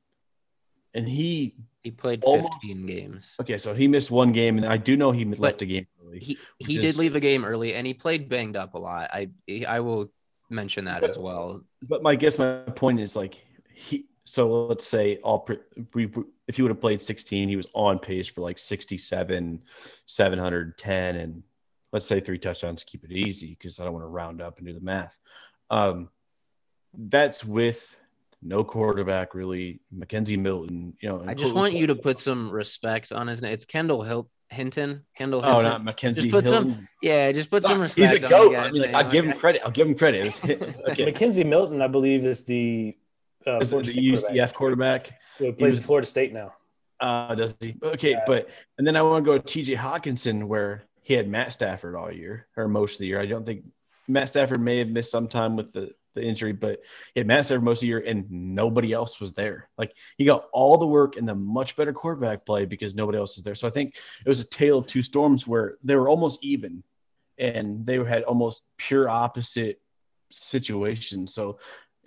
and 0.95 1.09
he 1.09 1.55
he 1.83 1.91
played 1.91 2.25
15 2.25 2.87
games. 2.87 3.35
Okay, 3.41 3.59
so 3.59 3.75
he 3.75 3.87
missed 3.87 4.11
one 4.11 4.33
game, 4.33 4.57
and 4.57 4.67
I 4.67 4.77
do 4.77 4.97
know 4.97 5.13
he 5.13 5.25
but 5.25 5.39
left 5.39 5.63
a 5.63 5.67
game 5.67 5.87
early. 6.05 6.19
He 6.19 6.39
he 6.59 6.77
is, 6.77 6.83
did 6.83 6.97
leave 6.97 7.15
a 7.15 7.21
game 7.21 7.45
early, 7.45 7.75
and 7.75 7.87
he 7.87 7.95
played 7.95 8.29
banged 8.29 8.57
up 8.57 8.75
a 8.75 8.79
lot. 8.79 9.11
I 9.13 9.31
I 9.67 9.81
will 9.81 10.11
mention 10.51 10.87
that 10.87 11.01
but, 11.01 11.11
as 11.11 11.19
well. 11.19 11.63
But 11.83 12.03
my 12.03 12.17
guess, 12.17 12.39
my 12.39 12.61
point 12.75 13.01
is 13.01 13.15
like 13.15 13.37
he. 13.75 14.07
So 14.29 14.67
let's 14.67 14.87
say 14.87 15.17
all 15.23 15.49
we 15.95 16.11
if 16.47 16.57
he 16.57 16.63
would 16.63 16.71
have 16.71 16.81
played 16.81 17.01
16, 17.01 17.49
he 17.49 17.57
was 17.57 17.67
on 17.75 17.99
pace 17.99 18.27
for 18.27 18.43
like 18.43 18.59
67, 18.59 19.63
710, 20.07 21.17
and 21.17 21.43
let's 21.93 22.07
say 22.07 22.21
three 22.21 22.39
touchdowns. 22.39 22.85
Keep 22.85 23.05
it 23.05 23.13
easy 23.13 23.57
because 23.59 23.81
I 23.81 23.85
don't 23.85 23.95
want 23.95 24.05
to 24.05 24.09
round 24.09 24.43
up 24.43 24.59
and 24.59 24.67
do 24.67 24.75
the 24.75 24.81
math. 24.81 25.17
Um, 25.71 26.11
that's 26.95 27.43
with 27.45 27.99
no 28.43 28.65
quarterback 28.65 29.35
really. 29.35 29.81
McKenzie 29.97 30.39
Milton, 30.39 30.95
you 31.01 31.09
know. 31.09 31.25
I 31.27 31.33
just 31.33 31.55
want 31.55 31.73
you 31.73 31.87
to 31.87 31.95
put 31.95 32.19
some 32.19 32.51
respect 32.51 33.13
on 33.13 33.27
his 33.27 33.41
name. 33.41 33.53
It's 33.53 33.65
Kendall 33.65 34.03
Hill 34.03 34.29
Hinton. 34.51 35.05
Kendall 35.17 35.41
Hinton. 35.41 35.67
Oh, 35.67 35.69
not 35.69 35.85
McKenzie 35.85 36.15
just 36.17 36.31
put 36.31 36.45
Hilton. 36.45 36.73
Some, 36.73 36.89
yeah, 37.03 37.33
just 37.33 37.49
put 37.49 37.63
some 37.63 37.81
respect. 37.81 38.11
He's 38.11 38.23
a 38.23 38.29
goat. 38.29 38.55
I 38.57 38.71
mean, 38.71 38.83
like, 38.83 38.95
I'll 38.95 39.11
give 39.11 39.25
him 39.25 39.39
credit. 39.39 39.63
I'll 39.65 39.71
give 39.71 39.87
him 39.87 39.95
credit. 39.95 40.25
Was, 40.27 40.39
okay. 40.45 41.11
McKenzie 41.11 41.47
Milton, 41.47 41.81
I 41.81 41.89
believe, 41.89 42.27
is 42.27 42.45
the 42.45 42.95
uh, 43.49 43.59
is 43.59 43.71
the 43.71 43.79
UCF 43.79 44.55
quarterback. 44.55 45.13
He 45.39 45.53
plays 45.53 45.77
was, 45.77 45.87
Florida 45.87 46.07
State 46.07 46.33
now. 46.33 46.53
Uh, 47.01 47.35
does 47.35 47.57
he? 47.61 47.77
Okay, 47.83 48.13
yeah. 48.13 48.25
but 48.27 48.51
and 48.77 48.87
then 48.87 48.97
I 48.97 49.03
want 49.03 49.25
to 49.25 49.31
go 49.31 49.39
to 49.39 49.45
T.J. 49.45 49.77
Hockenson, 49.77 50.45
where 50.45 50.83
he 51.03 51.15
had 51.15 51.29
Matt 51.29 51.53
Stafford 51.53 51.95
all 51.95 52.13
year 52.13 52.47
or 52.57 52.69
most 52.69 52.95
of 52.95 52.99
the 53.01 53.07
year. 53.07 53.21
I 53.21 53.27
don't 53.27 53.47
think 53.47 53.65
Matt 54.09 54.29
Stafford 54.29 54.61
may 54.61 54.79
have 54.79 54.89
missed 54.89 55.11
some 55.11 55.29
time 55.29 55.57
with 55.57 55.73
the 55.73 55.95
the 56.15 56.23
injury, 56.23 56.53
but 56.53 56.81
he 57.15 57.21
had 57.21 57.27
Matt 57.27 57.47
Stafford 57.47 57.65
most 57.65 57.79
of 57.79 57.83
the 57.83 57.89
year 57.89 58.03
and 58.05 58.31
nobody 58.31 58.93
else 58.93 59.21
was 59.21 59.33
there. 59.35 59.69
Like 59.79 59.93
he 60.17 60.25
got 60.25 60.49
all 60.53 60.77
the 60.77 60.87
work 60.87 61.17
and 61.17 61.29
the 61.29 61.35
much 61.35 61.77
better 61.77 61.93
quarterback 61.93 62.45
play 62.45 62.65
because 62.65 62.95
nobody 62.95 63.19
else 63.19 63.37
was 63.37 63.45
there. 63.45 63.55
So 63.55 63.69
I 63.69 63.71
think 63.71 63.97
it 64.25 64.29
was 64.29 64.41
a 64.41 64.49
tale 64.49 64.79
of 64.79 64.87
two 64.87 65.03
storms 65.03 65.47
where 65.47 65.77
they 65.83 65.95
were 65.97 66.09
almost 66.09 66.43
even 66.43 66.83
and 67.39 67.87
they 67.87 68.03
had 68.03 68.25
almost 68.25 68.63
pure 68.77 69.09
opposite 69.09 69.81
situations. 70.31 71.35
So 71.35 71.59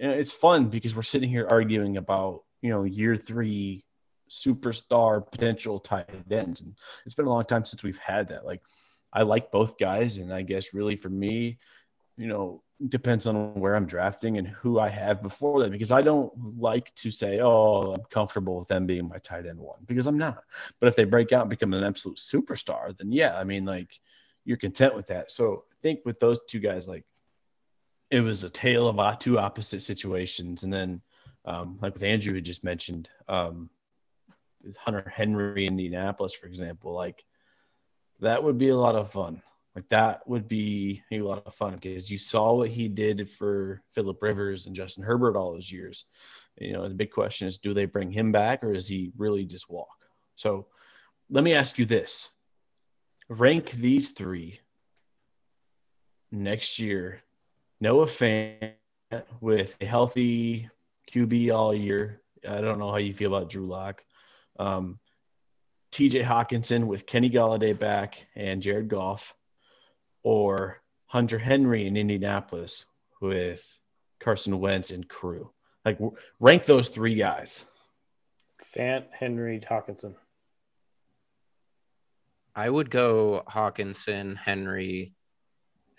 it's 0.09 0.31
fun 0.31 0.67
because 0.67 0.95
we're 0.95 1.01
sitting 1.03 1.29
here 1.29 1.47
arguing 1.49 1.97
about, 1.97 2.43
you 2.61 2.69
know, 2.69 2.83
year 2.83 3.15
three 3.15 3.85
superstar 4.29 5.29
potential 5.29 5.79
tight 5.79 6.09
ends. 6.31 6.61
And 6.61 6.75
it's 7.05 7.15
been 7.15 7.25
a 7.25 7.29
long 7.29 7.43
time 7.43 7.65
since 7.65 7.83
we've 7.83 7.97
had 7.97 8.29
that. 8.29 8.45
Like 8.45 8.61
I 9.13 9.23
like 9.23 9.51
both 9.51 9.77
guys. 9.77 10.17
And 10.17 10.33
I 10.33 10.41
guess 10.41 10.73
really 10.73 10.95
for 10.95 11.09
me, 11.09 11.59
you 12.17 12.27
know, 12.27 12.63
depends 12.89 13.27
on 13.27 13.53
where 13.55 13.75
I'm 13.75 13.85
drafting 13.85 14.37
and 14.37 14.47
who 14.47 14.79
I 14.79 14.89
have 14.89 15.21
before 15.21 15.61
that 15.61 15.71
because 15.71 15.91
I 15.91 16.01
don't 16.01 16.31
like 16.57 16.93
to 16.95 17.11
say, 17.11 17.39
oh, 17.39 17.93
I'm 17.93 18.03
comfortable 18.09 18.57
with 18.57 18.67
them 18.67 18.85
being 18.85 19.07
my 19.07 19.19
tight 19.19 19.45
end 19.45 19.59
one 19.59 19.79
because 19.85 20.07
I'm 20.07 20.17
not. 20.17 20.43
But 20.79 20.87
if 20.87 20.95
they 20.95 21.03
break 21.03 21.31
out 21.31 21.41
and 21.41 21.49
become 21.49 21.73
an 21.73 21.83
absolute 21.83 22.17
superstar, 22.17 22.97
then 22.97 23.11
yeah, 23.11 23.37
I 23.37 23.43
mean, 23.43 23.65
like 23.65 23.99
you're 24.45 24.57
content 24.57 24.95
with 24.95 25.07
that. 25.07 25.29
So 25.31 25.65
I 25.71 25.75
think 25.81 25.99
with 26.05 26.19
those 26.19 26.39
two 26.47 26.59
guys, 26.59 26.87
like 26.87 27.05
it 28.11 28.21
was 28.21 28.43
a 28.43 28.49
tale 28.49 28.87
of 28.87 29.19
two 29.19 29.39
opposite 29.39 29.81
situations. 29.81 30.63
And 30.63 30.71
then, 30.71 31.01
um, 31.45 31.79
like 31.81 31.93
with 31.93 32.03
Andrew 32.03 32.35
had 32.35 32.43
just 32.43 32.63
mentioned, 32.63 33.09
um, 33.27 33.69
Hunter 34.77 35.11
Henry 35.15 35.65
in 35.65 35.73
Indianapolis, 35.73 36.33
for 36.33 36.45
example, 36.45 36.93
like 36.93 37.23
that 38.19 38.43
would 38.43 38.57
be 38.57 38.69
a 38.69 38.77
lot 38.77 38.95
of 38.95 39.11
fun. 39.11 39.41
Like 39.75 39.87
that 39.89 40.27
would 40.27 40.47
be 40.47 41.01
a 41.11 41.19
lot 41.19 41.43
of 41.45 41.55
fun 41.55 41.75
because 41.75 42.11
you 42.11 42.17
saw 42.17 42.53
what 42.53 42.69
he 42.69 42.89
did 42.89 43.29
for 43.29 43.81
Philip 43.93 44.21
Rivers 44.21 44.67
and 44.67 44.75
Justin 44.75 45.03
Herbert 45.03 45.37
all 45.37 45.53
those 45.53 45.71
years. 45.71 46.05
You 46.57 46.73
know, 46.73 46.87
the 46.87 46.93
big 46.93 47.11
question 47.11 47.47
is 47.47 47.57
do 47.57 47.73
they 47.73 47.85
bring 47.85 48.11
him 48.11 48.31
back 48.31 48.63
or 48.63 48.73
does 48.73 48.87
he 48.87 49.13
really 49.17 49.45
just 49.45 49.69
walk? 49.69 49.87
So 50.35 50.67
let 51.29 51.43
me 51.43 51.53
ask 51.53 51.79
you 51.79 51.85
this 51.85 52.29
rank 53.29 53.71
these 53.71 54.09
three 54.09 54.59
next 56.31 56.77
year. 56.77 57.21
Noah 57.81 58.05
Fant 58.05 58.73
with 59.41 59.75
a 59.81 59.85
healthy 59.85 60.69
QB 61.11 61.51
all 61.51 61.73
year. 61.73 62.21
I 62.47 62.61
don't 62.61 62.77
know 62.77 62.91
how 62.91 62.97
you 62.97 63.11
feel 63.11 63.35
about 63.35 63.49
Drew 63.49 63.65
Lock. 63.65 64.03
Um, 64.59 64.99
TJ 65.91 66.23
Hockenson 66.23 66.85
with 66.85 67.07
Kenny 67.07 67.31
Golladay 67.31 67.77
back 67.77 68.27
and 68.35 68.61
Jared 68.61 68.87
Goff 68.87 69.35
or 70.21 70.79
Hunter 71.07 71.39
Henry 71.39 71.87
in 71.87 71.97
Indianapolis 71.97 72.85
with 73.19 73.79
Carson 74.19 74.59
Wentz 74.59 74.91
and 74.91 75.09
crew? 75.09 75.51
Like 75.83 75.97
rank 76.39 76.65
those 76.65 76.89
three 76.89 77.15
guys. 77.15 77.65
Fant, 78.75 79.05
Henry, 79.11 79.59
Hockenson. 79.59 80.13
I 82.55 82.69
would 82.69 82.91
go 82.91 83.43
Hockenson, 83.49 84.37
Henry, 84.37 85.15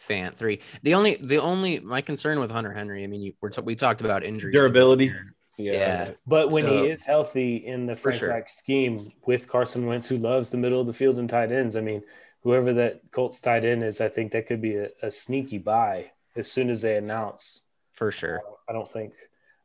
Fant 0.09 0.35
three. 0.37 0.61
The 0.83 0.95
only, 0.95 1.17
the 1.17 1.39
only, 1.39 1.81
my 1.81 2.01
concern 2.01 2.41
with 2.41 2.51
Hunter 2.51 2.73
Henry. 2.73 3.05
I 3.05 3.07
mean, 3.07 3.23
you, 3.23 3.33
we're 3.41 3.51
t- 3.51 3.61
we 3.63 3.75
talked 3.75 4.01
about 4.01 4.25
injury 4.25 4.53
durability. 4.53 5.13
Yeah. 5.59 6.11
But 6.27 6.51
when 6.51 6.65
So- 6.65 6.83
he 6.85 6.91
is 6.91 7.05
healthy 7.05 7.57
in 7.57 7.87
the 7.87 7.95
For 7.95 8.03
Frank 8.11 8.19
sure. 8.21 8.29
Reich 8.31 8.49
scheme 8.49 9.13
with 9.27 9.47
Carson 9.49 9.87
Wentz, 9.87 10.09
who 10.09 10.17
loves 10.17 10.51
the 10.51 10.57
middle 10.59 10.81
of 10.81 10.87
the 10.87 10.93
field 10.95 11.19
and 11.19 11.29
tight 11.29 11.53
ends, 11.53 11.77
I 11.77 11.81
mean, 11.83 12.03
whoever 12.43 12.73
that 12.73 13.03
Colts 13.13 13.41
tight 13.41 13.65
end 13.65 13.85
is, 13.85 14.01
I 14.01 14.09
think 14.09 14.33
that 14.33 14.47
could 14.47 14.61
be 14.63 14.77
a, 14.77 14.89
a 15.03 15.11
sneaky 15.11 15.59
buy 15.59 16.11
as 16.35 16.51
soon 16.51 16.71
as 16.71 16.81
they 16.83 16.97
announce. 16.97 17.63
for 17.91 18.11
sure. 18.11 18.41
I 18.69 18.73
don't 18.73 18.89
think 18.89 19.13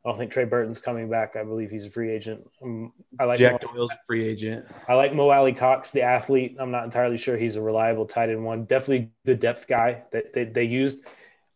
I 0.04 0.08
don't 0.08 0.16
think 0.16 0.32
Trey 0.32 0.44
Burton's 0.44 0.80
coming 0.80 1.10
back. 1.10 1.36
I 1.36 1.42
believe 1.42 1.70
he's 1.70 1.84
a 1.84 1.90
free 1.90 2.10
agent. 2.10 2.48
Um, 2.62 2.92
I 3.18 3.24
like 3.24 3.38
Jack 3.38 3.62
Mo, 3.62 3.72
Doyle's 3.72 3.90
a 3.90 3.98
free 4.06 4.26
agent. 4.26 4.64
I 4.86 4.94
like 4.94 5.12
Mo 5.12 5.28
Alie-Cox, 5.28 5.90
the 5.90 6.02
athlete. 6.02 6.56
I'm 6.58 6.70
not 6.70 6.84
entirely 6.84 7.18
sure 7.18 7.36
he's 7.36 7.56
a 7.56 7.62
reliable 7.62 8.06
tight 8.06 8.30
end 8.30 8.44
one. 8.44 8.64
Definitely 8.64 9.10
good 9.26 9.40
depth 9.40 9.66
guy 9.66 10.02
that 10.12 10.32
they, 10.32 10.44
they 10.44 10.64
used. 10.64 11.04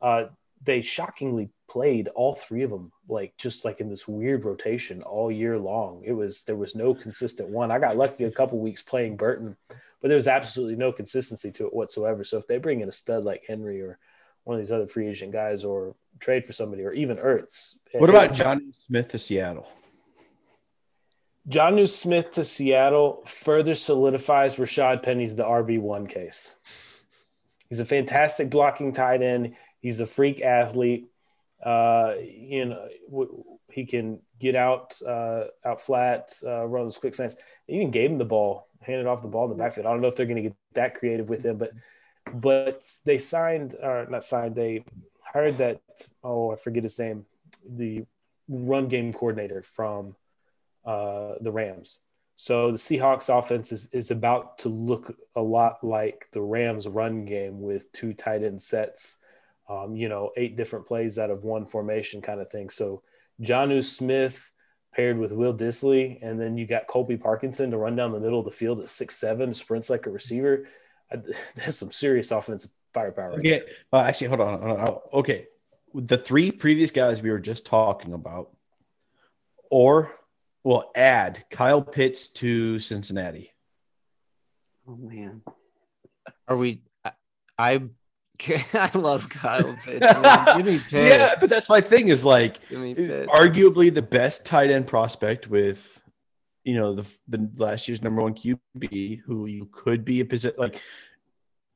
Uh, 0.01 0.24
they 0.64 0.82
shockingly 0.82 1.51
played 1.68 2.09
all 2.09 2.34
three 2.34 2.62
of 2.62 2.70
them 2.70 2.93
like 3.09 3.34
just 3.38 3.64
like 3.64 3.80
in 3.80 3.88
this 3.88 4.07
weird 4.07 4.45
rotation 4.45 5.03
all 5.03 5.30
year 5.30 5.59
long. 5.59 6.03
It 6.05 6.12
was 6.12 6.43
there 6.45 6.57
was 6.57 6.74
no 6.74 6.95
consistent 6.95 7.49
one. 7.49 7.70
I 7.70 7.78
got 7.78 7.97
lucky 7.97 8.24
a 8.24 8.30
couple 8.30 8.59
weeks 8.59 8.82
playing 8.82 9.16
Burton, 9.16 9.57
but 9.68 10.09
there 10.09 10.16
was 10.16 10.28
absolutely 10.28 10.76
no 10.76 10.93
consistency 10.93 11.51
to 11.53 11.66
it 11.66 11.74
whatsoever. 11.74 12.24
So 12.24 12.38
if 12.38 12.47
they 12.47 12.59
bring 12.59 12.80
in 12.80 12.88
a 12.88 12.93
stud 12.93 13.24
like 13.24 13.45
Henry 13.47 13.80
or 13.80 13.99
one 14.45 14.57
of 14.57 14.61
these 14.61 14.72
other 14.72 14.86
free 14.86 15.09
agent 15.09 15.32
guys 15.32 15.64
or 15.64 15.95
trade 16.20 16.45
for 16.45 16.53
somebody 16.53 16.82
or 16.82 16.93
even 16.93 17.16
Ertz. 17.16 17.76
What 17.93 18.11
about 18.11 18.32
John 18.32 18.72
Smith 18.86 19.09
to 19.09 19.18
Seattle? 19.18 19.68
Jonnu 21.49 21.88
Smith 21.88 22.30
to 22.32 22.45
Seattle 22.45 23.22
further 23.26 23.74
solidifies 23.74 24.57
Rashaad 24.57 25.03
Penny's 25.03 25.34
the 25.34 25.43
RB1 25.43 26.09
case. 26.09 26.57
He's 27.68 27.80
a 27.80 27.84
fantastic 27.84 28.51
blocking 28.51 28.93
tight 28.93 29.22
end. 29.22 29.55
He's 29.80 29.99
a 30.01 30.07
freak 30.07 30.40
athlete. 30.40 31.09
Uh, 31.64 32.14
you 32.20 32.66
know, 32.66 32.88
w- 33.11 33.45
he 33.70 33.86
can 33.86 34.20
get 34.38 34.55
out, 34.55 35.01
uh, 35.07 35.45
out 35.64 35.80
flat, 35.80 36.32
uh, 36.45 36.66
run 36.66 36.84
those 36.84 36.99
quick 36.99 37.14
slants. 37.14 37.36
They 37.66 37.74
even 37.74 37.90
gave 37.90 38.11
him 38.11 38.18
the 38.18 38.24
ball, 38.24 38.68
handed 38.80 39.07
off 39.07 39.22
the 39.22 39.28
ball 39.28 39.45
in 39.45 39.51
the 39.51 39.62
backfield. 39.62 39.86
I 39.86 39.90
don't 39.90 40.01
know 40.01 40.09
if 40.09 40.16
they're 40.16 40.26
going 40.26 40.43
to 40.43 40.43
get 40.43 40.57
that 40.74 40.95
creative 40.95 41.28
with 41.28 41.45
him, 41.45 41.57
but 41.57 41.72
but 42.33 42.83
they 43.05 43.18
signed 43.18 43.75
or 43.83 44.07
not 44.09 44.25
signed. 44.25 44.55
They 44.55 44.85
hired 45.20 45.59
that. 45.59 45.81
Oh, 46.23 46.53
I 46.53 46.57
forget 46.57 46.83
his 46.83 46.99
name. 46.99 47.27
The 47.68 48.05
run 48.49 48.89
game 48.89 49.12
coordinator 49.12 49.62
from 49.62 50.16
uh, 50.85 51.35
the 51.41 51.53
Rams. 51.53 51.99
So 52.37 52.73
the 52.73 52.79
Seahawks 52.79 53.29
offense 53.37 53.73
is, 53.73 53.93
is 53.93 54.11
about 54.11 54.59
to 54.59 54.68
look 54.68 55.16
a 55.37 55.41
lot 55.41 55.85
like 55.85 56.27
the 56.33 56.41
Rams 56.41 56.89
run 56.89 57.25
game 57.25 57.61
with 57.61 57.93
two 57.93 58.14
tight 58.14 58.43
end 58.43 58.61
sets, 58.61 59.18
um, 59.68 59.95
you 59.95 60.09
know, 60.09 60.33
eight 60.37 60.57
different 60.57 60.87
plays 60.87 61.18
out 61.18 61.31
of 61.31 61.45
one 61.45 61.66
formation 61.66 62.20
kind 62.20 62.41
of 62.41 62.51
thing. 62.51 62.68
So 62.68 63.03
Jonnu 63.41 63.85
Smith 63.85 64.51
paired 64.95 65.18
with 65.18 65.33
Will 65.33 65.55
Dissly, 65.55 66.18
and 66.20 66.41
then 66.41 66.59
you 66.59 66.66
got 66.66 66.87
Colby 66.87 67.16
Parkinson 67.16 67.70
to 67.70 67.79
run 67.79 67.97
down 67.97 68.12
the 68.12 68.20
middle 68.20 68.41
of 68.41 68.45
the 68.45 68.51
field 68.51 68.81
at 68.81 68.89
six 68.89 69.16
seven, 69.16 69.55
sprints 69.55 69.89
like 69.89 70.07
a 70.07 70.11
receiver. 70.11 70.66
I, 71.12 71.16
that's 71.56 71.76
some 71.76 71.92
serious 71.92 72.30
offensive 72.30 72.70
firepower. 72.94 73.30
right 73.30 73.38
Okay. 73.38 73.62
Uh, 73.92 73.98
actually, 73.98 74.28
hold 74.28 74.40
on, 74.40 74.60
hold 74.60 74.78
on. 74.80 74.98
Okay. 75.14 75.46
The 75.94 76.16
three 76.18 76.50
previous 76.50 76.90
guys 76.90 77.20
we 77.20 77.30
were 77.30 77.38
just 77.38 77.66
talking 77.66 78.14
about, 78.14 78.50
or 79.70 80.10
well, 80.64 80.90
add 80.96 81.44
Kyle 81.50 81.82
Pitts 81.82 82.28
to 82.34 82.78
Cincinnati. 82.78 83.52
Oh 84.88 84.96
man. 84.96 85.42
Are 86.48 86.56
we? 86.56 86.82
I, 87.04 87.12
I, 87.58 87.82
I 88.74 88.90
love 88.96 89.28
Kyle 89.28 89.76
Pitts. 89.84 90.00
man. 90.00 90.56
Give 90.56 90.66
me 90.66 90.78
Pitts. 90.78 90.92
Yeah, 90.92 91.34
but 91.40 91.50
that's 91.50 91.68
my 91.68 91.80
thing 91.80 92.08
is 92.08 92.24
like 92.24 92.66
Give 92.68 92.80
me 92.80 92.94
Pitts. 92.94 93.30
arguably 93.30 93.92
the 93.92 94.02
best 94.02 94.46
tight 94.46 94.70
end 94.70 94.86
prospect 94.86 95.48
with 95.48 96.01
you 96.64 96.74
know 96.74 96.94
the 96.94 97.18
the 97.28 97.50
last 97.56 97.88
year's 97.88 98.02
number 98.02 98.22
one 98.22 98.34
QB 98.34 99.20
who 99.24 99.46
you 99.46 99.68
could 99.72 100.04
be 100.04 100.20
a 100.20 100.24
position 100.24 100.56
like 100.58 100.80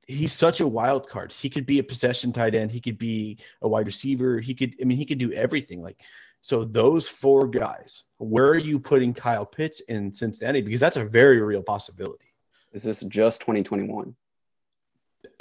he's 0.06 0.32
such 0.32 0.60
a 0.60 0.68
wild 0.68 1.08
card. 1.08 1.32
He 1.32 1.50
could 1.50 1.66
be 1.66 1.78
a 1.78 1.84
possession 1.84 2.32
tight 2.32 2.54
end. 2.54 2.70
He 2.70 2.80
could 2.80 2.98
be 2.98 3.38
a 3.62 3.68
wide 3.68 3.86
receiver. 3.86 4.38
He 4.38 4.54
could 4.54 4.76
I 4.80 4.84
mean 4.84 4.98
he 4.98 5.06
could 5.06 5.18
do 5.18 5.32
everything. 5.32 5.82
Like 5.82 6.00
so 6.42 6.64
those 6.64 7.08
four 7.08 7.48
guys. 7.48 8.04
Where 8.18 8.48
are 8.48 8.58
you 8.58 8.78
putting 8.78 9.12
Kyle 9.12 9.46
Pitts 9.46 9.80
in 9.80 10.14
Cincinnati? 10.14 10.60
Because 10.60 10.80
that's 10.80 10.96
a 10.96 11.04
very 11.04 11.40
real 11.40 11.62
possibility. 11.62 12.32
Is 12.72 12.82
this 12.82 13.00
just 13.00 13.40
2021? 13.40 14.14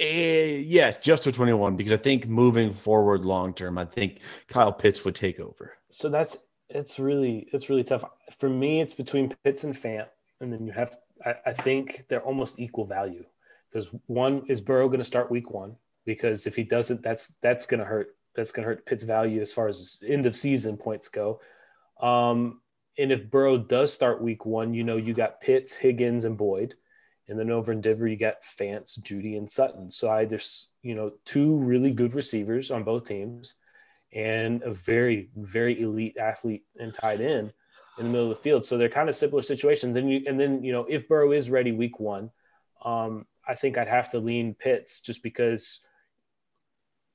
Eh, 0.00 0.62
yes, 0.66 0.98
just 0.98 1.24
for 1.24 1.32
21 1.32 1.76
because 1.76 1.92
I 1.92 1.96
think 1.96 2.26
moving 2.26 2.72
forward 2.72 3.24
long 3.24 3.54
term, 3.54 3.78
I 3.78 3.84
think 3.84 4.20
Kyle 4.48 4.72
Pitts 4.72 5.04
would 5.04 5.14
take 5.14 5.38
over. 5.38 5.74
So 5.90 6.08
that's 6.08 6.44
it's 6.68 6.98
really 6.98 7.48
it's 7.52 7.70
really 7.70 7.84
tough 7.84 8.04
for 8.38 8.48
me. 8.48 8.80
It's 8.80 8.94
between 8.94 9.34
Pitts 9.44 9.64
and 9.64 9.74
Fant, 9.74 10.08
and 10.40 10.52
then 10.52 10.66
you 10.66 10.72
have 10.72 10.96
I, 11.24 11.34
I 11.46 11.52
think 11.52 12.04
they're 12.08 12.22
almost 12.22 12.58
equal 12.58 12.84
value 12.84 13.24
because 13.70 13.90
one 14.06 14.42
is 14.48 14.60
Burrow 14.60 14.88
going 14.88 14.98
to 14.98 15.04
start 15.04 15.30
week 15.30 15.50
one 15.50 15.76
because 16.04 16.46
if 16.46 16.56
he 16.56 16.62
doesn't, 16.62 17.02
that's 17.02 17.28
that's 17.42 17.66
going 17.66 17.80
to 17.80 17.86
hurt. 17.86 18.08
That's 18.34 18.52
going 18.52 18.64
to 18.64 18.68
hurt 18.68 18.86
Pitt's 18.86 19.04
value 19.04 19.40
as 19.40 19.52
far 19.52 19.66
as 19.66 20.02
end 20.06 20.26
of 20.26 20.36
season 20.36 20.76
points 20.76 21.08
go. 21.08 21.40
Um, 22.00 22.60
and 22.98 23.10
if 23.10 23.30
Burrow 23.30 23.56
does 23.56 23.92
start 23.92 24.22
week 24.22 24.44
one, 24.44 24.74
you 24.74 24.84
know 24.84 24.96
you 24.96 25.14
got 25.14 25.40
Pitts, 25.40 25.74
Higgins, 25.74 26.24
and 26.24 26.36
Boyd. 26.36 26.74
And 27.28 27.38
then 27.38 27.50
over 27.50 27.72
in 27.72 27.80
Denver, 27.80 28.06
you 28.06 28.16
got 28.16 28.42
Fance, 28.42 29.00
Jeudy, 29.00 29.36
and 29.36 29.50
Sutton. 29.50 29.90
So 29.90 30.10
I 30.10 30.26
there's 30.26 30.68
you 30.82 30.94
know 30.94 31.12
two 31.24 31.56
really 31.56 31.92
good 31.92 32.14
receivers 32.14 32.70
on 32.70 32.84
both 32.84 33.06
teams, 33.06 33.54
and 34.12 34.62
a 34.62 34.70
very 34.70 35.30
very 35.36 35.80
elite 35.80 36.18
athlete 36.18 36.64
and 36.78 36.94
tight 36.94 37.20
end 37.20 37.52
in 37.98 38.04
the 38.04 38.10
middle 38.10 38.30
of 38.30 38.36
the 38.36 38.42
field. 38.42 38.64
So 38.64 38.76
they're 38.76 38.88
kind 38.88 39.08
of 39.08 39.16
similar 39.16 39.42
situations. 39.42 39.94
Then 39.94 40.08
you 40.08 40.22
and 40.26 40.38
then 40.38 40.62
you 40.62 40.72
know 40.72 40.86
if 40.88 41.08
Burrow 41.08 41.32
is 41.32 41.50
ready 41.50 41.72
week 41.72 41.98
one, 41.98 42.30
um, 42.84 43.26
I 43.46 43.54
think 43.54 43.78
I'd 43.78 43.88
have 43.88 44.10
to 44.10 44.18
lean 44.18 44.54
Pitts 44.54 45.00
just 45.00 45.22
because 45.22 45.80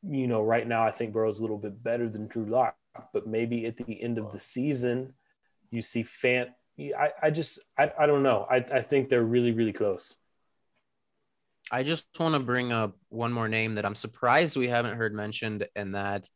you 0.03 0.27
know 0.27 0.41
right 0.41 0.67
now 0.67 0.85
I 0.85 0.91
think 0.91 1.13
Burrow's 1.13 1.39
a 1.39 1.41
little 1.41 1.57
bit 1.57 1.81
better 1.83 2.09
than 2.09 2.27
Drew 2.27 2.45
Lock, 2.45 2.75
but 3.13 3.27
maybe 3.27 3.65
at 3.65 3.77
the 3.77 4.01
end 4.01 4.17
of 4.17 4.31
the 4.31 4.39
season 4.39 5.13
you 5.69 5.81
see 5.81 6.03
Fant. 6.03 6.49
I, 6.79 7.11
I 7.21 7.29
just 7.29 7.59
I, 7.77 7.91
I 7.99 8.05
don't 8.07 8.23
know. 8.23 8.47
I, 8.49 8.57
I 8.57 8.81
think 8.81 9.09
they're 9.09 9.23
really 9.23 9.51
really 9.51 9.73
close. 9.73 10.15
I 11.71 11.83
just 11.83 12.05
want 12.19 12.35
to 12.35 12.41
bring 12.41 12.73
up 12.73 12.97
one 13.09 13.31
more 13.31 13.47
name 13.47 13.75
that 13.75 13.85
I'm 13.85 13.95
surprised 13.95 14.57
we 14.57 14.67
haven't 14.67 14.97
heard 14.97 15.13
mentioned, 15.13 15.67
and 15.75 15.95
that 15.95 16.27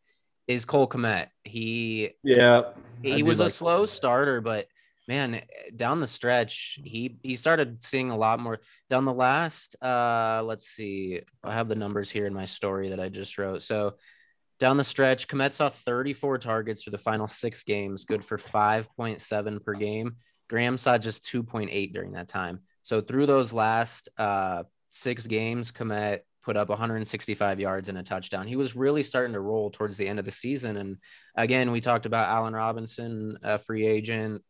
is 0.48 0.66
Cole 0.66 0.88
Kmet. 0.88 1.28
He 1.44 2.12
Yeah. 2.24 2.64
he 3.02 3.24
was 3.24 3.40
a 3.40 3.50
slow 3.50 3.86
starter, 3.86 4.42
but 4.42 4.68
man, 5.08 5.42
down 5.76 6.00
the 6.00 6.08
stretch, 6.08 6.80
he 6.84 7.18
he 7.24 7.36
started 7.36 7.84
seeing 7.84 8.10
a 8.10 8.18
lot 8.18 8.40
more 8.40 8.60
down 8.90 9.06
the 9.06 9.14
last. 9.14 9.76
Uh, 9.82 10.42
let's 10.44 10.68
see, 10.68 11.22
I 11.44 11.54
have 11.54 11.68
the 11.68 11.76
numbers 11.76 12.10
here 12.10 12.26
in 12.26 12.34
my 12.34 12.46
story 12.46 12.90
that 12.90 13.00
I 13.00 13.10
just 13.10 13.38
wrote. 13.38 13.62
So 13.62 13.96
down 14.60 14.78
the 14.78 14.84
stretch, 14.84 15.28
Kmet 15.28 15.54
saw 15.54 15.70
34 15.70 16.38
targets 16.38 16.84
for 16.84 16.90
the 16.90 16.98
final 16.98 17.28
six 17.28 17.64
games, 17.64 18.06
good 18.06 18.24
for 18.24 18.38
5.7 18.38 19.64
per 19.64 19.74
game. 19.74 20.16
Graham 20.48 20.78
saw 20.78 20.98
just 20.98 21.24
2.8 21.26 21.94
during 21.94 22.14
that 22.14 22.28
time. 22.28 22.62
So 22.84 23.02
through 23.02 23.26
those 23.26 23.52
last 23.52 24.10
uh, 24.18 24.64
six 24.92 25.28
games, 25.28 25.72
Kmet 25.72 26.20
put 26.46 26.56
up 26.56 26.70
165 26.70 27.60
yards 27.60 27.90
and 27.90 27.98
a 27.98 28.04
touchdown. 28.04 28.48
He 28.48 28.56
was 28.56 28.76
really 28.76 29.02
starting 29.02 29.34
to 29.34 29.40
roll 29.40 29.72
towards 29.72 29.98
the 29.98 30.08
end 30.08 30.20
of 30.20 30.26
the 30.26 30.32
season. 30.32 30.78
And 30.78 30.98
again, 31.36 31.72
we 31.72 31.82
talked 31.82 32.06
about 32.06 32.30
Allen 32.30 32.54
Robinson, 32.54 33.38
a 33.44 33.58
free 33.58 33.86
agent. 33.86 34.44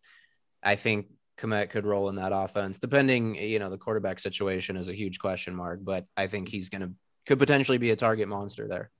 I 0.61 0.75
think 0.75 1.07
Kmet 1.39 1.69
could 1.69 1.85
roll 1.85 2.09
in 2.09 2.15
that 2.15 2.33
offense, 2.33 2.79
depending, 2.79 3.35
you 3.35 3.59
know, 3.59 3.69
the 3.69 3.77
quarterback 3.77 4.19
situation 4.19 4.75
is 4.75 4.89
a 4.89 4.93
huge 4.93 5.19
question 5.19 5.55
mark, 5.55 5.79
but 5.83 6.05
I 6.17 6.27
think 6.27 6.49
he's 6.49 6.69
going 6.69 6.81
to, 6.81 6.91
could 7.25 7.39
potentially 7.39 7.77
be 7.77 7.91
a 7.91 7.95
target 7.95 8.27
monster 8.27 8.67
there. 8.67 8.91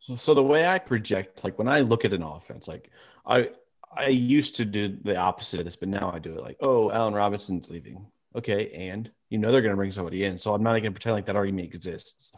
So, 0.00 0.16
so 0.16 0.34
the 0.34 0.42
way 0.42 0.66
I 0.66 0.80
project, 0.80 1.44
like 1.44 1.58
when 1.58 1.68
I 1.68 1.80
look 1.80 2.04
at 2.04 2.12
an 2.12 2.22
offense, 2.22 2.66
like 2.66 2.90
I 3.24 3.50
I 3.94 4.08
used 4.08 4.56
to 4.56 4.64
do 4.64 4.96
the 5.04 5.16
opposite 5.16 5.60
of 5.60 5.66
this, 5.66 5.76
but 5.76 5.88
now 5.88 6.10
I 6.12 6.18
do 6.18 6.32
it 6.32 6.40
like, 6.40 6.56
oh, 6.60 6.90
Allen 6.90 7.12
Robinson's 7.12 7.68
leaving. 7.68 8.06
Okay, 8.36 8.70
and 8.70 9.10
you 9.28 9.38
know 9.38 9.52
they're 9.52 9.62
going 9.62 9.72
to 9.72 9.76
bring 9.76 9.90
somebody 9.90 10.24
in, 10.24 10.38
so 10.38 10.54
I'm 10.54 10.62
not 10.62 10.72
going 10.72 10.84
to 10.84 10.90
pretend 10.92 11.14
like 11.14 11.26
that 11.26 11.36
argument 11.36 11.74
exists. 11.74 12.32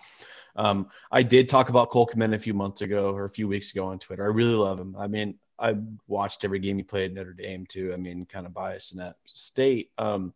Um, 0.57 0.89
I 1.11 1.23
did 1.23 1.49
talk 1.49 1.69
about 1.69 1.91
Cole 1.91 2.07
Kmet 2.07 2.35
a 2.35 2.39
few 2.39 2.55
months 2.55 2.83
ago 2.83 3.12
or 3.12 3.25
a 3.25 3.31
few 3.31 3.49
weeks 3.49 3.73
ago 3.73 3.87
on 3.87 3.99
Twitter. 3.99 4.25
I 4.25 4.29
really 4.29 4.55
love 4.55 4.79
him. 4.79 4.95
I 4.99 5.09
mean, 5.09 5.39
I 5.59 5.77
watched 6.07 6.45
every 6.45 6.59
game 6.59 6.77
he 6.77 6.83
played 6.83 7.15
Notre 7.15 7.33
Dame 7.33 7.66
too. 7.66 7.93
I 7.93 7.97
mean, 7.97 8.27
kind 8.27 8.47
of 8.47 8.55
biased 8.55 8.93
in 8.93 8.99
that 8.99 9.16
state. 9.27 9.91
Um, 9.99 10.33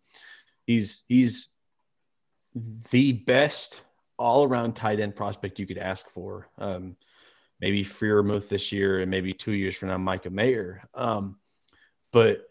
he's 0.67 1.03
he's 1.09 1.49
the 2.91 3.13
best 3.13 3.83
all 4.19 4.45
around 4.45 4.75
tight 4.75 5.01
end 5.01 5.15
prospect 5.15 5.59
you 5.59 5.67
could 5.67 5.79
ask 5.79 6.09
for. 6.11 6.49
Um, 6.59 6.97
maybe 7.61 7.85
Freiermuth 7.85 8.49
this 8.49 8.73
year 8.73 9.01
and 9.01 9.11
maybe 9.11 9.33
two 9.33 9.53
years 9.53 9.77
from 9.77 9.89
now, 9.89 9.99
Michael 9.99 10.33
Mayer. 10.33 10.83
Um, 10.95 11.39
but 12.13 12.49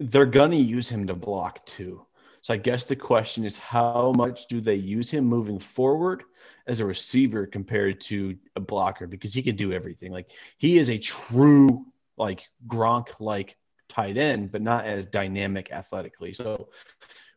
they're 0.00 0.26
going 0.26 0.50
to 0.50 0.56
use 0.56 0.88
him 0.88 1.06
to 1.06 1.14
block 1.14 1.64
too. 1.66 2.04
So 2.42 2.52
I 2.52 2.58
guess 2.58 2.84
the 2.84 2.96
question 2.96 3.44
is 3.44 3.56
how 3.56 4.12
much 4.16 4.48
do 4.48 4.60
they 4.60 4.74
use 4.74 5.10
him 5.10 5.24
moving 5.24 5.58
forward 5.58 6.24
as 6.66 6.80
a 6.80 6.84
receiver 6.84 7.46
compared 7.46 8.00
to 8.02 8.36
a 8.54 8.60
blocker 8.60 9.06
because 9.06 9.32
he 9.32 9.42
can 9.42 9.56
do 9.56 9.72
everything. 9.72 10.12
Like 10.12 10.30
he 10.58 10.78
is 10.78 10.90
a 10.90 10.98
true 10.98 11.86
like 12.16 12.46
Gronk 12.66 13.08
like 13.18 13.56
tight 13.88 14.18
end, 14.18 14.52
but 14.52 14.62
not 14.62 14.84
as 14.84 15.06
dynamic 15.06 15.72
athletically. 15.72 16.34
So 16.34 16.68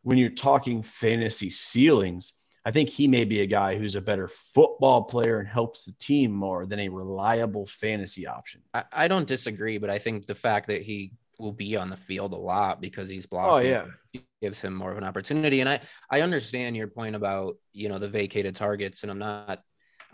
when 0.03 0.17
you're 0.17 0.29
talking 0.29 0.81
fantasy 0.83 1.49
ceilings, 1.49 2.33
I 2.65 2.71
think 2.71 2.89
he 2.89 3.07
may 3.07 3.23
be 3.23 3.41
a 3.41 3.45
guy 3.45 3.77
who's 3.77 3.95
a 3.95 4.01
better 4.01 4.27
football 4.27 5.03
player 5.03 5.39
and 5.39 5.47
helps 5.47 5.85
the 5.85 5.93
team 5.93 6.31
more 6.31 6.65
than 6.65 6.81
a 6.81 6.89
reliable 6.89 7.65
fantasy 7.65 8.27
option. 8.27 8.61
I, 8.73 8.83
I 8.91 9.07
don't 9.07 9.27
disagree, 9.27 9.77
but 9.77 9.89
I 9.89 9.99
think 9.99 10.25
the 10.25 10.35
fact 10.35 10.67
that 10.67 10.81
he 10.81 11.13
will 11.39 11.51
be 11.53 11.75
on 11.75 11.89
the 11.89 11.97
field 11.97 12.33
a 12.33 12.37
lot 12.37 12.81
because 12.81 13.09
he's 13.09 13.25
oh, 13.25 13.29
blocking 13.31 13.73
Oh 13.73 13.85
yeah. 14.13 14.21
gives 14.41 14.59
him 14.59 14.73
more 14.73 14.91
of 14.91 14.97
an 14.97 15.03
opportunity. 15.03 15.61
And 15.61 15.69
I 15.69 15.79
I 16.09 16.21
understand 16.21 16.75
your 16.75 16.87
point 16.87 17.15
about 17.15 17.55
you 17.73 17.89
know 17.89 17.99
the 17.99 18.09
vacated 18.09 18.55
targets, 18.55 19.03
and 19.03 19.11
I'm 19.11 19.19
not 19.19 19.59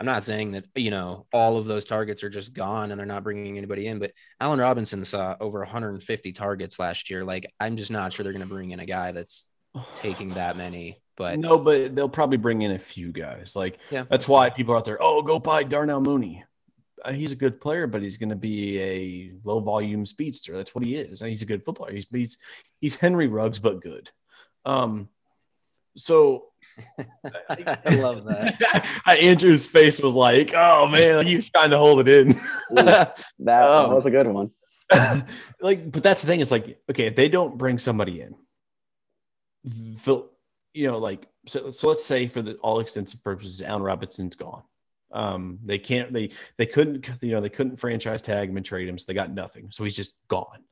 I'm 0.00 0.06
not 0.06 0.24
saying 0.24 0.52
that 0.52 0.64
you 0.74 0.90
know 0.90 1.26
all 1.32 1.56
of 1.56 1.66
those 1.66 1.84
targets 1.84 2.22
are 2.24 2.30
just 2.30 2.52
gone 2.52 2.90
and 2.90 2.98
they're 2.98 3.06
not 3.06 3.22
bringing 3.24 3.56
anybody 3.56 3.86
in. 3.86 3.98
But 3.98 4.12
Allen 4.40 4.58
Robinson 4.58 5.04
saw 5.04 5.36
over 5.40 5.60
150 5.60 6.32
targets 6.32 6.78
last 6.78 7.10
year. 7.10 7.24
Like 7.24 7.52
I'm 7.60 7.76
just 7.76 7.90
not 7.90 8.12
sure 8.12 8.24
they're 8.24 8.32
going 8.32 8.46
to 8.46 8.52
bring 8.52 8.70
in 8.72 8.80
a 8.80 8.86
guy 8.86 9.12
that's 9.12 9.46
taking 9.94 10.30
that 10.34 10.56
many. 10.56 11.00
But 11.16 11.38
No, 11.38 11.58
but 11.58 11.94
they'll 11.94 12.08
probably 12.08 12.38
bring 12.38 12.62
in 12.62 12.72
a 12.72 12.78
few 12.78 13.12
guys. 13.12 13.54
Like 13.54 13.78
Yeah. 13.90 14.04
that's 14.10 14.26
why 14.26 14.50
people 14.50 14.74
are 14.74 14.78
out 14.78 14.84
there. 14.84 14.98
Oh, 15.00 15.22
go 15.22 15.38
buy 15.38 15.62
Darnell 15.62 16.00
Mooney. 16.00 16.44
Uh, 17.04 17.12
He's 17.12 17.32
a 17.32 17.36
good 17.36 17.60
player, 17.60 17.86
but 17.86 18.02
he's 18.02 18.16
going 18.16 18.30
to 18.30 18.36
be 18.36 18.80
a 18.80 19.32
low 19.44 19.60
volume 19.60 20.06
speedster. 20.06 20.56
That's 20.56 20.74
what 20.74 20.84
he 20.84 20.96
is. 20.96 21.20
And 21.20 21.28
he's 21.28 21.42
a 21.42 21.46
good 21.46 21.64
footballer. 21.64 21.92
He's 21.92 22.06
he's, 22.10 22.38
he's 22.80 22.96
Henry 22.96 23.26
Ruggs, 23.28 23.58
but 23.58 23.82
good. 23.82 24.10
Um, 24.64 25.08
so 25.96 26.46
I 27.48 27.94
love 27.96 28.24
that. 28.24 28.86
Andrew's 29.06 29.66
face 29.66 30.00
was 30.00 30.14
like, 30.14 30.52
"Oh 30.54 30.88
man," 30.88 31.26
he 31.26 31.36
was 31.36 31.48
trying 31.50 31.70
to 31.70 31.78
hold 31.78 32.00
it 32.00 32.08
in. 32.08 32.40
That 32.70 33.22
Oh. 33.40 33.94
was 33.94 34.06
a 34.06 34.10
good 34.10 34.26
one. 34.26 34.50
like, 35.60 35.90
but 35.92 36.02
that's 36.02 36.20
the 36.22 36.26
thing. 36.26 36.40
Is 36.40 36.50
like, 36.50 36.78
okay, 36.90 37.06
if 37.06 37.16
they 37.16 37.28
don't 37.28 37.56
bring 37.58 37.78
somebody 37.78 38.20
in, 38.22 38.34
the 39.64 40.28
you 40.72 40.88
know, 40.90 40.98
like, 40.98 41.26
so, 41.46 41.70
so 41.70 41.88
let's 41.88 42.04
say 42.04 42.26
for 42.26 42.42
the 42.42 42.54
all 42.56 42.80
extensive 42.80 43.22
purposes, 43.22 43.62
Allen 43.62 43.82
Robinson's 43.82 44.34
gone. 44.36 44.62
Um, 45.14 45.58
they 45.64 45.78
can't, 45.78 46.12
they 46.12 46.30
they 46.58 46.66
couldn't, 46.66 47.08
you 47.22 47.32
know, 47.32 47.40
they 47.40 47.48
couldn't 47.48 47.76
franchise 47.76 48.20
tag 48.20 48.50
him 48.50 48.56
and 48.56 48.66
trade 48.66 48.88
him, 48.88 48.98
so 48.98 49.04
they 49.06 49.14
got 49.14 49.32
nothing. 49.32 49.68
So 49.70 49.84
he's 49.84 49.96
just 49.96 50.16
gone. 50.28 50.64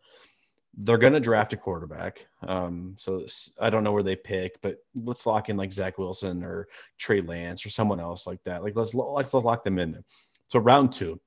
They're 0.77 0.99
gonna 0.99 1.21
draft 1.21 1.53
a 1.53 1.57
quarterback. 1.57 2.27
Um, 2.47 2.97
so 2.99 3.25
I 3.61 3.71
don't 3.71 3.85
know 3.85 3.93
where 3.93 4.03
they 4.03 4.17
pick, 4.17 4.61
but 4.61 4.79
let's 4.97 5.27
lock 5.27 5.49
in 5.49 5.57
like 5.57 5.73
Zach 5.73 5.99
Wilson 5.99 6.43
or 6.43 6.67
Trey 6.99 7.21
Lance 7.21 7.65
or 7.65 7.71
someone 7.71 8.01
else 8.01 8.27
like 8.27 8.43
that. 8.45 8.63
Like 8.63 8.75
let's 8.75 8.95
lo- 8.95 9.13
let's 9.13 9.33
lock 9.33 9.65
them 9.65 9.79
in 9.79 9.93
there. 9.93 10.05
So 10.49 10.59
round 10.59 10.93
two, 10.93 11.21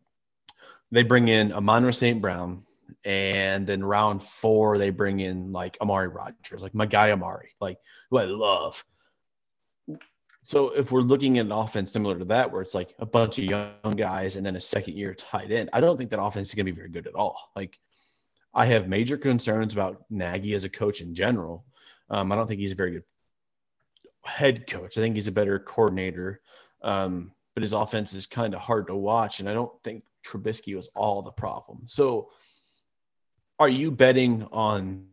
they 0.92 1.04
bring 1.04 1.28
in 1.28 1.54
Amon 1.54 1.92
St. 1.94 2.22
Brown, 2.22 2.64
and 3.04 3.66
then 3.68 3.84
round 3.84 4.24
four 4.24 4.78
they 4.78 4.90
bring 4.90 5.20
in 5.20 5.52
like 5.52 5.78
Amari 5.82 6.08
Rogers, 6.08 6.62
like 6.62 6.74
my 6.74 6.86
guy 6.86 7.12
Amari, 7.12 7.52
like 7.62 7.78
who 8.10 8.18
I 8.18 8.26
love. 8.26 8.84
So 10.46 10.70
if 10.70 10.92
we're 10.92 11.02
looking 11.02 11.40
at 11.40 11.48
an 11.48 11.52
offense 11.52 11.92
similar 11.92 12.20
to 12.20 12.26
that, 12.26 12.52
where 12.52 12.62
it's 12.62 12.76
like 12.76 12.94
a 13.00 13.06
bunch 13.06 13.40
of 13.40 13.46
young 13.46 13.96
guys 13.98 14.36
and 14.36 14.46
then 14.46 14.56
a 14.56 14.60
second 14.60 14.96
year 14.96 15.16
tight 15.16 15.52
end, 15.52 15.72
I 15.74 15.82
don't 15.82 15.98
think 15.98 16.12
that 16.12 16.22
offense 16.22 16.50
is 16.50 16.54
going 16.54 16.68
to 16.68 16.72
be 16.72 16.76
very 16.76 16.90
good 16.90 17.08
at 17.08 17.16
all. 17.16 17.52
Like 17.56 17.80
I 18.54 18.68
have 18.68 18.88
major 18.88 19.18
concerns 19.18 19.74
about 19.74 20.06
Nagy 20.12 20.54
as 20.54 20.64
a 20.64 20.70
coach 20.70 21.02
in 21.02 21.16
general. 21.16 21.66
Um, 22.12 22.32
I 22.32 22.36
don't 22.36 22.48
think 22.48 22.62
he's 22.62 22.72
a 22.72 22.76
very 22.76 22.92
good 22.92 23.04
head 24.24 24.68
coach. 24.68 25.00
I 25.00 25.02
think 25.02 25.16
he's 25.16 25.28
a 25.28 25.32
better 25.32 25.58
coordinator. 25.58 26.42
Um, 26.84 27.32
but 27.56 27.64
his 27.64 27.74
offense 27.74 28.14
is 28.14 28.28
kind 28.28 28.54
of 28.54 28.62
hard 28.62 28.88
to 28.88 28.96
watch, 28.96 29.40
and 29.40 29.50
I 29.50 29.54
don't 29.54 29.72
think 29.84 30.04
Trubisky 30.24 30.76
was 30.76 30.90
all 30.90 31.22
the 31.22 31.32
problem. 31.32 31.84
So, 31.86 32.30
are 33.58 33.70
you 33.70 33.92
betting 33.92 34.44
on 34.52 35.08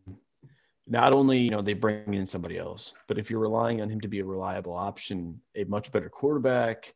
not 0.86 1.14
only 1.14 1.38
you 1.38 1.50
know 1.50 1.62
they 1.62 1.74
bring 1.74 2.14
in 2.14 2.26
somebody 2.26 2.58
else, 2.58 2.94
but 3.08 3.18
if 3.18 3.30
you're 3.30 3.40
relying 3.40 3.80
on 3.80 3.88
him 3.88 4.00
to 4.00 4.08
be 4.08 4.20
a 4.20 4.24
reliable 4.24 4.74
option, 4.74 5.40
a 5.54 5.64
much 5.64 5.92
better 5.92 6.08
quarterback, 6.08 6.94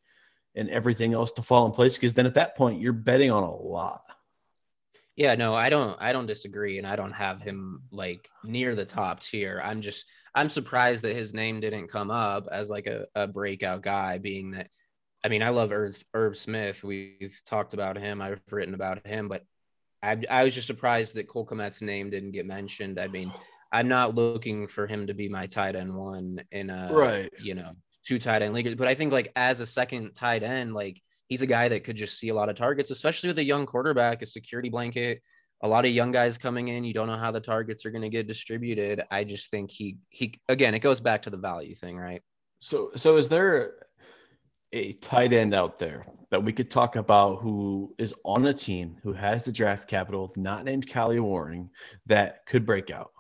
and 0.55 0.71
everything 0.71 1.13
else 1.13 1.33
to 1.33 1.43
fall 1.43 1.67
in 1.67 1.73
place? 1.73 1.97
Because 1.97 2.13
then 2.13 2.27
at 2.27 2.35
that 2.35 2.57
point, 2.57 2.81
you're 2.81 2.93
betting 2.93 3.31
on 3.31 3.43
a 3.43 3.55
lot. 3.55 4.03
Yeah, 5.15 5.35
no, 5.35 5.55
I 5.55 5.71
don't 5.71 5.97
I 6.01 6.13
don't 6.13 6.27
disagree 6.27 6.79
and 6.79 6.87
I 6.87 6.95
don't 6.97 7.13
have 7.13 7.41
him 7.41 7.83
like 7.91 8.29
near 8.45 8.75
the 8.75 8.85
top 8.85 9.21
tier. 9.21 9.63
I'm 9.65 9.81
just 9.81 10.05
I'm 10.35 10.51
surprised 10.51 11.03
that 11.05 11.17
his 11.17 11.33
name 11.33 11.61
didn't 11.61 11.89
come 11.89 12.11
up 12.11 12.47
as 12.53 12.69
like 12.69 12.87
a, 12.87 13.07
a 13.15 13.27
breakout 13.27 13.83
guy 13.83 14.19
being 14.19 14.51
that 14.53 14.69
I 15.25 15.29
mean, 15.29 15.43
I 15.43 15.49
love 15.49 15.73
Herb, 15.73 15.95
Herb 16.15 16.37
Smith. 16.37 16.85
We've 16.85 17.41
talked 17.47 17.75
about 17.75 17.99
him. 17.99 18.23
I've 18.23 18.41
written 18.51 18.75
about 18.75 19.05
him, 19.05 19.27
but 19.27 19.45
I, 20.01 20.21
I 20.31 20.45
was 20.45 20.55
just 20.55 20.69
surprised 20.69 21.15
that 21.17 21.27
Cole 21.27 21.47
Kmet's 21.47 21.83
name 21.83 22.11
didn't 22.11 22.31
get 22.31 22.47
mentioned. 22.47 23.01
I 23.01 23.09
mean, 23.09 23.33
I'm 23.77 23.89
not 23.89 24.15
looking 24.15 24.67
for 24.67 24.87
him 24.87 25.07
to 25.07 25.15
be 25.15 25.29
my 25.29 25.47
tight 25.47 25.77
end 25.77 25.95
one 25.95 26.43
in 26.51 26.71
a 26.71 26.89
Right. 26.91 27.31
you 27.39 27.55
know 27.55 27.73
two 28.07 28.19
tight 28.19 28.43
end 28.43 28.55
league, 28.55 28.79
but 28.79 28.89
I 28.89 28.95
think 28.95 29.13
like 29.13 29.33
as 29.37 29.61
a 29.61 29.67
second 29.67 30.15
tight 30.15 30.43
end, 30.43 30.73
like 30.73 31.03
he's 31.29 31.43
a 31.43 31.47
guy 31.47 31.69
that 31.69 31.85
could 31.85 31.97
just 31.97 32.19
see 32.19 32.29
a 32.29 32.35
lot 32.35 32.49
of 32.49 32.57
targets, 32.57 32.91
especially 32.91 33.29
with 33.29 33.39
a 33.39 33.45
young 33.45 33.67
quarterback, 33.67 34.23
a 34.23 34.27
security 34.27 34.69
blanket. 34.69 35.23
A 35.63 35.69
lot 35.69 35.87
of 35.87 35.91
young 35.91 36.13
guys 36.13 36.37
coming 36.37 36.69
in. 36.69 36.85
You 36.85 36.93
don't 36.93 37.07
know 37.07 37.17
how 37.17 37.31
the 37.31 37.41
targets 37.41 37.87
are 37.87 37.91
going 37.91 38.03
to 38.03 38.11
get 38.11 38.27
distributed. 38.27 39.03
I 39.11 39.25
just 39.25 39.51
think 39.51 39.71
he 39.71 39.97
he 40.11 40.39
again. 40.49 40.75
It 40.75 40.81
goes 40.81 41.01
back 41.01 41.23
to 41.23 41.31
the 41.31 41.39
value 41.39 41.75
thing, 41.75 41.97
right? 41.97 42.23
So, 42.61 42.91
so 42.95 43.17
is 43.17 43.29
there 43.29 43.73
a 44.73 44.93
tight 44.95 45.33
end 45.33 45.55
out 45.55 45.79
there 45.79 46.07
that 46.31 46.45
we 46.45 46.53
could 46.53 46.71
talk 46.71 46.97
about 46.97 47.41
who 47.41 47.95
is 47.99 48.15
on 48.25 48.45
a 48.47 48.53
team 48.53 48.97
who 49.03 49.13
has 49.15 49.45
the 49.45 49.53
draft 49.53 49.89
capital, 49.89 50.33
not 50.37 50.65
named 50.65 50.87
Kahale 50.87 51.21
Warring, 51.21 51.71
that 52.07 52.45
could 52.47 52.67
break 52.67 52.91
out? 52.91 53.13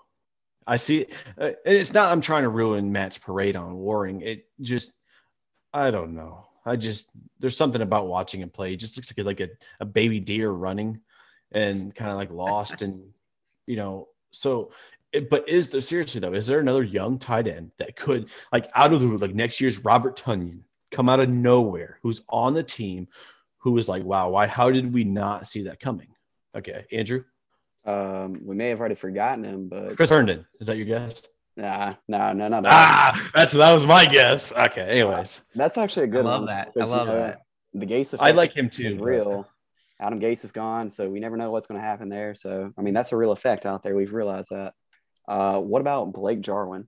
I 0.66 0.76
see. 0.76 1.06
Uh, 1.38 1.50
it's 1.64 1.92
not. 1.94 2.10
I'm 2.10 2.20
trying 2.20 2.42
to 2.42 2.48
ruin 2.48 2.92
Matt's 2.92 3.18
parade 3.18 3.56
on 3.56 3.74
Warring. 3.76 4.20
It 4.22 4.46
just. 4.60 4.92
I 5.72 5.90
don't 5.90 6.14
know. 6.14 6.46
I 6.64 6.76
just 6.76 7.10
there's 7.38 7.56
something 7.56 7.82
about 7.82 8.08
watching 8.08 8.40
him 8.40 8.50
play. 8.50 8.70
He 8.70 8.76
just 8.76 8.96
looks 8.96 9.12
like 9.16 9.26
like 9.26 9.40
a, 9.40 9.48
a 9.80 9.84
baby 9.84 10.20
deer 10.20 10.50
running, 10.50 11.00
and 11.52 11.94
kind 11.94 12.10
of 12.10 12.16
like 12.16 12.30
lost 12.30 12.82
and 12.82 13.10
you 13.66 13.76
know. 13.76 14.08
So, 14.32 14.72
it- 15.12 15.30
but 15.30 15.48
is 15.48 15.68
there 15.68 15.80
seriously 15.80 16.20
though? 16.20 16.32
Is 16.32 16.46
there 16.46 16.58
another 16.58 16.82
young 16.82 17.18
tight 17.18 17.46
end 17.46 17.70
that 17.78 17.94
could 17.94 18.30
like 18.52 18.68
out 18.74 18.92
of 18.92 19.00
the 19.00 19.06
like 19.18 19.34
next 19.34 19.60
year's 19.60 19.84
Robert 19.84 20.16
Tonyan 20.18 20.60
come 20.90 21.08
out 21.08 21.20
of 21.20 21.28
nowhere 21.28 21.98
who's 22.02 22.22
on 22.28 22.54
the 22.54 22.62
team 22.62 23.06
who 23.58 23.76
is 23.78 23.88
like, 23.88 24.02
wow, 24.04 24.30
why? 24.30 24.46
How 24.46 24.70
did 24.70 24.92
we 24.92 25.04
not 25.04 25.46
see 25.46 25.64
that 25.64 25.78
coming? 25.80 26.08
Okay, 26.56 26.84
Andrew, 26.90 27.24
Um, 27.86 28.40
we 28.44 28.54
may 28.56 28.68
have 28.70 28.80
already 28.80 28.94
forgotten 28.96 29.44
him, 29.44 29.68
but 29.68 29.96
Chris 29.96 30.10
Herndon, 30.10 30.44
is 30.60 30.66
that 30.66 30.76
your 30.76 30.86
guess? 30.86 31.26
nah, 31.56 31.94
nah, 32.08 32.32
no, 32.32 32.48
not 32.48 32.64
that. 32.64 32.72
Ah, 32.72 33.30
that's 33.34 33.52
that 33.52 33.72
was 33.72 33.86
my 33.86 34.04
guess. 34.06 34.52
Okay, 34.52 34.82
anyways, 34.82 35.42
That's 35.54 35.78
actually 35.78 36.04
a 36.04 36.08
good 36.08 36.26
I 36.26 36.30
love 36.30 36.40
one. 36.42 36.46
that. 36.48 36.68
I 36.68 36.70
because, 36.74 36.90
you 36.90 36.96
love 36.96 37.06
know, 37.08 37.18
that. 37.18 37.42
The 37.74 37.86
Gase 37.86 38.08
effect 38.14 38.22
I 38.22 38.32
like 38.32 38.52
him 38.56 38.66
is 38.66 38.76
too. 38.76 38.96
but- 38.96 39.04
real. 39.04 39.48
Adam 39.98 40.20
Gase 40.20 40.44
is 40.44 40.52
gone, 40.52 40.90
so 40.90 41.08
we 41.08 41.20
never 41.20 41.38
know 41.38 41.50
what's 41.50 41.66
going 41.66 41.80
to 41.80 41.86
happen 41.86 42.10
there. 42.10 42.34
So, 42.34 42.70
I 42.76 42.82
mean, 42.82 42.92
that's 42.92 43.12
a 43.12 43.16
real 43.16 43.32
effect 43.32 43.64
out 43.64 43.82
there. 43.82 43.94
We've 43.94 44.12
realized 44.12 44.48
that. 44.50 44.74
Uh, 45.26 45.58
what 45.58 45.80
about 45.80 46.12
Blake 46.12 46.42
Jarwin 46.42 46.86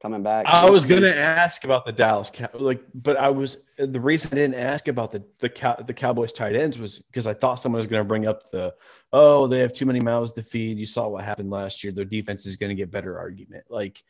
coming 0.00 0.22
back? 0.22 0.46
I 0.46 0.68
was 0.70 0.84
gonna 0.84 1.08
ask 1.08 1.64
about 1.64 1.84
the 1.86 1.92
Dallas 1.92 2.30
Cow- 2.30 2.48
like, 2.54 2.82
but 2.94 3.16
I 3.16 3.28
was 3.28 3.64
the 3.78 4.00
reason 4.00 4.30
I 4.32 4.36
didn't 4.36 4.56
ask 4.56 4.88
about 4.88 5.12
the 5.12 5.24
the 5.38 5.48
Cow- 5.48 5.82
the 5.86 5.94
Cowboys 5.94 6.32
tight 6.32 6.56
ends 6.56 6.78
was 6.78 7.00
because 7.00 7.26
I 7.26 7.34
thought 7.34 7.56
someone 7.56 7.78
was 7.78 7.86
gonna 7.86 8.04
bring 8.04 8.26
up 8.26 8.50
the 8.50 8.74
oh 9.12 9.46
they 9.46 9.58
have 9.60 9.72
too 9.72 9.86
many 9.86 10.00
mouths 10.00 10.32
to 10.32 10.42
feed. 10.42 10.78
You 10.78 10.86
saw 10.86 11.08
what 11.08 11.24
happened 11.24 11.50
last 11.50 11.82
year. 11.82 11.92
Their 11.92 12.04
defense 12.04 12.46
is 12.46 12.56
gonna 12.56 12.74
get 12.74 12.90
better 12.90 13.18
argument. 13.18 13.64
Like, 13.68 14.02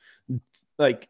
like 0.78 1.08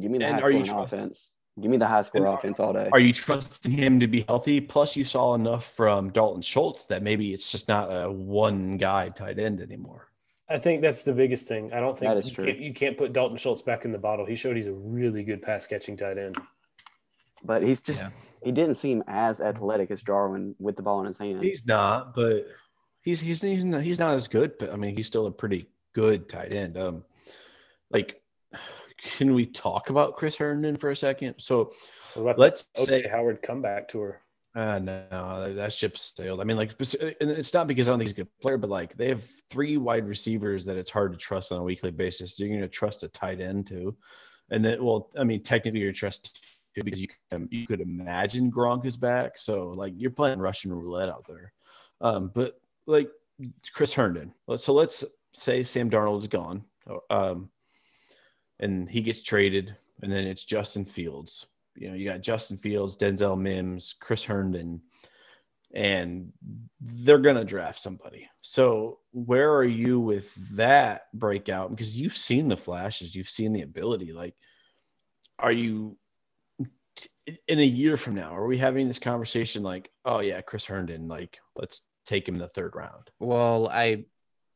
Give 0.00 0.10
me 0.10 0.18
the 0.18 0.26
high 0.32 0.38
scoring 0.38 0.68
offense. 0.68 1.32
Give 1.60 1.70
me 1.70 1.76
the 1.76 1.86
high 1.86 2.00
score 2.00 2.26
are- 2.26 2.38
offense 2.38 2.58
all 2.58 2.72
day. 2.72 2.88
are 2.92 2.98
you 2.98 3.12
trusting 3.12 3.72
him 3.72 4.00
to 4.00 4.06
be 4.06 4.24
healthy? 4.26 4.58
Plus, 4.60 4.96
you 4.96 5.04
saw 5.04 5.34
enough 5.34 5.66
from 5.74 6.08
Dalton 6.10 6.40
Schultz 6.40 6.86
that 6.86 7.02
maybe 7.02 7.34
it's 7.34 7.52
just 7.52 7.68
not 7.68 7.88
a 7.88 8.10
one 8.10 8.78
guy 8.78 9.10
tight 9.10 9.38
end 9.38 9.60
anymore. 9.60 10.08
I 10.52 10.58
think 10.58 10.82
that's 10.82 11.02
the 11.02 11.12
biggest 11.12 11.48
thing. 11.48 11.72
I 11.72 11.80
don't 11.80 11.96
think 11.96 12.12
That 12.12 12.18
is 12.18 12.28
you, 12.28 12.34
true. 12.34 12.46
Can't, 12.46 12.58
you 12.58 12.74
can't 12.74 12.98
put 12.98 13.12
Dalton 13.12 13.36
Schultz 13.36 13.62
back 13.62 13.84
in 13.84 13.92
the 13.92 13.98
bottle. 13.98 14.26
He 14.26 14.36
showed 14.36 14.56
he's 14.56 14.66
a 14.66 14.72
really 14.72 15.22
good 15.22 15.40
pass 15.40 15.66
catching 15.66 15.96
tight 15.96 16.18
end. 16.18 16.36
But 17.44 17.62
he's 17.62 17.80
just 17.80 18.02
Yeah. 18.02 18.10
he 18.42 18.52
didn't 18.52 18.76
seem 18.76 19.02
as 19.06 19.40
athletic 19.40 19.90
as 19.90 20.02
Jarwin 20.02 20.54
with 20.58 20.76
the 20.76 20.82
ball 20.82 21.00
in 21.00 21.06
his 21.06 21.18
hand. 21.18 21.42
He's 21.42 21.66
not, 21.66 22.14
but 22.14 22.46
he's 23.02 23.20
he's 23.20 23.40
he's 23.40 23.64
not, 23.64 23.82
he's 23.82 23.98
not 23.98 24.14
as 24.14 24.28
good. 24.28 24.58
But 24.58 24.72
I 24.72 24.76
mean, 24.76 24.96
he's 24.96 25.06
still 25.06 25.26
a 25.26 25.32
pretty 25.32 25.68
good 25.94 26.28
tight 26.28 26.52
end. 26.52 26.76
Um, 26.76 27.04
like, 27.90 28.22
can 29.02 29.34
we 29.34 29.46
talk 29.46 29.90
about 29.90 30.16
Chris 30.16 30.36
Herndon 30.36 30.76
for 30.76 30.90
a 30.90 30.96
second? 30.96 31.34
So 31.38 31.72
let's 32.14 32.66
the 32.66 32.82
say 32.82 33.02
OJ 33.02 33.10
Howard 33.10 33.42
comeback 33.42 33.88
tour? 33.88 34.22
Uh, 34.54 34.78
no, 34.78 35.54
that 35.54 35.72
ship's 35.72 36.12
sailed. 36.14 36.40
I 36.40 36.44
mean, 36.44 36.58
like, 36.58 36.72
and 37.20 37.30
it's 37.30 37.54
not 37.54 37.66
because 37.66 37.88
I 37.88 37.92
don't 37.92 37.98
think 37.98 38.08
he's 38.08 38.18
a 38.18 38.22
good 38.22 38.40
player, 38.42 38.58
but 38.58 38.68
like 38.68 38.94
they 38.96 39.08
have 39.08 39.24
three 39.48 39.78
wide 39.78 40.06
receivers 40.06 40.66
that 40.66 40.76
it's 40.76 40.90
hard 40.90 41.12
to 41.12 41.18
trust 41.18 41.52
on 41.52 41.58
a 41.58 41.62
weekly 41.62 41.90
basis. 41.90 42.38
You're 42.38 42.50
going 42.50 42.60
to 42.60 42.68
trust 42.68 43.02
a 43.02 43.08
tight 43.08 43.40
end 43.40 43.66
too, 43.66 43.96
and 44.50 44.62
then, 44.62 44.84
well, 44.84 45.10
I 45.18 45.24
mean, 45.24 45.42
technically 45.42 45.80
you're 45.80 45.92
trust 45.92 46.44
too 46.74 46.82
because 46.84 47.00
you 47.00 47.08
can, 47.30 47.48
you 47.50 47.66
could 47.66 47.80
imagine 47.80 48.52
Gronk 48.52 48.84
is 48.84 48.98
back. 48.98 49.38
So 49.38 49.70
like 49.70 49.94
you're 49.96 50.10
playing 50.10 50.38
Russian 50.38 50.72
roulette 50.72 51.08
out 51.08 51.26
there. 51.26 51.52
Um, 52.02 52.30
but 52.34 52.60
like 52.86 53.08
Chris 53.72 53.94
Herndon. 53.94 54.34
So 54.56 54.74
let's 54.74 55.04
say 55.32 55.62
Sam 55.62 55.88
Darnold 55.88 56.18
is 56.18 56.26
gone, 56.26 56.64
um, 57.08 57.48
and 58.60 58.88
he 58.88 59.00
gets 59.00 59.22
traded, 59.22 59.74
and 60.02 60.12
then 60.12 60.26
it's 60.26 60.44
Justin 60.44 60.84
Fields. 60.84 61.46
You 61.74 61.90
know, 61.90 61.94
you 61.94 62.08
got 62.08 62.20
Justin 62.20 62.56
Fields, 62.56 62.96
Denzel 62.96 63.38
Mims, 63.38 63.94
Chris 63.98 64.24
Herndon, 64.24 64.82
and 65.74 66.32
they're 66.80 67.18
gonna 67.18 67.44
draft 67.44 67.80
somebody. 67.80 68.28
So 68.40 68.98
where 69.12 69.54
are 69.54 69.64
you 69.64 70.00
with 70.00 70.34
that 70.56 71.02
breakout? 71.14 71.70
Because 71.70 71.96
you've 71.96 72.16
seen 72.16 72.48
the 72.48 72.56
flashes, 72.56 73.14
you've 73.14 73.28
seen 73.28 73.52
the 73.52 73.62
ability. 73.62 74.12
Like, 74.12 74.34
are 75.38 75.52
you 75.52 75.96
in 77.48 77.58
a 77.58 77.64
year 77.64 77.96
from 77.96 78.14
now? 78.14 78.34
Are 78.34 78.46
we 78.46 78.58
having 78.58 78.88
this 78.88 78.98
conversation 78.98 79.62
like, 79.62 79.90
oh 80.04 80.20
yeah, 80.20 80.40
Chris 80.40 80.66
Herndon, 80.66 81.08
like 81.08 81.38
let's 81.56 81.80
take 82.06 82.28
him 82.28 82.34
in 82.34 82.40
the 82.40 82.48
third 82.48 82.74
round? 82.74 83.10
Well, 83.18 83.68
I, 83.68 84.04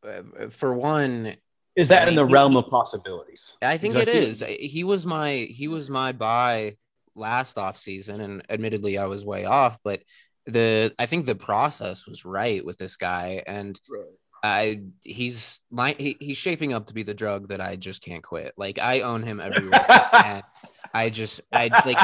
uh, 0.07 0.49
for 0.51 0.75
one, 0.75 1.37
is 1.75 1.89
that 1.89 2.09
in 2.09 2.15
the 2.15 2.25
realm 2.25 2.57
of 2.57 2.69
possibilities? 2.69 3.57
I 3.61 3.79
think 3.79 3.97
it 3.97 4.09
is. 4.09 4.43
He 4.61 4.83
was 4.85 5.05
my 5.05 5.33
he 5.51 5.69
was 5.69 5.91
my 5.91 6.13
buy 6.13 6.77
last 7.17 7.59
off 7.59 7.77
season, 7.79 8.21
and 8.21 8.43
admittedly, 8.49 8.99
I 8.99 9.07
was 9.07 9.25
way 9.25 9.45
off, 9.45 9.79
but 9.83 10.03
the 10.47 10.95
I 10.99 11.07
think 11.07 11.27
the 11.27 11.35
process 11.35 12.07
was 12.07 12.25
right 12.25 12.65
with 12.65 12.79
this 12.79 12.97
guy, 12.97 13.43
and 13.47 13.79
right. 13.91 14.05
I 14.43 14.81
he's 15.03 15.61
my 15.71 15.95
he, 15.99 16.17
he's 16.21 16.37
shaping 16.37 16.73
up 16.73 16.87
to 16.87 16.95
be 16.95 17.03
the 17.03 17.15
drug 17.15 17.49
that 17.49 17.61
I 17.61 17.77
just 17.77 18.03
can't 18.03 18.23
quit. 18.23 18.55
Like 18.57 18.79
I 18.79 19.01
own 19.01 19.23
him 19.23 19.41
everywhere, 19.41 19.85
and 20.25 20.43
I 20.95 21.11
just 21.11 21.41
I 21.53 21.69
like 21.85 21.99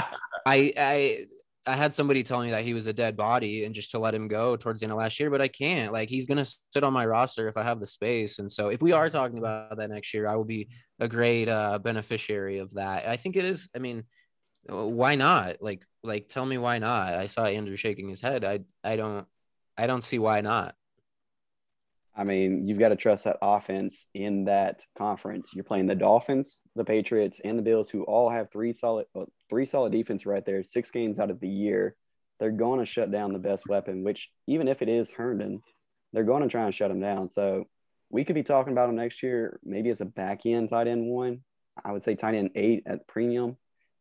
I 0.46 0.72
I 0.76 1.26
I 1.64 1.76
had 1.76 1.94
somebody 1.94 2.24
tell 2.24 2.42
me 2.42 2.50
that 2.50 2.64
he 2.64 2.74
was 2.74 2.88
a 2.88 2.92
dead 2.92 3.16
body 3.16 3.64
and 3.64 3.74
just 3.74 3.92
to 3.92 4.00
let 4.00 4.14
him 4.14 4.26
go 4.26 4.56
towards 4.56 4.80
the 4.80 4.86
end 4.86 4.92
of 4.92 4.98
last 4.98 5.20
year, 5.20 5.30
but 5.30 5.40
I 5.40 5.46
can't. 5.46 5.92
Like 5.92 6.08
he's 6.08 6.26
gonna 6.26 6.44
sit 6.44 6.82
on 6.82 6.92
my 6.92 7.06
roster 7.06 7.46
if 7.46 7.56
I 7.56 7.62
have 7.62 7.78
the 7.78 7.86
space. 7.86 8.40
And 8.40 8.50
so 8.50 8.68
if 8.68 8.82
we 8.82 8.90
are 8.90 9.08
talking 9.08 9.38
about 9.38 9.76
that 9.76 9.90
next 9.90 10.12
year, 10.12 10.26
I 10.26 10.34
will 10.34 10.44
be 10.44 10.68
a 10.98 11.06
great 11.06 11.48
uh, 11.48 11.78
beneficiary 11.78 12.58
of 12.58 12.74
that. 12.74 13.06
I 13.06 13.16
think 13.16 13.36
it 13.36 13.44
is. 13.44 13.68
I 13.76 13.78
mean, 13.78 14.02
why 14.68 15.14
not? 15.14 15.62
Like 15.62 15.84
like 16.02 16.28
tell 16.28 16.46
me 16.46 16.58
why 16.58 16.78
not? 16.78 17.14
I 17.14 17.26
saw 17.26 17.44
Andrew 17.44 17.76
shaking 17.76 18.08
his 18.08 18.20
head. 18.20 18.44
I 18.44 18.60
I 18.84 18.96
don't 18.96 19.26
I 19.76 19.86
don't 19.86 20.04
see 20.04 20.18
why 20.18 20.40
not. 20.40 20.74
I 22.14 22.24
mean, 22.24 22.68
you've 22.68 22.78
got 22.78 22.90
to 22.90 22.96
trust 22.96 23.24
that 23.24 23.38
offense 23.40 24.06
in 24.12 24.44
that 24.44 24.84
conference. 24.98 25.52
You're 25.54 25.64
playing 25.64 25.86
the 25.86 25.94
Dolphins, 25.94 26.60
the 26.76 26.84
Patriots, 26.84 27.40
and 27.42 27.58
the 27.58 27.62
Bills, 27.62 27.88
who 27.88 28.02
all 28.02 28.28
have 28.28 28.50
three 28.50 28.74
solid, 28.74 29.06
well, 29.14 29.32
three 29.48 29.64
solid 29.64 29.92
defense 29.92 30.26
right 30.26 30.44
there. 30.44 30.62
Six 30.62 30.90
games 30.90 31.18
out 31.18 31.30
of 31.30 31.40
the 31.40 31.48
year, 31.48 31.96
they're 32.38 32.50
going 32.50 32.80
to 32.80 32.86
shut 32.86 33.10
down 33.10 33.32
the 33.32 33.38
best 33.38 33.66
weapon. 33.66 34.04
Which, 34.04 34.30
even 34.46 34.68
if 34.68 34.82
it 34.82 34.90
is 34.90 35.10
Herndon, 35.10 35.62
they're 36.12 36.24
going 36.24 36.42
to 36.42 36.48
try 36.50 36.64
and 36.64 36.74
shut 36.74 36.90
him 36.90 37.00
down. 37.00 37.30
So, 37.30 37.64
we 38.10 38.24
could 38.24 38.34
be 38.34 38.42
talking 38.42 38.72
about 38.72 38.90
him 38.90 38.96
next 38.96 39.22
year, 39.22 39.58
maybe 39.64 39.88
as 39.88 40.02
a 40.02 40.04
back 40.04 40.44
end 40.44 40.68
tight 40.68 40.88
end 40.88 41.06
one. 41.06 41.40
I 41.82 41.92
would 41.92 42.04
say 42.04 42.14
tight 42.14 42.34
end 42.34 42.50
eight 42.54 42.82
at 42.84 43.08
premium, 43.08 43.56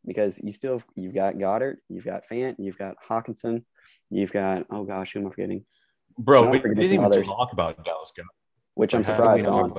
because 0.06 0.40
you 0.44 0.52
still 0.52 0.82
you've 0.95 1.14
got 1.14 1.36
Goedert, 1.36 1.78
you've 1.90 2.06
got 2.06 2.23
Fant, 2.30 2.56
you've 2.60 2.78
got 2.78 2.95
Hockenson, 3.07 3.64
you've 4.10 4.32
got 4.32 4.65
oh 4.69 4.84
gosh, 4.84 5.14
who 5.14 5.19
am 5.19 5.28
I 5.28 5.30
forgetting? 5.30 5.65
Bro, 6.18 6.49
we 6.49 6.60
didn't 6.60 6.80
even 6.80 7.06
others. 7.06 7.26
talk 7.26 7.53
about 7.53 7.84
Dallas 7.84 8.11
Goedert. 8.18 8.26
Which 8.73 8.95
I'm 8.95 9.03
surprised 9.03 9.45
on. 9.45 9.73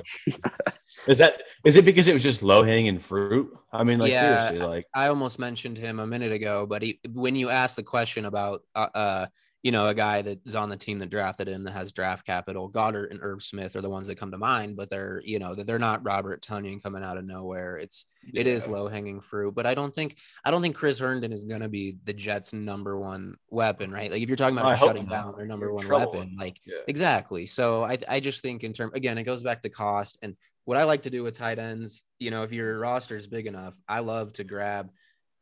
is 1.06 1.18
that 1.18 1.42
is 1.64 1.76
it 1.76 1.84
because 1.86 2.08
it 2.08 2.12
was 2.12 2.22
just 2.22 2.42
low 2.42 2.62
hanging 2.62 2.98
fruit? 2.98 3.50
I 3.72 3.84
mean, 3.84 3.98
like 3.98 4.12
yeah, 4.12 4.48
seriously, 4.48 4.66
like 4.66 4.86
I 4.94 5.08
almost 5.08 5.38
mentioned 5.38 5.78
him 5.78 5.98
a 5.98 6.06
minute 6.06 6.30
ago, 6.30 6.66
but 6.66 6.82
he, 6.82 7.00
when 7.10 7.34
you 7.34 7.48
asked 7.48 7.76
the 7.76 7.82
question 7.82 8.26
about 8.26 8.62
uh, 8.74 8.88
uh 8.94 9.26
you 9.62 9.70
know, 9.70 9.86
a 9.86 9.94
guy 9.94 10.22
that 10.22 10.40
is 10.44 10.56
on 10.56 10.68
the 10.68 10.76
team 10.76 10.98
that 10.98 11.10
drafted 11.10 11.48
him 11.48 11.62
that 11.62 11.72
has 11.72 11.92
draft 11.92 12.26
capital. 12.26 12.68
Goedert 12.68 13.12
and 13.12 13.20
Irv 13.22 13.44
Smith 13.44 13.76
are 13.76 13.80
the 13.80 13.88
ones 13.88 14.08
that 14.08 14.18
come 14.18 14.32
to 14.32 14.38
mind, 14.38 14.76
but 14.76 14.90
they're, 14.90 15.22
you 15.24 15.38
know, 15.38 15.54
they're 15.54 15.78
not 15.78 16.04
Robert 16.04 16.42
Tonyan 16.42 16.82
coming 16.82 17.04
out 17.04 17.16
of 17.16 17.24
nowhere. 17.24 17.76
It's 17.76 18.04
yeah. 18.24 18.40
it 18.40 18.46
is 18.48 18.66
low 18.66 18.88
hanging 18.88 19.20
fruit, 19.20 19.54
but 19.54 19.64
I 19.64 19.74
don't 19.74 19.94
think 19.94 20.16
I 20.44 20.50
don't 20.50 20.62
think 20.62 20.74
Chris 20.74 20.98
Herndon 20.98 21.32
is 21.32 21.44
gonna 21.44 21.68
be 21.68 21.96
the 22.04 22.12
Jets' 22.12 22.52
number 22.52 22.98
one 22.98 23.36
weapon, 23.50 23.92
right? 23.92 24.10
Like 24.10 24.22
if 24.22 24.28
you're 24.28 24.36
talking 24.36 24.58
about 24.58 24.78
shutting 24.78 25.06
down 25.06 25.34
their 25.36 25.46
number 25.46 25.72
one 25.72 25.86
trouble. 25.86 26.12
weapon, 26.12 26.36
like 26.38 26.60
yeah. 26.66 26.78
exactly. 26.88 27.46
So 27.46 27.84
I 27.84 27.98
I 28.08 28.18
just 28.18 28.42
think 28.42 28.64
in 28.64 28.72
term 28.72 28.90
again, 28.94 29.16
it 29.16 29.22
goes 29.22 29.44
back 29.44 29.62
to 29.62 29.68
cost 29.68 30.18
and 30.22 30.36
what 30.64 30.78
I 30.78 30.84
like 30.84 31.02
to 31.02 31.10
do 31.10 31.22
with 31.22 31.36
tight 31.36 31.58
ends, 31.58 32.02
you 32.18 32.30
know, 32.30 32.44
if 32.44 32.52
your 32.52 32.78
roster 32.78 33.16
is 33.16 33.26
big 33.26 33.46
enough, 33.46 33.76
I 33.88 33.98
love 34.00 34.32
to 34.34 34.44
grab 34.44 34.90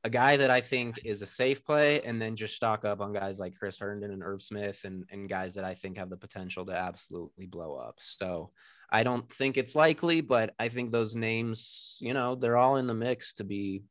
a 0.05 0.11
guy 0.11 0.37
that 0.37 0.51
I 0.51 0.61
think 0.61 1.01
is 1.05 1.23
a 1.23 1.27
safe 1.27 1.65
play, 1.65 2.01
and 2.03 2.21
then 2.21 2.37
just 2.37 2.57
stock 2.57 2.85
up 2.85 3.01
on 3.01 3.13
guys 3.13 3.39
like 3.39 3.55
Chris 3.57 3.79
Herndon 3.79 4.13
and 4.13 4.23
Irv 4.23 4.43
Smith 4.43 4.85
and, 4.85 5.05
and 5.11 5.29
guys 5.29 5.55
that 5.55 5.65
I 5.65 5.75
think 5.75 5.99
have 5.99 6.11
the 6.11 6.17
potential 6.17 6.65
to 6.67 6.73
absolutely 6.73 7.47
blow 7.47 7.77
up. 7.77 7.97
So 7.99 8.51
I 8.91 9.03
don't 9.03 9.31
think 9.33 9.57
it's 9.57 9.75
likely, 9.75 10.21
but 10.21 10.55
I 10.59 10.69
think 10.69 10.91
those 10.91 11.15
names, 11.15 11.99
you 12.01 12.15
know, 12.15 12.35
they're 12.35 12.57
all 12.57 12.77
in 12.77 12.87
the 12.87 12.95
mix 12.95 13.35
to 13.35 13.45
be 13.45 13.85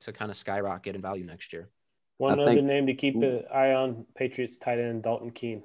to 0.00 0.12
kind 0.12 0.30
of 0.30 0.36
skyrocket 0.36 0.96
in 0.96 1.02
value 1.02 1.24
next 1.24 1.52
year. 1.52 1.70
One 2.18 2.38
I 2.38 2.42
other 2.42 2.54
think, 2.54 2.66
name 2.66 2.86
to 2.86 2.94
keep 2.94 3.14
an 3.14 3.44
eye 3.52 3.72
on: 3.72 4.06
Patriots 4.16 4.58
tight 4.58 4.78
end 4.78 5.04
Dalton 5.04 5.30
Keene 5.30 5.62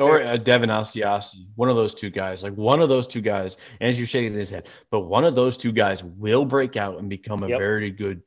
or 0.00 0.22
uh, 0.22 0.36
Devin 0.36 0.70
Asiasi, 0.70 1.46
one 1.54 1.68
of 1.68 1.76
those 1.76 1.94
two 1.94 2.10
guys, 2.10 2.42
like 2.42 2.54
one 2.54 2.80
of 2.80 2.88
those 2.88 3.06
two 3.06 3.20
guys. 3.20 3.56
Andrew 3.80 4.06
shaking 4.06 4.34
his 4.34 4.50
head, 4.50 4.68
but 4.90 5.00
one 5.00 5.24
of 5.24 5.34
those 5.34 5.56
two 5.56 5.72
guys 5.72 6.02
will 6.02 6.44
break 6.44 6.76
out 6.76 6.98
and 6.98 7.08
become 7.08 7.42
a 7.42 7.48
yep. 7.48 7.58
very 7.58 7.90
good. 7.90 8.22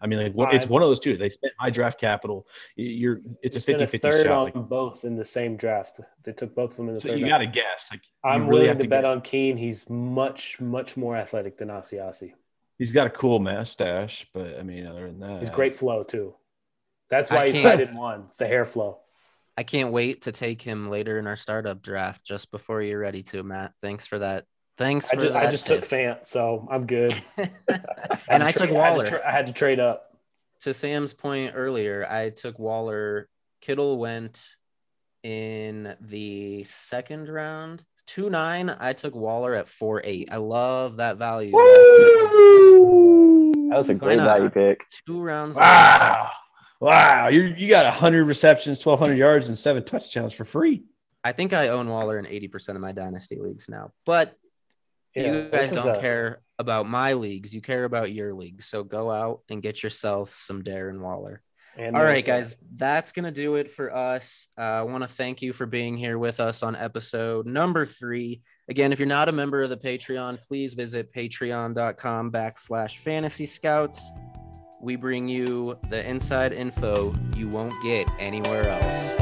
I 0.00 0.06
mean, 0.06 0.34
like 0.34 0.52
it's 0.52 0.66
one 0.66 0.82
of 0.82 0.88
those 0.88 1.00
two. 1.00 1.16
They 1.16 1.30
spent 1.30 1.54
high 1.58 1.70
draft 1.70 1.98
capital. 1.98 2.46
You're 2.76 3.20
it's 3.42 3.56
a 3.56 3.60
50 3.60 3.86
50 3.86 4.10
shot. 4.10 4.26
On 4.26 4.44
like, 4.44 4.54
both 4.54 5.04
in 5.04 5.16
the 5.16 5.24
same 5.24 5.56
draft. 5.56 6.00
They 6.22 6.32
took 6.32 6.54
both 6.54 6.72
of 6.72 6.76
them 6.76 6.88
in 6.88 6.94
the 6.94 7.00
so 7.00 7.08
third. 7.08 7.20
You 7.20 7.26
got 7.26 7.38
to 7.38 7.46
guess. 7.46 7.88
Like 7.90 8.02
I'm 8.22 8.46
really 8.46 8.64
willing 8.64 8.76
to, 8.76 8.82
to 8.84 8.88
bet 8.88 9.04
on 9.04 9.22
Keene. 9.22 9.56
He's 9.56 9.88
much 9.88 10.60
much 10.60 10.96
more 10.96 11.16
athletic 11.16 11.56
than 11.56 11.68
Asiasi. 11.68 12.34
He's 12.78 12.92
got 12.92 13.06
a 13.06 13.10
cool 13.10 13.38
mustache, 13.38 14.26
but 14.34 14.58
I 14.58 14.62
mean, 14.62 14.86
other 14.86 15.06
than 15.06 15.18
that, 15.20 15.40
he's 15.40 15.50
great 15.50 15.74
flow 15.74 16.02
too. 16.02 16.34
That's 17.08 17.30
why 17.30 17.50
he's 17.50 17.64
rated 17.64 17.94
one. 17.94 18.24
It's 18.26 18.36
the 18.36 18.46
hair 18.46 18.64
flow. 18.64 18.98
I 19.56 19.62
can't 19.62 19.90
wait 19.92 20.22
to 20.22 20.32
take 20.32 20.60
him 20.60 20.90
later 20.90 21.18
in 21.18 21.26
our 21.26 21.36
startup 21.36 21.80
draft 21.80 22.24
just 22.24 22.50
before 22.50 22.82
you're 22.82 22.98
ready 22.98 23.22
to, 23.24 23.42
Matt. 23.42 23.72
Thanks 23.82 24.06
for 24.06 24.18
that. 24.18 24.44
Thanks. 24.76 25.10
I 25.10 25.16
just, 25.16 25.34
I 25.34 25.50
just 25.50 25.66
took 25.66 25.84
Fant, 25.84 26.26
so 26.26 26.68
I'm 26.70 26.86
good. 26.86 27.14
and 28.28 28.42
I, 28.42 28.48
I 28.48 28.52
took 28.52 28.70
Waller. 28.70 28.84
I 28.84 28.96
had, 28.98 29.08
tra- 29.08 29.28
I 29.28 29.30
had, 29.32 29.46
to 29.46 29.52
trade 29.52 29.80
up. 29.80 30.18
To 30.62 30.74
Sam's 30.74 31.14
point 31.14 31.52
earlier, 31.54 32.06
I 32.08 32.30
took 32.30 32.58
Waller. 32.58 33.28
Kittle 33.62 33.96
went 33.96 34.46
in 35.22 35.96
the 36.02 36.64
second 36.64 37.28
round. 37.30 37.82
Two 38.06 38.28
nine. 38.28 38.68
I 38.68 38.92
took 38.92 39.14
Waller 39.14 39.54
at 39.54 39.68
four 39.68 40.02
eight. 40.04 40.28
I 40.30 40.36
love 40.36 40.98
that 40.98 41.16
value. 41.16 41.52
Woo! 41.54 43.52
That 43.70 43.78
was 43.78 43.88
a 43.88 43.94
great 43.94 44.18
value 44.18 44.50
pick. 44.50 44.84
Two 45.06 45.20
rounds. 45.20 45.56
Wow. 45.56 46.30
Wow, 46.80 47.28
you 47.28 47.42
you 47.42 47.68
got 47.68 47.92
hundred 47.92 48.24
receptions, 48.24 48.78
twelve 48.78 48.98
hundred 48.98 49.18
yards, 49.18 49.48
and 49.48 49.58
seven 49.58 49.84
touchdowns 49.84 50.34
for 50.34 50.44
free. 50.44 50.84
I 51.24 51.32
think 51.32 51.52
I 51.52 51.68
own 51.68 51.88
Waller 51.88 52.18
in 52.18 52.26
eighty 52.26 52.48
percent 52.48 52.76
of 52.76 52.82
my 52.82 52.92
dynasty 52.92 53.36
leagues 53.36 53.68
now, 53.68 53.92
but 54.04 54.36
yeah, 55.14 55.32
you 55.32 55.48
guys 55.50 55.72
don't 55.72 55.96
a... 55.96 56.00
care 56.00 56.42
about 56.58 56.86
my 56.86 57.14
leagues. 57.14 57.54
You 57.54 57.60
care 57.60 57.84
about 57.84 58.12
your 58.12 58.34
leagues. 58.34 58.66
So 58.66 58.82
go 58.82 59.10
out 59.10 59.40
and 59.48 59.62
get 59.62 59.82
yourself 59.82 60.34
some 60.34 60.62
Darren 60.62 61.00
Waller. 61.00 61.42
And 61.78 61.94
All 61.94 62.04
right, 62.04 62.24
guys, 62.24 62.56
that's 62.74 63.12
going 63.12 63.26
to 63.26 63.30
do 63.30 63.56
it 63.56 63.70
for 63.70 63.94
us. 63.94 64.48
Uh, 64.56 64.62
I 64.62 64.82
want 64.82 65.02
to 65.02 65.08
thank 65.08 65.42
you 65.42 65.52
for 65.52 65.66
being 65.66 65.94
here 65.94 66.18
with 66.18 66.40
us 66.40 66.62
on 66.62 66.74
episode 66.74 67.46
number 67.46 67.84
three. 67.84 68.40
Again, 68.70 68.92
if 68.92 68.98
you're 68.98 69.06
not 69.06 69.28
a 69.28 69.32
member 69.32 69.62
of 69.62 69.68
the 69.68 69.76
Patreon, 69.76 70.40
please 70.40 70.72
visit 70.72 71.12
patreon.com 71.12 72.32
backslash 72.32 72.96
fantasy 72.96 73.44
scouts 73.44 74.10
we 74.86 74.94
bring 74.94 75.28
you 75.28 75.76
the 75.90 76.08
inside 76.08 76.52
info 76.52 77.12
you 77.34 77.48
won't 77.48 77.74
get 77.82 78.08
anywhere 78.20 78.68
else. 78.68 79.15